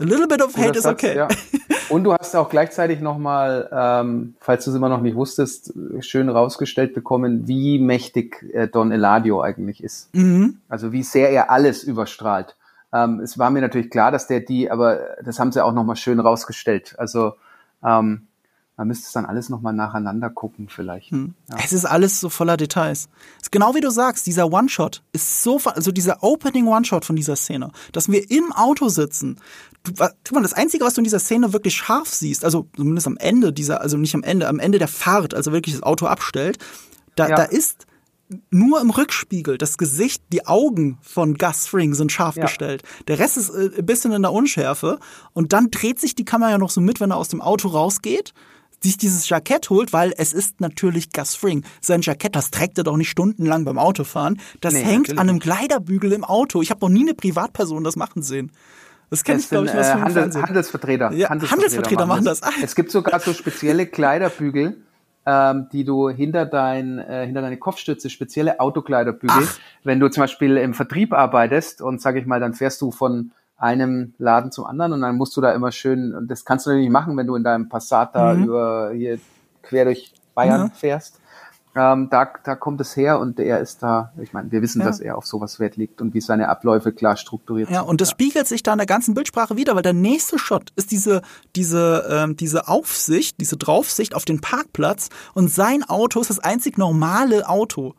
A 0.00 0.04
little 0.04 0.26
bit 0.26 0.42
of 0.42 0.56
hate 0.56 0.78
is 0.78 0.86
okay. 0.86 1.14
Ja. 1.16 1.28
Und 1.90 2.04
du 2.04 2.12
hast 2.12 2.34
auch 2.34 2.48
gleichzeitig 2.48 3.00
nochmal, 3.00 3.68
ähm, 3.72 4.34
falls 4.40 4.64
du 4.64 4.70
es 4.70 4.76
immer 4.76 4.88
noch 4.88 5.00
nicht 5.02 5.14
wusstest, 5.16 5.72
schön 6.00 6.28
rausgestellt 6.28 6.94
bekommen, 6.94 7.46
wie 7.48 7.78
mächtig 7.78 8.44
äh, 8.52 8.66
Don 8.68 8.92
Eladio 8.92 9.42
eigentlich 9.42 9.82
ist. 9.84 10.08
Mhm. 10.14 10.58
Also 10.68 10.92
wie 10.92 11.02
sehr 11.02 11.30
er 11.30 11.50
alles 11.50 11.82
überstrahlt. 11.84 12.56
Ähm, 12.92 13.20
es 13.20 13.38
war 13.38 13.50
mir 13.50 13.60
natürlich 13.60 13.90
klar, 13.90 14.10
dass 14.10 14.26
der 14.26 14.40
die, 14.40 14.70
aber 14.70 15.16
das 15.24 15.38
haben 15.38 15.52
sie 15.52 15.64
auch 15.64 15.72
nochmal 15.72 15.96
schön 15.96 16.20
rausgestellt. 16.20 16.94
Also 16.98 17.34
ähm, 17.84 18.26
man 18.76 18.88
müsste 18.88 19.06
es 19.06 19.12
dann 19.12 19.26
alles 19.26 19.50
nochmal 19.50 19.74
nacheinander 19.74 20.30
gucken 20.30 20.68
vielleicht. 20.70 21.10
Hm. 21.10 21.34
Ja. 21.50 21.58
Es 21.62 21.72
ist 21.74 21.84
alles 21.84 22.18
so 22.18 22.30
voller 22.30 22.56
Details. 22.56 23.10
Es 23.36 23.42
ist 23.48 23.52
genau 23.52 23.74
wie 23.74 23.80
du 23.80 23.90
sagst, 23.90 24.26
dieser 24.26 24.50
One-Shot 24.50 25.02
ist 25.12 25.42
so, 25.42 25.60
also 25.66 25.92
dieser 25.92 26.22
Opening 26.22 26.66
One-Shot 26.66 27.04
von 27.04 27.14
dieser 27.14 27.36
Szene, 27.36 27.72
dass 27.92 28.10
wir 28.10 28.30
im 28.30 28.52
Auto 28.52 28.88
sitzen. 28.88 29.38
Du, 29.82 29.92
das 30.40 30.52
Einzige, 30.54 30.84
was 30.84 30.94
du 30.94 31.00
in 31.00 31.04
dieser 31.04 31.20
Szene 31.20 31.52
wirklich 31.52 31.74
scharf 31.76 32.08
siehst, 32.08 32.42
also 32.44 32.68
zumindest 32.74 33.06
am 33.06 33.18
Ende 33.18 33.52
dieser, 33.52 33.82
also 33.82 33.98
nicht 33.98 34.14
am 34.14 34.22
Ende, 34.22 34.48
am 34.48 34.58
Ende 34.58 34.78
der 34.78 34.88
Fahrt, 34.88 35.34
also 35.34 35.52
wirklich 35.52 35.74
das 35.74 35.82
Auto 35.82 36.06
abstellt, 36.06 36.58
da, 37.16 37.28
Ja. 37.28 37.36
da 37.36 37.42
ist 37.42 37.86
nur 38.50 38.80
im 38.80 38.90
Rückspiegel 38.90 39.58
das 39.58 39.76
Gesicht, 39.78 40.22
die 40.32 40.46
Augen 40.46 40.98
von 41.02 41.34
Gus 41.34 41.66
Fring 41.66 41.94
sind 41.94 42.12
scharf 42.12 42.36
Ja. 42.36 42.42
gestellt. 42.44 42.82
Der 43.08 43.18
Rest 43.18 43.36
ist 43.36 43.50
äh, 43.50 43.70
ein 43.78 43.86
bisschen 43.86 44.12
in 44.12 44.22
der 44.22 44.32
Unschärfe 44.32 44.98
und 45.32 45.52
dann 45.52 45.70
dreht 45.70 45.98
sich 46.00 46.14
die 46.14 46.24
Kamera 46.24 46.50
ja 46.52 46.58
noch 46.58 46.70
so 46.70 46.80
mit, 46.80 47.00
wenn 47.00 47.10
er 47.10 47.16
aus 47.16 47.28
dem 47.28 47.40
Auto 47.40 47.68
rausgeht 47.68 48.32
sich 48.82 48.96
dieses 48.96 49.28
Jackett 49.28 49.68
holt, 49.68 49.92
weil 49.92 50.14
es 50.16 50.32
ist 50.32 50.62
natürlich 50.62 51.12
Gus 51.12 51.34
Fring. 51.34 51.64
Sein 51.82 52.00
Jackett, 52.00 52.34
das 52.34 52.50
trägt 52.50 52.78
er 52.78 52.84
doch 52.84 52.96
nicht 52.96 53.10
stundenlang 53.10 53.66
beim 53.66 53.76
Autofahren. 53.76 54.40
Das 54.62 54.72
Nee, 54.72 54.82
hängt 54.82 55.10
an 55.10 55.28
einem 55.28 55.38
Kleiderbügel 55.38 56.12
im 56.12 56.24
Auto. 56.24 56.62
Ich 56.62 56.70
habe 56.70 56.80
noch 56.80 56.88
nie 56.88 57.02
eine 57.02 57.12
Privatperson 57.12 57.84
das 57.84 57.96
machen 57.96 58.22
sehen. 58.22 58.52
Das 59.10 59.22
kenne 59.22 59.38
ich, 59.40 59.50
glaube 59.50 59.66
ich, 59.66 59.74
was 59.74 59.88
äh, 59.88 59.92
Handel. 59.92 60.32
Handelsvertreter. 60.32 61.12
Ja, 61.12 61.28
Handelsvertreter 61.28 62.06
machen 62.06 62.24
das. 62.24 62.42
Ah. 62.42 62.52
Es 62.62 62.74
gibt 62.74 62.90
sogar 62.90 63.20
so 63.20 63.34
spezielle 63.34 63.86
Kleiderbügel, 63.86 64.80
ähm, 65.26 65.68
die 65.72 65.84
du 65.84 66.08
hinter, 66.08 66.46
dein, 66.46 66.98
äh, 66.98 67.26
hinter 67.26 67.42
deine 67.42 67.56
Kopfstütze, 67.58 68.10
spezielle 68.10 68.58
Autokleiderbügel, 68.60 69.42
Ach. 69.48 69.58
wenn 69.84 70.00
du 70.00 70.08
zum 70.08 70.22
Beispiel 70.22 70.56
im 70.56 70.74
Vertrieb 70.74 71.12
arbeitest 71.12 71.82
und 71.82 72.00
sag 72.00 72.16
ich 72.16 72.26
mal, 72.26 72.40
dann 72.40 72.54
fährst 72.54 72.80
du 72.80 72.90
von 72.90 73.32
einem 73.56 74.14
Laden 74.18 74.50
zum 74.52 74.64
anderen 74.64 74.94
und 74.94 75.02
dann 75.02 75.16
musst 75.16 75.36
du 75.36 75.40
da 75.42 75.52
immer 75.52 75.70
schön, 75.72 76.14
und 76.14 76.28
das 76.30 76.44
kannst 76.46 76.64
du 76.64 76.70
natürlich 76.70 76.86
nicht 76.86 76.92
machen, 76.92 77.16
wenn 77.18 77.26
du 77.26 77.36
in 77.36 77.44
deinem 77.44 77.68
Passat 77.68 78.14
da 78.14 78.34
Mhm. 78.34 78.44
über 78.44 78.90
hier 78.94 79.18
quer 79.62 79.84
durch 79.84 80.14
Bayern 80.34 80.62
Ja. 80.62 80.70
fährst. 80.74 81.19
Ähm, 81.76 82.08
da, 82.10 82.28
da 82.44 82.56
kommt 82.56 82.80
es 82.80 82.96
her 82.96 83.20
und 83.20 83.38
er 83.38 83.60
ist 83.60 83.80
da, 83.82 84.12
ich 84.20 84.32
meine, 84.32 84.50
wir 84.50 84.60
wissen, 84.60 84.80
Ja. 84.80 84.86
dass 84.86 84.98
er 84.98 85.16
auf 85.16 85.24
sowas 85.24 85.60
Wert 85.60 85.76
legt 85.76 86.00
und 86.00 86.14
wie 86.14 86.20
seine 86.20 86.48
Abläufe 86.48 86.92
klar 86.92 87.16
strukturiert 87.16 87.70
Ja, 87.70 87.80
sind. 87.80 87.88
und 87.88 88.00
das 88.00 88.10
spiegelt 88.10 88.48
sich 88.48 88.64
da 88.64 88.72
in 88.72 88.78
der 88.78 88.86
ganzen 88.88 89.14
Bildsprache 89.14 89.56
wieder, 89.56 89.76
weil 89.76 89.82
der 89.82 89.92
nächste 89.92 90.36
Shot 90.38 90.70
ist 90.74 90.90
diese, 90.90 91.22
diese, 91.54 92.06
ähm, 92.10 92.36
diese 92.36 92.66
Aufsicht, 92.66 93.40
diese 93.40 93.56
Draufsicht 93.56 94.16
auf 94.16 94.24
den 94.24 94.40
Parkplatz 94.40 95.10
und 95.32 95.48
sein 95.48 95.84
Auto 95.84 96.20
ist 96.20 96.30
das 96.30 96.40
einzig 96.40 96.76
normale 96.76 97.48
Auto. 97.48 97.94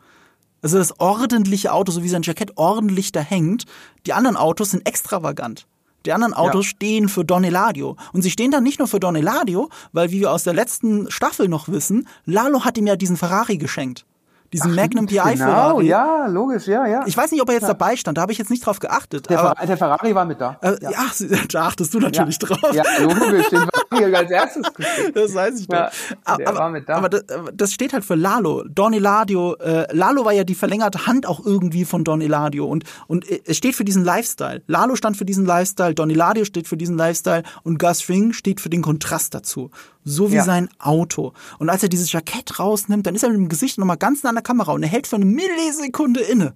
Also 0.60 0.76
das 0.78 1.00
ordentliche 1.00 1.72
Auto, 1.72 1.90
so 1.92 2.02
wie 2.02 2.08
sein 2.08 2.22
Jackett 2.22 2.56
ordentlich 2.56 3.10
da 3.10 3.20
hängt. 3.20 3.64
Die 4.06 4.12
anderen 4.12 4.36
Autos 4.36 4.70
sind 4.72 4.86
extravagant. 4.86 5.66
Die 6.06 6.12
anderen 6.12 6.34
Autos 6.34 6.66
Ja. 6.66 6.70
stehen 6.70 7.08
für 7.08 7.24
Don 7.24 7.44
Eladio. 7.44 7.96
Und 8.12 8.22
sie 8.22 8.30
stehen 8.30 8.50
dann 8.50 8.62
nicht 8.64 8.78
nur 8.78 8.88
für 8.88 9.00
Don 9.00 9.14
Eladio, 9.16 9.68
weil 9.92 10.10
wie 10.10 10.20
wir 10.20 10.32
aus 10.32 10.44
der 10.44 10.54
letzten 10.54 11.10
Staffel 11.10 11.48
noch 11.48 11.68
wissen, 11.68 12.08
Lalo 12.24 12.64
hat 12.64 12.76
ihm 12.78 12.86
ja 12.86 12.96
diesen 12.96 13.16
Ferrari 13.16 13.58
geschenkt. 13.58 14.04
Diesen 14.52 14.74
Magnum 14.74 15.06
PI 15.06 15.14
Genau, 15.16 15.36
Ferrari. 15.36 15.86
ja, 15.86 16.26
logisch, 16.26 16.66
ja, 16.66 16.86
ja. 16.86 17.04
Ich 17.06 17.16
weiß 17.16 17.30
nicht, 17.32 17.40
ob 17.40 17.48
er 17.48 17.54
jetzt 17.54 17.68
dabei 17.68 17.96
stand, 17.96 18.18
da 18.18 18.22
habe 18.22 18.32
ich 18.32 18.38
jetzt 18.38 18.50
nicht 18.50 18.64
drauf 18.66 18.78
geachtet. 18.78 19.30
der, 19.30 19.38
aber 19.40 19.56
Fer 19.56 19.66
der 19.66 19.76
Ferrari 19.76 20.14
war 20.14 20.24
mit 20.24 20.40
da. 20.40 20.58
äh, 20.60 20.76
ja. 20.82 20.90
da 21.52 21.62
achtest 21.66 21.94
du 21.94 22.00
natürlich 22.00 22.38
ja. 22.42 22.48
drauf. 22.48 22.74
Ja, 22.74 22.84
logisch, 23.00 23.48
den 23.48 23.66
Ferrari 23.90 24.14
als 24.16 24.30
erstes 24.30 24.62
gesehen. 24.74 25.12
Das 25.14 25.34
weiß 25.34 25.60
ich 25.60 25.66
doch. 25.68 25.76
Ja, 25.76 25.90
aber, 26.24 26.44
der 26.44 26.54
war 26.56 26.70
mit 26.70 26.88
da. 26.88 26.96
aber 26.96 27.08
das, 27.08 27.24
das 27.54 27.72
steht 27.72 27.92
halt 27.92 28.04
für 28.04 28.14
Lalo. 28.14 28.64
Don 28.68 28.92
Eladio. 28.92 29.54
Äh, 29.56 29.86
Lalo 29.94 30.24
war 30.24 30.32
ja 30.32 30.44
die 30.44 30.54
verlängerte 30.54 31.06
Hand 31.06 31.26
auch 31.26 31.44
irgendwie 31.44 31.84
von 31.84 32.04
Don 32.04 32.20
Eladio. 32.20 32.66
Und, 32.66 32.84
und 33.06 33.24
es 33.46 33.56
steht 33.56 33.74
für 33.74 33.84
diesen 33.84 34.04
Lifestyle. 34.04 34.62
Lalo 34.66 34.96
stand 34.96 35.16
für 35.16 35.24
diesen 35.24 35.46
Lifestyle, 35.46 35.94
Don 35.94 36.10
Eladio 36.10 36.44
steht 36.44 36.68
für 36.68 36.76
diesen 36.76 36.96
Lifestyle 36.96 37.42
und 37.62 37.78
Gus 37.78 38.02
Fring 38.02 38.32
steht 38.32 38.60
für 38.60 38.68
den 38.70 38.82
Kontrast 38.82 39.34
dazu. 39.34 39.70
So 40.04 40.32
wie 40.32 40.36
Ja. 40.36 40.42
sein 40.44 40.68
Auto. 40.80 41.32
Und 41.58 41.70
als 41.70 41.82
er 41.84 41.88
dieses 41.88 42.10
Jackett 42.10 42.58
rausnimmt, 42.58 43.06
dann 43.06 43.14
ist 43.14 43.22
er 43.22 43.28
mit 43.28 43.38
dem 43.38 43.48
Gesicht 43.48 43.78
nochmal 43.78 43.96
ganz 43.96 44.24
nah 44.24 44.32
der 44.42 44.48
Kamera 44.48 44.72
und 44.72 44.82
er 44.82 44.88
hält 44.88 45.06
für 45.06 45.16
eine 45.16 45.24
Millisekunde 45.24 46.20
inne. 46.20 46.54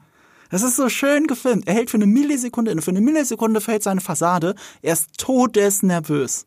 Das 0.50 0.62
ist 0.62 0.76
so 0.76 0.88
schön 0.88 1.26
gefilmt. 1.26 1.66
Er 1.66 1.74
hält 1.74 1.90
für 1.90 1.96
eine 1.96 2.06
Millisekunde 2.06 2.70
inne. 2.70 2.82
Für 2.82 2.92
eine 2.92 3.00
Millisekunde 3.00 3.60
fällt 3.60 3.82
seine 3.82 4.00
Fassade. 4.00 4.54
Er 4.82 4.92
ist 4.92 5.18
todesnervös 5.18 6.46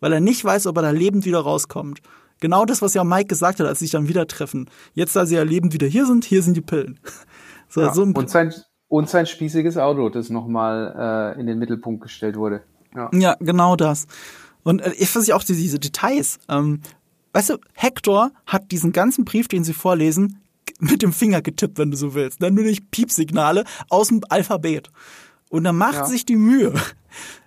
weil 0.00 0.12
er 0.12 0.20
nicht 0.20 0.44
weiß, 0.44 0.66
ob 0.66 0.76
er 0.76 0.82
da 0.82 0.90
lebend 0.90 1.24
wieder 1.24 1.40
rauskommt. 1.40 2.00
Genau 2.40 2.64
das, 2.64 2.82
was 2.82 2.94
ja 2.94 3.02
Mike 3.04 3.26
gesagt 3.26 3.58
hat, 3.58 3.66
als 3.66 3.80
sie 3.80 3.86
sich 3.86 3.92
dann 3.92 4.08
wieder 4.08 4.26
treffen. 4.26 4.70
Jetzt, 4.94 5.16
da 5.16 5.26
sie 5.26 5.34
ja 5.34 5.42
lebend 5.42 5.72
wieder 5.72 5.86
hier 5.86 6.06
sind, 6.06 6.24
hier 6.24 6.42
sind 6.42 6.56
die 6.56 6.62
Pillen. 6.62 6.98
So, 7.70 7.82
Ja, 7.82 7.92
so 7.92 8.00
und, 8.00 8.30
sein, 8.30 8.54
und 8.86 9.10
sein 9.10 9.26
spießiges 9.26 9.76
Auto, 9.76 10.08
das 10.08 10.30
nochmal 10.30 11.34
äh, 11.36 11.38
in 11.38 11.46
den 11.46 11.58
Mittelpunkt 11.58 12.02
gestellt 12.02 12.36
wurde. 12.36 12.62
Ja. 12.96 13.10
ja, 13.12 13.36
genau 13.40 13.76
das. 13.76 14.06
Und 14.62 14.80
äh, 14.80 14.94
ich 14.96 15.14
weiß 15.14 15.30
auch 15.32 15.44
diese, 15.44 15.60
diese 15.60 15.78
Details. 15.78 16.38
Ähm, 16.48 16.80
weißt 17.34 17.50
du, 17.50 17.58
Hector 17.74 18.30
hat 18.46 18.72
diesen 18.72 18.92
ganzen 18.92 19.26
Brief, 19.26 19.48
den 19.48 19.64
sie 19.64 19.74
vorlesen, 19.74 20.40
mit 20.80 21.02
dem 21.02 21.12
Finger 21.12 21.42
getippt, 21.42 21.78
wenn 21.78 21.90
du 21.90 21.96
so 21.96 22.14
willst. 22.14 22.42
Dann 22.42 22.54
nur 22.54 22.64
nicht 22.64 22.90
Piepsignale 22.90 23.64
aus 23.88 24.08
dem 24.08 24.20
Alphabet. 24.28 24.90
Und 25.50 25.64
er 25.64 25.72
macht 25.72 25.94
Ja. 25.94 26.06
sich 26.06 26.24
die 26.26 26.36
Mühe, 26.36 26.74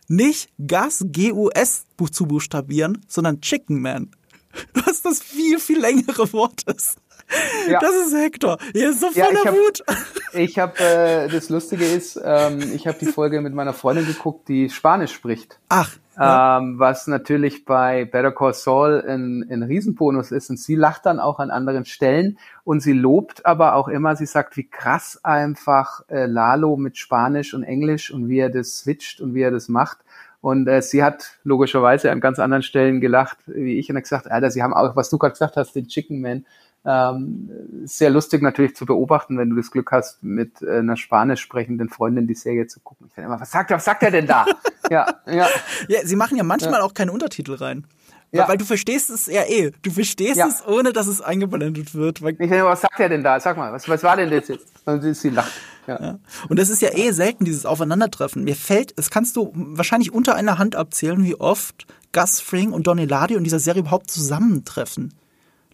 nicht 0.08 0.50
Gas, 0.66 1.04
G-U-S 1.08 1.86
zu 2.12 2.26
buchstabieren, 2.26 3.00
sondern 3.08 3.42
Chicken 3.42 3.82
Man. 3.82 4.12
Was 4.74 5.02
das 5.02 5.22
viel, 5.22 5.60
viel 5.60 5.80
längere 5.80 6.32
Wort 6.34 6.64
ist. 6.64 6.98
Ja. 7.70 7.80
Das 7.80 7.92
ist 8.08 8.14
Hector. 8.16 8.58
Er 8.74 8.90
ist 8.90 9.00
so 9.00 9.08
Ja, 9.14 9.26
voller 9.26 9.40
ich 9.42 9.46
hab- 9.48 9.54
Wut. 9.56 9.84
Ich 10.34 10.60
habe, 10.60 10.80
äh, 10.80 11.28
das 11.30 11.50
Lustige 11.50 11.86
ist, 11.86 12.20
ähm, 12.24 12.60
ich 12.74 12.88
habe 12.88 12.98
die 13.00 13.06
Folge 13.12 13.42
mit 13.42 13.54
meiner 13.54 13.74
Freundin 13.74 14.06
geguckt, 14.06 14.48
die 14.48 14.70
Spanisch 14.70 15.14
spricht. 15.14 15.60
Ach, 15.70 15.92
ja. 16.18 16.58
Ähm, 16.60 16.78
was 16.78 17.08
natürlich 17.08 17.66
bei 17.66 18.06
Better 18.06 18.32
Call 18.32 18.54
Saul 18.54 19.04
ein, 19.08 19.46
ein 19.50 19.64
Riesenbonus 19.64 20.32
ist. 20.32 20.50
Und 20.50 20.58
sie 20.60 20.76
lacht 20.76 21.06
dann 21.06 21.20
auch 21.20 21.40
an 21.40 21.50
anderen 21.52 21.86
Stellen 21.86 22.38
und 22.64 22.82
sie 22.82 22.94
lobt 22.94 23.46
aber 23.46 23.76
auch 23.76 23.88
immer, 23.88 24.16
sie 24.16 24.26
sagt, 24.26 24.58
wie 24.58 24.68
krass 24.68 25.20
einfach 25.24 26.02
äh, 26.10 26.26
Lalo 26.26 26.76
mit 26.78 26.98
Spanisch 26.98 27.54
und 27.54 27.64
Englisch 27.64 28.12
und 28.12 28.28
wie 28.30 28.40
er 28.40 28.50
das 28.50 28.80
switcht 28.80 29.22
und 29.22 29.34
wie 29.34 29.42
er 29.42 29.52
das 29.52 29.70
macht. 29.70 30.00
Und 30.42 30.68
äh, 30.68 30.82
sie 30.82 31.04
hat 31.04 31.38
logischerweise 31.44 32.12
an 32.12 32.20
ganz 32.20 32.40
anderen 32.40 32.64
Stellen 32.64 33.00
gelacht, 33.00 33.38
wie 33.46 33.78
ich, 33.78 33.90
und 33.90 33.96
hat 33.96 34.04
gesagt, 34.04 34.30
Alter, 34.30 34.50
sie 34.50 34.64
haben 34.64 34.74
auch, 34.74 34.96
was 34.96 35.10
du 35.12 35.18
gerade 35.20 35.34
gesagt 35.34 35.56
hast, 35.56 35.76
den 35.76 35.88
Chicken 35.88 36.20
Man, 36.20 36.46
ähm, 36.86 37.50
sehr 37.84 38.10
lustig 38.10 38.42
natürlich 38.42 38.76
zu 38.76 38.86
beobachten, 38.86 39.38
wenn 39.38 39.50
du 39.50 39.56
das 39.56 39.70
Glück 39.72 39.92
hast, 39.92 40.24
mit 40.24 40.62
äh, 40.62 40.80
einer 40.80 40.98
spanisch 40.98 41.42
sprechenden 41.42 41.90
Freundin 41.90 42.28
die 42.28 42.34
Serie 42.34 42.68
zu 42.68 42.80
gucken. 42.80 43.10
Ich 43.12 43.24
immer, 43.24 43.40
was 43.40 43.52
sagt 43.52 43.72
er, 43.72 43.78
was 43.78 43.86
sagt 43.86 44.04
er 44.04 44.12
denn 44.12 44.26
da? 44.28 44.46
ja, 44.90 45.06
ja. 45.28 45.48
ja, 45.88 46.00
sie 46.04 46.16
machen 46.16 46.38
ja 46.38 46.44
manchmal 46.44 46.82
auch 46.82 46.94
keine 46.94 47.12
Untertitel 47.12 47.54
rein. 47.56 47.86
Ja. 48.34 48.48
Weil 48.48 48.58
du 48.58 48.64
verstehst 48.66 49.10
es 49.10 49.28
ja 49.28 49.44
eh. 49.44 49.72
Du 49.82 49.92
verstehst 49.92 50.38
Ja. 50.38 50.48
es, 50.48 50.66
ohne 50.66 50.94
dass 50.94 51.08
es 51.08 51.20
eingeblendet 51.22 51.94
wird. 51.94 52.22
Weil, 52.22 52.32
Ich 52.32 52.38
denke, 52.38 52.64
was 52.64 52.80
sagt 52.82 52.98
er 53.00 53.10
denn 53.10 53.24
da? 53.24 53.40
Sag 53.40 53.58
mal, 53.58 53.74
was, 53.74 53.90
was 53.90 54.04
war 54.04 54.16
denn 54.16 54.30
das 54.32 54.48
jetzt? 54.48 54.68
Und 54.86 55.02
sie, 55.02 55.14
sie 55.14 55.30
lacht. 55.30 55.52
Ja. 55.86 56.02
ja. 56.02 56.20
Und 56.48 56.58
das 56.58 56.70
ist 56.70 56.82
ja 56.82 56.96
eh 56.96 57.12
selten, 57.12 57.44
dieses 57.44 57.66
Aufeinandertreffen. 57.66 58.44
Mir 58.46 58.56
fällt, 58.56 58.94
es 58.98 59.10
kannst 59.10 59.36
du 59.36 59.52
wahrscheinlich 59.54 60.14
unter 60.14 60.36
einer 60.36 60.58
Hand 60.58 60.78
abzählen, 60.78 61.22
wie 61.24 61.36
oft 61.36 61.86
Gus 62.14 62.40
Fring 62.40 62.72
und 62.72 62.88
Don 62.88 62.98
Eladio 63.00 63.38
in 63.38 63.44
dieser 63.44 63.60
Serie 63.60 63.82
überhaupt 63.82 64.10
zusammentreffen. 64.10 65.14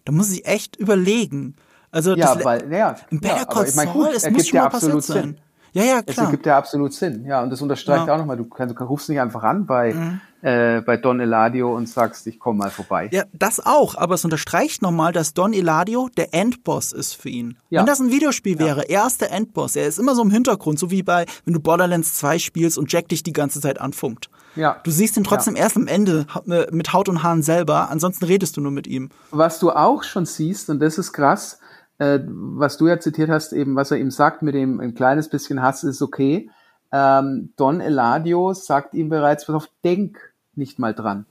Da 0.08 0.12
muss 0.12 0.32
ich 0.32 0.46
echt 0.46 0.76
überlegen. 0.76 1.54
Also 1.90 2.16
Ja, 2.16 2.42
weil, 2.42 2.72
ja, 2.72 2.96
im 3.10 3.20
Better 3.20 3.36
ja, 3.36 3.44
Call 3.44 3.68
ich 3.68 3.74
mein, 3.74 3.88
Saul, 3.88 4.08
es 4.16 4.30
muss 4.30 4.48
schon 4.48 4.58
mal 4.58 4.70
passiert 4.70 4.94
absolut 4.94 5.04
sein. 5.04 5.38
Ja, 5.78 5.84
ja, 5.84 6.00
Es 6.04 6.14
klar. 6.14 6.26
ergibt 6.26 6.46
ja 6.46 6.58
absolut 6.58 6.92
Sinn. 6.92 7.24
Ja, 7.24 7.42
und 7.42 7.50
das 7.50 7.62
unterstreicht 7.62 8.06
Ja. 8.06 8.14
auch 8.14 8.18
nochmal. 8.18 8.36
Du, 8.36 8.44
kannst, 8.44 8.74
du 8.78 8.84
rufst 8.84 9.08
nicht 9.08 9.20
einfach 9.20 9.42
an 9.42 9.66
bei, 9.66 9.94
äh, 10.42 10.80
bei 10.82 10.96
Don 10.96 11.20
Eladio 11.20 11.74
und 11.74 11.88
sagst, 11.88 12.26
ich 12.26 12.38
komme 12.38 12.58
mal 12.58 12.70
vorbei. 12.70 13.08
Ja, 13.12 13.24
das 13.32 13.64
auch, 13.64 13.94
aber 13.96 14.14
es 14.14 14.24
unterstreicht 14.24 14.82
nochmal, 14.82 15.12
dass 15.12 15.34
Don 15.34 15.52
Eladio 15.52 16.08
der 16.16 16.34
Endboss 16.34 16.92
ist 16.92 17.14
für 17.14 17.28
ihn. 17.28 17.56
Ja. 17.70 17.80
Wenn 17.80 17.86
das 17.86 18.00
ein 18.00 18.10
Videospiel 18.10 18.58
wäre, 18.58 18.88
er 18.88 19.06
ist 19.06 19.20
der 19.20 19.32
Endboss. 19.32 19.76
Er 19.76 19.86
ist 19.86 19.98
immer 19.98 20.14
so 20.14 20.22
im 20.22 20.30
Hintergrund, 20.30 20.78
so 20.78 20.90
wie 20.90 21.02
bei, 21.02 21.26
wenn 21.44 21.54
du 21.54 21.60
Borderlands 21.60 22.14
2 22.14 22.38
spielst 22.38 22.78
und 22.78 22.92
Jack 22.92 23.08
dich 23.08 23.22
die 23.22 23.32
ganze 23.32 23.60
Zeit 23.60 23.80
anfunkt. 23.80 24.30
Ja. 24.56 24.78
Du 24.82 24.90
siehst 24.90 25.16
ihn 25.16 25.24
trotzdem 25.24 25.54
erst 25.56 25.76
am 25.76 25.86
Ende 25.86 26.26
ha- 26.34 26.42
mit 26.72 26.92
Haut 26.92 27.08
und 27.08 27.22
Haaren 27.22 27.42
selber, 27.42 27.90
ansonsten 27.90 28.24
redest 28.24 28.56
du 28.56 28.60
nur 28.60 28.72
mit 28.72 28.86
ihm. 28.88 29.10
Was 29.30 29.58
du 29.60 29.70
auch 29.70 30.02
schon 30.02 30.26
siehst, 30.26 30.68
und 30.70 30.80
das 30.80 30.98
ist 30.98 31.12
krass, 31.12 31.60
äh, 31.98 32.20
was 32.26 32.76
du 32.76 32.86
ja 32.88 33.00
zitiert 33.00 33.30
hast, 33.30 33.52
eben 33.52 33.76
was 33.76 33.90
er 33.90 33.98
ihm 33.98 34.10
sagt, 34.10 34.42
mit 34.42 34.54
dem 34.54 34.80
ein 34.80 34.94
kleines 34.94 35.28
bisschen 35.28 35.62
Hass 35.62 35.84
ist 35.84 36.02
okay. 36.02 36.50
Ähm, 36.90 37.50
Don 37.56 37.80
Eladio 37.80 38.52
sagt 38.54 38.94
ihm 38.94 39.08
bereits, 39.08 39.46
pass 39.46 39.54
auf, 39.54 39.68
denk 39.84 40.18
nicht 40.54 40.78
mal 40.78 40.94
dran. 40.94 41.26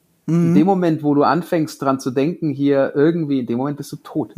In 0.49 0.55
dem 0.55 0.65
Moment, 0.65 1.03
wo 1.03 1.15
du 1.15 1.23
anfängst 1.23 1.81
dran 1.81 2.01
zu 2.01 2.11
denken, 2.11 2.51
hier 2.51 2.91
irgendwie, 2.95 3.39
in 3.39 3.45
dem 3.45 3.57
Moment 3.57 3.77
bist 3.77 3.91
du 3.93 3.95
tot. 3.95 4.33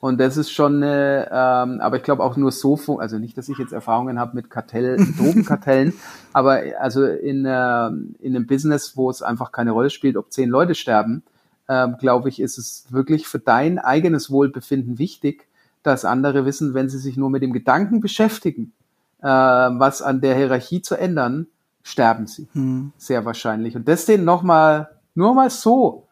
Und 0.00 0.20
das 0.20 0.36
ist 0.36 0.50
schon, 0.50 0.82
äh, 0.82 1.22
ähm, 1.22 1.80
aber 1.80 1.96
ich 1.96 2.02
glaube 2.02 2.22
auch 2.22 2.36
nur 2.36 2.52
so, 2.52 2.76
also 2.98 3.18
nicht, 3.18 3.38
dass 3.38 3.48
ich 3.48 3.56
jetzt 3.56 3.72
Erfahrungen 3.72 4.18
habe 4.18 4.34
mit 4.34 4.50
Kartell, 4.50 4.96
Drogenkartellen, 5.18 5.94
aber 6.34 6.60
also 6.78 7.06
in, 7.06 7.46
äh, 7.46 7.86
in 7.86 8.36
einem 8.36 8.46
Business, 8.46 8.96
wo 8.96 9.08
es 9.08 9.22
einfach 9.22 9.50
keine 9.50 9.70
Rolle 9.70 9.88
spielt, 9.88 10.16
ob 10.16 10.30
zehn 10.30 10.50
Leute 10.50 10.74
sterben, 10.74 11.22
ähm, 11.68 11.96
glaube 11.98 12.28
ich, 12.28 12.40
ist 12.40 12.58
es 12.58 12.86
wirklich 12.90 13.26
für 13.26 13.38
dein 13.38 13.78
eigenes 13.78 14.30
Wohlbefinden 14.30 14.98
wichtig, 14.98 15.48
dass 15.82 16.04
andere 16.04 16.44
wissen, 16.46 16.74
wenn 16.74 16.88
sie 16.88 16.98
sich 16.98 17.16
nur 17.16 17.30
mit 17.30 17.42
dem 17.42 17.52
Gedanken 17.52 18.00
beschäftigen, 18.00 18.72
äh, 19.20 19.26
was 19.26 20.02
an 20.02 20.20
der 20.20 20.36
Hierarchie 20.36 20.82
zu 20.82 20.94
ändern, 20.94 21.46
sterben 21.82 22.26
sie. 22.26 22.48
Sehr 22.96 23.24
wahrscheinlich. 23.24 23.76
Und 23.76 23.88
das 23.88 24.06
denen 24.06 24.24
nochmal, 24.24 24.88
nur 25.14 25.34
mal 25.34 25.50
so 25.50 26.06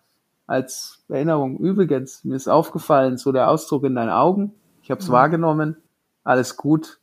als 0.47 0.99
Erinnerung. 1.09 1.59
Übrigens, 1.59 2.25
mir 2.25 2.37
ist 2.37 2.49
aufgefallen, 2.49 3.17
so 3.17 3.33
der 3.33 3.49
Ausdruck 3.49 3.85
in 3.85 3.95
deinen 3.95 4.11
Augen. 4.11 4.53
Ich 4.83 4.91
habe 4.91 5.01
es 5.01 5.11
wahrgenommen. 5.11 5.77
Alles 6.25 6.57
gut. 6.57 6.99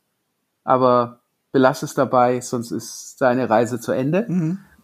Aber 0.62 1.20
belass 1.52 1.82
es 1.82 1.94
dabei, 1.94 2.40
sonst 2.40 2.70
ist 2.70 3.20
deine 3.20 3.50
Reise 3.50 3.80
zu 3.80 3.92
Ende. 3.92 4.26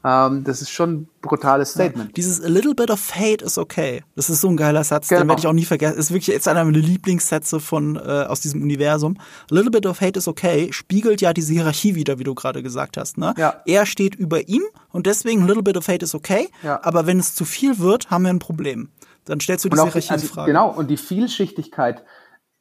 Ähm, 0.06 0.44
das 0.44 0.62
ist 0.62 0.70
schon 0.70 0.92
ein 0.92 1.08
brutales 1.20 1.72
Statement. 1.72 2.16
Dieses 2.16 2.40
A 2.40 2.46
little 2.46 2.76
bit 2.76 2.90
of 2.90 3.12
hate 3.16 3.44
is 3.44 3.58
okay. 3.58 4.04
Das 4.14 4.30
ist 4.30 4.40
so 4.40 4.48
ein 4.48 4.56
geiler 4.56 4.84
Satz, 4.84 5.08
den 5.08 5.18
Genau. 5.18 5.30
werde 5.30 5.40
ich 5.40 5.46
auch 5.48 5.52
nie 5.52 5.64
vergessen. 5.64 5.98
Ist 5.98 6.10
wirklich 6.12 6.28
jetzt 6.28 6.46
einer 6.46 6.64
meiner 6.64 6.78
Lieblingssätze 6.78 7.58
von 7.58 7.96
äh, 7.96 8.24
aus 8.28 8.40
diesem 8.40 8.62
Universum. 8.62 9.18
A 9.50 9.54
little 9.54 9.70
bit 9.72 9.84
of 9.84 10.00
hate 10.00 10.16
is 10.16 10.28
okay 10.28 10.68
spiegelt 10.72 11.20
ja 11.20 11.32
diese 11.32 11.52
Hierarchie 11.54 11.96
wieder, 11.96 12.20
wie 12.20 12.24
du 12.24 12.36
gerade 12.36 12.62
gesagt 12.62 12.96
hast. 12.96 13.18
Ne? 13.18 13.34
Ja. 13.36 13.62
Er 13.66 13.84
steht 13.84 14.14
über 14.14 14.46
ihm 14.48 14.62
und 14.92 15.06
deswegen 15.06 15.42
a 15.42 15.46
little 15.46 15.64
bit 15.64 15.76
of 15.76 15.88
hate 15.88 16.04
is 16.04 16.14
okay. 16.14 16.50
Ja. 16.62 16.78
Aber 16.84 17.06
wenn 17.06 17.18
es 17.18 17.34
zu 17.34 17.44
viel 17.44 17.80
wird, 17.80 18.08
haben 18.08 18.22
wir 18.22 18.30
ein 18.30 18.38
Problem. 18.38 18.90
Dann 19.24 19.40
stellst 19.40 19.64
du 19.64 19.70
diese 19.70 19.82
auch, 19.82 19.86
Hierarchie 19.86 20.08
in 20.08 20.14
also, 20.14 20.26
Frage. 20.28 20.52
genau, 20.52 20.70
und 20.70 20.88
die 20.88 20.96
Vielschichtigkeit. 20.98 22.04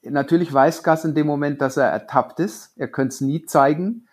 Natürlich 0.01 0.51
weiß 0.51 0.81
Gas 0.81 1.05
in 1.05 1.13
dem 1.13 1.27
Moment, 1.27 1.61
dass 1.61 1.77
er 1.77 1.85
ertappt 1.89 2.39
ist. 2.39 2.71
Er 2.75 2.87
könnte 2.87 3.13
es 3.13 3.21
nie 3.21 3.45
zeigen. 3.45 4.07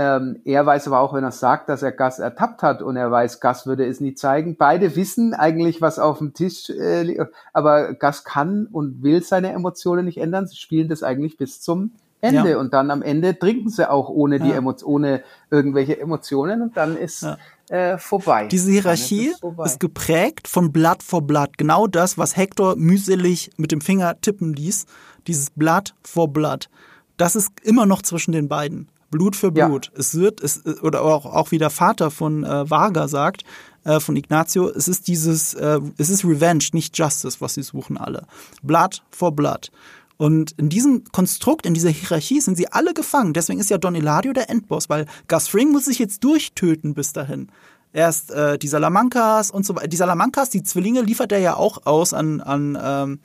Ähm, 0.00 0.40
er 0.44 0.64
weiß 0.64 0.86
aber 0.86 1.00
auch, 1.00 1.12
wenn 1.12 1.24
er 1.24 1.32
sagt, 1.32 1.68
dass 1.68 1.82
er 1.82 1.90
Gas 1.90 2.20
ertappt 2.20 2.62
hat 2.62 2.82
und 2.82 2.96
er 2.96 3.10
weiß, 3.10 3.40
Gas 3.40 3.66
würde 3.66 3.84
es 3.84 3.98
nie 3.98 4.14
zeigen. 4.14 4.54
Beide 4.56 4.94
wissen 4.94 5.34
eigentlich, 5.34 5.80
was 5.82 5.98
auf 5.98 6.18
dem 6.18 6.34
Tisch 6.34 6.70
äh, 6.70 7.02
liegt. 7.02 7.20
Aber 7.52 7.94
Gas 7.94 8.22
kann 8.22 8.66
und 8.70 9.02
will 9.02 9.24
seine 9.24 9.50
Emotionen 9.50 10.04
nicht 10.04 10.18
ändern. 10.18 10.46
Sie 10.46 10.54
spielen 10.54 10.88
das 10.88 11.02
eigentlich 11.02 11.36
bis 11.36 11.60
zum 11.60 11.90
Ende. 12.20 12.50
Ja. 12.50 12.58
Und 12.58 12.74
dann 12.74 12.92
am 12.92 13.02
Ende 13.02 13.36
trinken 13.36 13.70
sie 13.70 13.90
auch 13.90 14.08
ohne 14.08 14.38
die 14.38 14.50
Ja. 14.50 14.58
Emo 14.58 14.72
ohne 14.84 15.24
irgendwelche 15.50 15.98
Emotionen. 15.98 16.62
Und 16.62 16.76
dann 16.76 16.96
ist 16.96 17.22
Ja. 17.22 17.36
äh, 17.68 17.98
vorbei. 17.98 18.46
Diese 18.46 18.70
Hierarchie 18.70 19.30
ist, 19.30 19.42
ist, 19.64 19.80
geprägt 19.80 20.46
von 20.46 20.70
Blatt 20.70 21.02
vor 21.02 21.22
Blatt. 21.22 21.58
Genau 21.58 21.88
das, 21.88 22.16
was 22.16 22.36
Hector 22.36 22.76
mühselig 22.76 23.50
mit 23.56 23.72
dem 23.72 23.80
Finger 23.80 24.14
tippen 24.20 24.52
ließ. 24.52 24.86
Dieses 25.26 25.50
Blatt 25.50 25.96
vor 26.04 26.28
Blatt. 26.32 26.68
Das 27.16 27.34
ist 27.34 27.50
immer 27.64 27.84
noch 27.84 28.02
zwischen 28.02 28.30
den 28.30 28.46
beiden. 28.46 28.88
Blut 29.10 29.36
für 29.36 29.50
Blut. 29.50 29.86
Ja. 29.86 29.98
Es 29.98 30.14
wird, 30.14 30.40
es, 30.42 30.64
oder 30.82 31.02
auch, 31.02 31.26
auch 31.26 31.50
wie 31.50 31.58
der 31.58 31.70
Vater 31.70 32.10
von 32.10 32.44
äh, 32.44 32.68
Varga 32.68 33.08
sagt, 33.08 33.44
äh, 33.84 34.00
von 34.00 34.16
Ignacio, 34.16 34.68
es 34.68 34.88
ist 34.88 35.08
dieses, 35.08 35.54
äh, 35.54 35.80
es 35.96 36.10
ist 36.10 36.24
Revenge, 36.24 36.64
nicht 36.72 36.96
Justice, 36.98 37.38
was 37.40 37.54
sie 37.54 37.62
suchen 37.62 37.96
alle. 37.96 38.26
Blood 38.62 39.02
for 39.10 39.32
Blood. 39.32 39.70
Und 40.18 40.52
in 40.58 40.68
diesem 40.68 41.04
Konstrukt, 41.12 41.64
in 41.64 41.74
dieser 41.74 41.90
Hierarchie 41.90 42.40
sind 42.40 42.56
sie 42.56 42.70
alle 42.72 42.92
gefangen. 42.92 43.32
Deswegen 43.32 43.60
ist 43.60 43.70
ja 43.70 43.78
Don 43.78 43.94
Eladio 43.94 44.32
der 44.32 44.50
Endboss, 44.50 44.88
weil 44.88 45.06
Gus 45.28 45.48
Fring 45.48 45.70
muss 45.70 45.84
sich 45.84 46.00
jetzt 46.00 46.24
durchtöten 46.24 46.92
bis 46.92 47.12
dahin. 47.12 47.48
Erst 47.92 48.32
äh, 48.32 48.58
die 48.58 48.68
Salamancas 48.68 49.50
und 49.50 49.64
so 49.64 49.76
weiter. 49.76 49.88
Die 49.88 49.96
Salamancas, 49.96 50.50
die 50.50 50.64
Zwillinge 50.64 51.02
liefert 51.02 51.32
er 51.32 51.38
ja 51.38 51.56
auch 51.56 51.86
aus 51.86 52.12
an, 52.12 52.40
an, 52.40 52.76
ähm, 52.82 53.20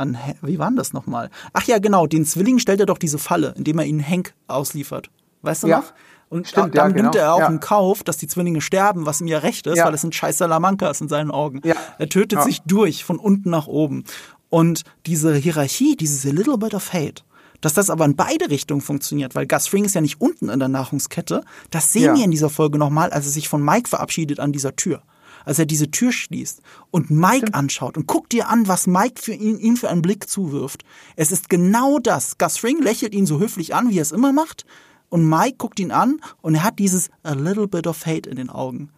an 0.00 0.18
wie 0.42 0.58
waren 0.58 0.76
das 0.76 0.92
nochmal? 0.92 1.30
Ach 1.52 1.64
ja, 1.64 1.78
genau, 1.78 2.06
den 2.06 2.24
Zwillingen 2.24 2.58
stellt 2.58 2.80
er 2.80 2.86
doch 2.86 2.98
diese 2.98 3.18
Falle, 3.18 3.54
indem 3.56 3.78
er 3.78 3.84
ihnen 3.84 4.06
Hank 4.06 4.34
ausliefert. 4.48 5.10
Weißt 5.42 5.62
du 5.62 5.68
ja. 5.68 5.78
noch? 5.78 5.92
Und 6.28 6.46
Stimmt, 6.46 6.76
dann 6.76 6.90
ja, 6.90 6.96
nimmt 6.96 7.12
genau. 7.12 7.24
er 7.24 7.34
auch 7.34 7.40
ja. 7.40 7.48
in 7.48 7.58
Kauf, 7.58 8.04
dass 8.04 8.16
die 8.16 8.28
Zwillinge 8.28 8.60
sterben, 8.60 9.04
was 9.04 9.20
ihm 9.20 9.26
ja 9.26 9.38
recht 9.38 9.66
ist, 9.66 9.78
ja. 9.78 9.84
weil 9.84 9.94
es 9.94 10.00
sind 10.00 10.14
scheiß 10.14 10.38
Salamancas 10.38 11.00
in 11.00 11.08
seinen 11.08 11.32
Augen. 11.32 11.60
Ja. 11.64 11.74
Er 11.98 12.08
tötet 12.08 12.42
sich 12.44 12.62
durch, 12.62 13.04
von 13.04 13.18
unten 13.18 13.50
nach 13.50 13.66
oben. 13.66 14.04
Und 14.48 14.82
diese 15.06 15.34
Hierarchie, 15.34 15.96
dieses 15.96 16.24
A 16.24 16.30
Little 16.30 16.56
Bit 16.56 16.74
of 16.74 16.92
Hate, 16.92 17.22
dass 17.60 17.74
das 17.74 17.90
aber 17.90 18.04
in 18.04 18.14
beide 18.14 18.48
Richtungen 18.48 18.80
funktioniert, 18.80 19.34
weil 19.34 19.46
Gus 19.46 19.66
Fring 19.66 19.84
ist 19.84 19.94
ja 19.94 20.00
nicht 20.00 20.20
unten 20.20 20.48
in 20.48 20.60
der 20.60 20.68
Nahrungskette, 20.68 21.42
das 21.70 21.92
sehen 21.92 22.16
wir 22.16 22.24
in 22.24 22.30
dieser 22.30 22.48
Folge 22.48 22.78
nochmal, 22.78 23.10
als 23.10 23.26
er 23.26 23.32
sich 23.32 23.48
von 23.48 23.62
Mike 23.62 23.88
verabschiedet 23.88 24.38
an 24.38 24.52
dieser 24.52 24.76
Tür. 24.76 25.02
Als 25.44 25.58
er 25.58 25.66
diese 25.66 25.90
Tür 25.90 26.12
schließt 26.12 26.60
und 26.90 27.10
Mike 27.10 27.38
Stimmt. 27.38 27.54
anschaut 27.54 27.96
und 27.96 28.06
guckt 28.06 28.32
dir 28.32 28.48
an, 28.48 28.68
was 28.68 28.86
Mike 28.86 29.20
für 29.20 29.32
ihn, 29.32 29.58
ihm 29.58 29.76
für 29.76 29.88
einen 29.88 30.02
Blick 30.02 30.28
zuwirft. 30.28 30.84
Es 31.16 31.32
ist 31.32 31.48
genau 31.48 31.98
das. 31.98 32.38
Gus 32.38 32.58
Fring 32.58 32.82
lächelt 32.82 33.14
ihn 33.14 33.26
so 33.26 33.38
höflich 33.38 33.74
an, 33.74 33.90
wie 33.90 33.98
er 33.98 34.02
es 34.02 34.12
immer 34.12 34.32
macht, 34.32 34.64
und 35.08 35.28
Mike 35.28 35.56
guckt 35.58 35.80
ihn 35.80 35.90
an 35.90 36.20
und 36.40 36.54
er 36.54 36.62
hat 36.62 36.78
dieses 36.78 37.10
a 37.22 37.32
little 37.32 37.68
bit 37.68 37.86
of 37.86 38.06
hate 38.06 38.30
in 38.30 38.36
den 38.36 38.48
Augen. 38.48 38.90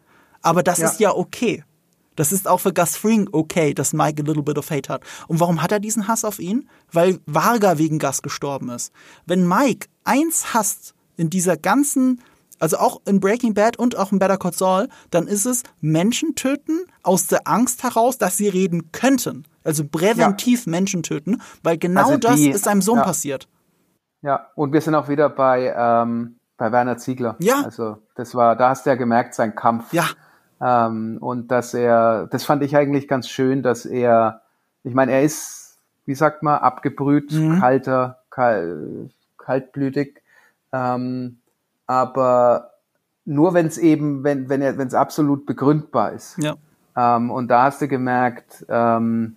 Aber 0.43 0.63
das 0.63 0.79
ja. 0.79 0.89
ist 0.89 1.01
ja 1.01 1.15
okay. 1.15 1.65
Das 2.17 2.31
ist 2.31 2.47
auch 2.47 2.59
für 2.59 2.75
Gus 2.75 2.97
Fring 2.97 3.29
okay, 3.33 3.73
dass 3.73 3.95
Mike 3.95 4.23
a 4.23 4.27
little 4.27 4.43
bit 4.43 4.59
of 4.59 4.71
hate 4.71 4.93
hat. 4.93 5.03
Und 5.29 5.41
warum 5.41 5.63
hat 5.63 5.73
er 5.73 5.81
diesen 5.81 6.09
Hass 6.09 6.25
auf 6.25 6.39
ihn? 6.39 6.69
Weil 6.91 7.19
Varga 7.27 7.79
wegen 7.79 7.99
Gus 7.99 8.21
gestorben 8.21 8.69
ist. 8.69 8.93
Wenn 9.25 9.49
Mike 9.49 9.89
eins 10.05 10.53
hasst 10.53 10.95
in 11.17 11.31
dieser 11.31 11.57
ganzen, 11.57 12.21
also 12.63 12.77
auch 12.77 13.01
in 13.07 13.19
Breaking 13.19 13.55
Bad 13.55 13.77
und 13.77 13.99
auch 13.99 14.13
in 14.13 14.21
Better 14.21 14.37
Call 14.37 14.53
Saul, 14.53 14.89
dann 15.11 15.27
ist 15.27 15.47
es 15.47 15.65
Menschen 15.81 16.37
töten 16.37 16.85
aus 17.03 17.27
der 17.27 17.41
Angst 17.49 17.83
heraus, 17.83 18.19
dass 18.19 18.37
sie 18.37 18.49
reden 18.49 18.93
könnten. 18.93 19.47
Also 19.65 19.85
präventiv 19.85 20.67
ja. 20.67 20.71
Menschen 20.71 21.03
töten, 21.03 21.43
weil 21.65 21.77
genau 21.77 22.11
also 22.11 22.19
die, 22.19 22.47
das 22.47 22.57
ist 22.57 22.65
seinem 22.65 22.81
Sohn 22.81 22.99
ja. 22.99 23.03
passiert. 23.03 23.49
Ja, 24.23 24.47
und 24.55 24.73
wir 24.73 24.81
sind 24.81 24.95
auch 24.95 25.09
wieder 25.09 25.29
bei, 25.29 25.75
ähm, 25.77 26.37
bei 26.57 26.71
Werner 26.71 26.99
Ziegler. 26.99 27.35
Ja. 27.41 27.63
Also 27.65 27.97
das 28.15 28.33
war, 28.37 28.55
da 28.55 28.69
hast 28.69 28.87
du 28.87 28.91
ja 28.91 28.97
gemerkt, 28.97 29.35
sein 29.35 29.57
Kampf. 29.57 29.93
Ja. 29.93 30.07
Ähm, 30.61 31.19
und 31.21 31.49
dass 31.51 31.75
er, 31.75 32.29
das 32.29 32.45
fand 32.45 32.63
ich 32.63 32.77
eigentlich 32.77 33.09
ganz 33.09 33.29
schön, 33.29 33.65
dass 33.65 33.87
er, 33.87 34.43
ich 34.85 34.95
meine, 34.95 35.11
er 35.11 35.25
ist, 35.25 35.81
wie 36.05 36.15
sagt 36.15 36.45
man, 36.45 36.61
abgebrüht, 36.61 37.33
mhm. 37.33 37.59
kalter, 37.59 38.23
kal, 38.31 39.11
kaltblütig, 39.37 40.23
ähm, 40.73 41.39
aber 41.87 42.73
nur 43.25 43.55
wenn 43.55 43.67
es 43.67 43.79
eben, 43.79 44.25
wenn 44.25 44.49
wenn 44.49 44.61
wenn 44.61 44.89
es 44.89 44.95
absolut 44.95 45.47
begründbar 45.47 46.13
ist. 46.13 46.37
Ja. 46.39 46.57
Ähm, 46.97 47.31
und 47.31 47.49
da 47.49 47.65
hast 47.65 47.81
du 47.81 47.89
gemerkt, 47.89 48.67
ähm, 48.69 49.37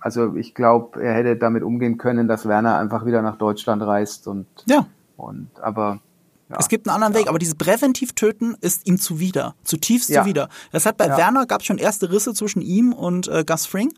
also 0.00 0.34
ich 0.36 0.54
glaube, 0.54 1.02
er 1.02 1.14
hätte 1.14 1.36
damit 1.36 1.62
umgehen 1.62 1.98
können, 1.98 2.28
dass 2.28 2.46
Werner 2.46 2.78
einfach 2.78 3.06
wieder 3.06 3.22
nach 3.22 3.36
Deutschland 3.36 3.82
reist 3.82 4.26
und 4.26 4.46
ja. 4.66 4.86
Und 5.16 5.50
aber 5.60 6.00
ja, 6.48 6.56
es 6.58 6.68
gibt 6.68 6.88
einen 6.88 6.94
anderen 6.94 7.12
ja. 7.12 7.20
Weg, 7.20 7.28
aber 7.28 7.38
dieses 7.38 7.54
Präventiv-Töten 7.54 8.56
ist 8.60 8.86
ihm 8.86 8.98
zuwider, 8.98 9.54
zutiefst 9.62 10.08
ja. 10.08 10.22
zuwider. 10.22 10.48
Das 10.72 10.86
hat 10.86 10.96
bei. 10.96 11.08
Werner 11.08 11.46
gab 11.46 11.60
es 11.60 11.66
schon 11.66 11.78
erste 11.78 12.10
Risse 12.10 12.34
zwischen 12.34 12.62
ihm 12.62 12.92
und 12.92 13.28
äh, 13.28 13.44
Gus 13.44 13.66
Fring, 13.66 13.92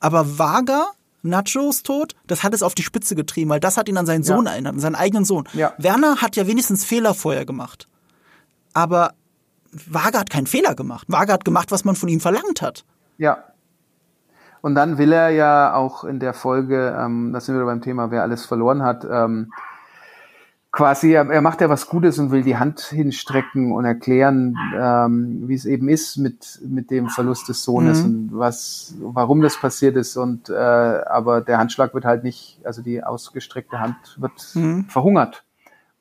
aber 0.00 0.38
Vaga 0.38 0.88
Nachos 1.22 1.82
Tod, 1.82 2.14
das 2.26 2.42
hat 2.42 2.54
es 2.54 2.62
auf 2.62 2.74
die 2.74 2.82
Spitze 2.82 3.14
getrieben, 3.14 3.50
weil 3.50 3.60
das 3.60 3.76
hat 3.76 3.88
ihn 3.88 3.96
an 3.96 4.06
seinen 4.06 4.24
Sohn 4.24 4.46
erinnert, 4.46 4.74
an 4.74 4.80
seinen 4.80 4.94
eigenen 4.94 5.24
Sohn. 5.24 5.48
Werner 5.78 6.16
hat 6.16 6.36
ja 6.36 6.46
wenigstens 6.46 6.84
Fehler 6.84 7.14
vorher 7.14 7.46
gemacht. 7.46 7.88
Aber 8.74 9.12
Vaga 9.72 10.20
hat 10.20 10.30
keinen 10.30 10.46
Fehler 10.46 10.74
gemacht. 10.74 11.06
Vaga 11.08 11.34
hat 11.34 11.44
gemacht, 11.44 11.70
was 11.70 11.84
man 11.84 11.94
von 11.94 12.08
ihm 12.08 12.20
verlangt 12.20 12.60
hat. 12.62 12.84
Ja, 13.18 13.44
und 14.62 14.76
dann 14.76 14.96
will 14.96 15.12
er 15.12 15.28
ja 15.30 15.74
auch 15.74 16.04
in 16.04 16.20
der 16.20 16.32
Folge, 16.32 16.96
ähm, 16.98 17.32
das 17.32 17.46
sind 17.46 17.58
wir 17.58 17.64
beim 17.66 17.82
Thema, 17.82 18.10
wer 18.10 18.22
alles 18.22 18.46
verloren 18.46 18.82
hat, 18.82 19.04
ähm, 19.04 19.52
quasi, 20.72 21.12
er, 21.12 21.28
er 21.30 21.42
macht 21.42 21.60
ja 21.60 21.68
was 21.68 21.86
Gutes 21.86 22.18
und 22.18 22.30
will 22.30 22.42
die 22.42 22.56
Hand 22.56 22.80
hinstrecken 22.80 23.72
und 23.72 23.84
erklären, 23.84 24.56
ähm, 24.74 25.42
wie 25.46 25.54
es 25.54 25.66
eben 25.66 25.88
ist 25.88 26.16
mit, 26.16 26.60
mit 26.66 26.90
dem 26.90 27.08
Verlust 27.08 27.48
des 27.48 27.62
Sohnes 27.62 28.02
mhm. 28.02 28.04
und 28.04 28.30
was, 28.32 28.94
warum 28.98 29.42
das 29.42 29.60
passiert 29.60 29.96
ist. 29.96 30.16
Und 30.16 30.48
äh, 30.48 30.54
aber 30.54 31.42
der 31.42 31.58
Handschlag 31.58 31.92
wird 31.94 32.06
halt 32.06 32.24
nicht, 32.24 32.58
also 32.64 32.82
die 32.82 33.04
ausgestreckte 33.04 33.78
Hand 33.78 33.96
wird 34.18 34.32
mhm. 34.54 34.86
verhungert. 34.86 35.44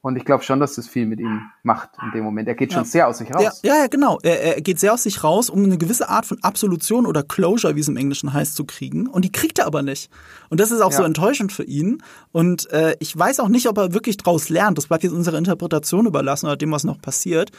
Und 0.04 0.16
ich 0.16 0.26
glaube 0.26 0.44
schon, 0.44 0.60
dass 0.60 0.74
das 0.74 0.88
viel 0.88 1.06
mit 1.06 1.20
ihm 1.20 1.42
macht 1.62 1.92
in 2.02 2.12
dem 2.12 2.24
Moment. 2.24 2.48
Er 2.48 2.56
geht 2.56 2.74
schon 2.74 2.82
ja. 2.84 2.90
sehr 2.90 3.08
aus 3.08 3.20
sich 3.20 3.32
raus. 3.34 3.62
Ja, 3.62 3.76
ja, 3.76 3.88
genau. 3.88 4.18
Er, 4.24 4.56
er 4.56 4.62
geht 4.62 4.80
sehr 4.80 4.94
aus 4.94 5.04
sich 5.04 5.24
raus, 5.24 5.48
um 5.48 5.64
eine 5.64 5.78
gewisse 5.78 6.10
Art 6.10 6.26
von 6.26 6.42
Absolution 6.42 7.06
oder 7.06 7.22
Closure, 7.22 7.76
wie 7.76 7.82
es 7.82 7.88
im 7.88 7.98
Englischen 7.98 8.34
heißt, 8.34 8.56
zu 8.56 8.66
kriegen. 8.66 9.06
Und 9.06 9.26
die 9.26 9.32
kriegt 9.32 9.60
er 9.60 9.68
aber 9.68 9.84
nicht. 9.84 10.10
Und 10.50 10.60
das 10.60 10.72
ist 10.72 10.82
auch 10.82 10.92
ja. 10.92 10.98
so 10.98 11.04
enttäuschend 11.04 11.52
für 11.52 11.64
ihn. 11.64 12.02
Und 12.32 12.68
äh, 12.72 12.96
ich 13.00 13.16
weiß 13.16 13.40
auch 13.42 13.48
nicht, 13.48 13.68
ob 13.68 13.78
er 13.78 13.94
wirklich 13.94 14.18
draus 14.18 14.50
lernt. 14.50 14.80
Das 14.80 14.88
bleibt 14.88 15.04
jetzt 15.04 15.14
unserer 15.14 15.38
Interpretation 15.38 16.08
überlassen 16.08 16.48
oder 16.48 16.58
dem, 16.58 16.72
was 16.72 16.84
noch 16.84 17.00
passiert. 17.00 17.52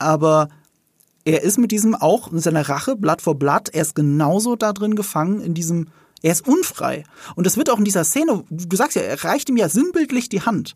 Aber 0.00 0.48
er 1.24 1.42
ist 1.42 1.56
mit 1.56 1.70
diesem 1.70 1.94
auch 1.94 2.32
in 2.32 2.40
seiner 2.40 2.68
Rache, 2.68 2.96
Blatt 2.96 3.22
vor 3.22 3.36
Blatt, 3.36 3.68
er 3.72 3.82
ist 3.82 3.94
genauso 3.94 4.56
da 4.56 4.72
drin 4.72 4.96
gefangen 4.96 5.40
in 5.40 5.54
diesem 5.54 5.86
er 6.22 6.32
ist 6.32 6.48
unfrei. 6.48 7.04
Und 7.36 7.46
das 7.46 7.56
wird 7.56 7.70
auch 7.70 7.78
in 7.78 7.84
dieser 7.84 8.02
Szene, 8.02 8.42
du 8.50 8.76
sagst 8.76 8.96
ja, 8.96 9.02
er 9.02 9.22
reicht 9.22 9.48
ihm 9.48 9.56
ja 9.56 9.68
sinnbildlich 9.68 10.28
die 10.28 10.40
Hand. 10.40 10.74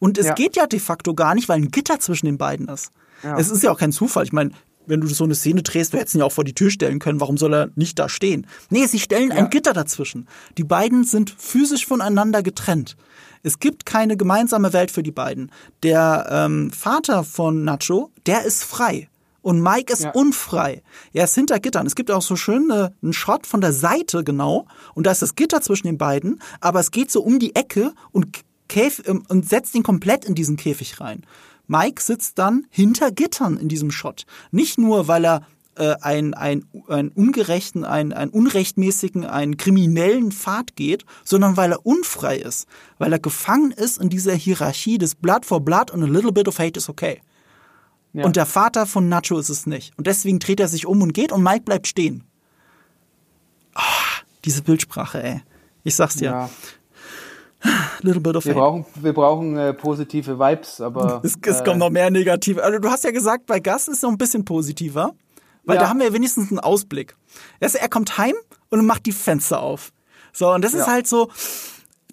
Und 0.00 0.18
es 0.18 0.26
ja. 0.26 0.34
geht 0.34 0.56
ja 0.56 0.66
de 0.66 0.80
facto 0.80 1.14
gar 1.14 1.36
nicht, 1.36 1.48
weil 1.48 1.58
ein 1.58 1.70
Gitter 1.70 2.00
zwischen 2.00 2.26
den 2.26 2.38
beiden 2.38 2.66
ist. 2.66 2.90
Ja. 3.22 3.38
Es 3.38 3.50
ist 3.50 3.62
ja 3.62 3.70
auch 3.70 3.78
kein 3.78 3.92
Zufall. 3.92 4.24
Ich 4.24 4.32
meine, 4.32 4.50
wenn 4.86 5.00
du 5.00 5.06
so 5.06 5.24
eine 5.24 5.34
Szene 5.34 5.62
drehst, 5.62 5.92
du 5.92 5.98
hättest 5.98 6.16
ihn 6.16 6.20
ja 6.20 6.24
auch 6.24 6.32
vor 6.32 6.42
die 6.42 6.54
Tür 6.54 6.70
stellen 6.70 6.98
können. 6.98 7.20
Warum 7.20 7.36
soll 7.36 7.54
er 7.54 7.70
nicht 7.76 7.98
da 7.98 8.08
stehen? 8.08 8.46
Nee, 8.70 8.86
sie 8.86 8.98
stellen 8.98 9.30
ja. 9.30 9.36
ein 9.36 9.50
Gitter 9.50 9.72
dazwischen. 9.72 10.26
Die 10.58 10.64
beiden 10.64 11.04
sind 11.04 11.30
physisch 11.38 11.86
voneinander 11.86 12.42
getrennt. 12.42 12.96
Es 13.42 13.58
gibt 13.58 13.86
keine 13.86 14.16
gemeinsame 14.16 14.72
Welt 14.72 14.90
für 14.90 15.02
die 15.02 15.12
beiden. 15.12 15.52
Der 15.82 16.26
ähm, 16.30 16.70
Vater 16.70 17.22
von 17.24 17.64
Nacho, 17.64 18.10
der 18.26 18.44
ist 18.44 18.64
frei. 18.64 19.08
Und 19.42 19.62
Mike 19.62 19.92
ist 19.92 20.02
ja. 20.02 20.10
unfrei. 20.10 20.82
Er 21.14 21.24
ist 21.24 21.34
hinter 21.34 21.60
Gittern. 21.60 21.86
Es 21.86 21.94
gibt 21.94 22.10
auch 22.10 22.20
so 22.20 22.36
schön 22.36 22.68
äh, 22.70 22.90
einen 23.02 23.14
Shot 23.14 23.46
von 23.46 23.62
der 23.62 23.72
Seite 23.72 24.22
genau. 24.22 24.66
Und 24.94 25.06
da 25.06 25.12
ist 25.12 25.22
das 25.22 25.34
Gitter 25.34 25.62
zwischen 25.62 25.86
den 25.86 25.96
beiden. 25.96 26.42
Aber 26.60 26.80
es 26.80 26.90
geht 26.90 27.10
so 27.10 27.22
um 27.22 27.38
die 27.38 27.54
Ecke 27.54 27.92
und 28.12 28.28
Käf 28.70 29.02
ähm, 29.06 29.24
und 29.28 29.46
setzt 29.46 29.74
ihn 29.74 29.82
komplett 29.82 30.24
in 30.24 30.34
diesen 30.34 30.56
Käfig 30.56 31.00
rein. 31.00 31.26
Mike 31.66 32.00
sitzt 32.02 32.38
dann 32.38 32.66
hinter 32.70 33.12
Gittern 33.12 33.58
in 33.58 33.68
diesem 33.68 33.90
Shot. 33.90 34.24
Nicht 34.50 34.78
nur, 34.78 35.08
weil 35.08 35.24
er 35.24 35.42
äh, 35.76 35.94
einen, 36.00 36.34
einen, 36.34 36.66
einen 36.88 37.10
ungerechten, 37.10 37.84
einen, 37.84 38.12
einen 38.12 38.30
unrechtmäßigen, 38.30 39.24
einen 39.26 39.56
kriminellen 39.56 40.32
Pfad 40.32 40.74
geht, 40.74 41.04
sondern 41.24 41.56
weil 41.56 41.72
er 41.72 41.84
unfrei 41.84 42.38
ist. 42.38 42.66
Weil 42.98 43.12
er 43.12 43.18
gefangen 43.18 43.72
ist 43.72 43.98
in 43.98 44.08
dieser 44.08 44.34
Hierarchie 44.34 44.98
des 44.98 45.14
Blood 45.14 45.44
for 45.44 45.60
Blood 45.60 45.90
und 45.90 46.02
a 46.02 46.06
little 46.06 46.32
bit 46.32 46.48
of 46.48 46.58
hate 46.58 46.78
is 46.78 46.88
okay. 46.88 47.20
Ja. 48.12 48.24
Und 48.24 48.36
der 48.36 48.46
Vater 48.46 48.86
von 48.86 49.08
Nacho 49.08 49.38
ist 49.38 49.50
es 49.50 49.66
nicht. 49.66 49.96
Und 49.96 50.06
deswegen 50.06 50.38
dreht 50.40 50.58
er 50.58 50.68
sich 50.68 50.86
um 50.86 51.02
und 51.02 51.12
geht 51.12 51.30
und 51.30 51.42
Mike 51.42 51.62
bleibt 51.62 51.86
stehen. 51.86 52.24
Oh, 53.76 53.80
diese 54.44 54.62
Bildsprache, 54.62 55.22
ey. 55.22 55.42
Ich 55.84 55.94
sag's 55.94 56.16
dir. 56.16 56.30
Ja. 56.30 56.50
Little 58.02 58.20
bit 58.20 58.36
of 58.36 58.44
wir 58.44 58.54
brauchen, 58.54 58.86
wir 58.94 59.12
brauchen 59.12 59.56
äh, 59.56 59.74
positive 59.74 60.38
Vibes, 60.38 60.80
aber. 60.80 61.20
Es, 61.24 61.34
es 61.40 61.60
äh, 61.60 61.64
kommt 61.64 61.78
noch 61.78 61.90
mehr 61.90 62.10
negative. 62.10 62.62
Also 62.62 62.78
du 62.78 62.90
hast 62.90 63.04
ja 63.04 63.10
gesagt, 63.10 63.46
bei 63.46 63.60
Gas 63.60 63.88
ist 63.88 63.98
es 63.98 64.02
noch 64.02 64.10
ein 64.10 64.18
bisschen 64.18 64.44
positiver, 64.44 65.14
weil 65.64 65.76
ja. 65.76 65.82
da 65.82 65.88
haben 65.88 66.00
wir 66.00 66.12
wenigstens 66.12 66.50
einen 66.50 66.60
Ausblick. 66.60 67.16
Er, 67.60 67.74
er 67.74 67.88
kommt 67.88 68.16
heim 68.18 68.34
und 68.70 68.84
macht 68.86 69.06
die 69.06 69.12
Fenster 69.12 69.60
auf. 69.60 69.92
So, 70.32 70.50
und 70.52 70.62
das 70.64 70.72
ja. 70.72 70.80
ist 70.80 70.86
halt 70.86 71.06
so, 71.06 71.28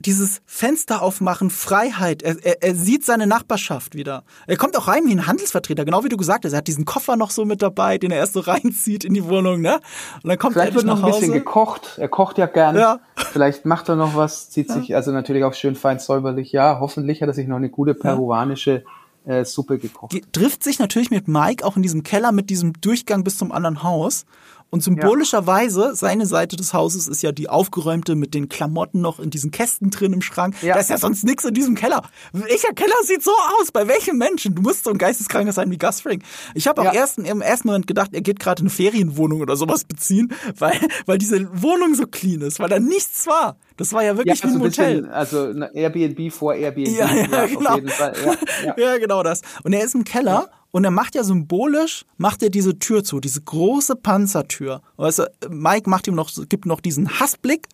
dieses 0.06 0.42
Fenster 0.46 1.02
aufmachen, 1.02 1.50
Freiheit. 1.50 2.22
Er, 2.24 2.44
er, 2.44 2.64
er 2.64 2.76
sieht 2.76 3.06
seine 3.06 3.28
Nachbarschaft 3.28 3.96
wieder. 3.96 4.24
Er 4.48 4.58
kommt 4.58 4.78
auch 4.78 4.88
rein 4.88 5.06
wie 5.06 5.12
ein 5.12 5.28
Handelsvertreter, 5.28 5.86
genau 5.86 6.04
wie 6.04 6.10
du 6.10 6.18
gesagt 6.18 6.46
hast. 6.46 6.54
Er 6.54 6.60
hat 6.60 6.68
diesen 6.68 6.86
Koffer 6.86 7.16
noch 7.16 7.32
so 7.32 7.46
mit 7.46 7.62
dabei, 7.62 7.98
den 7.98 8.12
er 8.12 8.18
erst 8.18 8.34
so 8.34 8.40
reinzieht 8.48 9.04
in 9.04 9.14
die 9.14 9.26
Wohnung, 9.26 9.62
ne? 9.62 9.80
Und 10.24 10.30
dann 10.30 10.38
kommt 10.38 10.54
Vielleicht 10.54 10.72
er 10.72 10.76
wird 10.76 10.86
noch 10.86 11.04
ein 11.04 11.12
bisschen 11.12 11.34
gekocht. 11.34 11.98
Er 11.98 12.08
kocht 12.08 12.38
ja 12.38 12.46
gern. 12.46 12.76
Ja. 12.76 13.00
Vielleicht 13.16 13.66
macht 13.66 13.90
er 13.90 13.96
noch 13.96 14.16
was, 14.16 14.50
zieht 14.50 14.72
sich, 14.72 14.96
also 14.96 15.12
natürlich 15.12 15.44
auch 15.44 15.54
schön 15.54 15.76
fein 15.76 16.00
säuberlich. 16.00 16.52
Ja, 16.52 16.80
hoffentlich 16.80 17.22
hat 17.22 17.30
er 17.30 17.34
sich 17.34 17.48
noch 17.48 17.58
eine 17.58 17.70
gute 17.70 17.94
peruanische 17.94 18.84
äh, 19.28 19.44
Suppe 19.46 19.78
gekocht. 19.78 20.16
Trifft 20.32 20.64
sich 20.64 20.80
natürlich 20.80 21.12
mit 21.12 21.28
Mike 21.28 21.66
auch 21.66 21.76
in 21.76 21.84
diesem 21.84 22.04
Keller 22.04 22.32
mit 22.32 22.50
diesem 22.50 22.74
Durchgang 22.80 23.24
bis 23.24 23.38
zum 23.38 23.52
anderen 23.52 23.84
Haus. 23.84 24.26
Und 24.70 24.84
symbolischerweise, 24.84 25.96
seine 25.96 26.26
Seite 26.26 26.58
des 26.58 26.74
Hauses 26.74 27.08
ist 27.08 27.22
ja 27.24 27.32
die 27.32 27.48
aufgeräumte 27.48 28.16
mit 28.16 28.34
den 28.34 28.50
Klamotten 28.50 29.00
noch 29.00 29.20
in 29.20 29.30
diesen 29.30 29.50
Kästen 29.52 29.92
drin 29.92 30.12
im 30.12 30.22
Schrank. 30.22 30.56
Ja. 30.62 30.74
Da 30.74 30.82
ist 30.82 30.90
ja 30.90 30.98
sonst 30.98 31.24
nichts 31.24 31.46
in 31.46 31.54
diesem 31.54 31.76
Keller. 31.76 32.02
Welcher 32.34 32.74
Keller 32.74 32.96
sieht 33.04 33.24
so 33.24 33.32
aus? 33.32 33.72
Bei 33.72 33.88
welchem 33.88 34.18
Menschen? 34.18 34.56
Du 34.56 34.62
musst 34.62 34.84
so 34.84 34.90
ein 34.90 34.98
Geisteskranker 34.98 35.54
sein 35.54 35.72
wie 35.72 35.78
Gus 35.78 36.02
Fring. 36.02 36.22
Ich 36.54 36.68
habe 36.68 36.82
auch 36.82 36.94
ja. 36.94 36.94
erst, 36.94 37.18
im 37.18 37.42
ersten 37.42 37.70
Moment 37.70 37.88
gedacht, 37.88 38.10
er 38.14 38.22
geht 38.22 38.42
gerade 38.42 38.60
eine 38.60 38.70
Ferienwohnung 38.70 39.40
oder 39.40 39.56
sowas 39.56 39.86
beziehen, 39.86 40.34
weil, 40.58 40.78
weil 41.06 41.18
diese 41.18 41.48
Wohnung 41.62 41.96
so 41.96 42.06
clean 42.06 42.42
ist, 42.42 42.60
weil 42.60 42.70
da 42.70 42.80
nichts 42.80 43.26
war. 43.26 43.56
Das 43.78 43.94
war 43.94 44.04
ja 44.04 44.18
wirklich 44.18 44.40
ja, 44.40 44.46
also 44.46 44.60
wie 44.60 44.64
ein 44.64 44.68
Hotel. 44.68 45.02
Bisschen, 45.02 45.14
also 45.14 45.54
Airbnb 45.74 46.34
vor 46.34 46.56
Airbnb. 46.56 46.90
Ja, 46.90 47.14
ja, 47.14 47.46
genau. 47.46 47.78
Ja, 47.78 48.76
ja, 48.78 48.98
genau 48.98 49.24
das. 49.24 49.42
Und 49.64 49.72
er 49.72 49.84
ist 49.86 49.96
im 49.96 50.04
Keller 50.04 50.50
und 50.78 50.84
er 50.84 50.92
macht 50.92 51.16
ja 51.16 51.24
symbolisch, 51.24 52.06
macht 52.18 52.44
er 52.44 52.52
diese 52.52 52.78
Tür 52.78 53.04
zu, 53.04 53.20
diese 53.20 53.42
große 53.42 53.96
Panzertür. 53.96 54.84
Weißt 54.98 55.18
du, 55.18 55.32
Mike 55.50 55.90
macht 55.90 56.06
ihm 56.06 56.14
noch, 56.14 56.30
gibt 56.50 56.68
noch 56.68 56.82
diesen 56.82 57.20
Hassblick 57.20 57.68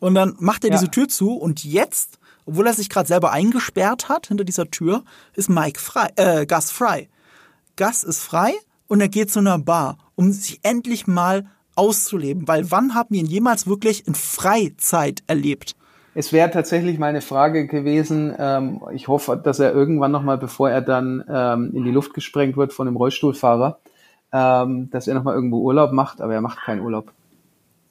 und 0.00 0.14
dann 0.14 0.36
macht 0.38 0.62
er 0.64 0.70
ja. 0.70 0.76
diese 0.76 0.90
Tür 0.90 1.08
zu 1.08 1.32
und 1.32 1.64
jetzt, 1.64 2.18
obwohl 2.44 2.66
er 2.66 2.74
sich 2.74 2.90
gerade 2.90 3.08
selber 3.08 3.32
eingesperrt 3.32 4.10
hat 4.10 4.26
hinter 4.26 4.44
dieser 4.44 4.70
Tür, 4.70 5.02
ist 5.34 5.48
Mike 5.48 5.80
frei, 5.80 6.10
äh, 6.16 6.44
Gus 6.44 6.70
frei. 6.70 7.08
Gus 7.76 8.04
ist 8.04 8.18
frei 8.18 8.52
und 8.86 9.00
er 9.00 9.08
geht 9.08 9.30
zu 9.30 9.38
einer 9.38 9.58
Bar, 9.58 9.96
um 10.14 10.30
sich 10.30 10.60
endlich 10.62 11.06
mal 11.06 11.46
auszuleben. 11.74 12.46
Weil 12.48 12.70
wann 12.70 12.94
haben 12.94 13.14
wir 13.14 13.20
ihn 13.20 13.26
jemals 13.30 13.66
wirklich 13.66 14.06
in 14.06 14.14
Freizeit 14.14 15.22
erlebt? 15.26 15.74
Es 16.14 16.32
wäre 16.32 16.50
tatsächlich 16.50 16.98
meine 16.98 17.22
Frage 17.22 17.66
gewesen. 17.66 18.34
Ähm, 18.38 18.80
ich 18.92 19.08
hoffe, 19.08 19.40
dass 19.42 19.60
er 19.60 19.72
irgendwann 19.72 20.12
nochmal, 20.12 20.36
bevor 20.36 20.70
er 20.70 20.82
dann 20.82 21.24
ähm, 21.28 21.72
in 21.74 21.84
die 21.84 21.90
Luft 21.90 22.12
gesprengt 22.12 22.56
wird 22.56 22.72
von 22.72 22.86
dem 22.86 22.96
Rollstuhlfahrer, 22.96 23.78
ähm, 24.32 24.90
dass 24.90 25.08
er 25.08 25.14
nochmal 25.14 25.34
irgendwo 25.34 25.60
Urlaub 25.60 25.92
macht, 25.92 26.20
aber 26.20 26.34
er 26.34 26.42
macht 26.42 26.60
keinen 26.62 26.80
Urlaub. 26.80 27.12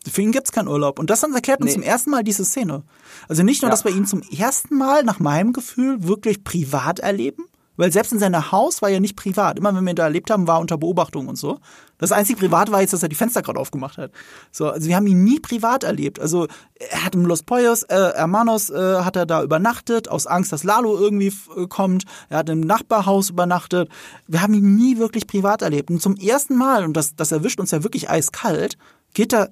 Für 0.07 0.21
ihn 0.21 0.31
gibt's 0.31 0.51
keinen 0.51 0.67
Urlaub. 0.67 0.99
Und 0.99 1.09
das 1.09 1.23
erklärt 1.23 1.61
uns 1.61 1.71
nee. 1.71 1.75
zum 1.75 1.83
ersten 1.83 2.09
Mal 2.09 2.23
diese 2.23 2.43
Szene. 2.45 2.83
Also 3.27 3.43
nicht 3.43 3.61
nur, 3.61 3.69
ja. 3.69 3.71
dass 3.71 3.85
wir 3.85 3.91
ihn 3.91 4.05
zum 4.05 4.21
ersten 4.35 4.75
Mal, 4.75 5.03
nach 5.03 5.19
meinem 5.19 5.53
Gefühl, 5.53 6.07
wirklich 6.07 6.43
privat 6.43 6.99
erleben, 6.99 7.45
weil 7.81 7.91
selbst 7.91 8.13
in 8.13 8.19
seinem 8.19 8.51
Haus 8.51 8.83
war 8.83 8.89
ja 8.89 8.99
nicht 8.99 9.15
privat. 9.15 9.57
Immer 9.57 9.75
wenn 9.75 9.83
wir 9.83 9.89
ihn 9.89 9.95
da 9.95 10.03
erlebt 10.03 10.29
haben, 10.29 10.45
war 10.45 10.59
unter 10.59 10.77
Beobachtung 10.77 11.27
und 11.27 11.35
so. 11.35 11.57
Das 11.97 12.11
einzige 12.11 12.37
Privat 12.37 12.71
war 12.71 12.81
jetzt, 12.81 12.93
dass 12.93 13.01
er 13.01 13.09
die 13.09 13.15
Fenster 13.15 13.41
gerade 13.41 13.59
aufgemacht 13.59 13.97
hat. 13.97 14.11
So, 14.51 14.69
also 14.69 14.87
wir 14.87 14.95
haben 14.95 15.07
ihn 15.07 15.23
nie 15.23 15.39
privat 15.39 15.83
erlebt. 15.83 16.19
Also 16.19 16.45
er 16.75 17.03
hat 17.03 17.15
im 17.15 17.25
Los 17.25 17.41
Poyos, 17.41 17.81
äh, 17.81 18.11
Hermanos 18.13 18.69
äh, 18.69 18.97
hat 18.99 19.15
er 19.15 19.25
da 19.25 19.41
übernachtet, 19.41 20.09
aus 20.09 20.27
Angst, 20.27 20.51
dass 20.51 20.63
Lalo 20.63 20.95
irgendwie 20.95 21.33
äh, 21.57 21.65
kommt. 21.65 22.03
Er 22.29 22.37
hat 22.37 22.49
im 22.49 22.59
Nachbarhaus 22.59 23.31
übernachtet. 23.31 23.89
Wir 24.27 24.43
haben 24.43 24.53
ihn 24.53 24.75
nie 24.75 24.99
wirklich 24.99 25.25
privat 25.25 25.63
erlebt. 25.63 25.89
Und 25.89 26.03
zum 26.03 26.17
ersten 26.17 26.57
Mal, 26.57 26.85
und 26.85 26.93
das, 26.93 27.15
das 27.15 27.31
erwischt 27.31 27.59
uns 27.59 27.71
ja 27.71 27.81
wirklich 27.81 28.11
eiskalt, 28.11 28.77
geht 29.15 29.33
er 29.33 29.49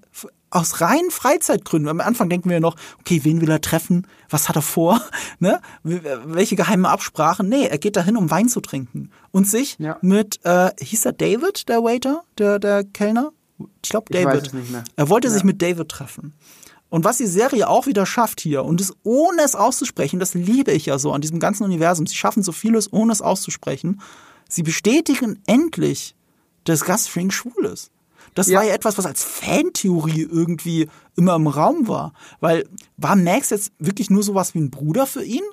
aus 0.50 0.82
reinen 0.82 1.12
Freizeitgründen. 1.12 1.90
Am 1.90 2.00
Anfang 2.00 2.30
denken 2.30 2.50
wir 2.50 2.60
noch, 2.60 2.76
okay, 3.00 3.22
wen 3.24 3.42
will 3.42 3.50
er 3.50 3.62
treffen? 3.62 4.08
Was 4.30 4.50
hat 4.50 4.56
er 4.56 4.62
vor? 4.62 5.02
Ne? 5.42 5.62
Welche 5.84 6.58
geheime 6.58 6.90
Absprachen? 6.90 7.48
Nee, 7.48 7.68
er 7.68 7.78
geht 7.78 7.96
dahin, 7.96 8.18
um 8.18 8.30
Wein 8.30 8.50
zu 8.50 8.60
trinken 8.60 9.10
und 9.32 9.48
sich 9.48 9.78
ja. 9.80 9.98
mit, 10.02 10.44
äh, 10.44 10.72
hieß 10.82 11.06
er 11.06 11.14
David, 11.14 11.70
der 11.70 11.82
Waiter, 11.82 12.24
der, 12.38 12.60
der 12.60 12.84
Kellner? 12.84 13.32
Ich 13.82 13.90
glaube 13.90 14.12
David. 14.12 14.52
Ich 14.54 14.76
er 14.98 15.10
wollte 15.10 15.30
ja. 15.30 15.34
sich 15.34 15.46
mit 15.46 15.62
David 15.62 15.88
treffen. 15.88 16.34
Und 16.90 17.06
was 17.06 17.18
die 17.18 17.28
Serie 17.28 17.70
auch 17.70 17.86
wieder 17.86 18.06
schafft 18.06 18.42
hier, 18.42 18.66
und 18.66 18.82
es 18.82 18.94
ohne 19.04 19.44
es 19.44 19.56
auszusprechen, 19.56 20.20
das 20.20 20.34
liebe 20.34 20.72
ich 20.72 20.88
ja 20.88 20.98
so 20.98 21.14
an 21.14 21.22
diesem 21.22 21.40
ganzen 21.40 21.64
Universum, 21.64 22.08
sie 22.08 22.16
schaffen 22.16 22.44
so 22.44 22.52
vieles, 22.52 22.92
ohne 22.92 23.14
es 23.14 23.22
auszusprechen, 23.22 24.02
sie 24.50 24.64
bestätigen 24.64 25.42
endlich, 25.46 26.16
dass 26.64 26.84
Gus 26.84 27.08
Fring 27.08 27.32
schwul 27.32 27.66
ist. 27.66 27.92
Das 28.36 28.48
ja. 28.48 28.60
war 28.60 28.66
ja 28.66 28.74
etwas, 28.74 28.98
was 28.98 29.06
als 29.06 29.24
Fantheorie 29.24 30.28
irgendwie 30.30 30.88
immer 31.16 31.36
im 31.36 31.48
Raum 31.48 31.88
war. 31.88 32.14
Weil 32.40 32.68
war 32.98 33.16
Max 33.16 33.50
jetzt 33.50 33.72
wirklich 33.80 34.10
nur 34.10 34.24
sowas 34.24 34.54
wie 34.54 34.60
ein 34.60 34.72
Bruder 34.72 35.06
für 35.06 35.24
ihn? 35.24 35.44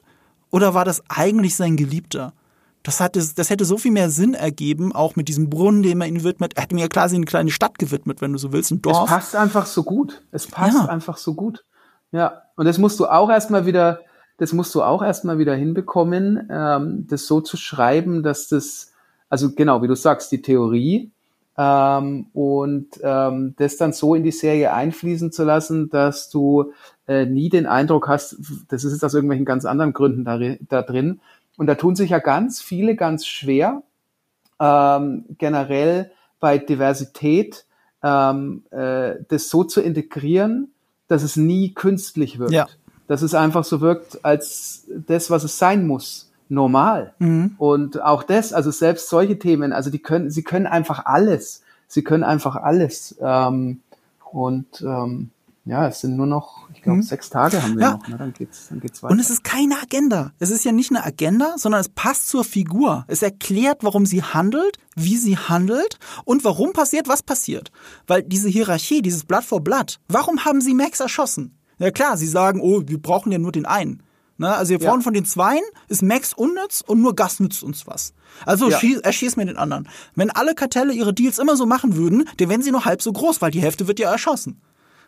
Oder 0.50 0.74
war 0.74 0.84
das 0.84 1.02
eigentlich 1.08 1.56
sein 1.56 1.76
Geliebter? 1.76 2.32
Das, 2.82 3.00
hatte, 3.00 3.20
das 3.34 3.50
hätte 3.50 3.64
so 3.64 3.78
viel 3.78 3.90
mehr 3.90 4.10
Sinn 4.10 4.34
ergeben, 4.34 4.94
auch 4.94 5.16
mit 5.16 5.26
diesem 5.26 5.50
Brunnen, 5.50 5.82
dem 5.82 6.00
er 6.00 6.06
ihn 6.06 6.22
widmet. 6.22 6.56
Er 6.56 6.62
hat 6.62 6.72
mir 6.72 6.82
ja 6.82 6.88
quasi 6.88 7.16
eine 7.16 7.24
kleine 7.24 7.50
Stadt 7.50 7.80
gewidmet, 7.80 8.20
wenn 8.20 8.32
du 8.32 8.38
so 8.38 8.52
willst, 8.52 8.70
ein 8.70 8.80
Dorf. 8.80 9.04
Es 9.04 9.10
passt 9.10 9.34
einfach 9.36 9.66
so 9.66 9.82
gut. 9.82 10.22
Es 10.30 10.46
passt 10.46 10.76
ja. 10.76 10.86
einfach 10.86 11.16
so 11.16 11.34
gut. 11.34 11.64
Ja, 12.12 12.42
und 12.54 12.66
das 12.66 12.78
musst 12.78 13.00
du 13.00 13.06
auch 13.06 13.28
erstmal 13.28 13.66
wieder, 13.66 14.02
das 14.38 14.52
musst 14.52 14.72
du 14.74 14.82
auch 14.82 15.02
erstmal 15.02 15.38
wieder 15.38 15.56
hinbekommen, 15.56 16.48
ähm, 16.48 17.06
das 17.08 17.26
so 17.26 17.40
zu 17.40 17.56
schreiben, 17.56 18.22
dass 18.22 18.46
das, 18.46 18.92
also 19.28 19.52
genau, 19.52 19.82
wie 19.82 19.88
du 19.88 19.96
sagst, 19.96 20.30
die 20.30 20.40
Theorie 20.40 21.10
ähm, 21.58 22.26
und 22.34 22.88
ähm, 23.02 23.54
das 23.56 23.76
dann 23.76 23.92
so 23.92 24.14
in 24.14 24.22
die 24.22 24.32
Serie 24.32 24.72
einfließen 24.72 25.32
zu 25.32 25.44
lassen, 25.44 25.88
dass 25.88 26.28
du 26.28 26.72
äh, 27.08 27.24
nie 27.24 27.48
den 27.48 27.66
Eindruck 27.66 28.08
hast, 28.08 28.36
das 28.68 28.84
ist 28.84 28.92
jetzt 28.92 29.04
aus 29.04 29.14
irgendwelchen 29.14 29.46
ganz 29.46 29.64
anderen 29.64 29.92
Gründen 29.92 30.24
da, 30.24 30.38
da 30.68 30.82
drin. 30.82 31.20
Und 31.56 31.66
da 31.66 31.74
tun 31.74 31.96
sich 31.96 32.10
ja 32.10 32.18
ganz 32.18 32.60
viele 32.60 32.96
ganz 32.96 33.26
schwer, 33.26 33.82
ähm, 34.60 35.24
generell 35.38 36.10
bei 36.40 36.58
Diversität 36.58 37.64
ähm, 38.02 38.64
äh, 38.70 39.14
das 39.28 39.48
so 39.48 39.64
zu 39.64 39.80
integrieren, 39.80 40.72
dass 41.08 41.22
es 41.22 41.36
nie 41.36 41.72
künstlich 41.72 42.38
wirkt. 42.38 42.52
Ja. 42.52 42.66
Dass 43.08 43.22
es 43.22 43.34
einfach 43.34 43.64
so 43.64 43.80
wirkt 43.80 44.24
als 44.24 44.86
das, 44.88 45.30
was 45.30 45.44
es 45.44 45.58
sein 45.58 45.86
muss 45.86 46.25
normal. 46.48 47.14
Mhm. 47.18 47.54
Und 47.58 48.02
auch 48.02 48.22
das, 48.22 48.52
also 48.52 48.70
selbst 48.70 49.08
solche 49.08 49.38
Themen, 49.38 49.72
also 49.72 49.90
die 49.90 49.98
können, 49.98 50.30
sie 50.30 50.42
können 50.42 50.66
einfach 50.66 51.06
alles. 51.06 51.62
Sie 51.88 52.02
können 52.02 52.24
einfach 52.24 52.56
alles. 52.56 53.16
Ähm, 53.20 53.80
und 54.32 54.82
ähm, 54.82 55.30
ja, 55.66 55.88
es 55.88 56.00
sind 56.00 56.16
nur 56.16 56.26
noch, 56.26 56.68
ich 56.72 56.80
glaube, 56.80 56.98
mhm. 56.98 57.02
sechs 57.02 57.28
Tage 57.28 57.60
haben 57.60 57.74
wir 57.74 57.82
ja. 57.82 57.90
noch. 57.92 58.06
Ne? 58.06 58.16
Dann 58.16 58.32
geht's, 58.32 58.68
dann 58.68 58.78
geht's 58.78 59.02
weiter. 59.02 59.12
Und 59.12 59.18
es 59.18 59.30
ist 59.30 59.42
keine 59.42 59.74
Agenda. 59.82 60.32
Es 60.38 60.50
ist 60.50 60.64
ja 60.64 60.70
nicht 60.70 60.90
eine 60.90 61.04
Agenda, 61.04 61.54
sondern 61.56 61.80
es 61.80 61.88
passt 61.88 62.28
zur 62.28 62.44
Figur. 62.44 63.04
Es 63.08 63.22
erklärt, 63.22 63.82
warum 63.82 64.06
sie 64.06 64.22
handelt, 64.22 64.78
wie 64.94 65.16
sie 65.16 65.36
handelt 65.36 65.98
und 66.24 66.44
warum 66.44 66.72
passiert, 66.72 67.08
was 67.08 67.24
passiert. 67.24 67.72
Weil 68.06 68.22
diese 68.22 68.48
Hierarchie, 68.48 69.02
dieses 69.02 69.24
Blatt 69.24 69.44
vor 69.44 69.60
Blatt, 69.60 69.98
warum 70.06 70.44
haben 70.44 70.60
sie 70.60 70.72
Max 70.72 71.00
erschossen? 71.00 71.58
Ja 71.78 71.90
klar, 71.90 72.16
sie 72.16 72.28
sagen, 72.28 72.60
oh, 72.60 72.82
wir 72.86 73.02
brauchen 73.02 73.32
ja 73.32 73.38
nur 73.38 73.52
den 73.52 73.66
einen. 73.66 74.02
Ne? 74.38 74.54
Also 74.54 74.70
wir 74.70 74.78
brauchen 74.78 75.00
ja. 75.00 75.04
von 75.04 75.14
den 75.14 75.24
Zweien 75.24 75.62
ist 75.88 76.02
Max 76.02 76.32
unnütz 76.32 76.82
und 76.86 77.00
nur 77.00 77.14
Gas 77.14 77.40
nützt 77.40 77.62
uns 77.62 77.86
was. 77.86 78.12
Also 78.44 78.70
ja. 78.70 78.78
schieß, 78.78 79.00
erschieß 79.00 79.36
mir 79.36 79.46
den 79.46 79.56
anderen. 79.56 79.88
Wenn 80.14 80.30
alle 80.30 80.54
Kartelle 80.54 80.92
ihre 80.92 81.14
Deals 81.14 81.38
immer 81.38 81.56
so 81.56 81.66
machen 81.66 81.96
würden, 81.96 82.28
dann 82.36 82.48
wären 82.48 82.62
sie 82.62 82.70
nur 82.70 82.84
halb 82.84 83.00
so 83.02 83.12
groß, 83.12 83.40
weil 83.40 83.50
die 83.50 83.62
Hälfte 83.62 83.88
wird 83.88 83.98
ja 83.98 84.10
erschossen. 84.10 84.60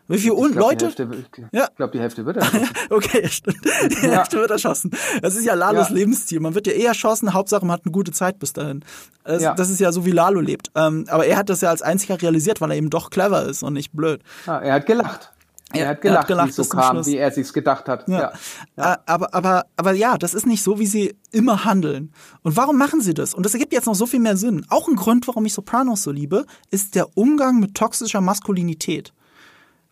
Wie 0.09 0.17
viele 0.17 0.33
ich 0.33 0.53
glaub, 0.53 0.71
Leute? 0.71 0.85
Hälfte, 0.85 1.07
ich 1.13 1.43
ja. 1.51 1.67
glaube, 1.75 1.91
die 1.91 1.99
Hälfte 1.99 2.25
wird 2.25 2.37
erschossen. 2.37 2.67
okay, 2.89 3.27
stimmt. 3.27 3.63
Die 3.63 4.07
ja. 4.07 4.17
Hälfte 4.17 4.37
wird 4.37 4.49
erschossen. 4.49 4.89
Das 5.21 5.35
ist 5.35 5.45
ja 5.45 5.53
Lalos 5.53 5.89
ja. 5.89 5.95
Lebensziel. 5.95 6.39
Man 6.39 6.55
wird 6.55 6.65
ja 6.65 6.73
eh 6.73 6.85
erschossen, 6.85 7.31
Hauptsache 7.35 7.63
man 7.63 7.73
hat 7.73 7.85
eine 7.85 7.91
gute 7.91 8.11
Zeit 8.11 8.39
bis 8.39 8.51
dahin. 8.51 8.83
Das, 9.23 9.43
ja. 9.43 9.53
das 9.53 9.69
ist 9.69 9.79
ja 9.79 9.91
so, 9.91 10.07
wie 10.07 10.11
Lalo 10.11 10.39
lebt. 10.39 10.71
Ähm, 10.73 11.05
aber 11.09 11.27
er 11.27 11.37
hat 11.37 11.49
das 11.49 11.61
ja 11.61 11.69
als 11.69 11.83
einziger 11.83 12.19
realisiert, 12.19 12.59
weil 12.59 12.71
er 12.71 12.77
eben 12.77 12.89
doch 12.89 13.11
clever 13.11 13.45
ist 13.45 13.61
und 13.61 13.73
nicht 13.73 13.91
blöd. 13.91 14.23
Ja, 14.47 14.57
er 14.57 14.73
hat 14.73 14.87
gelacht. 14.87 15.31
Er 15.71 15.89
hat 15.89 16.01
gelacht, 16.01 16.15
er 16.15 16.19
hat 16.19 16.27
gelacht 16.27 16.47
wie 16.47 16.49
es 16.49 16.55
so 16.55 16.75
kam, 16.75 17.05
wie 17.05 17.17
er 17.17 17.31
sich's 17.31 17.53
gedacht 17.53 17.87
hat. 17.87 18.07
Ja. 18.07 18.19
Ja. 18.19 18.33
ja. 18.77 18.97
Aber, 19.05 19.33
aber, 19.33 19.65
aber 19.77 19.93
ja, 19.93 20.17
das 20.17 20.33
ist 20.33 20.45
nicht 20.45 20.63
so, 20.63 20.79
wie 20.79 20.87
sie 20.87 21.15
immer 21.31 21.65
handeln. 21.65 22.11
Und 22.41 22.57
warum 22.57 22.77
machen 22.77 23.01
sie 23.01 23.13
das? 23.13 23.33
Und 23.33 23.45
das 23.45 23.53
ergibt 23.53 23.73
jetzt 23.73 23.85
noch 23.85 23.95
so 23.95 24.05
viel 24.05 24.19
mehr 24.19 24.37
Sinn. 24.37 24.65
Auch 24.69 24.87
ein 24.87 24.95
Grund, 24.95 25.27
warum 25.27 25.45
ich 25.45 25.53
Sopranos 25.53 26.03
so 26.03 26.11
liebe, 26.11 26.45
ist 26.71 26.95
der 26.95 27.17
Umgang 27.17 27.59
mit 27.59 27.75
toxischer 27.75 28.21
Maskulinität. 28.21 29.13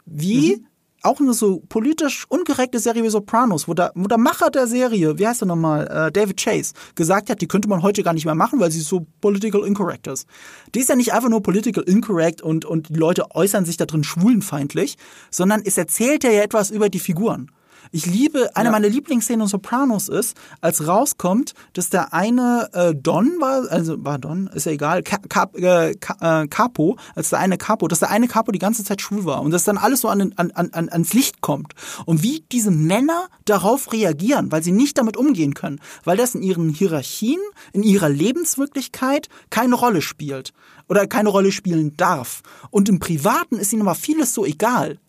Wie 0.06 0.58
mhm 0.58 0.68
auch 1.04 1.20
eine 1.20 1.34
so 1.34 1.62
politisch 1.70 2.26
ungerechte 2.30 2.80
Serie 2.80 3.04
wie 3.04 3.10
Sopranos, 3.10 3.68
wo 3.68 3.74
der, 3.74 3.92
wo 3.96 4.08
der 4.08 4.18
Macher 4.18 4.50
der 4.50 4.68
Serie, 4.68 5.18
wie 5.18 5.28
heißt 5.28 5.44
er 5.44 5.46
nochmal, 5.46 5.88
äh, 5.88 6.12
David 6.12 6.38
Chase, 6.38 6.74
gesagt 6.96 7.30
hat, 7.30 7.42
die 7.42 7.48
könnte 7.48 7.70
man 7.70 7.84
heute 7.84 8.04
gar 8.04 8.14
nicht 8.14 8.26
mehr 8.26 8.36
machen, 8.36 8.60
weil 8.60 8.72
sie 8.72 8.82
so 8.82 9.06
political 9.22 9.64
incorrect 9.64 10.08
ist. 10.08 10.28
Die 10.74 10.80
ist 10.80 10.90
ja 10.90 10.96
nicht 10.96 11.14
einfach 11.14 11.30
nur 11.30 11.44
political 11.44 11.84
incorrect 11.84 12.42
und, 12.42 12.66
und 12.66 12.90
die 12.90 13.00
Leute 13.00 13.36
äußern 13.36 13.66
sich 13.66 13.78
da 13.78 13.86
drin 13.86 14.04
schwulenfeindlich, 14.04 14.98
sondern 15.30 15.62
es 15.64 15.78
erzählt 15.78 16.24
ja 16.24 16.32
etwas 16.32 16.72
über 16.72 16.90
die 16.90 17.00
Figuren. 17.00 17.52
Ich 17.92 18.06
liebe, 18.06 18.56
eine 18.56 18.68
ja. 18.68 18.72
meiner 18.72 18.90
Lieblingsszenen 18.90 19.42
in 19.42 19.48
Sopranos 19.48 20.10
ist, 20.10 20.38
als 20.62 20.88
rauskommt, 20.88 21.54
dass 21.74 21.90
der 21.90 22.14
eine 22.14 22.70
äh, 22.74 22.94
Don 22.96 23.40
war, 23.40 23.70
also 23.72 24.04
war 24.04 24.18
Don, 24.18 24.48
ist 24.48 24.66
ja 24.66 24.72
egal, 24.72 25.04
Cap, 25.04 25.58
äh, 25.58 25.92
äh, 25.92 26.48
Capo, 26.48 26.98
als 27.16 27.30
der 27.30 27.40
eine 27.40 27.58
Capo, 27.58 27.88
dass 27.88 28.00
der 28.00 28.10
eine 28.10 28.28
Capo 28.28 28.52
die 28.52 28.60
ganze 28.60 28.84
Zeit 28.84 29.02
schwul 29.02 29.26
war 29.26 29.42
und 29.42 29.52
dass 29.52 29.64
dann 29.64 29.78
alles 29.78 30.02
so 30.02 30.10
an, 30.10 30.34
an, 30.36 30.52
an, 30.52 30.90
ans 30.90 31.14
Licht 31.14 31.42
kommt. 31.42 31.74
Und 32.06 32.24
wie 32.24 32.44
diese 32.52 32.72
Männer 32.72 33.28
darauf 33.46 33.92
reagieren, 33.94 34.52
weil 34.52 34.64
sie 34.64 34.72
nicht 34.72 34.98
damit 34.98 35.18
umgehen 35.18 35.54
können, 35.54 35.80
weil 36.04 36.18
das 36.18 36.36
in 36.36 36.44
ihren 36.44 36.70
Hierarchien, 36.70 37.40
in 37.74 37.84
ihrer 37.84 38.10
Lebenswirklichkeit 38.10 39.30
keine 39.50 39.76
Rolle 39.76 40.02
spielt 40.02 40.54
oder 40.90 41.08
keine 41.08 41.30
Rolle 41.30 41.52
spielen 41.52 41.96
darf. 41.98 42.42
Und 42.70 42.90
im 42.90 43.00
Privaten 43.00 43.58
ist 43.58 43.74
ihnen 43.74 43.82
aber 43.84 43.96
vieles 43.96 44.34
so 44.34 44.46
egal 44.46 45.00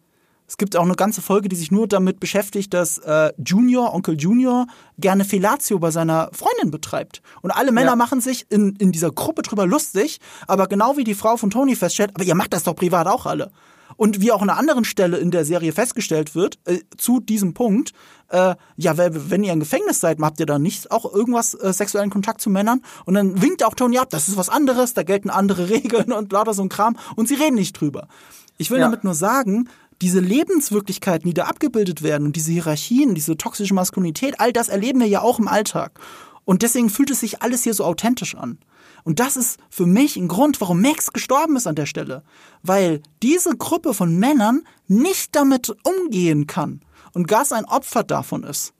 Es 0.51 0.57
gibt 0.57 0.75
auch 0.77 0.85
eine 0.85 0.95
ganze 0.97 1.21
Folge, 1.21 1.51
die 1.51 1.57
sich 1.57 1.71
nur 1.71 1.87
damit 1.87 2.21
beschäftigt, 2.21 2.73
dass 2.73 2.97
äh, 2.99 3.33
Junior, 3.45 3.93
Onkel 3.95 4.19
Junior, 4.19 4.67
gerne 4.99 5.25
Fellatio 5.27 5.79
bei 5.79 5.91
seiner 5.91 6.31
Freundin 6.33 6.71
betreibt. 6.71 7.21
Und 7.43 7.51
alle 7.51 7.71
Männer 7.71 7.91
Ja. 7.91 7.97
machen 7.97 8.23
sich 8.23 8.47
in, 8.51 8.75
in 8.77 8.91
dieser 8.91 9.11
Gruppe 9.13 9.43
drüber 9.43 9.67
lustig, 9.67 10.21
aber 10.47 10.67
genau 10.67 10.97
wie 10.97 11.05
die 11.05 11.15
Frau 11.15 11.37
von 11.37 11.51
Tony 11.51 11.77
feststellt, 11.77 12.13
aber 12.15 12.25
ihr 12.25 12.35
macht 12.35 12.55
das 12.55 12.63
doch 12.65 12.75
privat 12.75 13.07
auch 13.07 13.27
alle. 13.27 13.53
Und 13.97 14.21
wie 14.21 14.33
auch 14.33 14.41
an 14.43 14.49
einer 14.51 14.59
anderen 14.59 14.85
Stelle 14.85 15.17
in 15.19 15.31
der 15.31 15.45
Serie 15.45 15.73
festgestellt 15.73 16.35
wird, 16.35 16.59
äh, 16.67 16.79
zu 16.97 17.21
diesem 17.21 17.53
Punkt, 17.53 17.93
äh, 18.29 18.55
ja, 18.77 18.97
wenn, 18.97 19.31
wenn 19.31 19.45
ihr 19.45 19.53
im 19.53 19.61
Gefängnis 19.61 20.01
seid, 20.01 20.19
habt 20.21 20.41
ihr 20.41 20.47
da 20.47 20.59
nicht 20.59 20.91
auch 20.91 21.13
irgendwas 21.13 21.55
äh, 21.55 21.73
sexuellen 21.75 22.09
Kontakt 22.11 22.41
zu 22.41 22.49
Männern? 22.49 22.81
Und 23.05 23.15
dann 23.15 23.43
winkt 23.43 23.63
auch 23.65 23.75
Tony 23.75 23.99
ab, 23.99 24.09
das 24.11 24.29
ist 24.29 24.37
was 24.39 24.49
anderes, 24.49 24.95
da 24.95 25.03
gelten 25.03 25.29
andere 25.31 25.69
Regeln 25.71 26.13
und 26.13 26.33
lauter 26.33 26.55
so 26.55 26.63
ein 26.63 26.69
Kram 26.71 26.97
und 27.17 27.29
sie 27.29 27.35
reden 27.35 27.57
nicht 27.57 27.79
drüber. 27.79 28.09
Ich 28.57 28.71
will 28.71 28.79
Ja. 28.79 28.85
damit 28.87 29.05
nur 29.05 29.15
sagen, 29.15 29.69
diese 30.01 30.21
Lebenswirklichkeiten, 30.21 31.29
die 31.29 31.35
da 31.35 31.45
abgebildet 31.45 32.03
werden 32.03 32.27
und 32.27 32.37
diese 32.37 32.53
Hierarchien, 32.53 33.15
diese 33.15 33.37
toxische 33.37 33.75
Maskulinität, 33.75 34.41
all 34.41 34.53
das 34.53 34.69
erleben 34.69 35.01
wir 35.01 35.09
ja 35.09 35.23
auch 35.23 35.39
im 35.39 35.49
Alltag. 35.49 35.99
Und 36.45 36.63
deswegen 36.63 36.89
fühlt 36.89 37.11
es 37.11 37.21
sich 37.21 37.43
alles 37.43 37.65
hier 37.65 37.75
so 37.75 37.85
authentisch 37.85 38.35
an. 38.35 38.59
Und 39.05 39.21
das 39.21 39.37
ist 39.37 39.59
für 39.71 39.87
mich 39.87 40.17
ein 40.17 40.29
Grund, 40.29 40.61
warum 40.61 40.81
Max 40.81 41.13
gestorben 41.13 41.57
ist 41.57 41.67
an 41.67 41.75
der 41.75 41.87
Stelle. 41.87 42.23
Weil 42.63 43.03
diese 43.23 43.57
Gruppe 43.57 43.95
von 43.95 44.19
Männern 44.19 44.63
nicht 44.87 45.35
damit 45.35 45.75
umgehen 45.83 46.47
kann 46.47 46.81
und 47.13 47.29
Gas 47.29 47.53
ein 47.53 47.65
Opfer 47.65 48.03
davon 48.03 48.45
ist. 48.45 48.73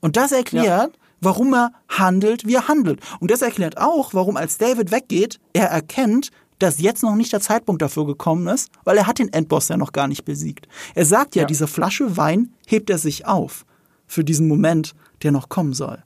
Und 0.00 0.16
das 0.16 0.32
erklärt, 0.32 0.98
warum 1.20 1.54
er 1.54 1.72
handelt, 1.88 2.46
wie 2.46 2.54
er 2.54 2.68
handelt. 2.68 3.00
Und 3.20 3.30
das 3.30 3.42
erklärt 3.42 3.78
auch, 3.78 4.14
warum 4.14 4.36
als 4.36 4.58
David 4.58 4.90
weggeht, 4.90 5.38
er 5.52 5.68
erkennt, 5.68 6.30
dass 6.62 6.80
jetzt 6.80 7.02
noch 7.02 7.14
nicht 7.16 7.32
der 7.32 7.40
Zeitpunkt 7.40 7.82
dafür 7.82 8.06
gekommen 8.06 8.46
ist, 8.46 8.70
weil 8.84 8.96
er 8.96 9.06
hat 9.06 9.18
den 9.18 9.32
Endboss 9.32 9.68
ja 9.68 9.76
noch 9.76 9.92
gar 9.92 10.08
nicht 10.08 10.24
besiegt. 10.24 10.68
Er 10.94 11.04
sagt 11.04 11.34
ja, 11.34 11.42
Ja. 11.42 11.46
diese 11.46 11.66
Flasche 11.66 12.16
Wein 12.16 12.52
hebt 12.66 12.88
er 12.90 12.98
sich 12.98 13.26
auf 13.26 13.64
für 14.06 14.24
diesen 14.24 14.48
Moment, 14.48 14.94
der 15.22 15.32
noch 15.32 15.48
kommen 15.48 15.72
soll. 15.74 16.02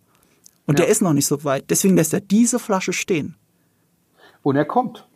Und 0.66 0.78
Ja. 0.78 0.84
der 0.84 0.88
ist 0.92 1.02
noch 1.02 1.12
nicht 1.12 1.26
so 1.26 1.44
weit. 1.44 1.70
Deswegen 1.70 1.96
lässt 1.96 2.12
er 2.12 2.20
diese 2.20 2.58
Flasche 2.58 2.92
stehen. 2.92 3.36
Und 4.42 4.56
er 4.56 4.64
kommt. 4.64 5.06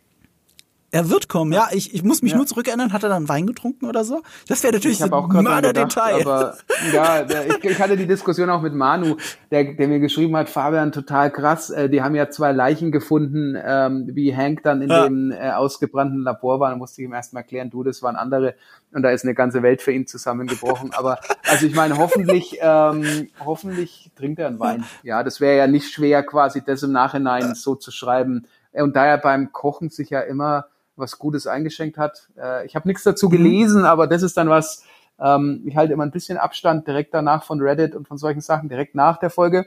Er 0.93 1.09
wird 1.09 1.29
kommen, 1.29 1.53
ja. 1.53 1.69
Ich, 1.71 1.93
ich 1.93 2.03
muss 2.03 2.21
mich 2.21 2.31
Ja. 2.31 2.37
nur 2.37 2.45
zurückerinnern, 2.45 2.91
hat 2.91 3.03
er 3.03 3.09
dann 3.09 3.29
Wein 3.29 3.47
getrunken 3.47 3.85
oder 3.85 4.03
so? 4.03 4.21
Das 4.49 4.61
wäre 4.61 4.73
natürlich 4.73 5.01
ein 5.01 5.09
Mörderdetail. 5.09 6.21
aber 6.21 6.57
ja, 6.93 7.21
ich, 7.47 7.63
ich 7.63 7.79
hatte 7.81 7.95
die 7.95 8.07
Diskussion 8.07 8.49
auch 8.49 8.61
mit 8.61 8.73
Manu, 8.73 9.15
der, 9.51 9.73
der 9.75 9.87
mir 9.87 9.99
geschrieben 9.99 10.35
hat, 10.35 10.49
Fabian, 10.49 10.91
total 10.91 11.31
krass, 11.31 11.69
äh, 11.69 11.89
die 11.89 12.01
haben 12.01 12.13
ja 12.13 12.29
zwei 12.29 12.51
Leichen 12.51 12.91
gefunden, 12.91 13.57
ähm, 13.63 14.09
wie 14.13 14.35
Hank 14.35 14.63
dann 14.63 14.81
in 14.81 14.89
Ja. 14.89 15.05
dem 15.05 15.31
äh, 15.31 15.51
ausgebrannten 15.51 16.23
Labor 16.23 16.59
war, 16.59 16.71
da 16.71 16.75
musste 16.75 17.01
ich 17.01 17.07
ihm 17.07 17.13
erst 17.13 17.31
mal 17.33 17.39
erklären, 17.39 17.69
du, 17.69 17.83
das 17.83 18.03
waren 18.03 18.17
andere 18.17 18.55
und 18.93 19.03
da 19.03 19.11
ist 19.11 19.23
eine 19.23 19.33
ganze 19.33 19.63
Welt 19.63 19.81
für 19.81 19.93
ihn 19.93 20.07
zusammengebrochen, 20.07 20.91
aber 20.93 21.19
also 21.47 21.65
ich 21.65 21.73
meine, 21.73 21.97
hoffentlich, 21.97 22.57
ähm, 22.61 23.29
hoffentlich 23.39 24.11
trinkt 24.17 24.39
er 24.39 24.47
einen 24.47 24.59
Wein. 24.59 24.83
Ja, 25.03 25.23
das 25.23 25.39
wäre 25.39 25.55
ja 25.57 25.67
nicht 25.67 25.93
schwer, 25.93 26.23
quasi 26.23 26.61
das 26.61 26.83
im 26.83 26.91
Nachhinein 26.91 27.55
so 27.55 27.75
zu 27.75 27.91
schreiben 27.91 28.45
und 28.73 28.95
da 28.97 29.05
er 29.05 29.17
beim 29.17 29.53
Kochen 29.53 29.89
sich 29.89 30.09
ja 30.09 30.19
immer 30.19 30.65
was 30.95 31.17
Gutes 31.19 31.47
eingeschenkt 31.47 31.97
hat. 31.97 32.29
Äh, 32.37 32.65
ich 32.65 32.75
habe 32.75 32.87
nichts 32.87 33.03
dazu 33.03 33.29
gelesen, 33.29 33.85
aber 33.85 34.07
das 34.07 34.23
ist 34.23 34.37
dann 34.37 34.49
was, 34.49 34.83
ähm, 35.19 35.63
ich 35.65 35.75
halte 35.75 35.93
immer 35.93 36.03
ein 36.03 36.11
bisschen 36.11 36.37
Abstand 36.37 36.87
direkt 36.87 37.13
danach 37.13 37.43
von 37.43 37.61
Reddit 37.61 37.95
und 37.95 38.07
von 38.07 38.17
solchen 38.17 38.41
Sachen, 38.41 38.69
direkt 38.69 38.95
nach 38.95 39.17
der 39.17 39.29
Folge. 39.29 39.65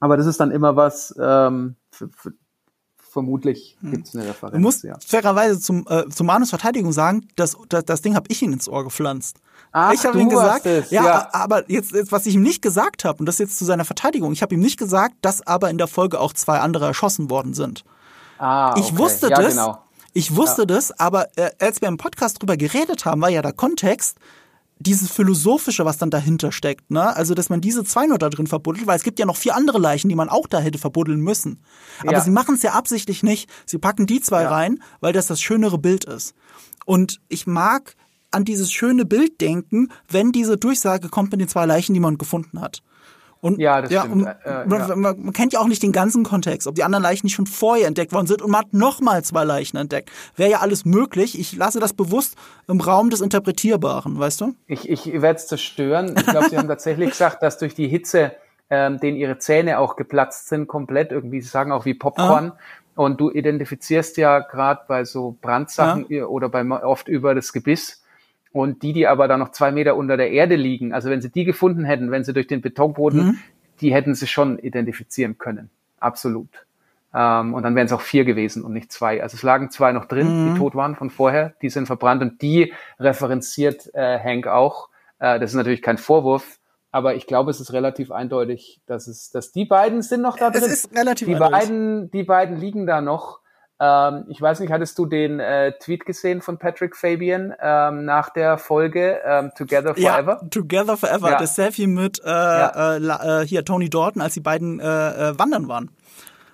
Aber 0.00 0.16
das 0.16 0.26
ist 0.26 0.40
dann 0.40 0.50
immer 0.50 0.76
was, 0.76 1.14
ähm, 1.18 1.76
für, 1.90 2.08
für, 2.08 2.32
vermutlich 3.14 3.78
gibt 3.80 4.08
es 4.08 4.16
eine 4.16 4.26
Referenz. 4.28 4.54
Du 4.54 4.60
musst 4.60 4.82
ja. 4.82 4.96
fairerweise 5.06 5.60
zum, 5.60 5.86
äh, 5.88 6.08
zum 6.08 6.26
Manus 6.26 6.50
Verteidigung 6.50 6.92
sagen, 6.92 7.28
das, 7.36 7.56
das, 7.68 7.84
das 7.84 8.02
Ding 8.02 8.16
habe 8.16 8.26
ich 8.28 8.42
ihm 8.42 8.52
ins 8.52 8.68
Ohr 8.68 8.82
gepflanzt. 8.82 9.38
Ach, 9.70 9.92
ich 9.92 10.04
habe 10.04 10.20
ihm 10.20 10.28
gesagt, 10.28 10.66
ja, 10.66 10.82
ja. 10.90 11.28
aber 11.32 11.70
jetzt, 11.70 11.92
jetzt, 11.92 12.10
was 12.10 12.26
ich 12.26 12.34
ihm 12.34 12.42
nicht 12.42 12.60
gesagt 12.60 13.04
habe, 13.04 13.20
und 13.20 13.26
das 13.26 13.38
jetzt 13.38 13.56
zu 13.56 13.64
seiner 13.64 13.84
Verteidigung, 13.84 14.32
ich 14.32 14.42
habe 14.42 14.54
ihm 14.54 14.60
nicht 14.60 14.78
gesagt, 14.78 15.14
dass 15.22 15.46
aber 15.46 15.70
in 15.70 15.78
der 15.78 15.86
Folge 15.86 16.20
auch 16.20 16.32
zwei 16.32 16.58
andere 16.58 16.86
erschossen 16.86 17.30
worden 17.30 17.54
sind. 17.54 17.84
Ah, 18.38 18.74
Ich 18.76 18.86
okay. 18.86 18.98
wusste 18.98 19.28
ja, 19.30 19.40
das. 19.40 19.54
Genau. 19.54 19.78
Ich 20.14 20.34
wusste 20.36 20.66
das, 20.66 20.98
aber 20.98 21.26
äh, 21.36 21.50
als 21.58 21.80
wir 21.82 21.88
im 21.88 21.96
Podcast 21.98 22.40
drüber 22.40 22.56
geredet 22.56 23.04
haben, 23.04 23.20
war 23.20 23.28
ja 23.30 23.42
der 23.42 23.52
Kontext 23.52 24.16
dieses 24.78 25.10
philosophische, 25.10 25.84
was 25.84 25.98
dann 25.98 26.10
dahinter 26.10 26.50
steckt, 26.52 26.90
ne? 26.90 27.14
Also, 27.16 27.34
dass 27.34 27.48
man 27.48 27.60
diese 27.60 27.84
zwei 27.84 28.06
nur 28.06 28.18
da 28.18 28.28
drin 28.28 28.46
verbuddelt, 28.46 28.86
weil 28.86 28.96
es 28.96 29.02
gibt 29.04 29.18
ja 29.18 29.26
noch 29.26 29.36
vier 29.36 29.54
andere 29.56 29.78
Leichen, 29.78 30.08
die 30.08 30.14
man 30.14 30.28
auch 30.28 30.46
da 30.46 30.58
hätte 30.60 30.78
verbuddeln 30.78 31.20
müssen. 31.20 31.62
Aber 32.00 32.12
Ja. 32.12 32.20
sie 32.20 32.30
machen 32.30 32.54
es 32.56 32.62
ja 32.62 32.72
absichtlich 32.72 33.22
nicht. 33.22 33.48
Sie 33.66 33.78
packen 33.78 34.06
die 34.06 34.20
zwei 34.20 34.42
Ja. 34.42 34.50
rein, 34.50 34.82
weil 35.00 35.12
das 35.12 35.26
das 35.26 35.40
schönere 35.40 35.78
Bild 35.78 36.04
ist. 36.04 36.34
Und 36.86 37.20
ich 37.28 37.46
mag 37.46 37.94
an 38.30 38.44
dieses 38.44 38.72
schöne 38.72 39.04
Bild 39.04 39.40
denken, 39.40 39.88
wenn 40.08 40.32
diese 40.32 40.56
Durchsage 40.58 41.08
kommt 41.08 41.30
mit 41.32 41.40
den 41.40 41.48
zwei 41.48 41.66
Leichen, 41.66 41.94
die 41.94 42.00
man 42.00 42.18
gefunden 42.18 42.60
hat. 42.60 42.82
Und, 43.44 43.58
Ja, 43.58 43.82
das 43.82 43.92
stimmt. 43.92 44.10
und 44.10 44.26
Äh, 44.26 44.64
man, 44.64 44.88
ja. 44.88 44.96
man, 44.96 45.32
kennt 45.34 45.52
ja 45.52 45.60
auch 45.60 45.66
nicht 45.66 45.82
den 45.82 45.92
ganzen 45.92 46.24
Kontext, 46.24 46.66
ob 46.66 46.76
die 46.76 46.82
anderen 46.82 47.02
Leichen 47.02 47.26
nicht 47.26 47.34
schon 47.34 47.46
vorher 47.46 47.86
entdeckt 47.86 48.14
worden 48.14 48.26
sind 48.26 48.40
und 48.40 48.50
man 48.50 48.62
hat 48.62 48.72
nochmal 48.72 49.22
zwei 49.22 49.44
Leichen 49.44 49.76
entdeckt. 49.76 50.10
Wäre 50.34 50.52
ja 50.52 50.60
alles 50.60 50.86
möglich. 50.86 51.38
Ich 51.38 51.54
lasse 51.54 51.78
das 51.78 51.92
bewusst 51.92 52.36
im 52.68 52.80
Raum 52.80 53.10
des 53.10 53.20
Interpretierbaren, 53.20 54.18
weißt 54.18 54.40
du? 54.40 54.54
Ich, 54.66 54.88
ich 54.88 55.12
werde 55.12 55.36
es 55.38 55.46
zerstören. 55.46 56.14
Ich 56.16 56.24
glaube, 56.24 56.48
sie 56.48 56.56
haben 56.56 56.68
tatsächlich 56.68 57.10
gesagt, 57.10 57.42
dass 57.42 57.58
durch 57.58 57.74
die 57.74 57.86
Hitze 57.86 58.32
ähm, 58.70 58.98
denen 58.98 59.18
ihre 59.18 59.36
Zähne 59.36 59.78
auch 59.78 59.96
geplatzt 59.96 60.48
sind, 60.48 60.66
komplett 60.66 61.12
irgendwie. 61.12 61.42
Sie 61.42 61.48
sagen 61.48 61.70
auch 61.70 61.84
wie 61.84 61.92
Popcorn. 61.92 62.52
Und 62.94 63.20
du 63.20 63.30
identifizierst 63.30 64.16
ja 64.16 64.38
gerade 64.38 64.80
bei 64.88 65.04
so 65.04 65.36
Brandsachen 65.42 66.06
oder 66.24 66.48
bei 66.48 66.64
oft 66.64 67.08
über 67.08 67.34
das 67.34 67.52
Gebiss. 67.52 68.03
Und 68.54 68.84
die, 68.84 68.92
die 68.92 69.08
aber 69.08 69.26
da 69.26 69.36
noch 69.36 69.50
zwei 69.50 69.72
Meter 69.72 69.96
unter 69.96 70.16
der 70.16 70.30
Erde 70.30 70.54
liegen, 70.54 70.92
also 70.94 71.10
wenn 71.10 71.20
sie 71.20 71.28
die 71.28 71.42
gefunden 71.44 71.84
hätten, 71.84 72.12
wenn 72.12 72.22
sie 72.22 72.32
durch 72.32 72.46
den 72.46 72.60
Betonboden, 72.60 73.40
die 73.80 73.92
hätten 73.92 74.14
sie 74.14 74.28
schon 74.28 74.60
identifizieren 74.60 75.38
können. 75.38 75.70
Absolut. 75.98 76.48
Ähm, 77.12 77.52
und 77.52 77.64
dann 77.64 77.74
wären 77.74 77.86
es 77.86 77.92
auch 77.92 78.00
vier 78.00 78.24
gewesen 78.24 78.62
und 78.62 78.72
nicht 78.72 78.92
zwei. 78.92 79.20
Also 79.20 79.34
es 79.34 79.42
lagen 79.42 79.70
zwei 79.70 79.90
noch 79.90 80.04
drin, 80.04 80.52
die 80.52 80.58
tot 80.58 80.76
waren 80.76 80.94
von 80.94 81.10
vorher, 81.10 81.54
die 81.62 81.68
sind 81.68 81.86
verbrannt 81.86 82.22
und 82.22 82.42
die 82.42 82.72
referenziert 83.00 83.92
äh, 83.92 84.20
Hank 84.20 84.46
auch. 84.46 84.88
Äh, 85.18 85.40
das 85.40 85.50
ist 85.50 85.56
natürlich 85.56 85.82
kein 85.82 85.98
Vorwurf, 85.98 86.60
aber 86.92 87.16
ich 87.16 87.26
glaube, 87.26 87.50
es 87.50 87.58
ist 87.60 87.72
relativ 87.72 88.12
eindeutig, 88.12 88.80
dass 88.86 89.08
es, 89.08 89.32
dass 89.32 89.50
die 89.50 89.64
beiden 89.64 90.00
sind 90.02 90.22
noch 90.22 90.36
da 90.38 90.50
Es 90.50 90.60
drin. 90.60 90.70
ist 90.70 90.96
relativ 90.96 91.26
die 91.26 91.34
eindeutig. 91.34 91.58
beiden, 91.58 92.10
die 92.12 92.22
beiden 92.22 92.56
liegen 92.56 92.86
da 92.86 93.00
noch. 93.00 93.40
Ähm, 93.80 94.24
ich 94.28 94.40
weiß 94.40 94.60
nicht, 94.60 94.72
hattest 94.72 94.98
du 94.98 95.06
den 95.06 95.40
äh, 95.40 95.72
Tweet 95.78 96.06
gesehen 96.06 96.40
von 96.40 96.58
Patrick 96.58 96.96
Fabian 96.96 97.54
ähm, 97.60 98.04
nach 98.04 98.30
der 98.30 98.56
Folge 98.56 99.20
ähm, 99.24 99.50
Together 99.56 99.94
Forever? 99.94 100.38
Ja, 100.42 100.48
Together 100.48 100.96
Forever. 100.96 101.30
Ja. 101.30 101.38
Das 101.38 101.56
Selfie 101.56 101.86
mit 101.86 102.20
äh, 102.24 102.28
Ja. 102.28 102.94
äh, 102.94 102.98
la- 102.98 103.42
äh, 103.42 103.46
hier 103.46 103.64
Tony 103.64 103.90
Dalton, 103.90 104.22
als 104.22 104.34
die 104.34 104.40
beiden 104.40 104.78
äh, 104.78 104.84
äh, 104.84 105.38
wandern 105.38 105.66
waren. 105.68 105.90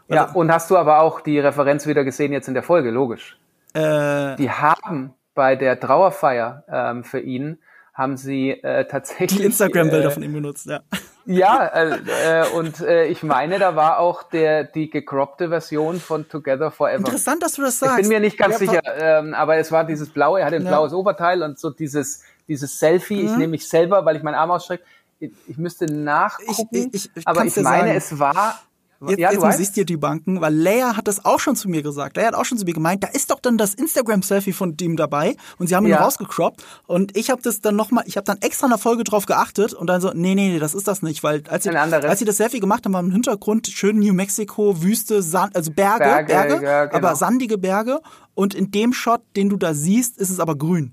Ja, 0.09 0.31
und 0.33 0.51
hast 0.51 0.71
du 0.71 0.77
aber 0.77 1.01
auch 1.01 1.21
die 1.21 1.39
Referenz 1.39 1.87
wieder 1.87 2.03
gesehen 2.05 2.33
jetzt 2.33 2.49
in 2.49 2.55
der 2.55 2.63
Folge, 2.65 2.91
logisch. 2.91 3.37
Die 3.77 4.51
haben 4.51 5.15
bei 5.37 5.55
der 5.55 5.79
Trauerfeier 5.79 6.65
ähm, 6.69 7.05
für 7.05 7.21
ihn, 7.21 7.59
haben 7.95 8.17
sie 8.17 8.61
tatsächlich... 8.63 9.39
die 9.39 9.45
Instagram-Bilder 9.45 10.11
von 10.11 10.25
ihm 10.25 10.33
benutzt, 10.33 10.67
ja. 10.67 10.81
Ja, 11.27 11.67
äh, 11.67 11.99
äh, 12.43 12.49
und 12.55 12.81
äh, 12.81 13.07
ich 13.07 13.23
meine, 13.23 13.59
da 13.59 13.77
war 13.77 13.99
auch 13.99 14.23
der 14.23 14.65
die 14.65 14.91
gecroppte 14.91 15.49
Version 15.49 16.01
von 16.01 16.29
Together 16.29 16.71
Forever. 16.71 16.99
Interessant, 16.99 17.43
dass 17.43 17.53
du 17.53 17.63
das 17.63 17.75
Ich 17.75 17.81
sagst. 17.81 17.97
bin 17.99 18.09
mir 18.09 18.21
nicht 18.21 18.39
ganz 18.39 18.55
Ja, 18.55 18.59
sicher, 18.59 18.81
ähm, 18.99 19.35
aber 19.35 19.57
es 19.57 19.71
war 19.71 19.85
dieses 19.85 20.09
blaue, 20.11 20.41
er 20.41 20.47
hatte 20.47 20.57
ein 20.57 20.63
Ja. 20.65 20.69
blaues 20.71 20.93
Oberteil 20.93 21.43
und 21.43 21.59
so 21.59 21.71
dieses 21.71 22.23
dieses 22.49 22.79
Selfie. 22.81 23.21
Ich 23.27 23.31
Mhm. 23.31 23.39
nehme 23.39 23.51
mich 23.53 23.69
selber, 23.69 24.05
weil 24.05 24.17
ich 24.17 24.23
meinen 24.25 24.35
Arm 24.35 24.51
ausstrecke. 24.51 24.83
Ich, 25.21 25.31
ich 25.47 25.57
müsste 25.59 25.87
nachgucken, 25.87 26.69
Ich- 26.93 27.05
ich- 27.07 27.11
ich 27.15 27.29
aber 27.29 27.45
ich 27.45 27.55
meine, 27.57 27.63
sagen. 27.89 27.91
es 27.97 28.19
war 28.19 28.59
Jetzt, 29.09 29.18
ja, 29.18 29.31
jetzt 29.31 29.40
du 29.40 29.47
muss 29.47 29.59
ich 29.59 29.72
dir 29.72 29.86
die 29.86 29.97
banken, 29.97 30.43
weil 30.43 30.55
Leia 30.55 30.94
hat 30.94 31.09
das 31.09 31.24
auch 31.24 31.40
schon 31.40 31.56
zu 31.56 31.70
mir 31.70 31.82
gesagt. 31.82 32.18
Leia 32.18 32.27
hat 32.28 32.35
auch 32.35 32.44
schon 32.44 32.59
zu 32.59 32.66
mir 32.66 32.74
gemeint, 32.74 33.02
da 33.02 33.09
ist 33.09 33.31
doch 33.31 33.40
dann 33.40 33.56
das 33.56 33.72
Instagram-Selfie 33.72 34.52
von 34.52 34.77
dem 34.77 34.97
dabei 34.97 35.36
und 35.59 35.68
sie 35.68 35.74
haben 35.74 35.86
ihn 35.86 35.93
Ja. 35.93 36.02
rausgecroppt 36.05 36.62
und 36.86 37.16
ich 37.16 37.31
habe 37.31 37.40
das 37.40 37.62
dann 37.62 37.77
nochmal, 37.77 38.05
ich 38.06 38.18
habe 38.18 38.27
dann 38.27 38.39
extra 38.43 38.66
in 38.66 38.70
der 38.70 38.78
Folge 38.78 39.02
drauf 39.05 39.24
geachtet 39.24 39.72
und 39.72 39.86
dann 39.86 40.02
so, 40.02 40.10
nee, 40.14 40.35
nee, 40.35 40.51
nee, 40.51 40.59
das 40.59 40.74
ist 40.74 40.86
das 40.86 41.01
nicht, 41.01 41.22
weil 41.22 41.43
als 41.48 41.64
sie, 41.64 41.70
als 41.70 42.18
sie 42.18 42.27
das 42.27 42.36
Selfie 42.36 42.60
gemacht 42.60 42.85
haben, 42.85 42.93
war 42.93 43.01
im 43.01 43.10
Hintergrund 43.10 43.68
schön 43.68 43.98
New 43.98 44.12
Mexico, 44.12 44.82
Wüste, 44.82 45.22
Sand, 45.22 45.56
also 45.56 45.70
Berge, 45.72 46.05
Berge, 46.05 46.27
Berge, 46.27 46.64
ja, 46.64 46.85
genau. 46.85 46.97
aber 46.98 47.16
sandige 47.16 47.56
Berge 47.56 48.01
und 48.35 48.55
in 48.55 48.70
dem 48.70 48.93
Shot, 48.93 49.22
den 49.35 49.48
du 49.48 49.56
da 49.56 49.72
siehst, 49.72 50.18
ist 50.18 50.28
es 50.28 50.40
aber 50.40 50.56
grün. 50.56 50.93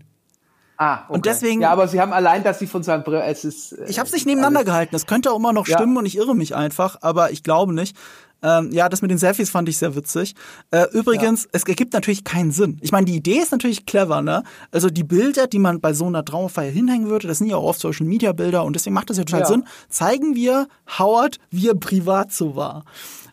Ah, 0.77 1.03
okay. 1.05 1.13
Und 1.13 1.25
deswegen- 1.25 1.61
Ja, 1.61 1.71
aber 1.71 1.87
sie 1.87 1.99
haben 1.99 2.13
allein, 2.13 2.43
dass 2.43 2.59
sie 2.59 2.67
von 2.67 2.83
seinem 2.83 3.03
Br 3.03 3.23
es 3.25 3.43
ist. 3.43 3.71
äh, 3.73 3.85
Ich 3.89 3.97
habe 3.99 4.07
es 4.07 4.13
nicht 4.13 4.25
nebeneinander 4.25 4.59
alles- 4.59 4.67
gehalten. 4.67 4.89
Das 4.93 5.05
könnte 5.07 5.31
auch 5.31 5.37
immer 5.37 5.53
noch 5.53 5.67
Ja. 5.67 5.77
stimmen 5.77 5.97
und 5.97 6.05
ich 6.05 6.17
irre 6.17 6.35
mich 6.35 6.55
einfach, 6.55 6.97
aber 7.01 7.31
ich 7.31 7.43
glaube 7.43 7.73
nicht. 7.73 7.97
Ähm, 8.43 8.69
ja, 8.71 8.87
das 8.87 9.01
mit 9.01 9.09
den 9.09 9.17
Selfies 9.17 9.49
fand 9.49 9.67
ich 9.67 9.79
sehr 9.79 9.95
witzig. 9.95 10.35
Äh, 10.69 10.85
übrigens, 10.93 11.47
es 11.51 11.63
ergibt 11.63 11.93
natürlich 11.93 12.23
keinen 12.23 12.51
Sinn. 12.51 12.77
Ich 12.81 12.91
meine, 12.91 13.05
die 13.07 13.15
Idee 13.15 13.39
ist 13.39 13.51
natürlich 13.51 13.87
clever, 13.87 14.21
ne? 14.21 14.43
Also 14.71 14.91
die 14.91 15.03
Bilder, 15.03 15.47
die 15.47 15.57
man 15.57 15.81
bei 15.81 15.93
so 15.93 16.05
einer 16.05 16.23
Trauerfeier 16.23 16.69
hinhängen 16.69 17.09
würde, 17.09 17.27
das 17.27 17.39
sind 17.39 17.47
ja 17.47 17.55
auch 17.57 17.63
oft 17.63 17.79
Social 17.79 18.05
Media 18.05 18.33
Bilder 18.33 18.63
und 18.63 18.75
deswegen 18.75 18.93
macht 18.93 19.09
das 19.09 19.17
ja 19.17 19.23
total 19.23 19.39
Ja. 19.41 19.45
Sinn. 19.47 19.63
Zeigen 19.89 20.35
wir 20.35 20.67
Howard, 20.99 21.39
wie 21.49 21.67
er 21.69 21.73
privat 21.75 22.31
so 22.31 22.55
war. 22.55 22.83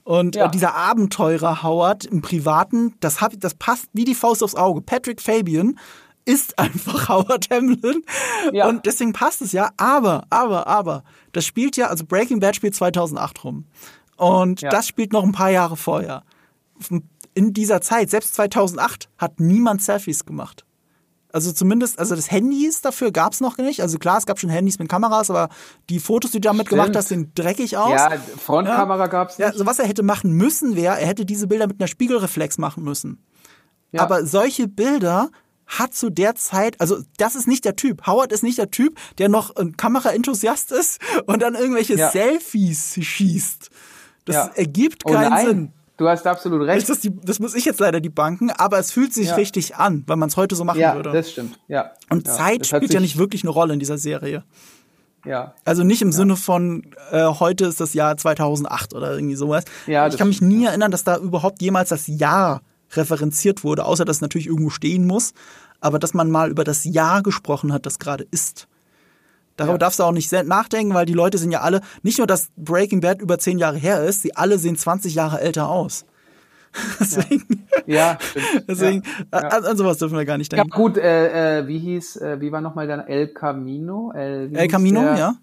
Und 0.05 0.37
Ja. 0.37 0.47
äh, 0.47 0.51
dieser 0.51 0.75
Abenteurer 0.75 1.63
Howard 1.63 2.07
im 2.07 2.23
Privaten, 2.23 2.95
das, 3.01 3.21
hab, 3.21 3.39
das 3.39 3.55
passt 3.55 3.87
wie 3.93 4.05
die 4.05 4.15
Faust 4.15 4.43
aufs 4.43 4.55
Auge. 4.55 4.81
Patrick 4.81 5.21
Fabian 5.21 5.79
ist 6.25 6.59
einfach 6.59 7.09
Howard 7.09 7.49
Hamlin. 7.51 8.03
Ja. 8.53 8.69
Und 8.69 8.87
deswegen 8.87 9.13
passt 9.13 9.43
es 9.43 9.53
ja. 9.53 9.71
Aber, 9.77 10.25
aber, 10.31 10.67
aber, 10.67 11.05
das 11.33 11.45
spielt 11.45 11.77
ja, 11.77 11.89
also 11.89 12.05
Breaking 12.05 12.41
Bad 12.41 12.57
spielt 12.57 12.75
2008 12.75 13.45
rum. 13.45 13.67
Und 14.17 14.61
ja. 14.61 14.71
das 14.71 14.87
spielt 14.87 15.13
noch 15.13 15.25
ein 15.25 15.33
paar 15.33 15.51
Jahre 15.51 15.77
vorher. 15.77 16.23
In 17.35 17.53
dieser 17.53 17.81
Zeit, 17.81 18.11
selbst 18.11 18.35
2008, 18.35 19.09
hat 19.19 19.41
niemand 19.41 19.83
Selfies 19.83 20.25
gemacht. 20.25 20.65
Also 21.33 21.51
zumindest, 21.51 21.99
also 21.99 22.15
das 22.15 22.31
Handys 22.31 22.81
dafür 22.81 23.11
gab 23.11 23.33
es 23.33 23.41
noch 23.41 23.59
nicht. 23.59 23.83
Also 23.83 23.99
klar, 23.99 24.19
es 24.19 24.25
gab 24.25 24.39
schon 24.39 24.51
Handys 24.51 24.79
mit 24.79 24.89
Kameras, 24.89 25.31
aber 25.31 25.49
die 25.91 25.99
Fotos, 25.99 26.31
die 26.31 26.41
du 26.41 26.47
damit 26.47 26.69
Stimmt. 26.69 26.81
gemacht 26.81 26.97
hast, 26.97 27.09
sehen 27.09 27.33
dreckig 27.35 27.77
aus. 27.77 27.91
Ja, 27.91 28.13
Frontkamera 28.39 29.01
ja. 29.01 29.07
gab 29.09 29.31
es 29.31 29.39
nicht. 29.39 29.45
Ja, 29.45 29.53
also 29.53 29.67
was 29.67 29.81
er 29.81 29.89
hätte 29.89 30.05
machen 30.05 30.31
müssen, 30.31 30.77
wäre, 30.77 31.01
er 31.01 31.09
hätte 31.09 31.27
diese 31.27 31.49
Bilder 31.49 31.67
mit 31.67 31.81
einer 31.81 31.89
Spiegelreflex 31.89 32.59
machen 32.59 32.85
müssen. 32.85 33.19
Ja. 33.91 34.03
Aber 34.03 34.25
solche 34.25 34.69
Bilder 34.69 35.31
hat 35.67 35.95
zu 35.95 36.11
der 36.11 36.35
Zeit, 36.35 36.81
also 36.81 36.99
das 37.17 37.35
ist 37.35 37.47
nicht 37.47 37.65
der 37.65 37.77
Typ. 37.77 38.07
Howard 38.07 38.33
ist 38.33 38.43
nicht 38.43 38.59
der 38.59 38.71
Typ, 38.71 38.99
der 39.19 39.29
noch 39.29 39.55
ein 39.57 39.77
Kameraenthusiast 39.77 40.73
ist 40.73 41.01
und 41.27 41.43
dann 41.43 41.55
irgendwelche 41.55 41.95
ja. 41.95 42.11
Selfies 42.11 42.99
schießt. 43.01 43.71
Das 44.25 44.37
ja. 44.37 44.51
ergibt 44.55 45.03
oh 45.05 45.13
keinen 45.13 45.33
oh 45.33 45.49
Sinn. 45.49 45.73
Du 45.97 46.09
hast 46.09 46.27
absolut 46.27 46.67
recht. 46.67 46.89
Das, 46.89 47.01
die, 47.01 47.15
das, 47.15 47.39
muss 47.39 47.55
ich 47.55 47.65
jetzt 47.65 47.79
leider 47.79 48.01
die 48.01 48.09
Banken, 48.09 48.51
aber 48.51 48.79
es 48.79 48.91
fühlt 48.91 49.15
sich 49.15 49.29
ja. 49.29 49.37
richtig 49.37 49.77
an, 49.77 50.03
weil 50.07 50.17
man 50.17 50.29
es 50.29 50.37
heute 50.37 50.57
so 50.57 50.65
machen 50.65 50.81
ja, 50.81 50.97
würde. 50.97 51.11
Ja, 51.11 51.15
das 51.15 51.31
stimmt. 51.31 51.59
Ja. 51.69 51.93
Und. 52.11 52.27
Zeit 52.27 52.67
spielt 52.67 52.93
ja 52.93 53.01
nicht 53.01 53.17
wirklich 53.17 53.45
eine 53.45 53.51
Rolle 53.51 53.75
in 53.75 53.79
dieser 53.79 53.99
Serie. 53.99 54.43
Ja. 55.25 55.55
Also 55.65 55.85
nicht 55.85 56.03
im 56.03 56.13
Sinne 56.13 56.37
von 56.37 56.83
äh, 57.13 57.25
heute 57.25 57.67
ist 57.67 57.81
das 57.81 57.95
Jahr 57.95 58.17
2008 58.17 58.93
oder 58.95 59.15
irgendwie 59.15 59.37
sowas. 59.37 59.65
Ja, 59.87 60.07
ich 60.07 60.19
kann 60.19 60.29
mich 60.29 60.43
nie 60.43 60.65
erinnern, 60.65 60.91
dass 60.91 61.05
da 61.05 61.17
überhaupt 61.17 61.63
jemals 61.63 61.91
das 61.91 62.07
Jahr 62.09 62.61
referenziert 62.97 63.65
wurde, 63.65 63.85
außer 63.85 64.05
dass 64.05 64.17
es 64.17 64.23
natürlich 64.23 64.47
irgendwo 64.47 64.71
stehen 64.71 65.07
muss, 65.07 65.33
aber 65.81 65.99
dass 65.99 66.15
man 66.15 66.31
mal 66.31 66.51
über 66.51 66.65
das 66.65 66.85
Jahr 66.85 67.23
gesprochen 67.23 67.73
hat, 67.73 67.87
das 67.87 67.99
gerade 67.99 68.27
ist. 68.31 68.69
Darüber 69.57 69.75
ja. 69.75 69.79
darfst 69.79 70.01
du 70.01 70.03
auch 70.03 70.13
nicht 70.13 70.33
nachdenken, 70.33 70.95
weil 70.95 71.07
die 71.07 71.13
Leute 71.13 71.39
sind 71.39 71.53
ja 71.53 71.61
alle, 71.61 71.81
nicht 72.03 72.19
nur, 72.19 72.27
dass 72.27 72.51
Breaking 72.57 73.01
Bad 73.01 73.21
über 73.21 73.39
zehn 73.39 73.59
Jahre 73.59 73.77
her 73.77 74.03
ist, 74.03 74.23
sie 74.23 74.35
alle 74.35 74.59
sehen 74.59 74.77
20 74.77 75.15
Jahre 75.15 75.41
älter 75.41 75.69
aus. 75.69 76.07
deswegen, 77.01 77.67
ja, 77.87 78.19
stimmt. 78.21 78.65
deswegen, 78.69 79.03
ja. 79.33 79.39
An, 79.39 79.65
an, 79.65 79.77
sowas 79.77 79.99
dürfen 79.99 80.17
wir 80.17 80.25
gar 80.25 80.39
nicht 80.39 80.51
denken. 80.51 80.69
Ja, 80.69 80.77
gut, 80.77 80.97
äh, 80.97 81.61
äh, 81.61 81.69
wie 81.69 81.79
hieß, 81.79 82.17
äh, 82.17 82.41
wie 82.41 82.51
war 82.51 82.61
nochmal 82.61 82.89
der 82.89 83.09
El 83.09 83.29
Camino? 83.29 84.11
El, 84.13 84.55
El 84.57 84.69
Camino, 84.69 85.01
der? 85.01 85.17
ja. 85.17 85.35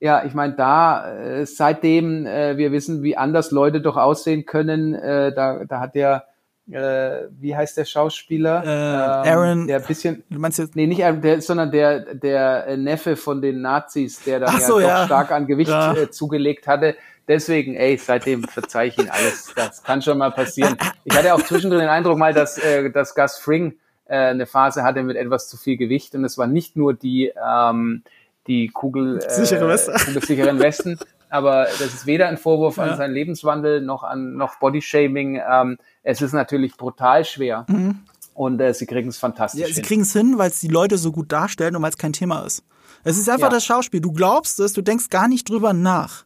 Ja, 0.00 0.24
ich 0.24 0.32
meine, 0.32 0.54
da, 0.54 1.12
äh, 1.12 1.44
seitdem 1.44 2.24
äh, 2.24 2.56
wir 2.56 2.70
wissen, 2.70 3.02
wie 3.02 3.16
anders 3.16 3.50
Leute 3.50 3.80
doch 3.80 3.96
aussehen 3.96 4.46
können, 4.46 4.94
äh, 4.94 5.34
da, 5.34 5.64
da 5.64 5.80
hat 5.80 5.96
der 5.96 6.27
äh, 6.70 7.28
wie 7.40 7.56
heißt 7.56 7.76
der 7.76 7.84
Schauspieler? 7.84 8.62
Äh, 8.64 9.28
Aaron. 9.30 9.66
Der 9.66 9.80
bisschen. 9.80 10.22
Du 10.30 10.38
meinst 10.38 10.58
jetzt? 10.58 10.76
Nee, 10.76 10.86
nicht 10.86 11.04
Aaron, 11.04 11.22
der, 11.22 11.40
sondern 11.40 11.70
der, 11.70 12.14
der 12.14 12.76
Neffe 12.76 13.16
von 13.16 13.40
den 13.40 13.60
Nazis, 13.60 14.22
der 14.24 14.40
da 14.40 14.48
so, 14.60 14.80
ja, 14.80 14.88
ja. 14.88 15.04
stark 15.06 15.30
an 15.30 15.46
Gewicht 15.46 15.70
ja. 15.70 15.94
äh, 15.94 16.10
zugelegt 16.10 16.66
hatte. 16.66 16.96
Deswegen, 17.26 17.74
ey, 17.74 17.98
seitdem 17.98 18.44
verzeih 18.44 18.86
ich 18.86 18.98
ihn 18.98 19.10
alles. 19.10 19.52
Das 19.54 19.82
kann 19.82 20.00
schon 20.00 20.16
mal 20.16 20.30
passieren. 20.30 20.76
Ich 21.04 21.14
hatte 21.14 21.34
auch 21.34 21.42
zwischendrin 21.42 21.80
den 21.80 21.88
Eindruck 21.90 22.18
mal, 22.18 22.32
dass, 22.32 22.56
äh, 22.56 22.90
dass 22.90 23.14
Gus 23.14 23.36
Fring 23.36 23.74
äh, 24.06 24.16
eine 24.16 24.46
Phase 24.46 24.82
hatte 24.82 25.02
mit 25.02 25.16
etwas 25.16 25.48
zu 25.48 25.58
viel 25.58 25.76
Gewicht 25.76 26.14
und 26.14 26.24
es 26.24 26.38
war 26.38 26.46
nicht 26.46 26.76
nur 26.76 26.94
die, 26.94 27.32
ähm, 27.46 28.02
die 28.46 28.68
Kugel, 28.68 29.18
äh, 29.18 29.26
kugelsicheren 29.26 30.58
Westen, 30.58 30.98
aber 31.30 31.64
das 31.64 31.94
ist 31.94 32.06
weder 32.06 32.28
ein 32.28 32.38
Vorwurf 32.38 32.76
ja. 32.76 32.84
an 32.84 32.96
seinen 32.96 33.14
Lebenswandel 33.14 33.80
noch 33.80 34.02
an 34.02 34.36
noch 34.36 34.56
Bodyshaming. 34.56 35.40
Ähm, 35.50 35.78
es 36.02 36.22
ist 36.22 36.32
natürlich 36.32 36.76
brutal 36.76 37.24
schwer. 37.24 37.66
Mhm. 37.68 38.00
Und 38.34 38.60
äh, 38.60 38.72
sie 38.72 38.86
kriegen 38.86 39.08
es 39.08 39.18
fantastisch. 39.18 39.60
Ja, 39.60 39.66
sie 39.66 39.82
kriegen 39.82 40.02
es 40.02 40.12
hin, 40.12 40.38
weil 40.38 40.50
es 40.50 40.60
die 40.60 40.68
Leute 40.68 40.96
so 40.96 41.10
gut 41.10 41.32
darstellen 41.32 41.74
und 41.74 41.82
weil 41.82 41.90
es 41.90 41.98
kein 41.98 42.12
Thema 42.12 42.42
ist. 42.42 42.62
Es 43.04 43.18
ist 43.18 43.28
einfach 43.28 43.48
ja. 43.48 43.54
das 43.54 43.64
Schauspiel. 43.64 44.00
Du 44.00 44.12
glaubst 44.12 44.60
es, 44.60 44.72
du 44.72 44.82
denkst 44.82 45.10
gar 45.10 45.28
nicht 45.28 45.48
drüber 45.48 45.72
nach. 45.72 46.24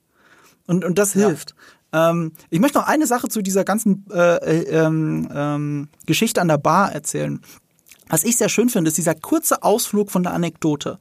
Und, 0.66 0.84
und 0.84 0.98
das 0.98 1.12
hilft. 1.12 1.54
Ähm, 1.92 2.32
ich 2.50 2.60
möchte 2.60 2.78
noch 2.78 2.86
eine 2.86 3.06
Sache 3.06 3.28
zu 3.28 3.42
dieser 3.42 3.64
ganzen 3.64 4.06
äh, 4.12 4.36
äh, 4.36 4.84
ähm, 4.84 5.28
ähm, 5.34 5.88
Geschichte 6.06 6.40
an 6.40 6.48
der 6.48 6.58
Bar 6.58 6.92
erzählen. 6.92 7.40
Was 8.08 8.24
ich 8.24 8.36
sehr 8.36 8.48
schön 8.48 8.68
finde, 8.68 8.88
ist 8.88 8.98
dieser 8.98 9.14
kurze 9.14 9.62
Ausflug 9.62 10.10
von 10.10 10.22
der 10.22 10.32
Anekdote. 10.32 10.98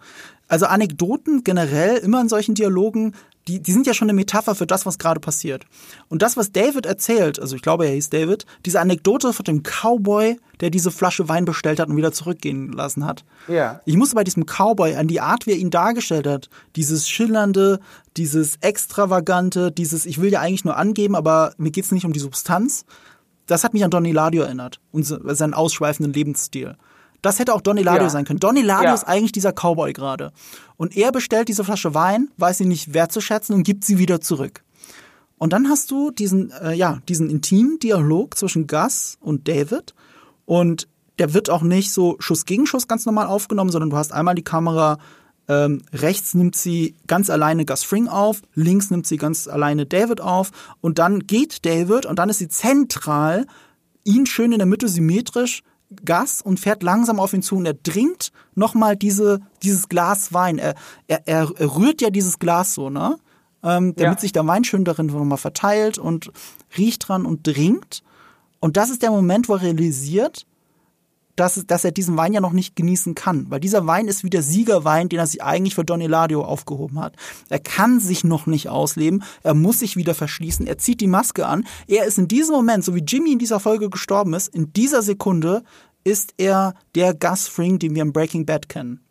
Also 0.47 0.65
Anekdoten 0.65 1.43
generell 1.43 1.97
immer 1.97 2.21
in 2.21 2.29
solchen 2.29 2.55
Dialogen 2.55 3.15
die, 3.47 3.59
die 3.59 3.71
sind 3.71 3.87
ja 3.87 3.93
schon 3.93 4.09
eine 4.09 4.15
Metapher 4.15 4.55
für 4.55 4.67
das, 4.67 4.85
was 4.85 4.99
gerade 4.99 5.19
passiert. 5.19 5.65
Und 6.09 6.21
das, 6.21 6.37
was 6.37 6.51
David 6.51 6.85
erzählt, 6.85 7.39
also 7.39 7.55
ich 7.55 7.61
glaube, 7.61 7.85
er 7.85 7.93
hieß 7.93 8.09
David, 8.09 8.45
diese 8.65 8.79
Anekdote 8.79 9.33
von 9.33 9.43
dem 9.43 9.63
Cowboy, 9.63 10.37
der 10.59 10.69
diese 10.69 10.91
Flasche 10.91 11.27
Wein 11.27 11.45
bestellt 11.45 11.79
hat 11.79 11.89
und 11.89 11.97
wieder 11.97 12.11
zurückgehen 12.11 12.71
lassen 12.71 13.05
hat. 13.05 13.25
Ja. 13.47 13.81
Ich 13.85 13.95
musste 13.95 14.15
bei 14.15 14.23
diesem 14.23 14.45
Cowboy 14.45 14.95
an 14.95 15.07
die 15.07 15.21
Art, 15.21 15.47
wie 15.47 15.51
er 15.51 15.57
ihn 15.57 15.71
dargestellt 15.71 16.27
hat, 16.27 16.49
dieses 16.75 17.09
schillernde, 17.09 17.79
dieses 18.15 18.57
extravagante, 18.61 19.71
dieses, 19.71 20.05
ich 20.05 20.21
will 20.21 20.31
ja 20.31 20.41
eigentlich 20.41 20.65
nur 20.65 20.77
angeben, 20.77 21.15
aber 21.15 21.53
mir 21.57 21.71
geht's 21.71 21.91
nicht 21.91 22.05
um 22.05 22.13
die 22.13 22.19
Substanz. 22.19 22.85
Das 23.47 23.63
hat 23.63 23.73
mich 23.73 23.83
an 23.83 23.91
Donny 23.91 24.11
Ladio 24.11 24.43
erinnert 24.43 24.79
und 24.91 25.03
seinen 25.03 25.53
ausschweifenden 25.53 26.13
Lebensstil. 26.13 26.75
Das 27.21 27.39
hätte 27.39 27.53
auch 27.53 27.61
Donny 27.61 27.83
Ladio 27.83 28.03
ja. 28.03 28.09
sein 28.09 28.25
können. 28.25 28.39
Donny 28.39 28.61
Ladio 28.61 28.89
ja. 28.89 28.93
ist 28.93 29.03
eigentlich 29.03 29.31
dieser 29.31 29.51
Cowboy 29.51 29.93
gerade. 29.93 30.31
Und 30.77 30.97
er 30.97 31.11
bestellt 31.11 31.47
diese 31.47 31.63
Flasche 31.63 31.93
Wein, 31.93 32.29
weiß 32.37 32.59
sie 32.59 32.65
nicht 32.65 32.93
wertzuschätzen 32.93 33.53
und 33.55 33.63
gibt 33.63 33.83
sie 33.83 33.97
wieder 33.97 34.21
zurück. 34.21 34.63
Und 35.37 35.53
dann 35.53 35.69
hast 35.69 35.91
du 35.91 36.11
diesen, 36.11 36.51
äh, 36.51 36.73
ja, 36.73 36.99
diesen 37.07 37.29
intimen 37.29 37.79
Dialog 37.79 38.37
zwischen 38.37 38.67
Gus 38.67 39.17
und 39.21 39.47
David. 39.47 39.93
Und 40.45 40.87
der 41.19 41.33
wird 41.33 41.49
auch 41.49 41.61
nicht 41.61 41.91
so 41.91 42.15
Schuss 42.19 42.45
gegen 42.45 42.65
Schuss 42.65 42.87
ganz 42.87 43.05
normal 43.05 43.27
aufgenommen, 43.27 43.71
sondern 43.71 43.89
du 43.91 43.97
hast 43.97 44.13
einmal 44.13 44.35
die 44.35 44.43
Kamera, 44.43 44.97
ähm, 45.47 45.81
rechts 45.93 46.33
nimmt 46.33 46.55
sie 46.55 46.95
ganz 47.07 47.29
alleine 47.29 47.65
Gus 47.65 47.83
Fring 47.83 48.07
auf, 48.07 48.41
links 48.53 48.89
nimmt 48.89 49.05
sie 49.05 49.17
ganz 49.17 49.47
alleine 49.47 49.85
David 49.85 50.21
auf 50.21 50.51
und 50.79 50.99
dann 50.99 51.21
geht 51.21 51.65
David 51.65 52.05
und 52.05 52.19
dann 52.19 52.29
ist 52.29 52.37
sie 52.37 52.47
zentral, 52.47 53.47
ihn 54.03 54.25
schön 54.25 54.51
in 54.51 54.59
der 54.59 54.67
Mitte 54.67 54.87
symmetrisch 54.87 55.63
Gas 56.05 56.41
und 56.41 56.59
fährt 56.59 56.83
langsam 56.83 57.19
auf 57.19 57.33
ihn 57.33 57.41
zu 57.41 57.55
und 57.57 57.65
er 57.65 57.81
trinkt 57.81 58.31
nochmal 58.55 58.95
diese, 58.95 59.39
dieses 59.63 59.89
Glas 59.89 60.33
Wein. 60.33 60.57
Er, 60.57 60.75
er, 61.07 61.27
er 61.27 61.75
rührt 61.75 62.01
ja 62.01 62.09
dieses 62.09 62.39
Glas 62.39 62.73
so, 62.73 62.89
ne? 62.89 63.17
Ähm, 63.63 63.93
damit 63.95 64.17
ja. 64.17 64.21
sich 64.21 64.31
der 64.31 64.47
Wein 64.47 64.63
schön 64.63 64.85
darin 64.85 65.05
nochmal 65.07 65.37
verteilt 65.37 65.99
und 65.99 66.31
riecht 66.77 67.07
dran 67.07 67.25
und 67.25 67.43
trinkt. 67.43 68.03
Und 68.59 68.75
das 68.75 68.89
ist 68.89 69.03
der 69.03 69.11
Moment, 69.11 69.49
wo 69.49 69.53
er 69.53 69.61
realisiert, 69.61 70.47
dass, 71.35 71.65
dass 71.65 71.83
er 71.83 71.91
diesen 71.91 72.17
Wein 72.17 72.33
ja 72.33 72.41
noch 72.41 72.51
nicht 72.51 72.75
genießen 72.75 73.15
kann. 73.15 73.45
Weil 73.49 73.59
dieser 73.59 73.87
Wein 73.87 74.07
ist 74.07 74.23
wie 74.23 74.29
der 74.29 74.41
Siegerwein, 74.41 75.09
den 75.09 75.19
er 75.19 75.27
sich 75.27 75.43
eigentlich 75.43 75.75
für 75.75 75.85
Don 75.85 76.01
Eladio 76.01 76.43
aufgehoben 76.43 76.99
hat. 76.99 77.15
Er 77.49 77.59
kann 77.59 77.99
sich 77.99 78.23
noch 78.23 78.45
nicht 78.45 78.69
ausleben. 78.69 79.23
Er 79.43 79.53
muss 79.53 79.79
sich 79.79 79.95
wieder 79.95 80.13
verschließen. 80.13 80.67
Er 80.67 80.77
zieht 80.77 81.01
die 81.01 81.07
Maske 81.07 81.45
an. 81.45 81.65
Er 81.87 82.05
ist 82.05 82.17
in 82.17 82.27
diesem 82.27 82.55
Moment, 82.55 82.83
so 82.83 82.95
wie 82.95 83.03
Jimmy 83.05 83.31
in 83.31 83.39
dieser 83.39 83.59
Folge 83.59 83.89
gestorben 83.89 84.33
ist, 84.33 84.47
in 84.49 84.73
dieser 84.73 85.01
Sekunde 85.01 85.63
ist 86.03 86.33
er 86.37 86.73
der 86.95 87.13
Gus 87.13 87.47
Fring, 87.47 87.79
den 87.79 87.95
wir 87.95 88.01
im 88.01 88.13
Breaking 88.13 88.45
Bad 88.45 88.69
kennen. 88.69 89.01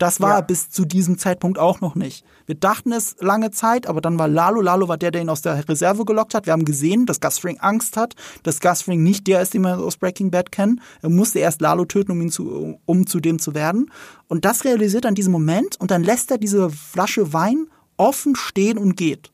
Das 0.00 0.18
war 0.18 0.36
ja. 0.36 0.40
bis 0.40 0.70
zu 0.70 0.86
diesem 0.86 1.18
Zeitpunkt 1.18 1.58
auch 1.58 1.82
noch 1.82 1.94
nicht. 1.94 2.24
Wir 2.46 2.54
dachten 2.54 2.90
es 2.90 3.16
lange 3.20 3.50
Zeit, 3.50 3.86
aber 3.86 4.00
dann 4.00 4.18
war 4.18 4.28
Lalo. 4.28 4.62
Lalo 4.62 4.88
war 4.88 4.96
der, 4.96 5.10
der 5.10 5.20
ihn 5.20 5.28
aus 5.28 5.42
der 5.42 5.68
Reserve 5.68 6.06
gelockt 6.06 6.32
hat. 6.32 6.46
Wir 6.46 6.54
haben 6.54 6.64
gesehen, 6.64 7.04
dass 7.04 7.20
Gus 7.20 7.38
Fring 7.38 7.58
Angst 7.58 7.98
hat, 7.98 8.14
dass 8.42 8.60
Gus 8.60 8.80
Fring 8.80 9.02
nicht 9.02 9.26
der 9.26 9.42
ist, 9.42 9.52
den 9.52 9.60
wir 9.60 9.78
aus 9.78 9.98
Breaking 9.98 10.30
Bad 10.30 10.52
kennen. 10.52 10.80
Er 11.02 11.10
musste 11.10 11.40
erst 11.40 11.60
Lalo 11.60 11.84
töten, 11.84 12.12
um 12.12 12.22
ihn 12.22 12.30
zu, 12.30 12.80
um 12.86 13.06
zu 13.06 13.20
dem 13.20 13.38
zu 13.38 13.54
werden. 13.54 13.90
Und 14.26 14.46
das 14.46 14.64
realisiert 14.64 15.04
er 15.04 15.10
in 15.10 15.16
diesem 15.16 15.32
Moment 15.32 15.78
und 15.78 15.90
dann 15.90 16.02
lässt 16.02 16.30
er 16.30 16.38
diese 16.38 16.70
Flasche 16.70 17.34
Wein 17.34 17.66
offen 17.98 18.36
stehen 18.36 18.78
und 18.78 18.96
geht. 18.96 19.30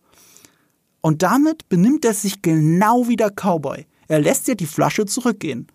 Und 1.01 1.23
damit 1.23 1.69
benimmt 1.69 2.05
er 2.05 2.13
sich 2.13 2.43
genau 2.43 3.07
wie 3.07 3.15
der 3.15 3.31
Cowboy. 3.31 3.87
Er 4.09 4.19
lässt 4.19 4.49
ja 4.49 4.57
die 4.57 4.67
Flasche 4.67 5.07
zurückgehen. 5.07 5.69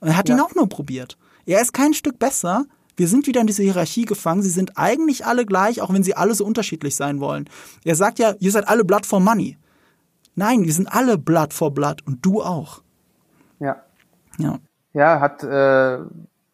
Und 0.00 0.08
er 0.08 0.16
hat 0.16 0.28
ja. 0.28 0.34
ihn 0.34 0.40
auch 0.40 0.56
nur 0.56 0.68
probiert. 0.68 1.16
Er 1.46 1.60
ist 1.60 1.72
kein 1.72 1.94
Stück 1.94 2.18
besser, 2.18 2.66
wir 3.02 3.08
sind 3.08 3.26
wieder 3.26 3.40
in 3.40 3.48
diese 3.48 3.64
Hierarchie 3.64 4.04
gefangen. 4.04 4.42
Sie 4.42 4.48
sind 4.48 4.78
eigentlich 4.78 5.26
alle 5.26 5.44
gleich, 5.44 5.82
auch 5.82 5.92
wenn 5.92 6.04
sie 6.04 6.14
alle 6.14 6.34
so 6.34 6.46
unterschiedlich 6.46 6.94
sein 6.94 7.18
wollen. 7.18 7.48
Er 7.84 7.96
sagt 7.96 8.20
ja, 8.20 8.34
ihr 8.38 8.52
seid 8.52 8.68
alle 8.68 8.84
Blood 8.84 9.06
for 9.06 9.18
Money. 9.18 9.58
Nein, 10.36 10.62
wir 10.62 10.72
sind 10.72 10.86
alle 10.86 11.18
Blood 11.18 11.52
for 11.52 11.74
Blood 11.74 12.06
und 12.06 12.24
du 12.24 12.42
auch. 12.42 12.80
Ja. 13.58 13.82
Ja. 14.38 14.60
Ja, 14.92 15.18
hat 15.18 15.42
äh, 15.42 15.98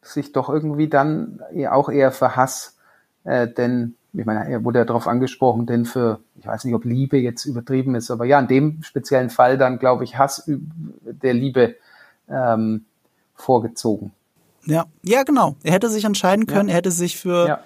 sich 0.01 0.33
doch 0.33 0.49
irgendwie 0.49 0.89
dann 0.89 1.41
auch 1.69 1.91
eher 1.91 2.13
für 2.13 2.35
Hass, 2.35 2.79
äh, 3.25 3.47
denn 3.47 3.97
ich 4.15 4.25
meine, 4.25 4.49
er 4.49 4.65
wurde 4.65 4.79
ja 4.79 4.87
darauf 4.87 5.07
angesprochen, 5.07 5.67
denn 5.67 5.85
für, 5.85 6.21
ich 6.37 6.47
weiß 6.47 6.65
nicht, 6.65 6.75
ob 6.75 6.87
Liebe 6.87 7.19
jetzt 7.19 7.45
übertrieben 7.45 7.95
ist, 7.95 8.11
aber 8.11 8.25
ja, 8.25 8.41
in 8.41 8.49
dem 8.49 8.83
speziellen 8.83 9.29
Fall 9.29 9.59
dann, 9.59 9.79
glaube 9.79 10.05
ich, 10.05 10.17
Hass 10.17 10.45
der 10.47 11.35
Liebe 11.35 11.75
ähm, 12.27 12.87
vorgezogen. 13.35 14.13
Ja, 14.65 14.87
ja, 15.03 15.23
genau. 15.23 15.57
Er 15.63 15.73
hätte 15.73 15.89
sich 15.89 16.05
entscheiden 16.05 16.47
können, 16.47 16.69
ja. 16.69 16.75
er 16.75 16.79
hätte 16.79 16.91
sich 16.91 17.17
für. 17.17 17.49
Ja. 17.49 17.61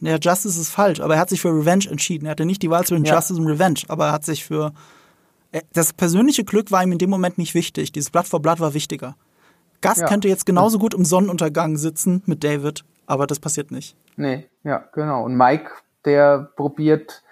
Naja, 0.00 0.18
Justice 0.20 0.60
ist 0.60 0.70
falsch, 0.70 1.00
aber 1.00 1.14
er 1.14 1.20
hat 1.20 1.28
sich 1.28 1.40
für 1.40 1.50
Revenge 1.50 1.86
entschieden. 1.90 2.26
Er 2.26 2.32
hatte 2.32 2.46
nicht 2.46 2.62
die 2.62 2.70
Wahl 2.70 2.84
zwischen 2.84 3.04
ja. 3.04 3.14
Justice 3.14 3.40
und 3.40 3.46
Revenge, 3.46 3.80
aber 3.88 4.06
er 4.06 4.12
hat 4.12 4.24
sich 4.24 4.44
für. 4.44 4.72
Das 5.72 5.92
persönliche 5.92 6.44
Glück 6.44 6.70
war 6.70 6.82
ihm 6.82 6.92
in 6.92 6.98
dem 6.98 7.08
Moment 7.10 7.38
nicht 7.38 7.54
wichtig. 7.54 7.92
Dieses 7.92 8.10
Blatt 8.10 8.28
vor 8.28 8.40
Blatt 8.40 8.60
war 8.60 8.74
wichtiger. 8.74 9.16
Gus 9.80 9.98
Ja. 9.98 10.06
könnte 10.06 10.28
jetzt 10.28 10.44
genauso 10.44 10.78
gut 10.78 10.92
im 10.94 11.04
Sonnenuntergang 11.04 11.76
sitzen 11.76 12.22
mit 12.26 12.44
David, 12.44 12.84
aber 13.06 13.26
das 13.26 13.38
passiert 13.38 13.70
nicht. 13.70 13.96
Nee, 14.16 14.46
ja, 14.64 14.84
genau. 14.92 15.24
Und 15.24 15.36
Mike, 15.36 15.70
der 16.04 16.50
probiert 16.56 17.22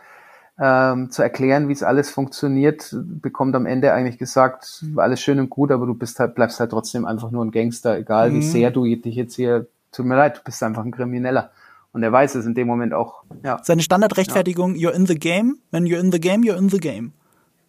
ähm, 0.58 1.10
zu 1.10 1.22
erklären, 1.22 1.68
wie 1.68 1.72
es 1.72 1.82
alles 1.82 2.10
funktioniert, 2.10 2.94
bekommt 2.94 3.54
am 3.54 3.66
Ende 3.66 3.92
eigentlich 3.92 4.18
gesagt, 4.18 4.84
alles 4.96 5.20
schön 5.20 5.38
und 5.38 5.50
gut, 5.50 5.70
aber 5.70 5.86
du 5.86 5.94
bist 5.94 6.18
halt, 6.18 6.34
bleibst 6.34 6.60
halt 6.60 6.70
trotzdem 6.70 7.04
einfach 7.04 7.30
nur 7.30 7.44
ein 7.44 7.50
Gangster, 7.50 7.98
egal 7.98 8.32
wie 8.32 8.42
sehr 8.42 8.70
du 8.70 8.84
dich 8.84 9.14
jetzt 9.14 9.34
hier, 9.34 9.66
tut 9.92 10.06
mir 10.06 10.16
leid, 10.16 10.38
du 10.38 10.40
bist 10.44 10.62
einfach 10.62 10.84
ein 10.84 10.92
Krimineller. 10.92 11.50
Und 11.92 12.02
er 12.02 12.12
weiß 12.12 12.34
es 12.34 12.44
in 12.44 12.54
dem 12.54 12.66
Moment 12.66 12.92
auch. 12.92 13.22
Ja. 13.42 13.58
Seine 13.62 13.80
Standardrechtfertigung, 13.80 14.74
you're 14.74 14.92
in 14.92 15.06
the 15.06 15.18
game, 15.18 15.56
when 15.70 15.84
you're 15.84 15.98
in 15.98 16.12
the 16.12 16.20
game, 16.20 16.42
you're 16.42 16.58
in 16.58 16.68
the 16.68 16.78
game. 16.78 17.12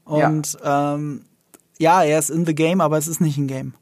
Und 0.04 0.58
ja. 0.62 0.96
Ähm, 0.96 1.22
ja, 1.80 2.04
er 2.04 2.20
ist 2.20 2.30
in 2.30 2.46
the 2.46 2.56
game, 2.56 2.82
aber 2.82 2.98
es 2.98 3.08
ist 3.08 3.22
nicht 3.22 3.38
ein 3.38 3.48
Game. 3.48 3.74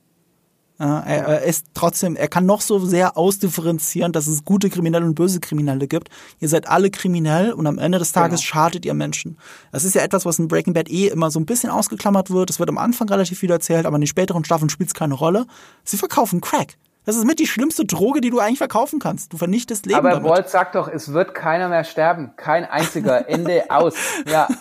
Er, 0.78 1.06
er, 1.06 1.42
ist 1.44 1.68
trotzdem, 1.74 2.18
er 2.18 2.28
kann 2.28 2.46
noch 2.46 2.60
so 2.60 2.80
sehr 2.86 3.18
ausdifferenzieren, 3.18 4.12
dass 4.12 4.28
es 4.28 4.44
gute 4.44 4.70
Kriminelle 4.70 5.06
und 5.06 5.16
böse 5.16 5.40
Kriminelle 5.40 5.88
gibt. 5.88 6.10
Ihr 6.42 6.50
seid 6.50 6.68
alle 6.68 6.90
kriminell 6.90 7.54
und 7.54 7.66
am 7.66 7.78
Ende 7.78 7.98
des 7.98 8.12
Tages 8.12 8.42
genau. 8.42 8.48
schadet 8.48 8.86
ihr 8.86 8.94
Menschen. 8.94 9.38
Das 9.72 9.86
ist 9.86 9.96
ja 9.96 10.02
etwas, 10.02 10.26
was 10.26 10.38
in 10.38 10.50
Breaking 10.50 10.74
Bad 10.74 10.90
eh 10.90 11.08
immer 11.08 11.32
so 11.32 11.40
ein 11.40 11.46
bisschen 11.46 11.70
ausgeklammert 11.70 12.30
wird. 12.30 12.50
Es 12.50 12.60
wird 12.60 12.68
am 12.68 12.78
Anfang 12.78 13.08
relativ 13.08 13.40
viel 13.40 13.52
erzählt, 13.52 13.86
aber 13.86 13.96
in 13.96 14.02
den 14.02 14.08
späteren 14.08 14.44
Staffeln 14.44 14.70
spielt 14.70 14.90
es 14.90 14.94
keine 14.94 15.14
Rolle. 15.14 15.46
Sie 15.86 15.96
verkaufen 15.96 16.42
Crack. 16.42 16.76
Das 17.06 17.16
ist 17.16 17.26
mit 17.26 17.40
die 17.40 17.48
schlimmste 17.48 17.86
Droge, 17.86 18.20
die 18.20 18.32
du 18.32 18.40
eigentlich 18.40 18.58
verkaufen 18.58 19.00
kannst. 19.00 19.32
Du 19.32 19.38
vernichtest 19.38 19.86
Leben. 19.86 20.00
Aber 20.00 20.10
damit. 20.10 20.30
Walt 20.30 20.50
sagt 20.50 20.76
doch, 20.76 20.88
es 20.88 21.14
wird 21.14 21.36
keiner 21.36 21.70
mehr 21.70 21.84
sterben. 21.84 22.32
Kein 22.36 22.66
einziger. 22.66 23.30
Ende 23.30 23.66
aus. 23.70 23.94
Ja. 24.28 24.48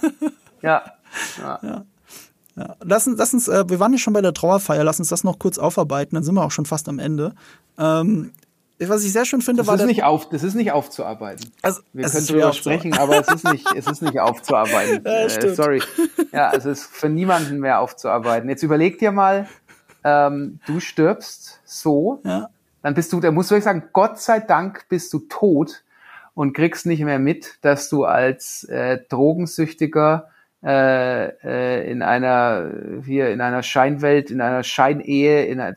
Ja. 0.62 0.82
ja. 1.38 1.58
ja. 1.62 1.84
Ja, 2.56 2.76
lass 2.82 3.06
uns, 3.06 3.18
lass 3.18 3.34
uns 3.34 3.48
äh, 3.48 3.64
wir 3.68 3.80
waren 3.80 3.92
ja 3.92 3.98
schon 3.98 4.12
bei 4.12 4.20
der 4.20 4.32
Trauerfeier, 4.32 4.84
lass 4.84 5.00
uns 5.00 5.08
das 5.08 5.24
noch 5.24 5.38
kurz 5.38 5.58
aufarbeiten, 5.58 6.14
dann 6.14 6.22
sind 6.22 6.34
wir 6.34 6.44
auch 6.44 6.52
schon 6.52 6.66
fast 6.66 6.88
am 6.88 6.98
Ende. 6.98 7.34
Ähm, 7.78 8.32
was 8.80 9.04
ich 9.04 9.12
sehr 9.12 9.24
schön 9.24 9.40
finde, 9.40 9.60
das 9.60 9.68
war. 9.68 9.76
Ist 9.76 9.86
nicht 9.86 10.02
auf, 10.02 10.28
das 10.28 10.42
ist 10.42 10.54
nicht 10.54 10.72
aufzuarbeiten. 10.72 11.52
Also, 11.62 11.82
wir 11.92 12.08
können 12.08 12.26
drüber 12.26 12.52
sprechen, 12.52 12.92
aber 12.94 13.20
es 13.20 13.28
ist 13.28 13.44
nicht, 13.44 13.66
es 13.74 13.86
ist 13.86 14.02
nicht 14.02 14.18
aufzuarbeiten. 14.18 15.04
Ja, 15.04 15.26
äh, 15.26 15.54
sorry. 15.54 15.82
Ja, 16.32 16.52
es 16.52 16.64
ist 16.64 16.84
für 16.84 17.08
niemanden 17.08 17.60
mehr 17.60 17.80
aufzuarbeiten. 17.80 18.48
Jetzt 18.48 18.62
überleg 18.62 18.98
dir 18.98 19.12
mal, 19.12 19.46
ähm, 20.02 20.58
du 20.66 20.80
stirbst 20.80 21.60
so, 21.64 22.20
ja. 22.24 22.50
dann 22.82 22.94
bist 22.94 23.12
du, 23.12 23.20
da 23.20 23.30
musst 23.30 23.50
du 23.50 23.54
wirklich 23.54 23.64
sagen, 23.64 23.84
Gott 23.92 24.18
sei 24.18 24.40
Dank 24.40 24.86
bist 24.88 25.12
du 25.12 25.20
tot 25.20 25.84
und 26.34 26.52
kriegst 26.52 26.84
nicht 26.84 27.02
mehr 27.02 27.18
mit, 27.18 27.58
dass 27.62 27.88
du 27.88 28.04
als 28.04 28.64
äh, 28.64 28.98
Drogensüchtiger 29.08 30.30
äh, 30.64 31.26
äh, 31.44 31.90
in 31.90 32.00
einer 32.00 32.70
hier 33.04 33.30
in 33.30 33.42
einer 33.42 33.62
Scheinwelt, 33.62 34.30
in 34.30 34.40
einer 34.40 34.62
Scheinehe, 34.62 35.44
in 35.44 35.60
einer, 35.60 35.76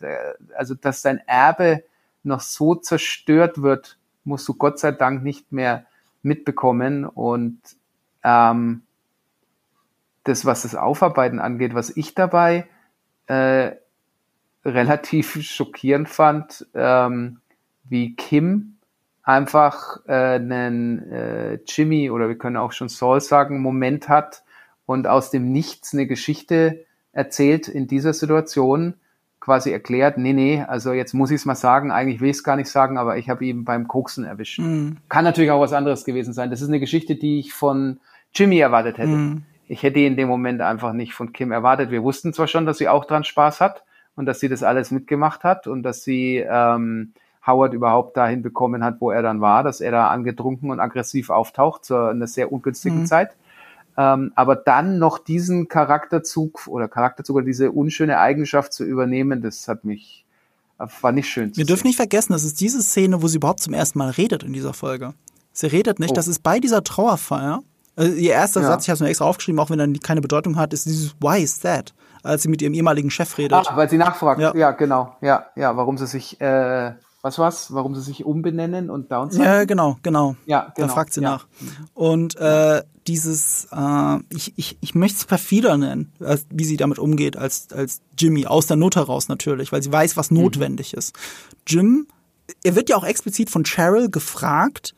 also 0.56 0.76
dass 0.76 1.02
dein 1.02 1.20
Erbe 1.28 1.84
noch 2.24 2.40
so 2.40 2.76
zerstört 2.76 3.62
wird, 3.62 3.98
musst 4.24 4.48
du 4.48 4.54
Gott 4.54 4.80
sei 4.80 4.92
Dank 4.92 5.24
nicht 5.24 5.52
mehr 5.52 5.86
mitbekommen. 6.22 7.06
Und 7.06 7.60
ähm, 8.24 8.84
das, 10.24 10.46
was 10.46 10.62
das 10.62 10.76
Aufarbeiten 10.76 11.40
angeht, 11.40 11.74
was 11.74 11.96
ich 11.96 12.16
dabei 12.16 12.68
äh, 13.28 13.72
relativ 14.64 15.42
schockierend 15.42 16.08
fand, 16.08 16.66
ähm, 16.74 17.40
wie 17.84 18.16
Kim 18.16 18.78
einfach 19.24 20.06
äh, 20.08 20.36
einen 20.36 21.12
äh, 21.12 21.60
Jimmy 21.68 22.10
oder 22.10 22.30
wir 22.30 22.38
können 22.38 22.56
auch 22.56 22.72
schon 22.72 22.88
Saul 22.88 23.20
sagen, 23.20 23.62
Moment 23.62 24.08
hat, 24.08 24.44
und 24.88 25.06
aus 25.06 25.30
dem 25.30 25.52
Nichts 25.52 25.94
eine 25.94 26.08
Geschichte 26.08 26.86
erzählt 27.12 27.68
in 27.68 27.88
dieser 27.88 28.14
Situation, 28.14 28.96
quasi 29.40 29.72
erklärt, 29.72 30.18
nee, 30.18 30.34
nee, 30.34 30.64
also 30.68 30.94
jetzt 30.94 31.14
muss 31.14 31.30
ich 31.30 31.36
es 31.36 31.46
mal 31.46 31.56
sagen, 31.56 31.92
eigentlich 31.92 32.20
will 32.22 32.30
ich 32.30 32.38
es 32.38 32.44
gar 32.44 32.56
nicht 32.56 32.70
sagen, 32.70 32.98
aber 32.98 33.18
ich 33.18 33.30
habe 33.30 33.46
ihn 33.46 33.64
beim 33.64 33.88
Koksen 33.88 34.26
erwischt. 34.26 34.60
Mhm. 34.60 34.98
Kann 35.10 35.24
natürlich 35.24 35.52
auch 35.52 35.62
was 35.62 35.74
anderes 35.74 36.04
gewesen 36.06 36.34
sein. 36.34 36.50
Das 36.50 36.62
ist 36.62 36.68
eine 36.70 36.80
Geschichte, 36.80 37.16
die 37.16 37.40
ich 37.40 37.54
von 37.54 38.00
Jimmy 38.34 38.58
erwartet 38.60 38.98
hätte. 38.98 39.10
Mhm. 39.10 39.44
Ich 39.68 39.84
hätte 39.84 40.00
ihn 40.00 40.08
in 40.08 40.18
dem 40.18 40.28
Moment 40.28 40.62
einfach 40.62 40.94
nicht 40.94 41.14
von 41.14 41.34
Kim 41.34 41.52
erwartet. 41.52 41.92
Wir 41.92 42.04
wussten 42.04 42.34
zwar 42.34 42.48
schon, 42.48 42.66
dass 42.66 42.78
sie 42.78 42.88
auch 42.88 43.06
dran 43.06 43.24
Spaß 43.24 43.62
hat 43.62 43.84
und 44.16 44.26
dass 44.26 44.40
sie 44.40 44.50
das 44.50 44.64
alles 44.64 44.92
mitgemacht 44.92 45.44
hat 45.44 45.68
und 45.68 45.84
dass 45.84 46.04
sie 46.04 46.38
ähm, 46.50 47.14
Howard 47.46 47.74
überhaupt 47.74 48.18
dahin 48.18 48.42
bekommen 48.42 48.84
hat, 48.84 48.98
wo 49.00 49.12
er 49.12 49.22
dann 49.22 49.40
war, 49.42 49.64
dass 49.64 49.82
er 49.82 49.92
da 49.92 50.08
angetrunken 50.08 50.72
und 50.72 50.80
aggressiv 50.80 51.30
auftaucht 51.30 51.86
zu 51.86 51.96
einer 51.96 52.28
sehr 52.28 52.52
ungünstigen 52.52 53.02
Mhm. 53.02 53.06
Zeit. 53.06 53.32
Ähm, 53.98 54.32
aber 54.36 54.56
dann 54.56 55.00
noch 55.00 55.18
diesen 55.18 55.68
Charakterzug 55.68 56.68
oder 56.68 56.88
Charakterzug 56.88 57.38
oder 57.38 57.46
diese 57.46 57.72
unschöne 57.72 58.20
Eigenschaft 58.20 58.72
zu 58.74 58.84
übernehmen, 58.84 59.42
das 59.42 59.68
hat 59.68 59.84
mich, 59.86 60.26
war 60.78 61.12
nicht 61.12 61.28
schön 61.30 61.54
zu 61.54 61.58
Wir 61.58 61.66
dürfen 61.66 61.82
sehen. 61.82 61.88
nicht 61.90 61.96
vergessen, 61.98 62.34
das 62.34 62.44
ist 62.44 62.62
diese 62.62 62.82
Szene, 62.82 63.22
wo 63.24 63.28
sie 63.28 63.38
überhaupt 63.38 63.62
zum 63.62 63.74
ersten 63.74 63.98
Mal 64.00 64.12
redet 64.12 64.44
in 64.44 64.54
dieser 64.54 64.74
Folge. 64.74 65.14
Sie 65.52 65.66
redet 65.68 66.00
nicht, 66.00 66.12
Oh. 66.12 66.14
das 66.16 66.28
ist 66.28 66.44
bei 66.44 66.60
dieser 66.60 66.84
Trauerfeier. 66.84 67.64
Also 67.96 68.14
ihr 68.16 68.34
erster 68.34 68.62
Ja. 68.62 68.68
Satz, 68.68 68.84
ich 68.84 68.90
habe 68.90 68.96
es 68.96 69.02
mir 69.02 69.08
extra 69.10 69.26
aufgeschrieben, 69.26 69.60
auch 69.60 69.72
wenn 69.72 69.80
er 69.80 69.88
keine 70.04 70.22
Bedeutung 70.22 70.56
hat, 70.58 70.72
ist 70.74 70.86
dieses 70.86 71.16
Why 71.20 71.42
is 71.42 71.60
that? 71.62 71.96
Als 72.22 72.44
sie 72.44 72.50
mit 72.50 72.62
ihrem 72.62 72.76
ehemaligen 72.76 73.10
Chef 73.10 73.36
redet. 73.40 73.54
Ah, 73.68 73.76
weil 73.76 73.90
sie 73.90 73.98
nachfragt. 73.98 74.40
Ja. 74.40 74.54
Ja. 74.56 74.72
genau. 74.72 75.16
Ja, 75.22 75.48
ja, 75.56 75.76
warum 75.76 75.98
sie 75.98 76.06
sich, 76.06 76.40
äh, 76.40 76.92
was 77.28 77.38
war's? 77.38 77.74
Warum 77.74 77.94
sie 77.94 78.02
sich 78.02 78.26
umbenennen 78.26 78.90
und 78.90 79.12
downsize? 79.12 79.44
Ja, 79.44 79.66
genau, 79.66 79.98
genau. 80.02 80.36
Ja, 80.46 80.72
genau. 80.76 80.88
Da 80.88 80.94
fragt 80.94 81.14
sie 81.14 81.22
ja. 81.22 81.32
nach. 81.32 81.48
Und 81.94 82.38
äh, 82.38 82.84
dieses, 83.06 83.68
äh, 83.72 84.18
ich, 84.30 84.54
ich, 84.56 84.78
ich 84.80 84.96
möchte 84.96 85.18
es 85.18 85.26
perfider 85.26 85.78
nennen, 85.78 86.14
als, 86.20 86.46
wie 86.50 86.64
sie 86.64 86.78
damit 86.78 87.00
umgeht, 87.00 87.38
als, 87.38 87.68
als 87.74 88.02
Jimmy, 88.18 88.46
aus 88.46 88.68
der 88.68 88.78
Not 88.78 88.96
heraus 88.96 89.28
natürlich, 89.28 89.72
weil 89.72 89.84
sie 89.84 89.92
weiß, 89.92 90.16
was 90.16 90.32
notwendig 90.32 90.94
ist. 90.94 91.16
Jim, 91.66 92.08
er 92.64 92.76
wird 92.76 92.90
ja 92.90 92.96
auch 92.96 93.04
explizit 93.04 93.50
von 93.50 93.64
Cheryl 93.64 94.10
gefragt, 94.10 94.96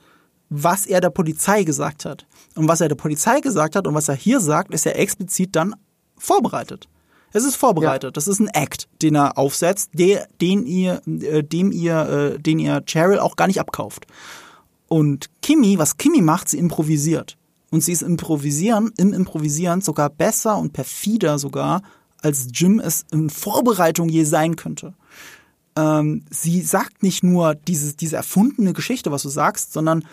was 0.49 0.85
er 0.85 1.01
der 1.01 1.09
Polizei 1.09 1.63
gesagt 1.63 2.05
hat. 2.05 2.25
Und 2.55 2.67
was 2.67 2.81
er 2.81 2.89
der 2.89 2.95
Polizei 2.95 3.39
gesagt 3.39 3.75
hat 3.75 3.87
und 3.87 3.95
was 3.95 4.09
er 4.09 4.15
hier 4.15 4.39
sagt, 4.39 4.73
ist 4.73 4.85
ja 4.85 4.91
explizit 4.91 5.55
dann 5.55 5.75
vorbereitet. 6.17 6.87
Es 7.31 7.43
ist 7.43 7.55
vorbereitet. 7.55 8.17
Das 8.17 8.27
ist 8.27 8.39
ein 8.39 8.47
Act, 8.47 8.87
den 9.01 9.15
er 9.15 9.37
aufsetzt, 9.37 9.91
der, 9.93 10.27
den 10.41 10.65
ihr, 10.65 11.01
äh, 11.05 11.43
dem 11.43 11.71
ihr, 11.71 12.35
äh, 12.35 12.39
den 12.39 12.59
ihr 12.59 12.83
Cheryl 12.85 13.19
auch 13.19 13.35
gar 13.35 13.47
nicht 13.47 13.59
abkauft. 13.59 14.07
Und 14.87 15.29
Kimi, 15.41 15.77
was 15.77 15.97
Kimi 15.97 16.21
macht, 16.21 16.49
sie 16.49 16.57
improvisiert. 16.57 17.37
Und 17.69 17.83
sie 17.83 17.91
ist 17.91 18.01
improvisieren, 18.01 18.91
im 18.97 19.13
Improvisieren 19.13 19.81
sogar 19.81 20.09
besser 20.09 20.57
und 20.57 20.73
perfider 20.73 21.37
sogar, 21.37 21.83
als 22.21 22.47
Jim 22.53 22.79
es 22.79 23.05
in 23.11 23.29
Vorbereitung 23.29 24.09
je 24.09 24.23
sein 24.23 24.55
könnte. 24.55 24.95
Ähm, 25.75 26.25
sie 26.31 26.61
sagt 26.61 27.03
nicht 27.03 27.23
nur 27.23 27.53
diese, 27.53 27.95
diese 27.95 28.15
erfundene 28.15 28.73
Geschichte, 28.73 29.11
was 29.11 29.21
du 29.21 29.29
sagst, 29.29 29.71
sondern 29.71 30.03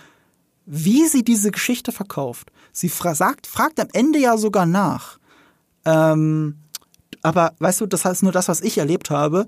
wie 0.66 1.06
sie 1.06 1.24
diese 1.24 1.50
Geschichte 1.50 1.92
verkauft. 1.92 2.52
Sie 2.72 2.88
fra 2.88 3.14
sagt, 3.14 3.46
fragt 3.46 3.80
am 3.80 3.88
Ende 3.92 4.18
ja 4.18 4.36
sogar 4.36 4.66
nach. 4.66 5.18
Ähm, 5.84 6.56
aber 7.22 7.54
weißt 7.58 7.80
du, 7.80 7.86
das 7.86 8.04
heißt 8.04 8.22
nur 8.22 8.32
das, 8.32 8.48
was 8.48 8.60
ich 8.60 8.78
erlebt 8.78 9.10
habe. 9.10 9.46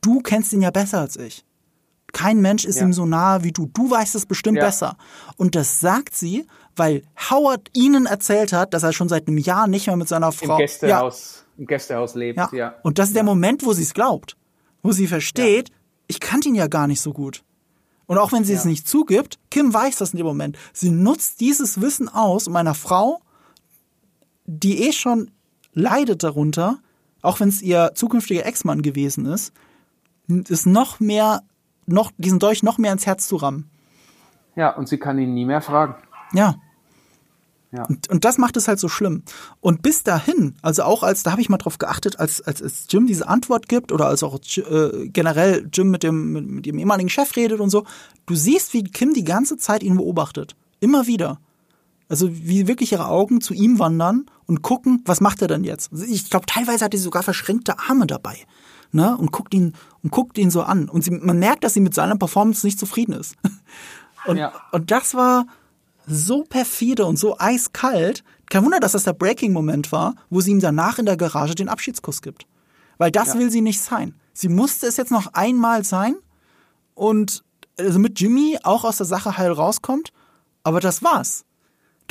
Du 0.00 0.20
kennst 0.20 0.52
ihn 0.52 0.62
ja 0.62 0.70
besser 0.70 1.00
als 1.00 1.16
ich. 1.16 1.44
Kein 2.12 2.40
Mensch 2.40 2.64
ist 2.64 2.76
Ja. 2.76 2.82
ihm 2.82 2.92
so 2.92 3.06
nahe 3.06 3.42
wie 3.44 3.52
du. 3.52 3.66
Du 3.72 3.90
weißt 3.90 4.14
es 4.14 4.26
bestimmt 4.26 4.58
Ja. 4.58 4.64
besser. 4.66 4.96
Und 5.36 5.54
das 5.54 5.80
sagt 5.80 6.14
sie, 6.14 6.46
weil 6.76 7.02
Howard 7.30 7.70
ihnen 7.74 8.06
erzählt 8.06 8.52
hat, 8.52 8.74
dass 8.74 8.82
er 8.82 8.92
schon 8.92 9.08
seit 9.08 9.28
einem 9.28 9.38
Jahr 9.38 9.66
nicht 9.66 9.86
mehr 9.86 9.96
mit 9.96 10.08
seiner 10.08 10.26
Im 10.26 10.32
Frau. 10.32 10.56
Gästehaus, 10.58 11.44
im 11.56 11.66
Gästehaus 11.66 12.14
lebt, 12.14 12.36
Ja. 12.38 12.48
ja. 12.52 12.58
ja. 12.58 12.74
Und 12.82 12.98
das 12.98 13.08
ist 13.08 13.16
der 13.16 13.22
Moment, 13.24 13.64
wo 13.64 13.72
sie 13.72 13.82
es 13.82 13.94
glaubt. 13.94 14.36
Wo 14.82 14.92
sie 14.92 15.06
versteht, 15.06 15.70
ich 16.06 16.20
kannte 16.20 16.48
ihn 16.48 16.54
ja 16.54 16.66
gar 16.66 16.86
nicht 16.86 17.00
so 17.00 17.12
gut. 17.12 17.44
Und 18.06 18.18
auch 18.18 18.32
wenn 18.32 18.44
sie 18.44 18.52
es 18.52 18.64
Ja. 18.64 18.70
nicht 18.70 18.86
zugibt, 18.86 19.38
Kim 19.50 19.72
weiß 19.72 19.96
das 19.96 20.12
in 20.12 20.18
dem 20.18 20.26
Moment. 20.26 20.58
Sie 20.74 20.90
nutzt 20.90 21.40
dieses 21.40 21.80
Wissen 21.80 22.08
aus, 22.10 22.46
um 22.46 22.56
einer 22.56 22.74
Frau, 22.74 23.20
die 24.44 24.82
eh 24.86 24.92
schon 24.92 25.30
leidet 25.74 26.22
darunter, 26.22 26.78
auch 27.22 27.40
wenn 27.40 27.48
es 27.48 27.62
ihr 27.62 27.92
zukünftiger 27.94 28.44
Ex-Mann 28.46 28.82
gewesen 28.82 29.26
ist, 29.26 29.52
ist 30.28 30.66
noch 30.66 31.00
mehr, 31.00 31.42
noch, 31.86 32.10
diesen 32.18 32.38
Dolch 32.38 32.62
noch 32.62 32.78
mehr 32.78 32.92
ins 32.92 33.06
Herz 33.06 33.28
zu 33.28 33.36
rammen. 33.36 33.70
Ja, 34.56 34.74
und 34.74 34.88
sie 34.88 34.98
kann 34.98 35.18
ihn 35.18 35.34
nie 35.34 35.44
mehr 35.44 35.60
fragen. 35.60 35.94
Ja. 36.32 36.56
Ja. 37.70 37.84
Und, 37.86 38.10
und 38.10 38.26
das 38.26 38.36
macht 38.36 38.58
es 38.58 38.68
halt 38.68 38.78
so 38.78 38.88
schlimm. 38.88 39.22
Und 39.62 39.80
bis 39.80 40.02
dahin, 40.02 40.56
also 40.60 40.82
auch 40.82 41.02
als, 41.02 41.22
da 41.22 41.32
habe 41.32 41.40
ich 41.40 41.48
mal 41.48 41.56
drauf 41.56 41.78
geachtet, 41.78 42.20
als, 42.20 42.42
als, 42.42 42.62
als 42.62 42.86
Jim 42.90 43.06
diese 43.06 43.26
Antwort 43.28 43.66
gibt 43.66 43.92
oder 43.92 44.08
als 44.08 44.22
auch 44.22 44.38
äh, 44.56 45.08
generell 45.08 45.66
Jim 45.72 45.90
mit 45.90 46.02
dem, 46.02 46.32
mit, 46.32 46.46
mit 46.46 46.66
dem 46.66 46.78
ehemaligen 46.78 47.08
Chef 47.08 47.34
redet 47.34 47.60
und 47.60 47.70
so, 47.70 47.84
du 48.26 48.34
siehst, 48.34 48.74
wie 48.74 48.84
Kim 48.84 49.14
die 49.14 49.24
ganze 49.24 49.56
Zeit 49.56 49.82
ihn 49.82 49.96
beobachtet. 49.96 50.54
Immer 50.80 51.06
wieder. 51.06 51.40
Also 52.12 52.28
wie 52.30 52.68
wirklich 52.68 52.92
ihre 52.92 53.06
Augen 53.06 53.40
zu 53.40 53.54
ihm 53.54 53.78
wandern 53.78 54.26
und 54.46 54.60
gucken, 54.60 55.00
was 55.06 55.22
macht 55.22 55.40
er 55.40 55.48
denn 55.48 55.64
jetzt? 55.64 55.90
Also 55.92 56.04
ich 56.04 56.28
glaube, 56.28 56.44
teilweise 56.44 56.84
hat 56.84 56.92
sie 56.92 56.98
sogar 56.98 57.22
verschränkte 57.22 57.78
Arme 57.78 58.06
dabei. 58.06 58.36
Ne? 58.90 59.16
Und 59.16 59.32
guckt 59.32 59.54
ihn 59.54 59.72
und 60.02 60.10
guckt 60.10 60.36
ihn 60.36 60.50
so 60.50 60.62
an. 60.62 60.90
Und 60.90 61.02
sie, 61.04 61.10
man 61.10 61.38
merkt, 61.38 61.64
dass 61.64 61.72
sie 61.72 61.80
mit 61.80 61.94
seiner 61.94 62.16
Performance 62.16 62.66
nicht 62.66 62.78
zufrieden 62.78 63.14
ist. 63.14 63.34
Und, 64.26 64.36
Ja. 64.36 64.52
und 64.72 64.90
das 64.90 65.14
war 65.14 65.46
so 66.06 66.44
perfide 66.44 67.06
und 67.06 67.18
so 67.18 67.38
eiskalt. 67.38 68.22
Kein 68.50 68.62
Wunder, 68.64 68.78
dass 68.78 68.92
das 68.92 69.04
der 69.04 69.14
Breaking-Moment 69.14 69.90
war, 69.90 70.14
wo 70.30 70.40
sie 70.42 70.50
ihm 70.52 70.60
danach 70.60 70.98
in 71.00 71.06
der 71.06 71.16
Garage 71.16 71.54
den 71.56 71.68
Abschiedskuss 71.70 72.20
gibt. 72.22 72.46
Weil 72.98 73.10
das 73.10 73.28
Ja. 73.28 73.38
will 73.40 73.50
sie 73.50 73.62
nicht 73.62 73.80
sein. 73.80 74.14
Sie 74.34 74.48
musste 74.48 74.86
es 74.86 74.96
jetzt 74.98 75.10
noch 75.10 75.32
einmal 75.32 75.82
sein 75.84 76.14
und 76.94 77.42
also 77.78 77.98
mit 77.98 78.20
Jimmy 78.20 78.58
auch 78.62 78.84
aus 78.84 78.98
der 78.98 79.06
Sache 79.06 79.38
heil 79.38 79.50
rauskommt, 79.50 80.12
aber 80.62 80.78
das 80.80 81.02
war's. 81.02 81.44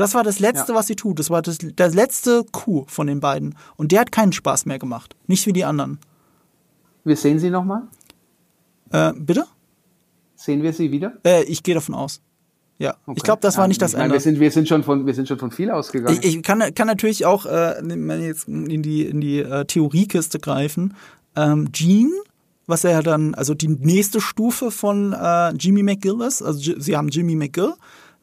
Das 0.01 0.13
war 0.15 0.23
das 0.23 0.39
Letzte, 0.39 0.71
Ja. 0.73 0.77
was 0.77 0.87
sie 0.87 0.95
tut. 0.95 1.19
Das 1.19 1.29
war 1.29 1.41
das, 1.41 1.57
der 1.59 1.89
letzte 1.91 2.43
Coup 2.51 2.89
von 2.89 3.07
den 3.07 3.19
beiden. 3.19 3.55
Und 3.77 3.91
der 3.91 4.01
hat 4.01 4.11
keinen 4.11 4.31
Spaß 4.33 4.65
mehr 4.65 4.79
gemacht. 4.79 5.15
Nicht 5.27 5.45
wie 5.47 5.53
die 5.53 5.63
anderen. 5.65 5.99
Wir 7.03 7.15
sehen 7.15 7.39
sie 7.39 7.49
nochmal? 7.49 7.83
Äh, 8.91 9.13
bitte? 9.17 9.45
Sehen 10.35 10.63
wir 10.63 10.73
sie 10.73 10.91
wieder? 10.91 11.13
Äh, 11.25 11.43
ich 11.43 11.63
gehe 11.63 11.75
davon 11.75 11.95
aus. 11.95 12.21
Ja. 12.77 12.95
Ich 13.03 13.07
Okay. 13.09 13.21
glaube, 13.23 13.41
das 13.41 13.57
war 13.57 13.65
Ja, 13.65 13.67
nicht 13.67 13.81
das 13.81 13.93
ich 13.93 13.99
Ende. 13.99 14.13
Wir 14.13 14.19
sind, 14.19 14.39
wir, 14.39 14.51
sind 14.51 14.67
schon 14.67 14.83
von, 14.83 15.05
wir 15.05 15.13
sind 15.13 15.27
schon 15.27 15.37
von 15.37 15.51
viel 15.51 15.69
ausgegangen. 15.69 16.17
Ich, 16.21 16.35
ich 16.37 16.43
kann, 16.43 16.73
kann 16.73 16.87
natürlich 16.87 17.25
auch 17.25 17.45
äh, 17.45 17.79
jetzt 18.25 18.47
in 18.47 18.81
die, 18.81 19.05
in 19.05 19.21
die 19.21 19.39
äh, 19.39 19.65
Theoriekiste 19.65 20.39
greifen. 20.39 20.95
Ähm, 21.35 21.71
Gene, 21.71 22.11
was 22.65 22.83
er 22.83 22.91
ja 22.91 23.01
dann, 23.03 23.35
also 23.35 23.53
die 23.53 23.67
nächste 23.67 24.19
Stufe 24.19 24.71
von 24.71 25.13
äh, 25.13 25.51
Jimmy 25.53 25.83
McGill 25.83 26.21
ist, 26.21 26.41
also 26.41 26.59
J- 26.59 26.81
sie 26.81 26.97
haben 26.97 27.09
Jimmy 27.09 27.35
McGill, 27.35 27.73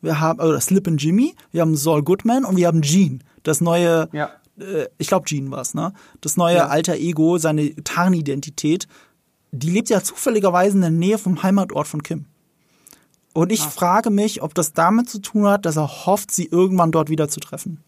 wir 0.00 0.20
haben, 0.20 0.40
oder 0.40 0.60
Slip 0.60 0.86
and 0.86 1.02
Jimmy, 1.02 1.34
wir 1.52 1.60
haben 1.62 1.76
Saul 1.76 2.02
Goodman 2.02 2.44
und 2.44 2.56
wir 2.56 2.66
haben 2.66 2.80
Gene, 2.80 3.18
das 3.42 3.60
neue, 3.60 4.08
ja. 4.12 4.30
äh, 4.58 4.86
ich 4.98 5.08
glaube 5.08 5.26
Gene 5.26 5.50
war's, 5.50 5.74
ne? 5.74 5.92
Das 6.20 6.36
neue 6.36 6.56
Ja. 6.56 6.66
alter 6.68 6.96
Ego, 6.96 7.38
seine 7.38 7.74
Tarnidentität, 7.76 8.86
die 9.50 9.70
lebt 9.70 9.88
ja 9.88 10.02
zufälligerweise 10.02 10.76
in 10.76 10.82
der 10.82 10.90
Nähe 10.90 11.18
vom 11.18 11.42
Heimatort 11.42 11.88
von 11.88 12.02
Kim. 12.02 12.26
Und 13.34 13.52
ich 13.52 13.60
frage 13.60 14.10
mich, 14.10 14.42
ob 14.42 14.54
das 14.54 14.72
damit 14.72 15.08
zu 15.08 15.20
tun 15.20 15.46
hat, 15.46 15.64
dass 15.64 15.76
er 15.76 16.06
hofft, 16.06 16.30
sie 16.30 16.46
irgendwann 16.46 16.90
dort 16.92 17.08
wieder 17.08 17.28
zu 17.28 17.40
treffen. 17.40 17.80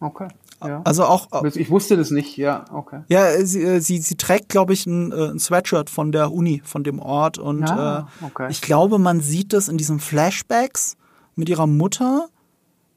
Okay. 0.00 0.28
Ja. 0.64 0.80
Also 0.84 1.04
auch, 1.04 1.28
ich 1.44 1.70
wusste 1.70 1.96
das 1.96 2.10
nicht, 2.10 2.36
ja, 2.36 2.64
okay. 2.72 3.02
ja, 3.08 3.44
sie, 3.44 3.62
äh, 3.62 3.80
sie, 3.80 3.98
sie 3.98 4.16
trägt, 4.16 4.48
glaube 4.48 4.72
ich, 4.72 4.86
ein, 4.86 5.12
äh, 5.12 5.28
ein 5.30 5.38
Sweatshirt 5.38 5.88
von 5.90 6.10
der 6.10 6.32
Uni, 6.32 6.62
von 6.64 6.82
dem 6.84 6.98
Ort. 6.98 7.38
Und 7.38 7.64
Ah, 7.70 8.08
äh, 8.20 8.24
okay. 8.24 8.46
ich 8.50 8.60
glaube, 8.60 8.98
man 8.98 9.20
sieht 9.20 9.52
das 9.52 9.68
in 9.68 9.78
diesen 9.78 10.00
Flashbacks 10.00 10.96
mit 11.36 11.48
ihrer 11.48 11.66
Mutter, 11.68 12.28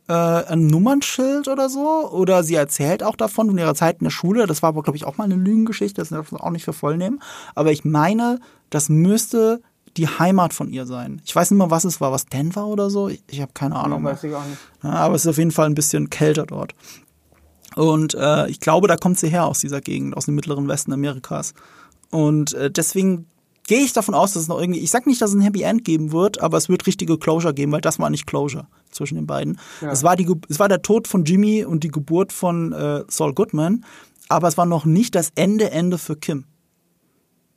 äh, 0.07 0.13
ein 0.13 0.65
Nummernschild 0.67 1.47
oder 1.47 1.69
so. 1.69 2.09
Oder 2.11 2.43
sie 2.43 2.55
erzählt 2.55 3.03
auch 3.03 3.15
davon 3.15 3.47
von 3.47 3.57
ihrer 3.57 3.75
Zeit 3.75 3.99
in 3.99 4.05
der 4.05 4.11
Schule. 4.11 4.47
Das 4.47 4.63
war 4.63 4.69
aber, 4.69 4.81
glaube 4.81 4.97
ich, 4.97 5.05
auch 5.05 5.17
mal 5.17 5.25
eine 5.25 5.35
Lügengeschichte, 5.35 6.01
das 6.01 6.09
darf 6.09 6.31
man 6.31 6.41
auch 6.41 6.49
nicht 6.49 6.65
für 6.65 6.73
voll 6.73 6.97
nehmen. 6.97 7.21
Aber 7.53 7.71
ich 7.71 7.85
meine, 7.85 8.39
das 8.71 8.89
müsste 8.89 9.61
die 9.97 10.07
Heimat 10.07 10.53
von 10.53 10.69
ihr 10.69 10.85
sein. 10.85 11.21
Ich 11.25 11.35
weiß 11.35 11.51
nicht 11.51 11.57
mehr, 11.57 11.69
was 11.69 11.83
es 11.83 11.99
war, 12.01 12.11
was 12.13 12.25
Denver 12.25 12.65
oder 12.65 12.89
so. 12.89 13.09
Ich, 13.09 13.21
ich 13.29 13.41
habe 13.41 13.51
keine 13.53 13.75
Ahnung. 13.75 14.01
mehr. 14.01 14.13
weiß 14.13 14.23
ich 14.23 14.33
auch 14.33 14.45
nicht. 14.45 14.57
Ja, 14.83 14.91
aber 14.91 15.15
es 15.15 15.25
ist 15.25 15.27
auf 15.27 15.37
jeden 15.37 15.51
Fall 15.51 15.65
ein 15.67 15.75
bisschen 15.75 16.09
kälter 16.09 16.45
dort. 16.45 16.73
Und 17.75 18.13
äh, 18.15 18.49
ich 18.49 18.59
glaube, 18.59 18.87
da 18.87 18.97
kommt 18.97 19.19
sie 19.19 19.29
her 19.29 19.45
aus 19.45 19.59
dieser 19.59 19.81
Gegend, 19.81 20.17
aus 20.17 20.25
dem 20.25 20.35
mittleren 20.35 20.67
Westen 20.67 20.91
Amerikas. 20.91 21.53
Und 22.09 22.53
äh, 22.53 22.69
deswegen 22.69 23.27
gehe 23.67 23.81
ich 23.81 23.93
davon 23.93 24.13
aus, 24.13 24.33
dass 24.33 24.43
es 24.43 24.47
noch 24.49 24.59
irgendwie, 24.59 24.79
ich 24.79 24.91
sag 24.91 25.07
nicht, 25.07 25.21
dass 25.21 25.29
es 25.29 25.35
ein 25.35 25.41
Happy 25.41 25.61
End 25.61 25.85
geben 25.85 26.11
wird, 26.11 26.41
aber 26.41 26.57
es 26.57 26.67
wird 26.67 26.85
richtige 26.87 27.17
Closure 27.17 27.53
geben, 27.53 27.71
weil 27.71 27.81
das 27.81 27.99
war 27.99 28.09
nicht 28.09 28.27
Closure 28.27 28.67
zwischen 28.89 29.15
den 29.15 29.27
beiden. 29.27 29.59
Ja. 29.79 29.91
Es, 29.91 30.03
war 30.03 30.15
die, 30.15 30.29
es 30.49 30.59
war 30.59 30.67
der 30.67 30.81
Tod 30.81 31.07
von 31.07 31.23
Jimmy 31.23 31.63
und 31.63 31.83
die 31.83 31.89
Geburt 31.89 32.33
von 32.33 32.73
äh, 32.73 33.03
Saul 33.07 33.33
Goodman, 33.33 33.85
aber 34.27 34.47
es 34.47 34.57
war 34.57 34.65
noch 34.65 34.85
nicht 34.85 35.15
das 35.15 35.31
Ende 35.35 35.71
Ende 35.71 35.97
für 35.97 36.15
Kim. 36.15 36.45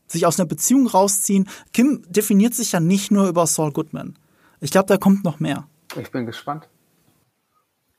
Sich 0.07 0.27
aus 0.27 0.39
einer 0.39 0.47
Beziehung 0.47 0.87
rausziehen. 0.87 1.49
Kim 1.73 2.05
definiert 2.09 2.55
sich 2.55 2.73
ja 2.73 2.81
nicht 2.81 3.11
nur 3.11 3.27
über 3.27 3.47
Saul 3.47 3.73
Goodman. 3.73 4.17
Ich 4.61 4.71
glaube, 4.71 4.87
da 4.87 4.97
kommt 4.97 5.25
noch 5.25 5.41
mehr. 5.41 5.67
Ich 5.97 6.11
bin 6.11 6.27
gespannt. 6.27 6.69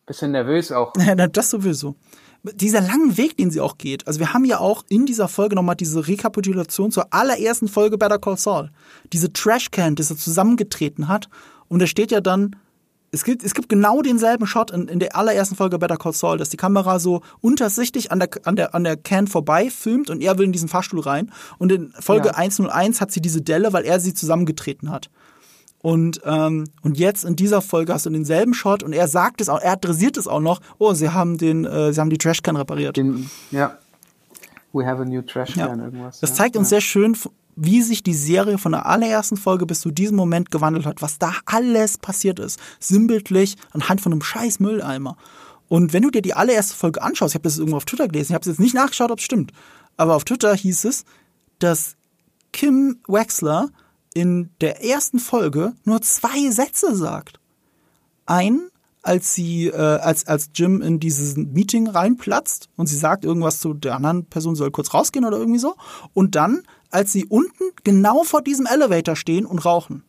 Bisschen 0.05 0.31
nervös 0.31 0.71
auch. 0.71 0.93
Ja, 0.99 1.15
das 1.15 1.49
sowieso. 1.49 1.95
Dieser 2.43 2.81
lange 2.81 3.17
Weg, 3.17 3.37
den 3.37 3.49
sie 3.49 3.59
auch 3.59 3.79
geht. 3.79 4.05
Also 4.05 4.19
wir 4.19 4.33
haben 4.33 4.45
ja 4.45 4.59
auch 4.59 4.83
in 4.87 5.07
dieser 5.07 5.27
Folge 5.27 5.55
nochmal 5.55 5.75
diese 5.75 6.07
Rekapitulation 6.07 6.91
zur 6.91 7.11
allerersten 7.11 7.67
Folge 7.67 7.97
Better 7.97 8.19
Call 8.19 8.37
Saul. 8.37 8.69
Diese 9.13 9.33
Trashcan, 9.33 9.95
die 9.95 10.03
sie 10.03 10.15
zusammengetreten 10.15 11.07
hat. 11.07 11.27
Und 11.69 11.81
da 11.81 11.87
steht 11.87 12.11
ja 12.11 12.21
dann, 12.21 12.55
es 13.11 13.23
gibt, 13.23 13.43
es 13.43 13.55
gibt 13.55 13.67
genau 13.67 14.03
denselben 14.03 14.45
Shot 14.45 14.69
in, 14.69 14.87
in 14.87 14.99
der 14.99 15.15
allerersten 15.15 15.55
Folge 15.55 15.79
Better 15.79 15.97
Call 15.97 16.13
Saul, 16.13 16.37
dass 16.37 16.49
die 16.49 16.57
Kamera 16.57 16.99
so 16.99 17.21
untersichtig 17.41 18.11
an 18.11 18.19
der, 18.19 18.29
an 18.43 18.55
der, 18.55 18.75
an 18.75 18.83
der 18.83 18.97
Can 18.97 19.25
vorbei 19.25 19.71
filmt 19.71 20.11
und 20.11 20.21
er 20.21 20.37
will 20.37 20.45
in 20.45 20.51
diesen 20.51 20.69
Fahrstuhl 20.69 20.99
rein. 20.99 21.31
Und 21.57 21.71
in 21.71 21.93
Folge 21.99 22.27
Ja. 22.27 22.35
101 22.35 23.01
hat 23.01 23.11
sie 23.11 23.21
diese 23.21 23.41
Delle, 23.41 23.73
weil 23.73 23.85
er 23.85 23.99
sie 23.99 24.13
zusammengetreten 24.13 24.91
hat. 24.91 25.09
Und, 25.85 26.21
ähm, 26.25 26.63
und 26.81 26.97
jetzt 26.97 27.25
in 27.25 27.35
dieser 27.35 27.61
Folge 27.61 27.93
hast 27.93 28.07
du 28.07 28.09
denselben 28.09 28.55
Shot 28.55 28.81
und 28.81 28.91
er 28.91 29.07
sagt 29.07 29.39
es 29.39 29.49
auch, 29.49 29.61
er 29.61 29.73
adressiert 29.73 30.17
es 30.17 30.27
auch 30.27 30.39
noch, 30.39 30.59
oh, 30.79 30.95
sie 30.95 31.09
haben 31.09 31.37
den, 31.37 31.63
äh, 31.63 31.93
sie 31.93 32.01
haben 32.01 32.09
die 32.09 32.17
Trashcan 32.17 32.55
repariert. 32.55 32.97
Den, 32.97 33.29
ja. 33.51 33.77
We 34.73 34.83
have 34.83 34.99
a 34.99 35.05
new 35.05 35.21
trash 35.21 35.55
Ja. 35.55 35.67
can, 35.67 35.81
irgendwas. 35.81 36.21
Das 36.21 36.31
ja. 36.31 36.37
zeigt 36.37 36.57
uns 36.57 36.71
ja. 36.71 36.77
sehr 36.77 36.81
schön, 36.81 37.15
wie 37.55 37.83
sich 37.83 38.01
die 38.01 38.15
Serie 38.15 38.57
von 38.57 38.71
der 38.71 38.87
allerersten 38.87 39.37
Folge 39.37 39.67
bis 39.67 39.79
zu 39.81 39.91
diesem 39.91 40.17
Moment 40.17 40.49
gewandelt 40.49 40.87
hat, 40.87 41.03
was 41.03 41.19
da 41.19 41.33
alles 41.45 41.99
passiert 41.99 42.39
ist. 42.39 42.59
Sinnbildlich 42.79 43.55
anhand 43.71 44.01
von 44.01 44.11
einem 44.11 44.23
scheiß 44.23 44.59
Mülleimer. 44.59 45.17
Und 45.67 45.93
wenn 45.93 46.01
du 46.01 46.09
dir 46.09 46.23
die 46.23 46.33
allererste 46.33 46.73
Folge 46.73 47.03
anschaust, 47.03 47.33
ich 47.33 47.35
habe 47.35 47.43
das 47.43 47.59
irgendwo 47.59 47.77
auf 47.77 47.85
Twitter 47.85 48.07
gelesen, 48.07 48.31
ich 48.31 48.33
habe 48.33 48.49
jetzt 48.49 48.59
nicht 48.59 48.73
nachgeschaut, 48.73 49.11
ob 49.11 49.19
es 49.19 49.25
stimmt, 49.25 49.51
aber 49.97 50.15
auf 50.15 50.23
Twitter 50.23 50.55
hieß 50.55 50.85
es, 50.85 51.05
dass 51.59 51.95
Kim 52.53 52.97
Wexler 53.07 53.69
in 54.15 54.49
der 54.61 54.83
ersten 54.83 55.19
Folge 55.19 55.73
nur 55.83 56.01
zwei 56.01 56.49
Sätze 56.49 56.95
sagt. 56.95 57.39
Ein, 58.25 58.69
als 59.03 59.35
sie, 59.35 59.67
äh, 59.67 59.75
als, 59.75 60.25
als 60.25 60.49
Jim 60.55 60.81
in 60.81 60.99
dieses 60.99 61.35
Meeting 61.37 61.87
reinplatzt 61.87 62.69
und 62.75 62.87
sie 62.87 62.95
sagt 62.95 63.23
irgendwas 63.23 63.59
zu 63.59 63.75
der 63.75 63.95
anderen 63.95 64.25
Person, 64.25 64.55
soll 64.55 64.71
kurz 64.71 64.95
rausgehen 64.95 65.25
oder 65.25 65.37
irgendwie 65.37 65.59
so. 65.59 65.75
Und 66.15 66.33
dann, 66.33 66.63
als 66.89 67.11
sie 67.11 67.25
unten 67.25 67.65
genau 67.83 68.23
vor 68.23 68.41
diesem 68.41 68.65
Elevator 68.65 69.15
stehen 69.15 69.45
und 69.45 69.63
rauchen. 69.63 70.03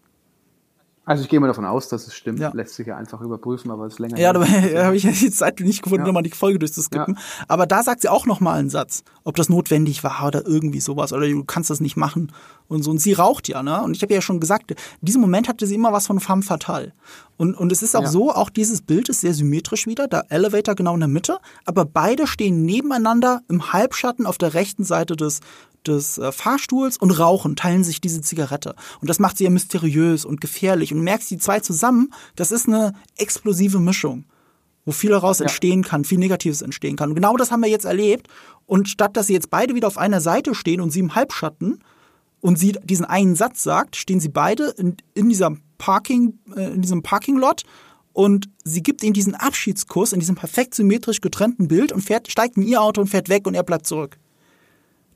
Also 1.09 1.23
ich 1.23 1.28
gehe 1.28 1.39
mal 1.39 1.47
davon 1.47 1.65
aus, 1.65 1.89
dass 1.89 2.09
es 2.09 2.15
stimmt. 2.16 2.41
Ja. 2.41 2.51
Lässt 2.53 2.74
sich 2.74 2.89
ja 2.89 2.97
einfach 2.97 3.20
überprüfen, 3.20 3.70
aber 3.70 3.87
es 3.87 3.95
ist 3.95 3.99
länger. 4.01 4.19
Ja, 4.19 4.33
dabei 4.33 4.47
habe 4.85 4.97
ich 4.97 5.05
jetzt 5.05 5.23
die 5.23 5.31
Zeit 5.31 5.61
nicht 5.61 5.81
gefunden, 5.83 6.03
Ja. 6.03 6.07
nochmal 6.09 6.24
die 6.24 6.31
Folge 6.33 6.59
durchzuskippen. 6.59 7.16
Aber 7.47 7.65
da 7.66 7.85
sagt 7.85 8.03
sie 8.03 8.09
auch 8.09 8.27
nochmal 8.27 8.59
einen 8.59 8.70
Satz, 8.70 9.05
ob 9.23 9.37
das 9.37 9.49
notwendig 9.49 10.03
war 10.03 10.27
oder 10.27 10.45
irgendwie 10.45 10.81
sowas 10.81 11.12
oder 11.12 11.28
du 11.28 11.45
kannst 11.45 11.70
das 11.70 11.81
nicht 11.81 11.97
machen 11.97 12.33
und 12.66 12.83
so. 12.83 12.91
Und 12.91 12.99
sie 12.99 13.12
raucht 13.12 13.47
ja, 13.47 13.62
ne? 13.62 13.83
Und 13.83 13.97
ich 13.97 14.03
habe 14.03 14.12
ja 14.15 14.20
schon 14.20 14.41
gesagt, 14.41 14.73
in 14.73 14.77
diesem 15.01 15.20
Moment 15.20 15.49
hatte 15.49 15.65
sie 15.69 15.77
immer 15.77 15.93
was 15.93 16.09
von 16.09 16.19
femme 16.19 16.43
fatale. 16.43 16.93
Und, 17.37 17.55
und 17.55 17.70
es 17.70 17.83
ist 17.83 17.95
auch 17.95 18.03
Ja. 18.03 18.09
so, 18.09 18.33
auch 18.33 18.51
dieses 18.51 18.83
Bild 18.83 19.09
ist 19.09 19.20
sehr 19.20 19.33
symmetrisch 19.35 19.87
wieder, 19.87 20.09
der 20.09 20.24
Elevator 20.31 20.74
genau 20.74 20.95
in 20.95 21.01
der 21.01 21.09
Mitte, 21.09 21.39
aber 21.66 21.85
beide 21.85 22.27
stehen 22.27 22.65
nebeneinander 22.65 23.43
im 23.49 23.73
Halbschatten 23.73 24.27
auf 24.27 24.39
der 24.39 24.55
rechten 24.55 24.83
Seite 24.83 25.15
des, 25.15 25.39
des 25.88 26.18
äh, 26.18 26.32
Fahrstuhls 26.32 26.96
und 26.98 27.10
rauchen, 27.18 27.56
teilen 27.56 27.84
sich 27.84 28.00
diese 28.00 28.20
Zigarette. 28.20 28.74
Und 29.00 29.08
das 29.08 29.18
macht 29.18 29.38
sie 29.38 29.44
ja 29.44 29.50
mysteriös 29.50 30.24
und 30.24 30.40
gefährlich. 30.40 30.92
Und 30.92 30.98
du 30.98 31.04
merkst 31.04 31.30
die 31.30 31.38
zwei 31.38 31.60
zusammen, 31.60 32.12
das 32.34 32.52
ist 32.52 32.68
eine 32.68 32.94
explosive 33.16 33.80
Mischung 33.80 34.24
wo 34.86 34.92
viel 34.92 35.10
daraus 35.10 35.40
entstehen 35.40 35.82
kann, 35.82 36.04
viel 36.04 36.18
Negatives 36.18 36.62
entstehen 36.62 36.96
kann. 36.96 37.10
Und 37.10 37.16
genau 37.16 37.36
das 37.36 37.50
haben 37.50 37.60
wir 37.60 37.68
jetzt 37.68 37.84
erlebt. 37.84 38.28
Und 38.66 38.88
statt 38.88 39.16
dass 39.16 39.26
sie 39.26 39.34
jetzt 39.34 39.50
beide 39.50 39.74
wieder 39.74 39.88
auf 39.88 39.98
einer 39.98 40.20
Seite 40.20 40.54
stehen 40.54 40.80
und 40.80 40.90
sie 40.90 41.00
im 41.00 41.14
Halbschatten 41.14 41.82
und 42.40 42.58
sie 42.58 42.72
diesen 42.84 43.04
einen 43.04 43.34
Satz 43.34 43.62
sagt, 43.62 43.96
stehen 43.96 44.20
sie 44.20 44.28
beide 44.28 44.68
in, 44.78 44.96
in 45.14 45.28
dieser 45.28 45.56
Parking, 45.78 46.38
äh, 46.56 46.72
in 46.72 46.82
diesem 46.82 47.02
Parkinglot 47.02 47.64
und 48.12 48.48
sie 48.64 48.82
gibt 48.82 49.02
ihm 49.02 49.12
diesen 49.12 49.34
Abschiedskuss 49.34 50.12
in 50.12 50.20
diesem 50.20 50.36
perfekt 50.36 50.74
symmetrisch 50.74 51.20
getrennten 51.20 51.68
Bild 51.68 51.92
und 51.92 52.02
fährt, 52.02 52.30
steigt 52.30 52.56
in 52.56 52.62
ihr 52.62 52.80
Auto 52.80 53.00
und 53.00 53.08
fährt 53.08 53.28
weg 53.28 53.46
und 53.46 53.54
er 53.54 53.64
bleibt 53.64 53.86
zurück. 53.86 54.18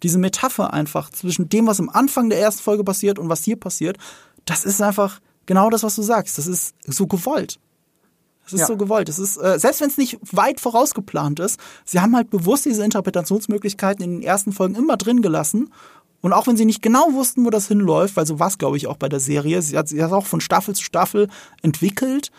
Diese 0.02 0.18
Metapher 0.18 0.72
einfach 0.72 1.10
zwischen 1.10 1.48
dem, 1.48 1.66
was 1.66 1.80
am 1.80 1.88
Anfang 1.90 2.30
der 2.30 2.40
ersten 2.40 2.62
Folge 2.62 2.84
passiert 2.84 3.18
und 3.18 3.28
was 3.28 3.44
hier 3.44 3.56
passiert, 3.56 3.98
das 4.46 4.64
ist 4.64 4.80
einfach 4.80 5.20
genau 5.46 5.70
das, 5.70 5.82
was 5.82 5.96
du 5.96 6.02
sagst. 6.02 6.38
Das 6.38 6.46
ist 6.46 6.74
so 6.86 7.06
gewollt. 7.06 7.58
Das 8.44 8.54
ist 8.54 8.60
Ja. 8.60 8.66
so 8.66 8.76
gewollt. 8.76 9.08
Das 9.08 9.18
ist, 9.18 9.36
äh, 9.36 9.58
selbst 9.58 9.80
wenn 9.80 9.90
es 9.90 9.98
nicht 9.98 10.18
weit 10.32 10.60
vorausgeplant 10.60 11.38
ist, 11.40 11.60
sie 11.84 12.00
haben 12.00 12.16
halt 12.16 12.30
bewusst 12.30 12.64
diese 12.64 12.82
Interpretationsmöglichkeiten 12.84 14.02
in 14.04 14.10
den 14.12 14.22
ersten 14.22 14.52
Folgen 14.52 14.74
immer 14.74 14.96
drin 14.96 15.22
gelassen. 15.22 15.70
Und 16.22 16.32
auch 16.32 16.46
wenn 16.46 16.56
sie 16.56 16.64
nicht 16.66 16.82
genau 16.82 17.12
wussten, 17.12 17.44
wo 17.46 17.50
das 17.50 17.68
hinläuft, 17.68 18.16
weil 18.16 18.26
so 18.26 18.38
war 18.38 18.48
es, 18.48 18.58
glaube 18.58 18.76
ich, 18.76 18.86
auch 18.86 18.96
bei 18.96 19.08
der 19.08 19.20
Serie, 19.20 19.62
sie 19.62 19.78
hat 19.78 19.88
sie 19.88 20.02
hat 20.02 20.12
auch 20.12 20.26
von 20.26 20.40
Staffel 20.40 20.74
zu 20.74 20.84
Staffel 20.84 21.28
entwickelt, 21.62 22.30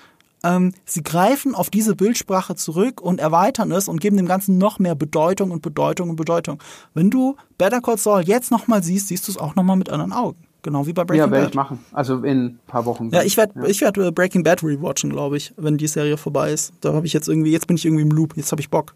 ähm, 0.44 0.74
sie 0.86 1.04
greifen 1.04 1.56
auf 1.56 1.70
diese 1.70 1.96
Bildsprache 1.96 2.56
zurück 2.56 3.02
und 3.02 3.20
erweitern 3.20 3.72
es 3.72 3.88
und 3.88 4.02
geben 4.02 4.18
dem 4.18 4.26
Ganzen 4.26 4.58
noch 4.58 4.80
mehr 4.80 4.96
Bedeutung 4.96 5.52
und 5.52 5.62
Bedeutung 5.62 6.10
und 6.10 6.16
Bedeutung. 6.16 6.60
Wenn 6.94 7.10
du 7.10 7.36
Better 7.58 7.82
Call 7.82 7.98
Saul 7.98 8.22
jetzt 8.22 8.52
nochmal 8.52 8.84
siehst, 8.84 9.08
siehst 9.08 9.28
du 9.28 9.32
es 9.32 9.38
auch 9.38 9.56
nochmal 9.56 9.78
mit 9.78 9.90
anderen 9.90 10.14
Augen. 10.14 10.38
Genau 10.64 10.86
wie 10.86 10.94
bei 10.94 11.04
Breaking 11.04 11.26
Ja, 11.26 11.32
werde 11.32 11.46
Bad. 11.46 11.50
ich 11.52 11.56
machen. 11.56 11.80
Also 11.92 12.18
in 12.24 12.46
ein 12.46 12.60
paar 12.68 12.86
Wochen. 12.86 13.10
Ja, 13.12 13.24
ich 13.24 13.36
werde 13.36 13.68
ich 13.68 13.82
werd 13.82 13.98
äh, 13.98 14.12
Breaking 14.12 14.44
Bad 14.44 14.62
rewatchen, 14.64 15.10
glaube 15.10 15.38
ich, 15.38 15.54
wenn 15.58 15.78
die 15.78 15.88
Serie 15.88 16.18
vorbei 16.18 16.52
ist. 16.52 16.74
Da 16.82 16.94
habe 16.94 17.06
ich 17.06 17.14
jetzt 17.14 17.28
irgendwie, 17.28 17.52
jetzt 17.52 17.66
bin 17.66 17.78
ich 17.78 17.86
irgendwie 17.86 18.04
im 18.04 18.12
Loop, 18.12 18.38
jetzt 18.38 18.52
habe 18.52 18.62
ich 18.62 18.70
Bock. 18.70 18.94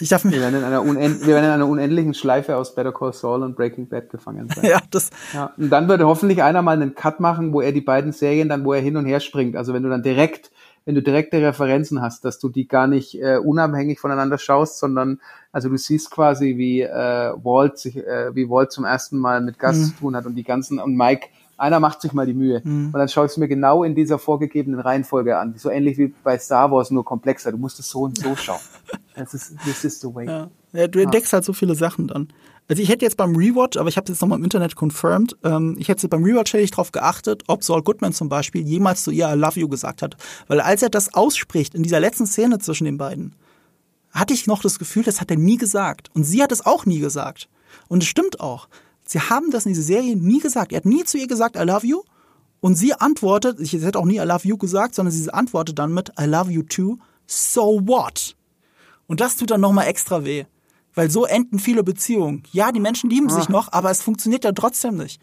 Ich 0.00 0.08
darf 0.08 0.24
Wir 0.24 0.30
mir, 0.30 0.40
werden, 0.40 0.56
in 0.56 0.64
einer 0.64 0.82
unend 0.82 1.20
wir 1.22 1.34
werden 1.34 1.46
in 1.46 1.50
einer 1.50 1.66
unendlichen 1.66 2.14
Schleife 2.14 2.56
aus 2.56 2.74
Better 2.74 2.92
Call 2.92 3.12
Saul 3.12 3.42
und 3.42 3.56
Breaking 3.56 3.88
Bad 3.88 4.10
gefangen 4.10 4.48
sein. 4.54 4.64
ja, 4.70 4.80
das, 4.90 5.10
Ja, 5.32 5.52
und 5.56 5.70
dann 5.70 5.88
würde 5.88 6.06
hoffentlich 6.06 6.42
einer 6.42 6.62
mal 6.62 6.72
einen 6.72 6.94
Cut 6.94 7.20
machen, 7.20 7.52
wo 7.52 7.60
er 7.60 7.72
die 7.72 7.80
beiden 7.80 8.12
Serien 8.12 8.48
dann, 8.48 8.64
wo 8.64 8.72
er 8.72 8.80
hin 8.80 8.96
und 8.96 9.06
her 9.06 9.20
springt. 9.20 9.56
Also 9.56 9.74
wenn 9.74 9.82
du 9.82 9.88
dann 9.88 10.02
direkt 10.02 10.50
wenn 10.84 10.94
du 10.94 11.02
direkte 11.02 11.40
Referenzen 11.40 12.02
hast, 12.02 12.24
dass 12.24 12.38
du 12.38 12.48
die 12.48 12.68
gar 12.68 12.86
nicht 12.86 13.14
äh, 13.14 13.38
unabhängig 13.38 13.98
voneinander 13.98 14.38
schaust, 14.38 14.78
sondern 14.78 15.20
also 15.50 15.68
du 15.68 15.78
siehst 15.78 16.10
quasi, 16.10 16.58
wie 16.58 16.82
äh, 16.82 17.32
Walt 17.42 17.78
sich, 17.78 17.96
äh, 17.96 18.34
wie 18.34 18.50
Walt 18.50 18.70
zum 18.70 18.84
ersten 18.84 19.18
Mal 19.18 19.40
mit 19.40 19.58
Gus 19.58 19.76
mhm. 19.76 19.84
zu 19.84 19.92
tun 19.92 20.16
hat 20.16 20.26
und 20.26 20.34
die 20.34 20.44
ganzen 20.44 20.78
und 20.78 20.94
Mike 20.94 21.28
einer 21.64 21.80
macht 21.80 22.00
sich 22.00 22.12
mal 22.12 22.26
die 22.26 22.34
Mühe. 22.34 22.60
Mhm. 22.62 22.86
Und 22.86 22.98
dann 22.98 23.08
schaue 23.08 23.26
ich 23.26 23.32
es 23.32 23.38
mir 23.38 23.48
genau 23.48 23.84
in 23.84 23.94
dieser 23.94 24.18
vorgegebenen 24.18 24.80
Reihenfolge 24.80 25.38
an. 25.38 25.54
So 25.56 25.70
ähnlich 25.70 25.98
wie 25.98 26.14
bei 26.22 26.38
Star 26.38 26.70
Wars, 26.70 26.90
nur 26.90 27.04
komplexer. 27.04 27.50
Du 27.50 27.58
musst 27.58 27.78
es 27.80 27.88
so 27.88 28.02
und 28.02 28.18
so 28.18 28.36
schauen. 28.36 28.60
Das 29.16 29.34
ist, 29.34 29.54
this 29.64 29.84
is 29.84 30.00
the 30.00 30.14
way. 30.14 30.26
Ja. 30.26 30.50
ja 30.72 30.88
du 30.88 31.00
entdeckst 31.00 31.32
ah. 31.32 31.36
halt 31.36 31.44
so 31.44 31.52
viele 31.52 31.74
Sachen 31.74 32.08
dann. 32.08 32.28
Also 32.68 32.82
ich 32.82 32.88
hätte 32.88 33.04
jetzt 33.04 33.16
beim 33.16 33.36
Rewatch, 33.36 33.76
aber 33.76 33.88
ich 33.88 33.96
habe 33.96 34.04
es 34.04 34.10
jetzt 34.10 34.22
nochmal 34.22 34.38
im 34.38 34.44
Internet 34.44 34.74
confirmed, 34.80 35.36
ähm, 35.44 35.76
ich 35.78 35.88
hätte 35.88 36.08
beim 36.08 36.24
Rewatch 36.24 36.54
hätte 36.54 36.62
ich 36.62 36.70
darauf 36.70 36.92
geachtet, 36.92 37.42
ob 37.46 37.62
Saul 37.62 37.82
Goodman 37.82 38.14
zum 38.14 38.30
Beispiel 38.30 38.62
jemals 38.62 39.04
zu 39.04 39.10
ihr 39.10 39.28
I 39.30 39.36
love 39.36 39.60
you 39.60 39.68
gesagt 39.68 40.00
hat. 40.00 40.16
Weil 40.48 40.60
als 40.60 40.82
er 40.82 40.88
das 40.88 41.12
ausspricht, 41.12 41.74
in 41.74 41.82
dieser 41.82 42.00
letzten 42.00 42.26
Szene 42.26 42.58
zwischen 42.58 42.86
den 42.86 42.96
beiden, 42.96 43.34
hatte 44.12 44.32
ich 44.32 44.46
noch 44.46 44.62
das 44.62 44.78
Gefühl, 44.78 45.02
das 45.02 45.20
hat 45.20 45.30
er 45.30 45.36
nie 45.36 45.58
gesagt. 45.58 46.08
Und 46.14 46.24
sie 46.24 46.42
hat 46.42 46.52
es 46.52 46.64
auch 46.64 46.86
nie 46.86 47.00
gesagt. 47.00 47.48
Und 47.88 48.02
es 48.02 48.08
stimmt 48.08 48.40
auch. 48.40 48.68
Sie 49.06 49.20
haben 49.20 49.50
das 49.50 49.66
in 49.66 49.72
dieser 49.72 49.84
Serie 49.84 50.16
nie 50.16 50.40
gesagt. 50.40 50.72
Er 50.72 50.78
hat 50.78 50.86
nie 50.86 51.04
zu 51.04 51.18
ihr 51.18 51.26
gesagt, 51.26 51.56
I 51.56 51.62
love 51.62 51.86
you. 51.86 52.02
Und 52.60 52.76
sie 52.76 52.94
antwortet, 52.94 53.60
ich 53.60 53.72
hätte 53.74 53.98
auch 53.98 54.06
nie 54.06 54.16
I 54.16 54.24
love 54.24 54.48
you 54.48 54.56
gesagt, 54.56 54.94
sondern 54.94 55.12
sie 55.12 55.32
antwortet 55.32 55.78
dann 55.78 55.92
mit 55.92 56.12
I 56.18 56.24
love 56.24 56.50
you 56.50 56.62
too. 56.62 56.98
So 57.26 57.80
what? 57.84 58.36
Und 59.06 59.20
das 59.20 59.36
tut 59.36 59.50
dann 59.50 59.60
nochmal 59.60 59.86
extra 59.86 60.24
weh. 60.24 60.44
Weil 60.94 61.10
so 61.10 61.26
enden 61.26 61.58
viele 61.58 61.82
Beziehungen. 61.82 62.44
Ja, 62.52 62.72
die 62.72 62.80
Menschen 62.80 63.10
lieben 63.10 63.28
Ach. 63.30 63.34
sich 63.34 63.48
noch, 63.48 63.72
aber 63.72 63.90
es 63.90 64.00
funktioniert 64.00 64.44
ja 64.44 64.52
trotzdem 64.52 64.96
nicht. 64.96 65.20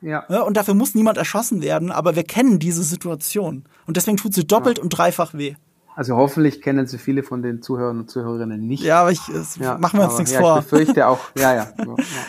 Ja. 0.00 0.24
Und 0.42 0.56
dafür 0.56 0.74
muss 0.74 0.94
niemand 0.94 1.18
erschossen 1.18 1.60
werden, 1.60 1.90
aber 1.90 2.16
wir 2.16 2.24
kennen 2.24 2.58
diese 2.58 2.82
Situation. 2.82 3.64
Und 3.86 3.96
deswegen 3.96 4.16
tut 4.16 4.32
sie 4.32 4.46
doppelt 4.46 4.78
ja. 4.78 4.82
und 4.82 4.90
dreifach 4.90 5.34
weh. 5.34 5.56
Also 6.00 6.16
hoffentlich 6.16 6.62
kennen 6.62 6.86
sie 6.86 6.96
viele 6.96 7.22
von 7.22 7.42
den 7.42 7.60
Zuhörern 7.60 7.98
und 7.98 8.10
Zuhörerinnen 8.10 8.66
nicht. 8.66 8.82
Ja, 8.82 9.02
aber 9.02 9.12
ich, 9.12 9.20
es, 9.28 9.56
ja, 9.56 9.76
machen 9.76 10.00
wir 10.00 10.08
uns 10.08 10.16
nichts 10.16 10.32
ja, 10.32 10.40
vor. 10.40 10.58
Ich 10.60 10.64
befürchte 10.64 11.06
auch, 11.06 11.18
ja, 11.36 11.54
ja. 11.54 11.74
ja. 11.78 11.84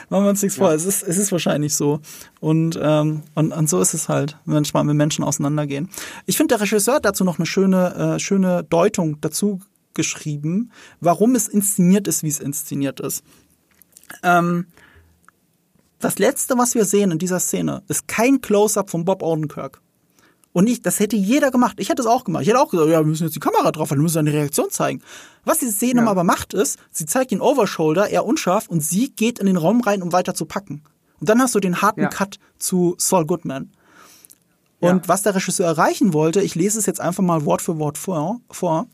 machen 0.10 0.26
wir 0.26 0.30
uns 0.30 0.42
nichts 0.42 0.58
vor. 0.58 0.74
Es 0.74 0.84
ist, 0.84 1.04
es 1.04 1.18
ist 1.18 1.32
wahrscheinlich 1.32 1.74
so. 1.74 2.02
Und, 2.42 2.78
ähm, 2.84 3.24
und, 3.34 3.54
und 3.54 3.70
so 3.70 3.80
ist 3.80 3.94
es 3.94 4.10
halt, 4.10 4.38
manchmal 4.44 4.86
wenn 4.86 4.98
Menschen 4.98 5.24
auseinandergehen. 5.24 5.90
Ich 6.26 6.36
finde, 6.36 6.56
der 6.56 6.64
Regisseur 6.64 6.96
hat 6.96 7.06
dazu 7.06 7.24
noch 7.24 7.40
eine 7.40 7.46
schöne, 7.46 8.16
äh, 8.16 8.20
schöne 8.20 8.66
Deutung 8.66 9.22
dazu 9.22 9.62
geschrieben, 9.94 10.74
warum 11.00 11.34
es 11.36 11.48
inszeniert 11.48 12.10
ist, 12.10 12.24
wie 12.24 12.28
es 12.28 12.42
inszeniert 12.42 13.00
ist. 13.00 13.24
Ähm, 14.22 14.66
das 16.00 16.20
letzte, 16.20 16.58
was 16.58 16.76
wir 16.76 16.84
sehen 16.84 17.12
in 17.12 17.20
dieser 17.20 17.40
Szene, 17.40 17.84
ist 17.88 18.10
kein 18.10 18.42
Close-up 18.42 18.90
von 18.90 19.06
Bob 19.06 19.24
Odenkirk. 19.24 19.80
Und 20.54 20.68
ich, 20.68 20.82
das 20.82 21.00
hätte 21.00 21.16
jeder 21.16 21.50
gemacht. 21.50 21.78
Ich 21.80 21.90
hätte 21.90 22.02
es 22.02 22.08
auch 22.08 22.24
gemacht. 22.24 22.44
Ich 22.44 22.50
hätte 22.50 22.60
auch 22.60 22.70
gesagt, 22.70 22.90
ja, 22.90 23.00
wir 23.00 23.06
müssen 23.06 23.24
jetzt 23.24 23.36
die 23.36 23.40
Kamera 23.40 23.72
drauf, 23.72 23.90
weil 23.92 23.98
wir 23.98 24.04
müssen 24.04 24.20
eine 24.20 24.34
Reaktion 24.34 24.70
zeigen. 24.70 25.02
Was 25.46 25.60
diese 25.60 25.72
Szene 25.72 26.02
ja. 26.02 26.08
aber 26.08 26.24
macht, 26.24 26.54
ist, 26.54 26.78
sie 26.92 27.06
zeigt 27.06 27.32
ihn 27.32 27.42
Overshoulder, 27.42 28.10
er 28.10 28.26
unscharf, 28.26 28.68
und 28.68 28.82
sie 28.82 29.12
geht 29.12 29.40
in 29.40 29.46
den 29.46 29.58
Raum 29.58 29.82
rein, 29.82 30.02
um 30.02 30.12
weiter 30.12 30.34
zu 30.34 30.46
packen. 30.46 30.84
Und 31.20 31.30
dann 31.30 31.42
hast 31.42 31.56
du 31.56 31.60
den 31.60 31.82
harten 31.82 32.02
ja. 32.02 32.10
Cut 32.10 32.38
zu 32.58 32.96
Saul 32.98 33.26
Goodman. 33.26 33.72
Und 34.80 35.04
ja. 35.04 35.08
was 35.08 35.22
der 35.22 35.36
Regisseur 35.36 35.68
erreichen 35.68 36.14
wollte, 36.14 36.42
ich 36.42 36.56
lese 36.56 36.80
es 36.80 36.86
jetzt 36.86 37.00
einfach 37.00 37.24
mal 37.24 37.46
Wort 37.46 37.62
für 37.62 37.78
Wort 37.78 37.98
vor, 37.98 38.42
vor. 38.50 38.88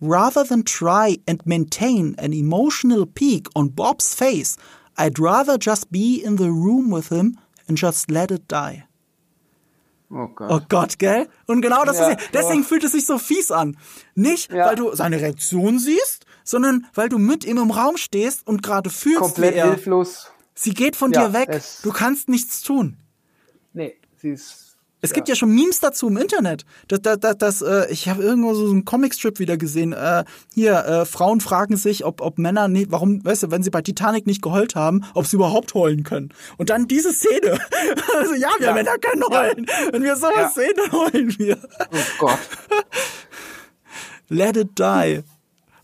Rather 0.00 0.44
than 0.44 0.64
try 0.64 1.20
and 1.28 1.44
maintain 1.46 2.14
an 2.18 2.32
emotional 2.32 3.06
peak 3.06 3.48
on 3.54 3.74
Bob's 3.74 4.14
face, 4.14 4.56
I'd 4.96 5.18
rather 5.18 5.58
just 5.60 5.90
be 5.90 6.22
in 6.22 6.36
the 6.36 6.48
room 6.48 6.92
with 6.92 7.08
him 7.08 7.38
and 7.68 7.78
just 7.78 8.10
let 8.10 8.30
it 8.30 8.42
die. 8.48 8.85
Oh 10.10 10.28
Gott. 10.28 10.50
Oh 10.50 10.60
Gott, 10.68 10.98
gell? 10.98 11.28
Und 11.46 11.62
genau 11.62 11.84
das 11.84 11.98
ja, 11.98 12.10
ist, 12.10 12.30
deswegen 12.32 12.60
oh. 12.60 12.64
fühlt 12.64 12.84
es 12.84 12.92
sich 12.92 13.06
so 13.06 13.18
fies 13.18 13.50
an. 13.50 13.76
Nicht, 14.14 14.52
ja. 14.52 14.66
weil 14.66 14.76
du 14.76 14.94
seine 14.94 15.20
Reaktion 15.20 15.78
siehst, 15.78 16.26
sondern 16.44 16.86
weil 16.94 17.08
du 17.08 17.18
mit 17.18 17.44
ihm 17.44 17.58
im 17.58 17.70
Raum 17.70 17.96
stehst 17.96 18.46
und 18.46 18.62
gerade 18.62 18.90
fühlst, 18.90 19.20
Komplett 19.20 19.54
wie 19.54 19.58
er, 19.58 19.70
hilflos. 19.70 20.30
Sie 20.54 20.74
geht 20.74 20.96
von 20.96 21.12
ja, 21.12 21.28
dir 21.28 21.34
weg. 21.34 21.60
Du 21.82 21.92
kannst 21.92 22.28
nichts 22.28 22.62
tun. 22.62 22.96
Nee, 23.72 23.96
sie 24.16 24.30
ist 24.30 24.65
es 25.02 25.12
gibt 25.12 25.28
ja 25.28 25.34
schon 25.34 25.54
Memes 25.54 25.78
dazu 25.80 26.08
im 26.08 26.16
Internet. 26.16 26.64
Das, 26.88 27.00
das, 27.02 27.20
das, 27.20 27.38
das, 27.38 27.62
äh, 27.62 27.86
ich 27.90 28.08
habe 28.08 28.22
irgendwo 28.22 28.54
so 28.54 28.70
einen 28.70 28.84
Comicstrip 28.84 29.38
wieder 29.38 29.56
gesehen. 29.56 29.92
Äh, 29.92 30.24
hier, 30.54 30.84
äh, 30.84 31.04
Frauen 31.04 31.40
fragen 31.40 31.76
sich, 31.76 32.04
ob, 32.04 32.20
ob 32.20 32.38
Männer 32.38 32.66
nicht, 32.68 32.90
warum, 32.90 33.24
weißt 33.24 33.44
du, 33.44 33.50
wenn 33.50 33.62
sie 33.62 33.70
bei 33.70 33.82
Titanic 33.82 34.26
nicht 34.26 34.42
geheult 34.42 34.74
haben, 34.74 35.04
ob 35.14 35.26
sie 35.26 35.36
überhaupt 35.36 35.74
heulen 35.74 36.02
können. 36.02 36.30
Und 36.56 36.70
dann 36.70 36.88
diese 36.88 37.12
Szene. 37.12 37.58
also 38.16 38.34
ja, 38.34 38.48
wir 38.58 38.68
ja. 38.68 38.74
Männer 38.74 38.96
können 38.98 39.22
heulen. 39.30 39.66
Ja. 39.68 39.92
Wenn 39.92 40.02
wir 40.02 40.16
sowas 40.16 40.54
sehen, 40.54 40.72
dann 40.76 40.92
heulen 40.92 41.38
wir. 41.38 41.58
Oh 41.92 41.96
Gott. 42.18 42.38
Let 44.28 44.56
it 44.56 44.78
die. 44.78 45.22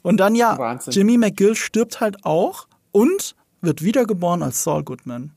Und 0.00 0.16
dann 0.18 0.34
ja, 0.34 0.58
Wahnsinn. 0.58 0.92
Jimmy 0.92 1.18
McGill 1.18 1.54
stirbt 1.54 2.00
halt 2.00 2.24
auch 2.24 2.66
und 2.90 3.36
wird 3.60 3.82
wiedergeboren 3.82 4.42
als 4.42 4.64
Saul 4.64 4.82
Goodman. 4.82 5.32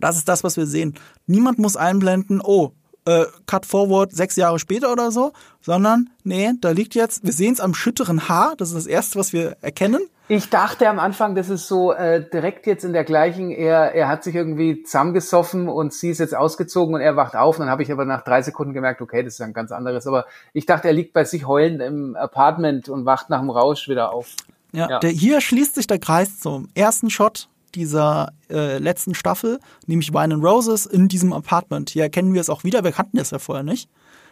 Das 0.00 0.16
ist 0.16 0.28
das, 0.28 0.42
was 0.44 0.56
wir 0.56 0.66
sehen. 0.66 0.94
Niemand 1.26 1.58
muss 1.58 1.76
einblenden, 1.76 2.40
oh, 2.42 2.72
äh, 3.06 3.24
Cut 3.46 3.64
Forward 3.66 4.12
sechs 4.12 4.36
Jahre 4.36 4.58
später 4.58 4.92
oder 4.92 5.10
so, 5.10 5.32
sondern 5.60 6.10
nee, 6.24 6.52
da 6.60 6.70
liegt 6.70 6.94
jetzt, 6.94 7.24
wir 7.24 7.32
sehen 7.32 7.54
es 7.54 7.60
am 7.60 7.74
schütteren 7.74 8.28
Haar, 8.28 8.54
das 8.56 8.68
ist 8.68 8.76
das 8.76 8.86
Erste, 8.86 9.18
was 9.18 9.32
wir 9.32 9.56
erkennen. 9.62 10.00
Ich 10.28 10.50
dachte 10.50 10.88
am 10.88 10.98
Anfang, 10.98 11.36
das 11.36 11.48
ist 11.50 11.68
so 11.68 11.92
äh, 11.92 12.28
direkt 12.28 12.66
jetzt 12.66 12.84
in 12.84 12.92
der 12.92 13.04
gleichen, 13.04 13.52
er, 13.52 13.94
er 13.94 14.08
hat 14.08 14.24
sich 14.24 14.34
irgendwie 14.34 14.82
zusammengesoffen 14.82 15.68
und 15.68 15.92
sie 15.92 16.10
ist 16.10 16.18
jetzt 16.18 16.34
ausgezogen 16.34 16.96
und 16.96 17.00
er 17.00 17.14
wacht 17.14 17.36
auf. 17.36 17.56
Und 17.56 17.66
dann 17.66 17.70
habe 17.70 17.84
ich 17.84 17.92
aber 17.92 18.04
nach 18.04 18.24
drei 18.24 18.42
Sekunden 18.42 18.74
gemerkt, 18.74 19.00
okay, 19.00 19.22
das 19.22 19.34
ist 19.34 19.40
ein 19.40 19.52
ganz 19.52 19.70
anderes. 19.70 20.08
Aber 20.08 20.26
ich 20.52 20.66
dachte, 20.66 20.88
er 20.88 20.94
liegt 20.94 21.12
bei 21.12 21.22
sich 21.22 21.46
heulend 21.46 21.80
im 21.80 22.16
Apartment 22.16 22.88
und 22.88 23.06
wacht 23.06 23.30
nach 23.30 23.38
dem 23.38 23.50
Rausch 23.50 23.88
wieder 23.88 24.12
auf. 24.12 24.34
Ja, 24.72 24.90
ja. 24.90 24.98
Der, 24.98 25.10
hier 25.10 25.40
schließt 25.40 25.76
sich 25.76 25.86
der 25.86 26.00
Kreis 26.00 26.40
zum 26.40 26.68
ersten 26.74 27.08
Shot 27.08 27.48
dieser 27.76 28.32
äh, 28.50 28.78
letzten 28.78 29.14
Staffel, 29.14 29.60
nämlich 29.86 30.12
Wine 30.12 30.34
and 30.34 30.44
Roses, 30.44 30.86
in 30.86 31.08
diesem 31.08 31.32
Apartment. 31.32 31.90
Hier 31.90 32.02
erkennen 32.02 32.34
wir 32.34 32.40
es 32.40 32.50
auch 32.50 32.64
wieder, 32.64 32.82
wir 32.82 32.92
kannten 32.92 33.18
es 33.18 33.30
ja 33.30 33.38
vorher 33.38 33.62
nicht. 33.62 33.88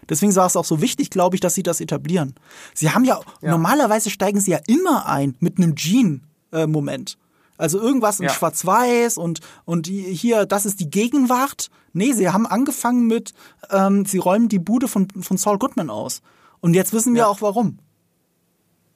Deswegen 0.08 0.34
war 0.34 0.46
es 0.46 0.56
auch 0.56 0.64
so 0.64 0.80
wichtig, 0.80 1.10
glaube 1.10 1.36
ich, 1.36 1.40
dass 1.40 1.54
sie 1.54 1.62
das 1.62 1.80
etablieren. 1.80 2.34
Sie 2.74 2.90
haben 2.90 3.04
ja, 3.04 3.20
ja. 3.40 3.50
normalerweise 3.50 4.10
steigen 4.10 4.40
sie 4.40 4.50
ja 4.50 4.58
immer 4.66 5.06
ein 5.06 5.36
mit 5.40 5.58
einem 5.58 5.76
Jean-Moment. 5.76 7.16
also 7.56 7.80
irgendwas 7.80 8.18
in 8.20 8.26
ja. 8.26 8.32
Schwarz-Weiß 8.32 9.16
und, 9.16 9.40
und 9.64 9.86
hier, 9.86 10.46
das 10.46 10.66
ist 10.66 10.80
die 10.80 10.90
Gegenwart. 10.90 11.70
Nee, 11.92 12.12
sie 12.12 12.28
haben 12.28 12.46
angefangen 12.46 13.06
mit, 13.06 13.32
ähm, 13.70 14.04
sie 14.04 14.18
räumen 14.18 14.48
die 14.48 14.58
Bude 14.58 14.88
von, 14.88 15.08
von 15.08 15.36
Saul 15.36 15.58
Goodman 15.58 15.90
aus. 15.90 16.20
Und 16.60 16.74
jetzt 16.74 16.92
wissen 16.92 17.14
wir 17.14 17.20
ja. 17.20 17.26
auch 17.26 17.40
warum. 17.40 17.78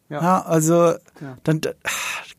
Ja, 0.09 0.22
ja 0.22 0.43
also 0.43 0.74
ja. 1.20 1.36
dann 1.44 1.60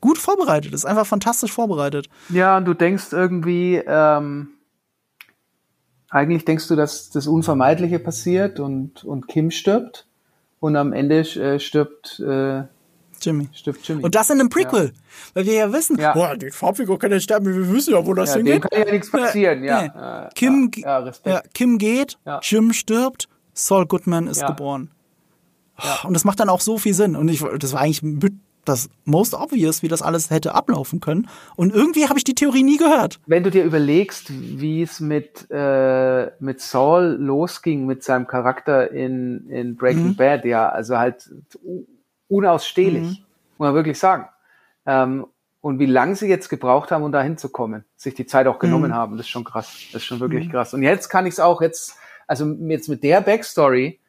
gut 0.01 0.17
vorbereitet, 0.17 0.73
ist 0.73 0.85
einfach 0.85 1.05
fantastisch 1.05 1.51
vorbereitet. 1.51 2.09
Ja, 2.29 2.57
und 2.57 2.65
du 2.65 2.73
denkst 2.73 3.11
irgendwie, 3.11 3.81
ähm, 3.85 4.49
eigentlich 6.09 6.45
denkst 6.45 6.67
du, 6.67 6.75
dass 6.75 7.09
das 7.09 7.27
Unvermeidliche 7.27 7.99
passiert 7.99 8.59
und, 8.59 9.03
und 9.03 9.27
Kim 9.27 9.51
stirbt 9.51 10.07
und 10.59 10.75
am 10.75 10.93
Ende 10.93 11.19
äh, 11.19 11.59
stirbt 11.59 12.19
äh, 12.19 12.63
Jimmy. 13.21 13.49
Stirbt 13.51 13.85
Jimmy. 13.87 14.03
Und 14.03 14.15
das 14.15 14.29
in 14.29 14.39
einem 14.39 14.49
Prequel. 14.49 14.85
Ja. 14.85 14.91
Weil 15.33 15.45
wir 15.45 15.53
ja 15.53 15.73
wissen, 15.73 15.99
ja. 15.99 16.13
Boah, 16.13 16.37
die 16.37 16.51
Farbfigur 16.51 16.97
kann 16.97 17.11
ja 17.11 17.19
sterben, 17.19 17.45
wir 17.45 17.73
wissen 17.73 17.93
ja, 17.93 18.05
wo 18.05 18.13
das 18.13 18.29
ja, 18.29 18.37
hingeht. 18.37 18.53
Dem 18.55 18.61
kann 18.61 18.79
ja 18.79 18.91
nichts 18.91 19.11
passieren, 19.11 19.63
ja. 19.63 19.83
ja. 19.83 20.29
Kim, 20.35 20.71
ja, 20.75 21.41
Kim 21.53 21.77
geht, 21.77 22.17
Jim 22.43 22.71
stirbt, 22.71 23.27
Saul 23.53 23.85
Goodman 23.85 24.27
ist 24.27 24.45
geboren. 24.45 24.89
Und 26.03 26.13
das 26.13 26.25
macht 26.25 26.39
dann 26.39 26.49
auch 26.49 26.61
so 26.61 26.77
viel 26.77 26.93
Sinn. 26.93 27.15
Und 27.15 27.27
ich, 27.29 27.43
das 27.59 27.73
war 27.73 27.81
eigentlich 27.81 28.01
das 28.65 28.89
most 29.05 29.33
obvious, 29.33 29.81
wie 29.81 29.87
das 29.87 30.01
alles 30.01 30.29
hätte 30.29 30.53
ablaufen 30.53 30.99
können. 30.99 31.27
Und 31.55 31.73
irgendwie 31.73 32.07
habe 32.07 32.17
ich 32.17 32.23
die 32.23 32.35
Theorie 32.35 32.63
nie 32.63 32.77
gehört. 32.77 33.19
Wenn 33.25 33.43
du 33.43 33.51
dir 33.51 33.63
überlegst, 33.63 34.29
wie 34.29 34.83
es 34.83 34.99
mit, 34.99 35.47
äh, 35.49 36.31
mit 36.39 36.61
Saul 36.61 37.17
losging, 37.19 37.85
mit 37.85 38.03
seinem 38.03 38.27
Charakter 38.27 38.91
in, 38.91 39.49
in 39.49 39.75
Breaking 39.75 40.09
mhm. 40.09 40.15
Bad, 40.15 40.45
ja, 40.45 40.69
also 40.69 40.97
halt 40.97 41.29
unausstehlich, 42.27 43.03
mhm. 43.03 43.25
muss 43.57 43.67
man 43.67 43.73
wirklich 43.73 43.97
sagen. 43.97 44.27
Ähm, 44.85 45.25
und 45.61 45.79
wie 45.79 45.85
lange 45.87 46.15
sie 46.15 46.27
jetzt 46.27 46.49
gebraucht 46.49 46.91
haben, 46.91 47.03
um 47.03 47.11
da 47.11 47.21
hinzukommen, 47.21 47.83
sich 47.97 48.13
die 48.13 48.25
Zeit 48.25 48.47
auch 48.47 48.59
genommen 48.59 48.91
mhm. 48.91 48.95
haben, 48.95 49.17
das 49.17 49.25
ist 49.25 49.31
schon 49.31 49.43
krass. 49.43 49.77
Das 49.91 50.01
ist 50.01 50.05
schon 50.05 50.19
wirklich 50.19 50.47
mhm. 50.47 50.51
krass. 50.51 50.73
Und 50.73 50.83
jetzt 50.83 51.09
kann 51.09 51.25
ich 51.25 51.33
es 51.33 51.39
auch 51.39 51.61
jetzt, 51.61 51.95
also 52.27 52.45
jetzt 52.45 52.87
mit 52.87 53.03
der 53.03 53.21
Backstory, 53.21 53.99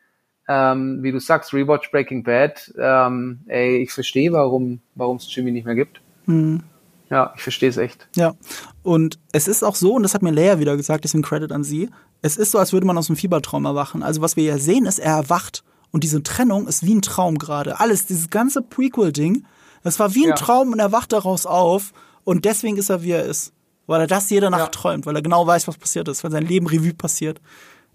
ähm, 0.51 1.01
wie 1.03 1.13
du 1.13 1.21
sagst, 1.21 1.55
Rewatch 1.55 1.93
Breaking 1.93 2.25
Bad, 2.25 2.75
ähm, 2.77 3.39
ey, 3.47 3.77
ich 3.77 3.93
verstehe, 3.93 4.33
warum 4.33 4.81
warum 4.97 5.19
es 5.19 5.33
Jimmy 5.33 5.53
nicht 5.53 5.65
mehr 5.65 5.77
gibt. 5.77 6.01
Mhm. 6.27 6.65
Ja, 7.09 7.33
ich 7.37 7.43
verstehe 7.43 7.69
es 7.69 7.77
echt. 7.77 8.09
Ja, 8.17 8.35
und 8.83 9.21
es 9.31 9.47
ist 9.47 9.63
auch 9.63 9.77
so, 9.77 9.95
und 9.95 10.03
das 10.03 10.15
hat 10.15 10.23
mir 10.23 10.33
Leia 10.33 10.59
wieder 10.59 10.77
gesagt, 10.77 11.05
deswegen 11.05 11.23
Credit 11.23 11.53
an 11.53 11.63
sie, 11.63 11.89
es 12.21 12.37
ist 12.37 12.51
so, 12.51 12.59
als 12.59 12.73
würde 12.73 12.87
man 12.87 12.99
aus 12.99 13.09
einem 13.09 13.17
Fiebertraum 13.17 13.65
erwachen. 13.65 14.03
Also 14.03 14.23
was 14.23 14.37
wir 14.37 14.43
ja 14.43 14.59
sehen, 14.59 14.87
ist, 14.87 14.99
er 14.99 15.15
erwacht 15.15 15.63
und 15.93 16.03
diese 16.03 16.23
Trennung 16.25 16.67
ist 16.67 16.85
wie 16.85 16.97
ein 16.97 17.03
Traum 17.03 17.39
gerade. 17.39 17.79
Alles, 17.79 18.07
dieses 18.07 18.29
ganze 18.29 18.61
Prequel-Ding, 18.61 19.45
das 19.85 20.01
war 20.01 20.17
wie 20.17 20.25
ein 20.25 20.31
ja. 20.31 20.35
Traum 20.35 20.73
und 20.73 20.81
er 20.81 20.91
wacht 20.91 21.13
daraus 21.13 21.47
auf 21.47 21.93
und 22.25 22.45
deswegen 22.45 22.77
ist 22.77 22.91
er, 22.91 23.05
wie 23.05 23.13
er 23.13 23.25
ist. 23.25 23.53
Weil 23.87 24.01
er 24.01 24.07
das 24.09 24.31
jede 24.31 24.51
Nacht 24.51 24.61
ja. 24.61 24.69
träumt, 24.69 25.07
weil 25.07 25.15
er 25.15 25.23
genau 25.23 25.47
weiß, 25.47 25.69
was 25.69 25.79
passiert 25.79 26.09
ist, 26.09 26.25
weil 26.25 26.33
sein 26.33 26.47
Leben 26.47 26.67
Revue 26.67 26.95
passiert. 26.95 27.41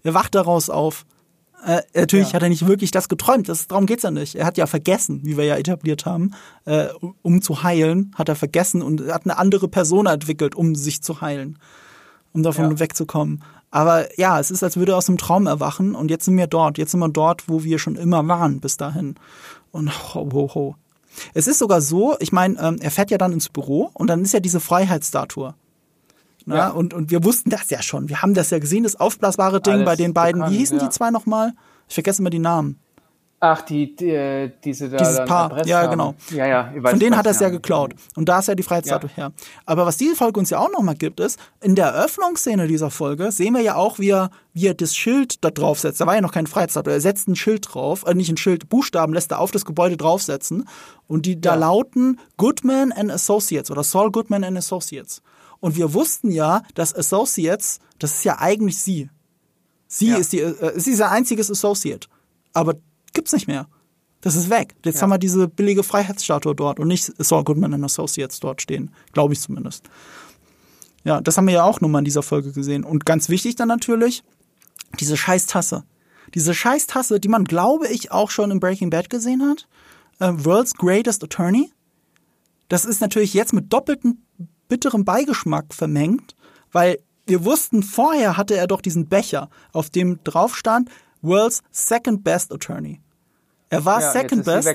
Er 0.02 0.14
wacht 0.14 0.34
daraus 0.34 0.70
auf 0.70 1.04
Äh, 1.64 1.82
natürlich 1.94 2.28
ja. 2.28 2.34
hat 2.34 2.42
er 2.42 2.48
nicht 2.48 2.66
wirklich 2.66 2.90
das 2.90 3.08
geträumt. 3.08 3.48
Das, 3.48 3.66
darum 3.66 3.86
geht's 3.86 4.02
ja 4.02 4.10
nicht. 4.10 4.34
Er 4.34 4.46
hat 4.46 4.56
ja 4.56 4.66
vergessen, 4.66 5.20
wie 5.24 5.36
wir 5.36 5.44
ja 5.44 5.56
etabliert 5.56 6.06
haben, 6.06 6.32
äh, 6.64 6.88
um 7.22 7.42
zu 7.42 7.62
heilen, 7.62 8.12
hat 8.14 8.28
er 8.28 8.36
vergessen 8.36 8.82
und 8.82 9.00
hat 9.12 9.24
eine 9.24 9.38
andere 9.38 9.68
Person 9.68 10.06
entwickelt, 10.06 10.54
um 10.54 10.74
sich 10.74 11.02
zu 11.02 11.20
heilen, 11.20 11.58
um 12.32 12.42
davon 12.42 12.70
ja. 12.70 12.78
wegzukommen. 12.78 13.42
Aber 13.70 14.18
ja, 14.18 14.38
es 14.38 14.50
ist, 14.50 14.62
als 14.62 14.76
würde 14.76 14.92
er 14.92 14.98
aus 14.98 15.08
einem 15.08 15.18
Traum 15.18 15.46
erwachen 15.46 15.94
und 15.94 16.10
jetzt 16.10 16.24
sind 16.24 16.36
wir 16.36 16.46
dort. 16.46 16.78
Jetzt 16.78 16.92
sind 16.92 17.00
wir 17.00 17.08
dort, 17.08 17.48
wo 17.48 17.64
wir 17.64 17.78
schon 17.78 17.96
immer 17.96 18.26
waren 18.28 18.60
bis 18.60 18.76
dahin. 18.76 19.16
Und 19.72 20.14
ho, 20.14 20.28
ho, 20.32 20.54
ho. 20.54 20.74
Es 21.34 21.46
ist 21.46 21.58
sogar 21.58 21.80
so, 21.80 22.16
ich 22.20 22.32
meine, 22.32 22.60
ähm, 22.60 22.78
er 22.80 22.90
fährt 22.90 23.10
ja 23.10 23.18
dann 23.18 23.32
ins 23.32 23.48
Büro 23.48 23.90
und 23.94 24.06
dann 24.08 24.22
ist 24.22 24.32
ja 24.32 24.40
diese 24.40 24.60
Freiheitsstatue. 24.60 25.54
Na, 26.46 26.56
ja. 26.56 26.68
und, 26.68 26.94
und 26.94 27.10
wir 27.10 27.24
wussten 27.24 27.50
das 27.50 27.68
ja 27.70 27.82
schon. 27.82 28.08
Wir 28.08 28.22
haben 28.22 28.32
das 28.32 28.50
ja 28.50 28.58
gesehen, 28.60 28.84
das 28.84 28.96
aufblasbare 28.96 29.60
Ding 29.60 29.74
Alles 29.74 29.84
bei 29.84 29.96
den 29.96 30.14
beiden. 30.14 30.40
Bekannt, 30.40 30.54
Wie 30.54 30.58
hießen 30.58 30.78
ja. 30.78 30.84
die 30.84 30.90
zwei 30.90 31.10
nochmal? 31.10 31.52
Ich 31.88 31.94
vergesse 31.94 32.22
immer 32.22 32.30
die 32.30 32.38
Namen. 32.38 32.78
Ach, 33.38 33.60
die, 33.62 33.94
die 33.94 34.50
diese 34.64 34.88
da 34.88 34.96
Dieses 34.96 35.24
Paar, 35.26 35.50
Adresse 35.52 35.68
ja, 35.68 35.82
haben. 35.82 35.90
genau. 35.90 36.14
Ja, 36.30 36.46
ja, 36.46 36.72
ich 36.74 36.82
weiß, 36.82 36.90
Von 36.92 37.00
denen 37.00 37.16
hat 37.16 37.26
er 37.26 37.32
es 37.32 37.40
ja 37.40 37.50
geklaut. 37.50 37.94
Und 38.14 38.28
da 38.28 38.38
ist 38.38 38.48
ja 38.48 38.54
die 38.54 38.62
Freiheitsstatue 38.62 39.10
ja. 39.10 39.16
her. 39.16 39.32
Aber 39.66 39.84
was 39.84 39.98
diese 39.98 40.16
Folge 40.16 40.40
uns 40.40 40.48
ja 40.48 40.58
auch 40.58 40.70
nochmal 40.70 40.94
gibt, 40.94 41.20
ist, 41.20 41.38
in 41.60 41.74
der 41.74 41.88
Eröffnungsszene 41.88 42.66
dieser 42.66 42.90
Folge 42.90 43.30
sehen 43.32 43.52
wir 43.54 43.60
ja 43.60 43.74
auch, 43.74 43.98
wie 43.98 44.10
er, 44.10 44.30
wie 44.54 44.68
er 44.68 44.74
das 44.74 44.96
Schild 44.96 45.44
da 45.44 45.50
draufsetzt. 45.50 46.00
Da 46.00 46.06
war 46.06 46.14
ja 46.14 46.22
noch 46.22 46.32
keine 46.32 46.46
Freiheitsstatue. 46.46 46.94
Er 46.94 47.00
setzt 47.00 47.28
ein 47.28 47.36
Schild 47.36 47.66
drauf, 47.74 48.04
äh, 48.06 48.14
nicht 48.14 48.30
ein 48.30 48.38
Schild, 48.38 48.70
Buchstaben 48.70 49.12
lässt 49.12 49.32
er 49.32 49.40
auf 49.40 49.50
das 49.50 49.66
Gebäude 49.66 49.98
draufsetzen. 49.98 50.66
Und 51.06 51.26
die 51.26 51.38
da 51.38 51.56
lauten 51.56 52.18
Goodman 52.38 52.90
and 52.92 53.12
Associates 53.12 53.70
oder 53.70 53.82
Saul 53.82 54.10
Goodman 54.12 54.44
and 54.44 54.56
Associates. 54.56 55.20
Und 55.66 55.74
wir 55.74 55.94
wussten 55.94 56.30
ja, 56.30 56.62
dass 56.74 56.94
Associates, 56.94 57.80
das 57.98 58.18
ist 58.18 58.24
ja 58.24 58.38
eigentlich 58.38 58.78
sie. 58.78 59.10
Sie 59.88 60.10
ja. 60.10 60.16
ist 60.16 60.32
die, 60.32 60.38
äh, 60.38 60.76
ist 60.76 60.86
dieser 60.86 61.10
einziges 61.10 61.50
Associate. 61.50 62.06
Aber 62.52 62.76
gibt's 63.14 63.32
nicht 63.32 63.48
mehr. 63.48 63.66
Das 64.20 64.36
ist 64.36 64.48
weg. 64.48 64.76
Jetzt 64.84 64.94
ja. 64.94 65.02
haben 65.02 65.10
wir 65.10 65.18
diese 65.18 65.48
billige 65.48 65.82
Freiheitsstatue 65.82 66.54
dort 66.54 66.78
und 66.78 66.86
nicht 66.86 67.12
Saul 67.18 67.42
Goodman 67.42 67.74
and 67.74 67.84
Associates 67.84 68.38
dort 68.38 68.62
stehen. 68.62 68.92
Glaube 69.12 69.34
ich 69.34 69.40
zumindest. 69.40 69.90
Ja, 71.02 71.20
das 71.20 71.36
haben 71.36 71.48
wir 71.48 71.54
ja 71.54 71.64
auch 71.64 71.80
nochmal 71.80 72.02
in 72.02 72.04
dieser 72.04 72.22
Folge 72.22 72.52
gesehen. 72.52 72.84
Und 72.84 73.04
ganz 73.04 73.28
wichtig 73.28 73.56
dann 73.56 73.66
natürlich, 73.66 74.22
diese 75.00 75.16
Scheißtasse. 75.16 75.82
Diese 76.36 76.54
Scheißtasse, 76.54 77.18
die 77.18 77.26
man, 77.26 77.42
glaube 77.42 77.88
ich, 77.88 78.12
auch 78.12 78.30
schon 78.30 78.52
in 78.52 78.60
Breaking 78.60 78.90
Bad 78.90 79.10
gesehen 79.10 79.42
hat. 79.42 79.66
Äh, 80.20 80.32
World's 80.44 80.74
Greatest 80.74 81.24
Attorney. 81.24 81.72
Das 82.68 82.84
ist 82.84 83.00
natürlich 83.00 83.34
jetzt 83.34 83.52
mit 83.52 83.72
doppeltem 83.72 84.18
bitterem 84.68 85.04
Beigeschmack 85.04 85.74
vermengt, 85.74 86.36
weil 86.72 86.98
wir 87.26 87.44
wussten, 87.44 87.82
vorher 87.82 88.36
hatte 88.36 88.56
er 88.56 88.66
doch 88.66 88.80
diesen 88.80 89.08
Becher, 89.08 89.50
auf 89.72 89.90
dem 89.90 90.22
drauf 90.22 90.56
stand 90.56 90.90
World's 91.22 91.62
Second 91.70 92.22
Best 92.22 92.52
Attorney. 92.52 93.00
Er 93.68 93.84
war 93.84 94.00
ja, 94.00 94.12
Second 94.12 94.44
Best, 94.44 94.74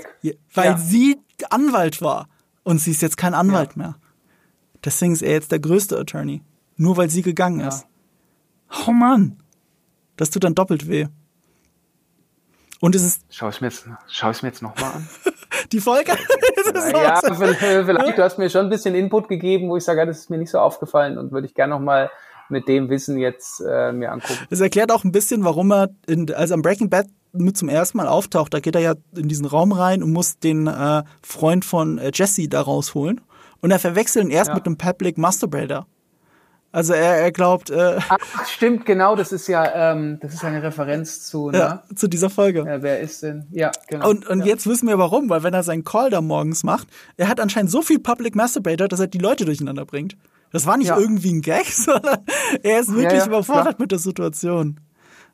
weil 0.53 0.71
ja. 0.71 0.77
sie 0.77 1.17
Anwalt 1.49 2.01
war. 2.01 2.27
Und 2.63 2.79
sie 2.79 2.91
ist 2.91 3.01
jetzt 3.01 3.17
kein 3.17 3.33
Anwalt 3.33 3.71
ja. 3.71 3.77
mehr. 3.77 3.95
Deswegen 4.83 5.13
ist 5.13 5.21
er 5.21 5.33
jetzt 5.33 5.51
der 5.51 5.59
größte 5.59 5.97
Attorney. 5.97 6.43
Nur 6.75 6.97
weil 6.97 7.09
sie 7.09 7.21
gegangen 7.21 7.61
ist. 7.61 7.85
Oh 8.87 8.91
Mann. 8.91 9.37
Das 10.17 10.29
tut 10.29 10.43
dann 10.43 10.55
doppelt 10.55 10.87
weh. 10.87 11.07
Und 12.79 12.95
es 12.95 13.03
ist. 13.03 13.21
Schau 13.29 13.49
ich 13.49 13.61
mir 13.61 13.67
jetzt, 13.67 13.87
schau 14.07 14.31
ich 14.31 14.41
mir 14.41 14.49
jetzt 14.49 14.61
nochmal 14.61 14.93
an. 14.93 15.09
Die 15.71 15.79
Folge? 15.79 16.11
ja, 16.93 17.19
vielleicht, 17.85 18.17
du 18.17 18.23
hast 18.23 18.37
mir 18.37 18.49
schon 18.49 18.65
ein 18.65 18.69
bisschen 18.69 18.95
Input 18.95 19.29
gegeben, 19.29 19.69
wo 19.69 19.77
ich 19.77 19.83
sage, 19.83 20.05
das 20.05 20.19
ist 20.19 20.29
mir 20.29 20.37
nicht 20.37 20.51
so 20.51 20.59
aufgefallen 20.59 21.17
und 21.17 21.31
würde 21.31 21.47
ich 21.47 21.53
gerne 21.53 21.73
nochmal 21.73 22.09
mit 22.49 22.67
dem 22.67 22.89
Wissen 22.89 23.17
jetzt 23.17 23.61
äh, 23.61 23.91
mir 23.91 24.11
angucken. 24.11 24.39
Es 24.49 24.59
erklärt 24.59 24.91
auch 24.91 25.03
ein 25.03 25.11
bisschen, 25.11 25.43
warum 25.43 25.71
er, 25.71 25.89
in, 26.07 26.31
also 26.33 26.53
am 26.53 26.61
Breaking 26.61 26.89
Bad 26.89 27.07
mit 27.33 27.57
zum 27.57 27.69
ersten 27.69 27.97
Mal 27.97 28.07
auftaucht, 28.07 28.53
da 28.53 28.59
geht 28.59 28.75
er 28.75 28.81
ja 28.81 28.93
in 29.15 29.29
diesen 29.29 29.45
Raum 29.45 29.71
rein 29.71 30.03
und 30.03 30.11
muss 30.11 30.37
den 30.37 30.67
äh, 30.67 31.03
Freund 31.23 31.63
von 31.63 31.97
äh, 31.97 32.11
Jesse 32.13 32.49
da 32.49 32.61
rausholen. 32.61 33.21
Und 33.61 33.71
er 33.71 33.79
verwechselt 33.79 34.25
ihn 34.25 34.31
erst 34.31 34.49
ja. 34.49 34.55
mit 34.55 34.65
einem 34.65 34.77
Public 34.77 35.17
Masturbator. 35.17 35.87
Also 36.73 36.93
er, 36.93 37.17
er 37.17 37.31
glaubt. 37.31 37.69
Äh, 37.69 37.99
Ach, 38.07 38.47
stimmt, 38.47 38.85
genau, 38.85 39.15
das 39.15 39.33
ist 39.33 39.47
ja, 39.47 39.91
ähm, 39.91 40.19
das 40.21 40.33
ist 40.33 40.45
eine 40.45 40.63
Referenz 40.63 41.25
zu, 41.27 41.49
ne? 41.49 41.57
Ja, 41.57 41.83
zu 41.95 42.07
dieser 42.07 42.29
Folge. 42.29 42.63
Ja, 42.65 42.81
wer 42.81 43.01
ist 43.01 43.23
denn? 43.23 43.45
Ja, 43.51 43.71
genau. 43.87 44.09
Und, 44.09 44.25
und 44.27 44.39
ja. 44.39 44.45
jetzt 44.45 44.67
wissen 44.67 44.87
wir 44.87 44.97
warum, 44.97 45.29
weil 45.29 45.43
wenn 45.43 45.53
er 45.53 45.63
seinen 45.63 45.83
Call 45.83 46.09
da 46.09 46.21
morgens 46.21 46.63
macht, 46.63 46.87
er 47.17 47.27
hat 47.27 47.41
anscheinend 47.41 47.71
so 47.71 47.81
viel 47.81 47.99
Public 47.99 48.35
Masturbator, 48.35 48.87
dass 48.87 49.01
er 49.01 49.07
die 49.07 49.17
Leute 49.17 49.43
durcheinander 49.43 49.85
bringt. 49.85 50.15
Das 50.51 50.65
war 50.65 50.77
nicht 50.77 50.87
ja. 50.87 50.97
irgendwie 50.97 51.33
ein 51.33 51.41
Gag, 51.41 51.65
sondern 51.71 52.19
er 52.63 52.79
ist 52.79 52.93
wirklich 52.93 53.25
überfordert 53.25 53.79
mit 53.79 53.91
der 53.91 53.99
Situation. 53.99 54.79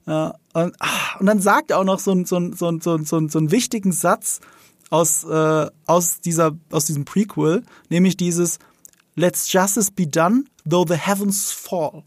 Ja, 0.07 0.35
und, 0.53 0.75
ach, 0.79 1.19
und 1.19 1.25
dann 1.27 1.39
sagt 1.39 1.69
er 1.69 1.79
auch 1.79 1.83
noch 1.83 1.99
so, 1.99 2.13
ein, 2.13 2.25
so, 2.25 2.37
ein, 2.37 2.53
so, 2.53 2.69
ein, 2.69 2.79
so, 2.81 2.95
ein, 2.95 3.05
so 3.05 3.37
einen 3.37 3.51
wichtigen 3.51 3.91
Satz 3.91 4.39
aus, 4.89 5.23
äh, 5.25 5.67
aus, 5.85 6.21
dieser, 6.21 6.53
aus 6.71 6.85
diesem 6.85 7.05
Prequel, 7.05 7.63
nämlich 7.89 8.17
dieses 8.17 8.57
Let's 9.15 9.51
justice 9.51 9.91
be 9.91 10.07
done, 10.07 10.45
though 10.69 10.85
the 10.87 10.95
heavens 10.95 11.51
fall. 11.51 12.03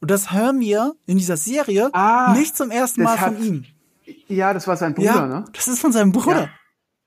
Und 0.00 0.10
das 0.10 0.32
hören 0.32 0.60
wir 0.60 0.94
in 1.06 1.16
dieser 1.18 1.36
Serie 1.36 1.90
ah, 1.94 2.34
nicht 2.36 2.56
zum 2.56 2.70
ersten 2.70 3.02
Mal 3.02 3.20
hat, 3.20 3.34
von 3.34 3.42
ihm. 3.42 3.64
Ja, 4.28 4.52
das 4.52 4.66
war 4.66 4.76
sein 4.76 4.94
Bruder, 4.94 5.06
ja, 5.06 5.26
ne? 5.26 5.44
Das 5.52 5.68
ist 5.68 5.80
von 5.80 5.92
seinem 5.92 6.12
Bruder. 6.12 6.42
Ja. 6.42 6.48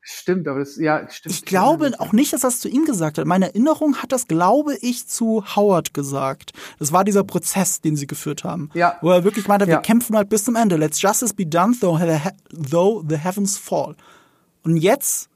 Stimmt, 0.10 0.48
aber 0.48 0.60
das, 0.60 0.78
ja, 0.78 1.06
stimmt. 1.10 1.36
Ich 1.36 1.44
glaube 1.44 1.92
auch 1.98 2.14
nicht, 2.14 2.32
dass 2.32 2.40
das 2.40 2.62
zu 2.62 2.70
ihm 2.70 2.86
gesagt 2.86 3.18
hat. 3.18 3.26
Meine 3.26 3.48
Erinnerung 3.48 3.98
hat 3.98 4.14
das, 4.14 4.26
glaube 4.28 4.78
ich, 4.80 5.06
zu 5.06 5.44
Howard 5.54 5.94
gesagt. 5.94 6.54
Das 6.80 6.94
war 6.94 7.04
dieser 7.04 7.26
Prozess, 7.26 7.82
den 7.82 7.98
sie 7.98 8.08
geführt 8.08 8.46
haben. 8.46 8.70
Ja. 8.74 8.98
Wo 9.02 9.12
er 9.12 9.26
wirklich 9.26 9.50
meinte, 9.50 9.66
ja. 9.66 9.72
wir 9.72 9.78
kämpfen 9.80 10.16
halt 10.16 10.30
bis 10.30 10.46
zum 10.46 10.56
Ende. 10.56 10.78
Let's 10.78 11.02
justice 11.02 11.34
be 11.34 11.46
done, 11.46 11.76
though 11.82 13.04
the 13.06 13.18
heavens 13.18 13.58
fall. 13.58 13.98
Und 14.64 14.78
jetzt, 14.78 15.30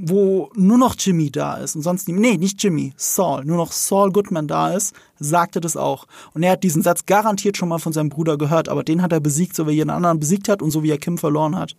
wo 0.00 0.50
nur 0.54 0.78
noch 0.78 0.94
Jimmy 0.98 1.30
da 1.30 1.56
ist 1.56 1.76
und 1.76 1.82
sonst 1.82 2.08
nie, 2.08 2.14
nee, 2.14 2.36
nicht 2.36 2.62
Jimmy, 2.62 2.92
Saul, 2.96 3.44
nur 3.44 3.56
noch 3.56 3.72
Saul 3.72 4.12
Goodman 4.12 4.46
da 4.46 4.72
ist, 4.72 4.94
sagte 5.18 5.60
das 5.60 5.76
auch. 5.76 6.06
Und 6.34 6.42
er 6.42 6.52
hat 6.52 6.62
diesen 6.62 6.82
Satz 6.82 7.06
garantiert 7.06 7.56
schon 7.56 7.68
mal 7.68 7.78
von 7.78 7.92
seinem 7.92 8.08
Bruder 8.08 8.38
gehört, 8.38 8.68
aber 8.68 8.84
den 8.84 9.02
hat 9.02 9.12
er 9.12 9.20
besiegt, 9.20 9.56
so 9.56 9.66
wie 9.66 9.70
er 9.70 9.76
jeden 9.76 9.90
anderen 9.90 10.20
besiegt 10.20 10.48
hat 10.48 10.62
und 10.62 10.70
so 10.70 10.82
wie 10.82 10.90
er 10.90 10.98
Kim 10.98 11.18
verloren 11.18 11.56
hat. 11.56 11.76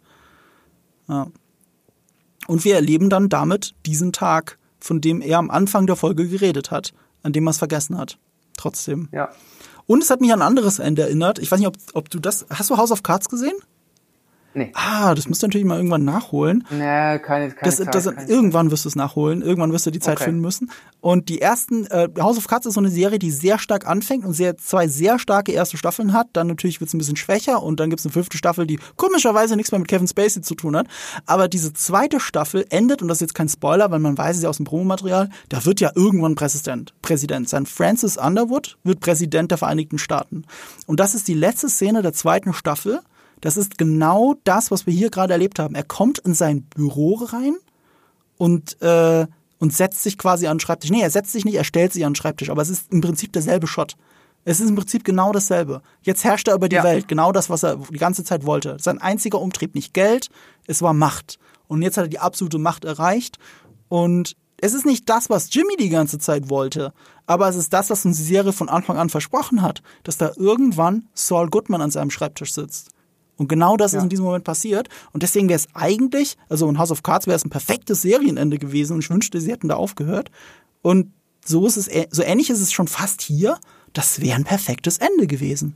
Ja. 1.08 1.28
Und 2.48 2.66
wir 2.66 2.76
erleben 2.76 3.10
dann 3.10 3.30
damit 3.30 3.76
diesen 3.86 4.12
Tag, 4.12 4.58
von 4.80 5.02
dem 5.02 5.22
er 5.22 5.38
am 5.38 5.52
Anfang 5.52 5.86
der 5.88 5.96
Folge 5.96 6.28
geredet 6.28 6.72
hat, 6.72 6.94
an 7.24 7.34
dem 7.34 7.48
er 7.48 7.52
es 7.52 7.58
vergessen 7.58 7.98
hat. 7.98 8.18
Trotzdem. 8.58 9.10
Ja. 9.12 9.30
Und 9.86 10.04
es 10.04 10.10
hat 10.10 10.22
mich 10.22 10.32
an 10.32 10.42
ein 10.42 10.48
anderes 10.48 10.80
Ende 10.80 11.04
erinnert. 11.04 11.40
Ich 11.40 11.52
weiß 11.52 11.60
nicht, 11.60 11.68
ob, 11.68 11.76
ob 11.94 12.10
du 12.10 12.20
das. 12.20 12.46
Hast 12.50 12.70
du 12.70 12.78
House 12.78 12.92
of 12.92 13.04
Cards 13.04 13.30
gesehen? 13.30 13.56
Nee. 14.56 14.72
Ah, 14.74 15.14
das 15.14 15.28
musst 15.28 15.44
du 15.44 15.48
natürlich 15.48 15.68
mal 15.68 15.78
irgendwann 15.78 16.04
nachholen. 16.06 16.66
Nee, 16.72 17.20
keine, 17.20 17.20
keine 17.20 17.56
das, 17.64 17.78
Zeit. 17.78 17.94
Das, 17.94 18.06
keine 18.06 18.28
irgendwann 18.28 18.72
wirst 18.72 18.86
du 18.86 18.90
es 18.90 18.96
nachholen. 18.96 19.44
Irgendwann 19.44 19.72
wirst 19.72 19.86
du 19.86 19.92
die 19.92 20.00
Zeit 20.00 20.18
okay. 20.18 20.26
finden 20.26 20.42
müssen. 20.42 20.72
Und 21.02 21.30
die 21.30 21.40
ersten, 21.40 21.86
äh, 21.86 22.10
House 22.20 22.38
of 22.38 22.48
Cards 22.48 22.66
ist 22.66 22.74
so 22.74 22.80
eine 22.80 22.90
Serie, 22.90 23.20
die 23.20 23.30
sehr 23.30 23.60
stark 23.60 23.88
anfängt 23.88 24.26
und 24.26 24.34
sehr, 24.34 24.58
zwei 24.58 24.88
sehr 24.88 25.20
starke 25.20 25.52
erste 25.52 25.78
Staffeln 25.78 26.14
hat. 26.14 26.30
Dann 26.34 26.48
natürlich 26.48 26.82
wird 26.82 26.88
es 26.88 26.96
ein 26.96 26.98
bisschen 26.98 27.16
schwächer 27.16 27.62
und 27.62 27.80
dann 27.80 27.92
gibt 27.92 28.00
es 28.00 28.06
eine 28.06 28.12
fünfte 28.12 28.38
Staffel, 28.38 28.66
die 28.66 28.80
komischerweise 28.96 29.56
nichts 29.56 29.72
mehr 29.72 29.80
mit 29.80 29.88
Kevin 29.88 30.08
Spacey 30.08 30.42
zu 30.42 30.56
tun 30.56 30.76
hat. 30.76 30.88
Aber 31.28 31.48
diese 31.48 31.72
zweite 31.74 32.20
Staffel 32.20 32.66
endet, 32.70 33.04
und 33.04 33.08
das 33.08 33.18
ist 33.18 33.22
jetzt 33.22 33.36
kein 33.36 33.50
Spoiler, 33.50 33.92
weil 33.92 34.00
man 34.00 34.18
weiß 34.18 34.38
es 34.38 34.44
ja 34.44 34.50
aus 34.50 34.58
dem 34.58 34.66
Promomaterial, 34.66 35.30
da 35.50 35.64
wird 35.64 35.80
ja 35.80 35.92
irgendwann 35.94 36.34
Präsident. 36.34 36.96
Präsident. 37.04 37.48
Sein 37.48 37.68
Francis 37.68 38.18
Underwood 38.18 38.78
wird 38.84 39.00
Präsident 39.00 39.52
der 39.52 39.60
Vereinigten 39.60 40.00
Staaten. 40.00 40.44
Und 40.88 41.00
das 41.00 41.14
ist 41.14 41.28
die 41.28 41.36
letzte 41.36 41.70
Szene 41.70 42.02
der 42.02 42.14
zweiten 42.14 42.52
Staffel. 42.54 43.00
Das 43.42 43.58
ist 43.58 43.78
genau 43.78 44.36
das, 44.44 44.72
was 44.72 44.86
wir 44.86 44.94
hier 44.94 45.10
gerade 45.10 45.34
erlebt 45.34 45.60
haben. 45.60 45.76
Er 45.76 45.84
kommt 45.84 46.20
in 46.20 46.34
sein 46.34 46.64
Büro 46.64 47.16
rein 47.16 47.56
und, 48.38 48.82
äh, 48.82 49.28
und 49.60 49.74
setzt 49.74 50.04
sich 50.04 50.18
quasi 50.18 50.48
an 50.48 50.56
den 50.56 50.60
Schreibtisch. 50.62 50.92
Nee, 50.92 51.02
er 51.02 51.10
setzt 51.10 51.32
sich 51.32 51.46
nicht, 51.46 51.56
er 51.56 51.64
stellt 51.64 51.94
sich 51.94 52.06
an 52.06 52.12
den 52.12 52.16
Schreibtisch, 52.16 52.50
aber 52.50 52.62
es 52.62 52.70
ist 52.70 52.92
im 52.92 53.02
Prinzip 53.02 53.34
derselbe 53.34 53.68
Shot. 53.68 53.96
Es 54.46 54.60
ist 54.60 54.70
im 54.70 54.76
Prinzip 54.76 55.04
genau 55.04 55.32
dasselbe. 55.32 55.82
Jetzt 56.02 56.24
herrscht 56.24 56.48
er 56.48 56.56
über 56.56 56.70
die 56.70 56.78
ja. 56.78 56.84
Welt, 56.84 57.08
genau 57.08 57.32
das, 57.32 57.50
was 57.50 57.64
er 57.64 57.76
die 57.76 57.98
ganze 57.98 58.24
Zeit 58.24 58.46
wollte. 58.46 58.78
Sein 58.80 59.00
einziger 59.00 59.40
Umtrieb, 59.40 59.76
nicht 59.76 59.94
Geld, 59.94 60.30
es 60.66 60.82
war 60.82 60.94
Macht. 60.94 61.38
Und 61.68 61.82
jetzt 61.82 61.98
hat 61.98 62.06
er 62.06 62.10
die 62.10 62.20
absolute 62.20 62.58
Macht 62.58 62.86
erreicht. 62.86 63.38
Und 63.90 64.36
es 64.62 64.74
ist 64.74 64.86
nicht 64.86 65.10
das, 65.10 65.30
was 65.30 65.54
Jimmy 65.54 65.76
die 65.78 65.90
ganze 65.90 66.20
Zeit 66.20 66.50
wollte, 66.50 66.94
aber 67.26 67.48
es 67.48 67.56
ist 67.56 67.72
das, 67.74 67.90
was 67.90 68.06
uns 68.06 68.18
die 68.18 68.24
Serie 68.24 68.54
von 68.54 68.70
Anfang 68.70 68.98
an 68.98 69.10
versprochen 69.10 69.62
hat, 69.62 69.82
dass 70.04 70.18
da 70.18 70.32
irgendwann 70.36 71.08
Saul 71.14 71.50
Goodman 71.50 71.82
an 71.82 71.92
seinem 71.92 72.10
Schreibtisch 72.10 72.54
sitzt. 72.54 72.90
Und 73.40 73.48
genau 73.48 73.78
das 73.78 73.94
ja. 73.94 73.98
ist 73.98 74.04
in 74.04 74.10
diesem 74.10 74.26
Moment 74.26 74.44
passiert. 74.44 74.90
Und 75.14 75.24
deswegen 75.24 75.48
wäre 75.48 75.56
es 75.58 75.68
eigentlich, 75.74 76.38
also 76.50 76.70
in 76.70 76.78
House 76.78 76.92
of 76.92 77.04
Cards 77.04 77.26
wäre 77.26 77.36
es 77.36 77.46
ein 77.46 77.50
perfektes 77.50 78.02
Serienende 78.02 78.60
gewesen 78.60 78.94
und 78.94 79.00
ich 79.00 79.10
wünschte, 79.10 79.40
sie 79.40 79.52
hätten 79.52 79.70
da 79.70 79.76
aufgehört. 79.76 80.30
Und 80.82 81.14
so 81.46 81.66
ist 81.66 81.78
es, 81.78 81.90
so 82.12 82.22
ähnlich 82.22 82.50
ist 82.50 82.62
es 82.62 82.72
schon 82.72 82.88
fast 82.88 83.22
hier. 83.22 83.58
Das 83.94 84.22
wäre 84.22 84.36
ein 84.36 84.44
perfektes 84.44 84.98
Ende 84.98 85.26
gewesen. 85.26 85.74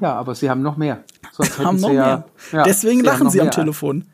Ja, 0.00 0.14
aber 0.14 0.34
sie 0.34 0.50
haben 0.50 0.62
noch 0.62 0.76
mehr. 0.76 1.04
Sonst 1.32 1.58
haben 1.58 1.78
noch 1.78 1.92
ja, 1.92 2.24
mehr. 2.50 2.64
Deswegen 2.64 3.00
lachen 3.00 3.30
sie 3.30 3.40
am 3.40 3.50
Telefon. 3.50 4.06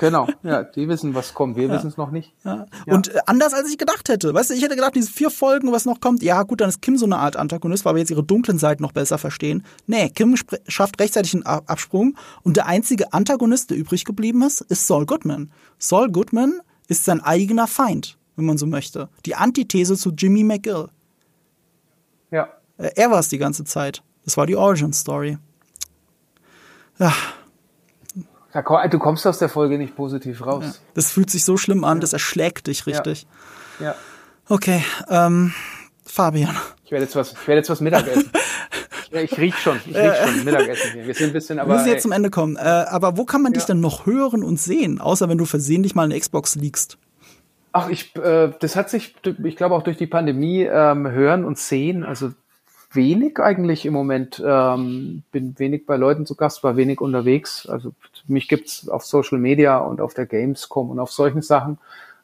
Genau, 0.00 0.26
ja, 0.42 0.62
die 0.62 0.88
wissen, 0.88 1.14
was 1.14 1.34
kommt. 1.34 1.56
Wir 1.56 1.68
ja. 1.68 1.74
wissen 1.74 1.88
es 1.88 1.96
noch 1.96 2.10
nicht. 2.10 2.34
Ja. 2.44 2.66
Ja. 2.86 2.94
Und 2.94 3.14
äh, 3.14 3.20
anders 3.26 3.52
als 3.54 3.68
ich 3.70 3.78
gedacht 3.78 4.08
hätte. 4.08 4.34
Weißt 4.34 4.50
du, 4.50 4.54
ich 4.54 4.62
hätte 4.62 4.74
gedacht, 4.74 4.94
diese 4.94 5.10
vier 5.10 5.30
Folgen, 5.30 5.72
was 5.72 5.84
noch 5.84 6.00
kommt, 6.00 6.22
ja 6.22 6.42
gut, 6.42 6.60
dann 6.60 6.68
ist 6.68 6.82
Kim 6.82 6.96
so 6.96 7.06
eine 7.06 7.18
Art 7.18 7.36
Antagonist, 7.36 7.84
weil 7.84 7.94
wir 7.94 8.00
jetzt 8.00 8.10
ihre 8.10 8.22
dunklen 8.22 8.58
Seiten 8.58 8.82
noch 8.82 8.92
besser 8.92 9.18
verstehen. 9.18 9.64
Nee, 9.86 10.10
Kim 10.10 10.34
schafft 10.66 11.00
rechtzeitig 11.00 11.34
einen 11.34 11.44
Absprung 11.44 12.16
und 12.42 12.56
der 12.56 12.66
einzige 12.66 13.12
Antagonist, 13.12 13.70
der 13.70 13.76
übrig 13.76 14.04
geblieben 14.04 14.42
ist, 14.42 14.60
ist 14.62 14.86
Saul 14.86 15.06
Goodman. 15.06 15.50
Saul 15.78 16.10
Goodman 16.10 16.60
ist 16.88 17.04
sein 17.04 17.20
eigener 17.20 17.66
Feind, 17.66 18.18
wenn 18.36 18.46
man 18.46 18.58
so 18.58 18.66
möchte. 18.66 19.08
Die 19.24 19.34
Antithese 19.34 19.96
zu 19.96 20.10
Jimmy 20.10 20.44
McGill. 20.44 20.88
Ja. 22.30 22.48
Äh, 22.78 22.90
er 22.96 23.10
war 23.10 23.20
es 23.20 23.28
die 23.28 23.38
ganze 23.38 23.64
Zeit. 23.64 24.02
Das 24.24 24.36
war 24.36 24.46
die 24.46 24.56
Origin 24.56 24.92
Story. 24.92 25.38
Ja. 26.98 27.12
Du 28.62 28.98
kommst 28.98 29.26
aus 29.26 29.38
der 29.38 29.48
Folge 29.48 29.78
nicht 29.78 29.96
positiv 29.96 30.44
raus. 30.44 30.64
Ja. 30.64 30.72
Das 30.94 31.12
fühlt 31.12 31.30
sich 31.30 31.44
so 31.44 31.56
schlimm 31.56 31.84
an, 31.84 32.00
das 32.00 32.12
erschlägt 32.12 32.66
dich 32.66 32.86
richtig. 32.86 33.26
Ja. 33.80 33.86
ja. 33.86 33.94
Okay, 34.48 34.82
ähm, 35.08 35.52
Fabian. 36.04 36.56
Ich 36.84 36.92
werde 36.92 37.04
jetzt 37.04 37.16
was, 37.16 37.32
ich 37.32 37.48
werde 37.48 37.58
jetzt 37.58 37.70
was 37.70 37.80
Mittagessen. 37.80 38.30
ich, 39.10 39.32
ich 39.32 39.38
riech 39.38 39.58
schon, 39.58 39.80
ich 39.84 39.96
riech 39.96 40.16
schon 40.16 40.44
Mittagessen 40.44 40.92
hier. 40.92 41.06
Wir 41.06 41.14
sind 41.14 41.26
ein 41.28 41.32
bisschen, 41.32 41.58
aber. 41.58 41.70
Wir 41.70 41.76
müssen 41.76 41.88
jetzt 41.88 42.02
zum 42.02 42.12
Ende 42.12 42.30
kommen. 42.30 42.56
Äh, 42.56 42.60
aber 42.60 43.16
wo 43.16 43.24
kann 43.24 43.42
man 43.42 43.52
dich 43.52 43.64
denn 43.64 43.80
noch 43.80 44.06
hören 44.06 44.42
und 44.44 44.60
sehen, 44.60 45.00
außer 45.00 45.28
wenn 45.28 45.38
du 45.38 45.44
versehentlich 45.44 45.94
mal 45.94 46.04
eine 46.04 46.18
Xbox 46.18 46.54
liegst? 46.54 46.96
Ach, 47.72 47.90
ich, 47.90 48.16
äh, 48.16 48.52
das 48.58 48.76
hat 48.76 48.88
sich, 48.88 49.16
ich 49.44 49.56
glaube 49.56 49.74
auch 49.74 49.82
durch 49.82 49.98
die 49.98 50.06
Pandemie 50.06 50.62
ähm, 50.62 51.10
hören 51.10 51.44
und 51.44 51.58
sehen. 51.58 52.04
Also 52.04 52.32
wenig 52.92 53.38
eigentlich 53.38 53.84
im 53.84 53.92
Moment. 53.92 54.42
Ähm, 54.44 55.24
bin 55.32 55.58
wenig 55.58 55.86
bei 55.86 55.96
Leuten 55.96 56.24
zu 56.24 56.36
Gast, 56.36 56.64
war 56.64 56.76
wenig 56.76 57.00
unterwegs. 57.00 57.66
Also 57.68 57.92
mich 58.28 58.48
gibt's 58.48 58.88
auf 58.88 59.04
Social 59.04 59.38
Media 59.38 59.78
und 59.78 60.00
auf 60.00 60.14
der 60.14 60.26
Gamescom 60.26 60.90
und 60.90 60.98
auf 60.98 61.12
solchen 61.12 61.42
Sachen. 61.42 61.78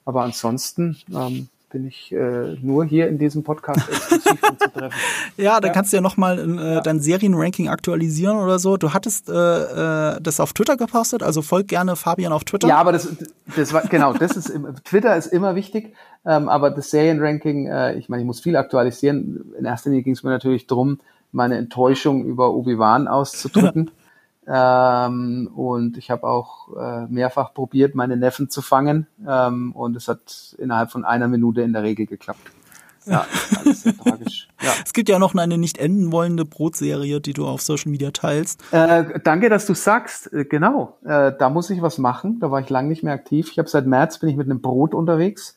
Aber 0.04 0.22
ansonsten 0.22 0.96
ähm, 1.14 1.48
bin 1.72 1.86
ich 1.86 2.12
äh, 2.12 2.56
nur 2.60 2.84
hier 2.84 3.08
in 3.08 3.18
diesem 3.18 3.42
Podcast 3.42 3.88
exklusiv 3.88 4.44
anzutreffen. 4.44 4.98
Ja, 5.36 5.60
dann 5.60 5.68
ja. 5.68 5.72
kannst 5.72 5.92
du 5.92 5.96
ja 5.96 6.00
nochmal 6.02 6.38
äh, 6.38 6.74
ja. 6.74 6.80
dein 6.82 7.00
Serienranking 7.00 7.68
aktualisieren 7.68 8.36
oder 8.36 8.58
so. 8.58 8.76
Du 8.76 8.92
hattest 8.92 9.28
äh, 9.28 9.32
äh, 9.32 10.20
das 10.20 10.38
auf 10.38 10.52
Twitter 10.52 10.76
gepostet, 10.76 11.22
also 11.22 11.40
folg 11.40 11.68
gerne 11.68 11.96
Fabian 11.96 12.32
auf 12.32 12.44
Twitter. 12.44 12.68
Ja, 12.68 12.76
aber 12.76 12.92
das, 12.92 13.08
das 13.56 13.72
war 13.72 13.82
genau, 13.82 14.12
das 14.12 14.36
ist 14.36 14.52
Twitter 14.84 15.16
ist 15.16 15.26
immer 15.26 15.54
wichtig, 15.54 15.94
ähm, 16.26 16.48
aber 16.48 16.70
das 16.70 16.90
Serienranking, 16.90 17.68
äh, 17.68 17.94
ich 17.94 18.08
meine, 18.08 18.22
ich 18.22 18.26
muss 18.26 18.40
viel 18.40 18.56
aktualisieren. 18.56 19.52
In 19.58 19.64
erster 19.64 19.90
Linie 19.90 20.04
ging 20.04 20.12
es 20.12 20.22
mir 20.22 20.30
natürlich 20.30 20.66
drum, 20.66 20.98
meine 21.32 21.56
Enttäuschung 21.56 22.24
über 22.26 22.52
Obi-Wan 22.52 23.08
auszudrücken. 23.08 23.90
Ähm, 24.46 25.50
und 25.54 25.96
ich 25.96 26.10
habe 26.10 26.26
auch 26.26 26.68
äh, 26.76 27.06
mehrfach 27.06 27.54
probiert, 27.54 27.94
meine 27.94 28.16
Neffen 28.16 28.50
zu 28.50 28.62
fangen. 28.62 29.06
Ähm, 29.26 29.72
und 29.72 29.96
es 29.96 30.08
hat 30.08 30.56
innerhalb 30.58 30.90
von 30.90 31.04
einer 31.04 31.28
Minute 31.28 31.62
in 31.62 31.72
der 31.72 31.82
Regel 31.82 32.06
geklappt. 32.06 32.50
Ja, 33.04 33.26
alles 33.64 33.82
sehr 33.82 33.96
tragisch. 33.96 34.48
Ja. 34.60 34.72
Es 34.84 34.92
gibt 34.92 35.08
ja 35.08 35.18
noch 35.18 35.34
eine 35.34 35.58
nicht 35.58 35.78
enden 35.78 36.12
wollende 36.12 36.44
Brotserie, 36.44 37.20
die 37.20 37.32
du 37.32 37.46
auf 37.46 37.62
Social 37.62 37.90
Media 37.90 38.10
teilst. 38.10 38.62
Äh, 38.72 39.20
danke, 39.24 39.48
dass 39.48 39.66
du 39.66 39.74
sagst. 39.74 40.32
Äh, 40.32 40.44
genau, 40.44 40.98
äh, 41.04 41.32
da 41.36 41.50
muss 41.50 41.70
ich 41.70 41.82
was 41.82 41.98
machen. 41.98 42.38
Da 42.40 42.50
war 42.50 42.60
ich 42.60 42.70
lange 42.70 42.88
nicht 42.88 43.02
mehr 43.02 43.14
aktiv. 43.14 43.50
Ich 43.50 43.58
habe 43.58 43.68
seit 43.68 43.86
März 43.86 44.18
bin 44.18 44.28
ich 44.28 44.36
mit 44.36 44.46
einem 44.46 44.60
Brot 44.60 44.94
unterwegs. 44.94 45.56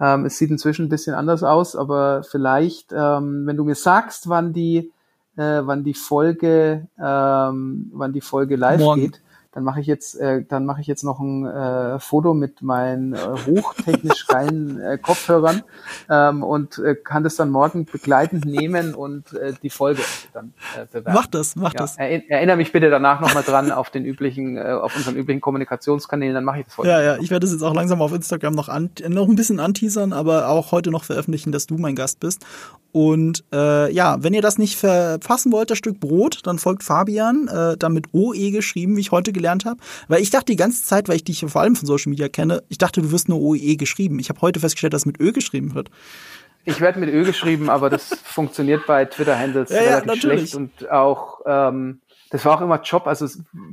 Ähm, 0.00 0.26
es 0.26 0.38
sieht 0.38 0.50
inzwischen 0.50 0.86
ein 0.86 0.90
bisschen 0.90 1.14
anders 1.14 1.42
aus, 1.42 1.76
aber 1.76 2.24
vielleicht, 2.24 2.92
ähm, 2.92 3.46
wenn 3.46 3.56
du 3.56 3.64
mir 3.64 3.74
sagst, 3.74 4.28
wann 4.28 4.52
die 4.52 4.90
äh, 5.36 5.60
wann 5.64 5.84
die 5.84 5.94
Folge, 5.94 6.88
ähm, 6.98 7.90
wann 7.92 8.12
die 8.12 8.20
Folge 8.20 8.56
live 8.56 8.80
Morgen. 8.80 9.00
geht. 9.02 9.20
Dann 9.54 9.64
mache 9.64 9.82
ich 9.82 9.86
jetzt, 9.86 10.18
äh, 10.18 10.42
dann 10.48 10.64
mache 10.64 10.80
ich 10.80 10.86
jetzt 10.86 11.04
noch 11.04 11.20
ein 11.20 11.44
äh, 11.44 11.98
Foto 12.00 12.32
mit 12.32 12.62
meinen 12.62 13.12
äh, 13.12 13.18
hochtechnisch 13.18 14.26
geilen 14.26 14.80
äh, 14.80 14.96
Kopfhörern 14.96 15.62
ähm, 16.08 16.42
und 16.42 16.78
äh, 16.78 16.94
kann 16.94 17.22
das 17.22 17.36
dann 17.36 17.50
morgen 17.50 17.84
begleitend 17.84 18.46
nehmen 18.46 18.94
und 18.94 19.34
äh, 19.34 19.52
die 19.62 19.68
Folge 19.68 20.00
dann 20.32 20.54
äh, 20.74 20.86
bewerten. 20.86 21.12
Mach 21.12 21.26
das, 21.26 21.54
mach 21.54 21.74
ja, 21.74 21.80
das. 21.80 21.98
Er, 21.98 22.30
erinnere 22.30 22.56
mich 22.56 22.72
bitte 22.72 22.88
danach 22.88 23.20
nochmal 23.20 23.42
dran 23.42 23.70
auf 23.72 23.90
den 23.90 24.06
üblichen, 24.06 24.56
äh, 24.56 24.70
auf 24.70 24.96
unseren 24.96 25.16
üblichen 25.16 25.42
Kommunikationskanälen, 25.42 26.34
dann 26.34 26.44
mache 26.44 26.60
ich 26.60 26.64
das 26.64 26.78
heute. 26.78 26.88
Ja, 26.88 27.02
ja, 27.02 27.18
ich 27.18 27.30
werde 27.30 27.44
es 27.44 27.52
jetzt 27.52 27.62
auch 27.62 27.74
langsam 27.74 28.00
auf 28.00 28.14
Instagram 28.14 28.54
noch 28.54 28.70
an, 28.70 28.88
noch 29.08 29.28
ein 29.28 29.36
bisschen 29.36 29.60
anteasern, 29.60 30.14
aber 30.14 30.48
auch 30.48 30.72
heute 30.72 30.90
noch 30.90 31.04
veröffentlichen, 31.04 31.52
dass 31.52 31.66
du 31.66 31.76
mein 31.76 31.94
Gast 31.94 32.20
bist. 32.20 32.46
Und 32.92 33.42
äh, 33.52 33.90
ja, 33.90 34.22
wenn 34.22 34.34
ihr 34.34 34.42
das 34.42 34.58
nicht 34.58 34.76
verpassen 34.76 35.50
wollt, 35.50 35.70
das 35.70 35.78
Stück 35.78 35.98
Brot, 35.98 36.40
dann 36.44 36.58
folgt 36.58 36.82
Fabian, 36.82 37.48
äh, 37.48 37.76
dann 37.78 37.94
mit 37.94 38.12
OE 38.12 38.50
geschrieben, 38.50 38.96
wie 38.96 39.00
ich 39.00 39.10
heute 39.10 39.32
gelernt 39.32 39.64
habe. 39.64 39.80
Weil 40.08 40.20
ich 40.20 40.30
dachte 40.30 40.52
die 40.52 40.56
ganze 40.56 40.84
Zeit, 40.84 41.08
weil 41.08 41.16
ich 41.16 41.24
dich 41.24 41.44
vor 41.48 41.62
allem 41.62 41.74
von 41.74 41.86
Social 41.86 42.10
Media 42.10 42.28
kenne, 42.28 42.62
ich 42.68 42.76
dachte, 42.76 43.00
du 43.00 43.10
wirst 43.10 43.30
nur 43.30 43.40
OE 43.40 43.76
geschrieben. 43.76 44.18
Ich 44.18 44.28
habe 44.28 44.42
heute 44.42 44.60
festgestellt, 44.60 44.92
dass 44.92 45.06
mit 45.06 45.18
Ö 45.20 45.32
geschrieben 45.32 45.74
wird. 45.74 45.90
Ich 46.64 46.80
werde 46.80 47.00
mit 47.00 47.08
Ö 47.08 47.24
geschrieben, 47.24 47.70
aber 47.70 47.88
das 47.88 48.08
funktioniert 48.24 48.86
bei 48.86 49.06
Twitter-Handles 49.06 49.70
ja, 49.70 49.78
relativ 49.78 50.14
ja, 50.14 50.16
schlecht 50.16 50.54
und 50.54 50.90
auch 50.90 51.40
ähm, 51.46 52.00
das 52.32 52.46
war 52.46 52.56
auch 52.56 52.62
immer 52.62 52.80
Job, 52.80 53.06
also 53.06 53.26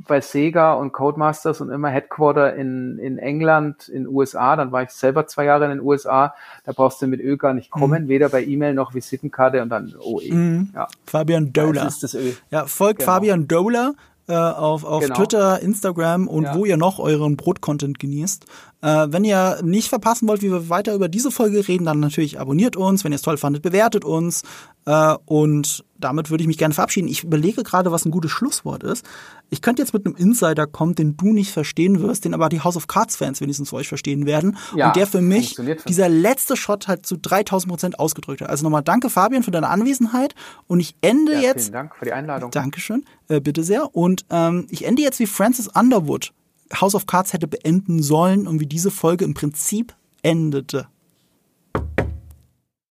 bei 0.06 0.20
Sega 0.20 0.74
und 0.74 0.92
Codemasters 0.92 1.62
und 1.62 1.70
immer 1.70 1.88
Headquarter 1.88 2.54
in, 2.54 2.98
in 2.98 3.16
England, 3.16 3.88
in 3.88 4.06
USA. 4.06 4.54
Dann 4.54 4.70
war 4.70 4.82
ich 4.82 4.90
selber 4.90 5.26
zwei 5.26 5.46
Jahre 5.46 5.64
in 5.64 5.70
den 5.70 5.80
USA. 5.80 6.34
Da 6.64 6.72
brauchst 6.72 7.00
du 7.00 7.06
mit 7.06 7.22
Ö 7.22 7.38
gar 7.38 7.54
nicht 7.54 7.70
kommen, 7.70 8.04
mhm. 8.04 8.08
weder 8.08 8.28
bei 8.28 8.44
E-Mail 8.44 8.74
noch 8.74 8.92
Visitenkarte 8.92 9.62
und 9.62 9.70
dann 9.70 9.94
OE. 9.98 10.30
Mhm. 10.30 10.72
Ja. 10.74 10.88
Fabian 11.06 11.54
Dola. 11.54 11.84
Das 11.84 11.94
ist 11.94 12.02
das 12.02 12.14
Ö. 12.14 12.32
Ja, 12.50 12.66
folgt 12.66 12.98
genau. 12.98 13.12
Fabian 13.12 13.48
Dola 13.48 13.94
äh, 14.30 14.34
auf, 14.34 14.84
auf 14.84 15.02
genau. 15.02 15.16
Twitter, 15.16 15.60
Instagram 15.60 16.28
und 16.28 16.44
ja. 16.44 16.54
wo 16.54 16.64
ihr 16.64 16.76
noch 16.76 16.98
euren 16.98 17.36
Brot-Content 17.36 17.98
genießt. 17.98 18.44
Äh, 18.82 19.06
wenn 19.08 19.24
ihr 19.24 19.58
nicht 19.62 19.88
verpassen 19.88 20.28
wollt, 20.28 20.42
wie 20.42 20.52
wir 20.52 20.68
weiter 20.68 20.94
über 20.94 21.08
diese 21.08 21.30
Folge 21.30 21.66
reden, 21.66 21.84
dann 21.84 21.98
natürlich 21.98 22.38
abonniert 22.38 22.76
uns. 22.76 23.04
Wenn 23.04 23.12
ihr 23.12 23.16
es 23.16 23.22
toll 23.22 23.38
fandet, 23.38 23.62
bewertet 23.62 24.04
uns. 24.04 24.42
Äh, 24.86 25.14
und 25.26 25.84
damit 25.98 26.30
würde 26.30 26.42
ich 26.42 26.48
mich 26.48 26.58
gerne 26.58 26.74
verabschieden. 26.74 27.08
Ich 27.08 27.24
überlege 27.24 27.62
gerade, 27.62 27.92
was 27.92 28.04
ein 28.04 28.10
gutes 28.10 28.30
Schlusswort 28.30 28.82
ist. 28.82 29.04
Ich 29.50 29.60
könnte 29.60 29.82
jetzt 29.82 29.92
mit 29.92 30.06
einem 30.06 30.16
Insider 30.16 30.66
kommen, 30.66 30.94
den 30.94 31.16
du 31.16 31.32
nicht 31.32 31.50
verstehen 31.50 32.00
wirst, 32.00 32.24
den 32.24 32.34
aber 32.34 32.48
die 32.48 32.60
House 32.60 32.76
of 32.76 32.86
Cards 32.86 33.16
Fans 33.16 33.40
wenigstens 33.40 33.70
für 33.70 33.76
euch 33.76 33.88
verstehen 33.88 34.24
werden. 34.24 34.56
Ja, 34.74 34.88
und 34.88 34.96
der 34.96 35.06
für 35.06 35.20
mich 35.20 35.56
dieser 35.86 36.08
letzte 36.08 36.56
Shot 36.56 36.88
halt 36.88 37.04
zu 37.04 37.16
3000 37.16 37.70
Prozent 37.70 37.98
ausgedrückt 37.98 38.40
hat. 38.40 38.48
Also 38.48 38.64
nochmal 38.64 38.82
danke, 38.82 39.10
Fabian, 39.10 39.42
für 39.42 39.50
deine 39.50 39.68
Anwesenheit. 39.68 40.34
Und 40.66 40.80
ich 40.80 40.96
ende 41.00 41.34
ja, 41.34 41.40
jetzt. 41.40 41.64
Vielen 41.64 41.72
Dank 41.72 41.96
für 41.96 42.04
die 42.04 42.12
Einladung. 42.12 42.50
Dankeschön, 42.50 43.04
äh, 43.28 43.40
bitte 43.40 43.62
sehr. 43.62 43.94
Und 43.94 44.24
ähm, 44.30 44.66
ich 44.70 44.86
ende 44.86 45.02
jetzt 45.02 45.18
wie 45.18 45.26
Francis 45.26 45.68
Underwood 45.68 46.32
House 46.80 46.94
of 46.94 47.06
Cards 47.06 47.32
hätte 47.32 47.48
beenden 47.48 48.02
sollen 48.02 48.46
und 48.46 48.60
wie 48.60 48.66
diese 48.66 48.90
Folge 48.90 49.24
im 49.24 49.34
Prinzip 49.34 49.94
endete. 50.22 50.86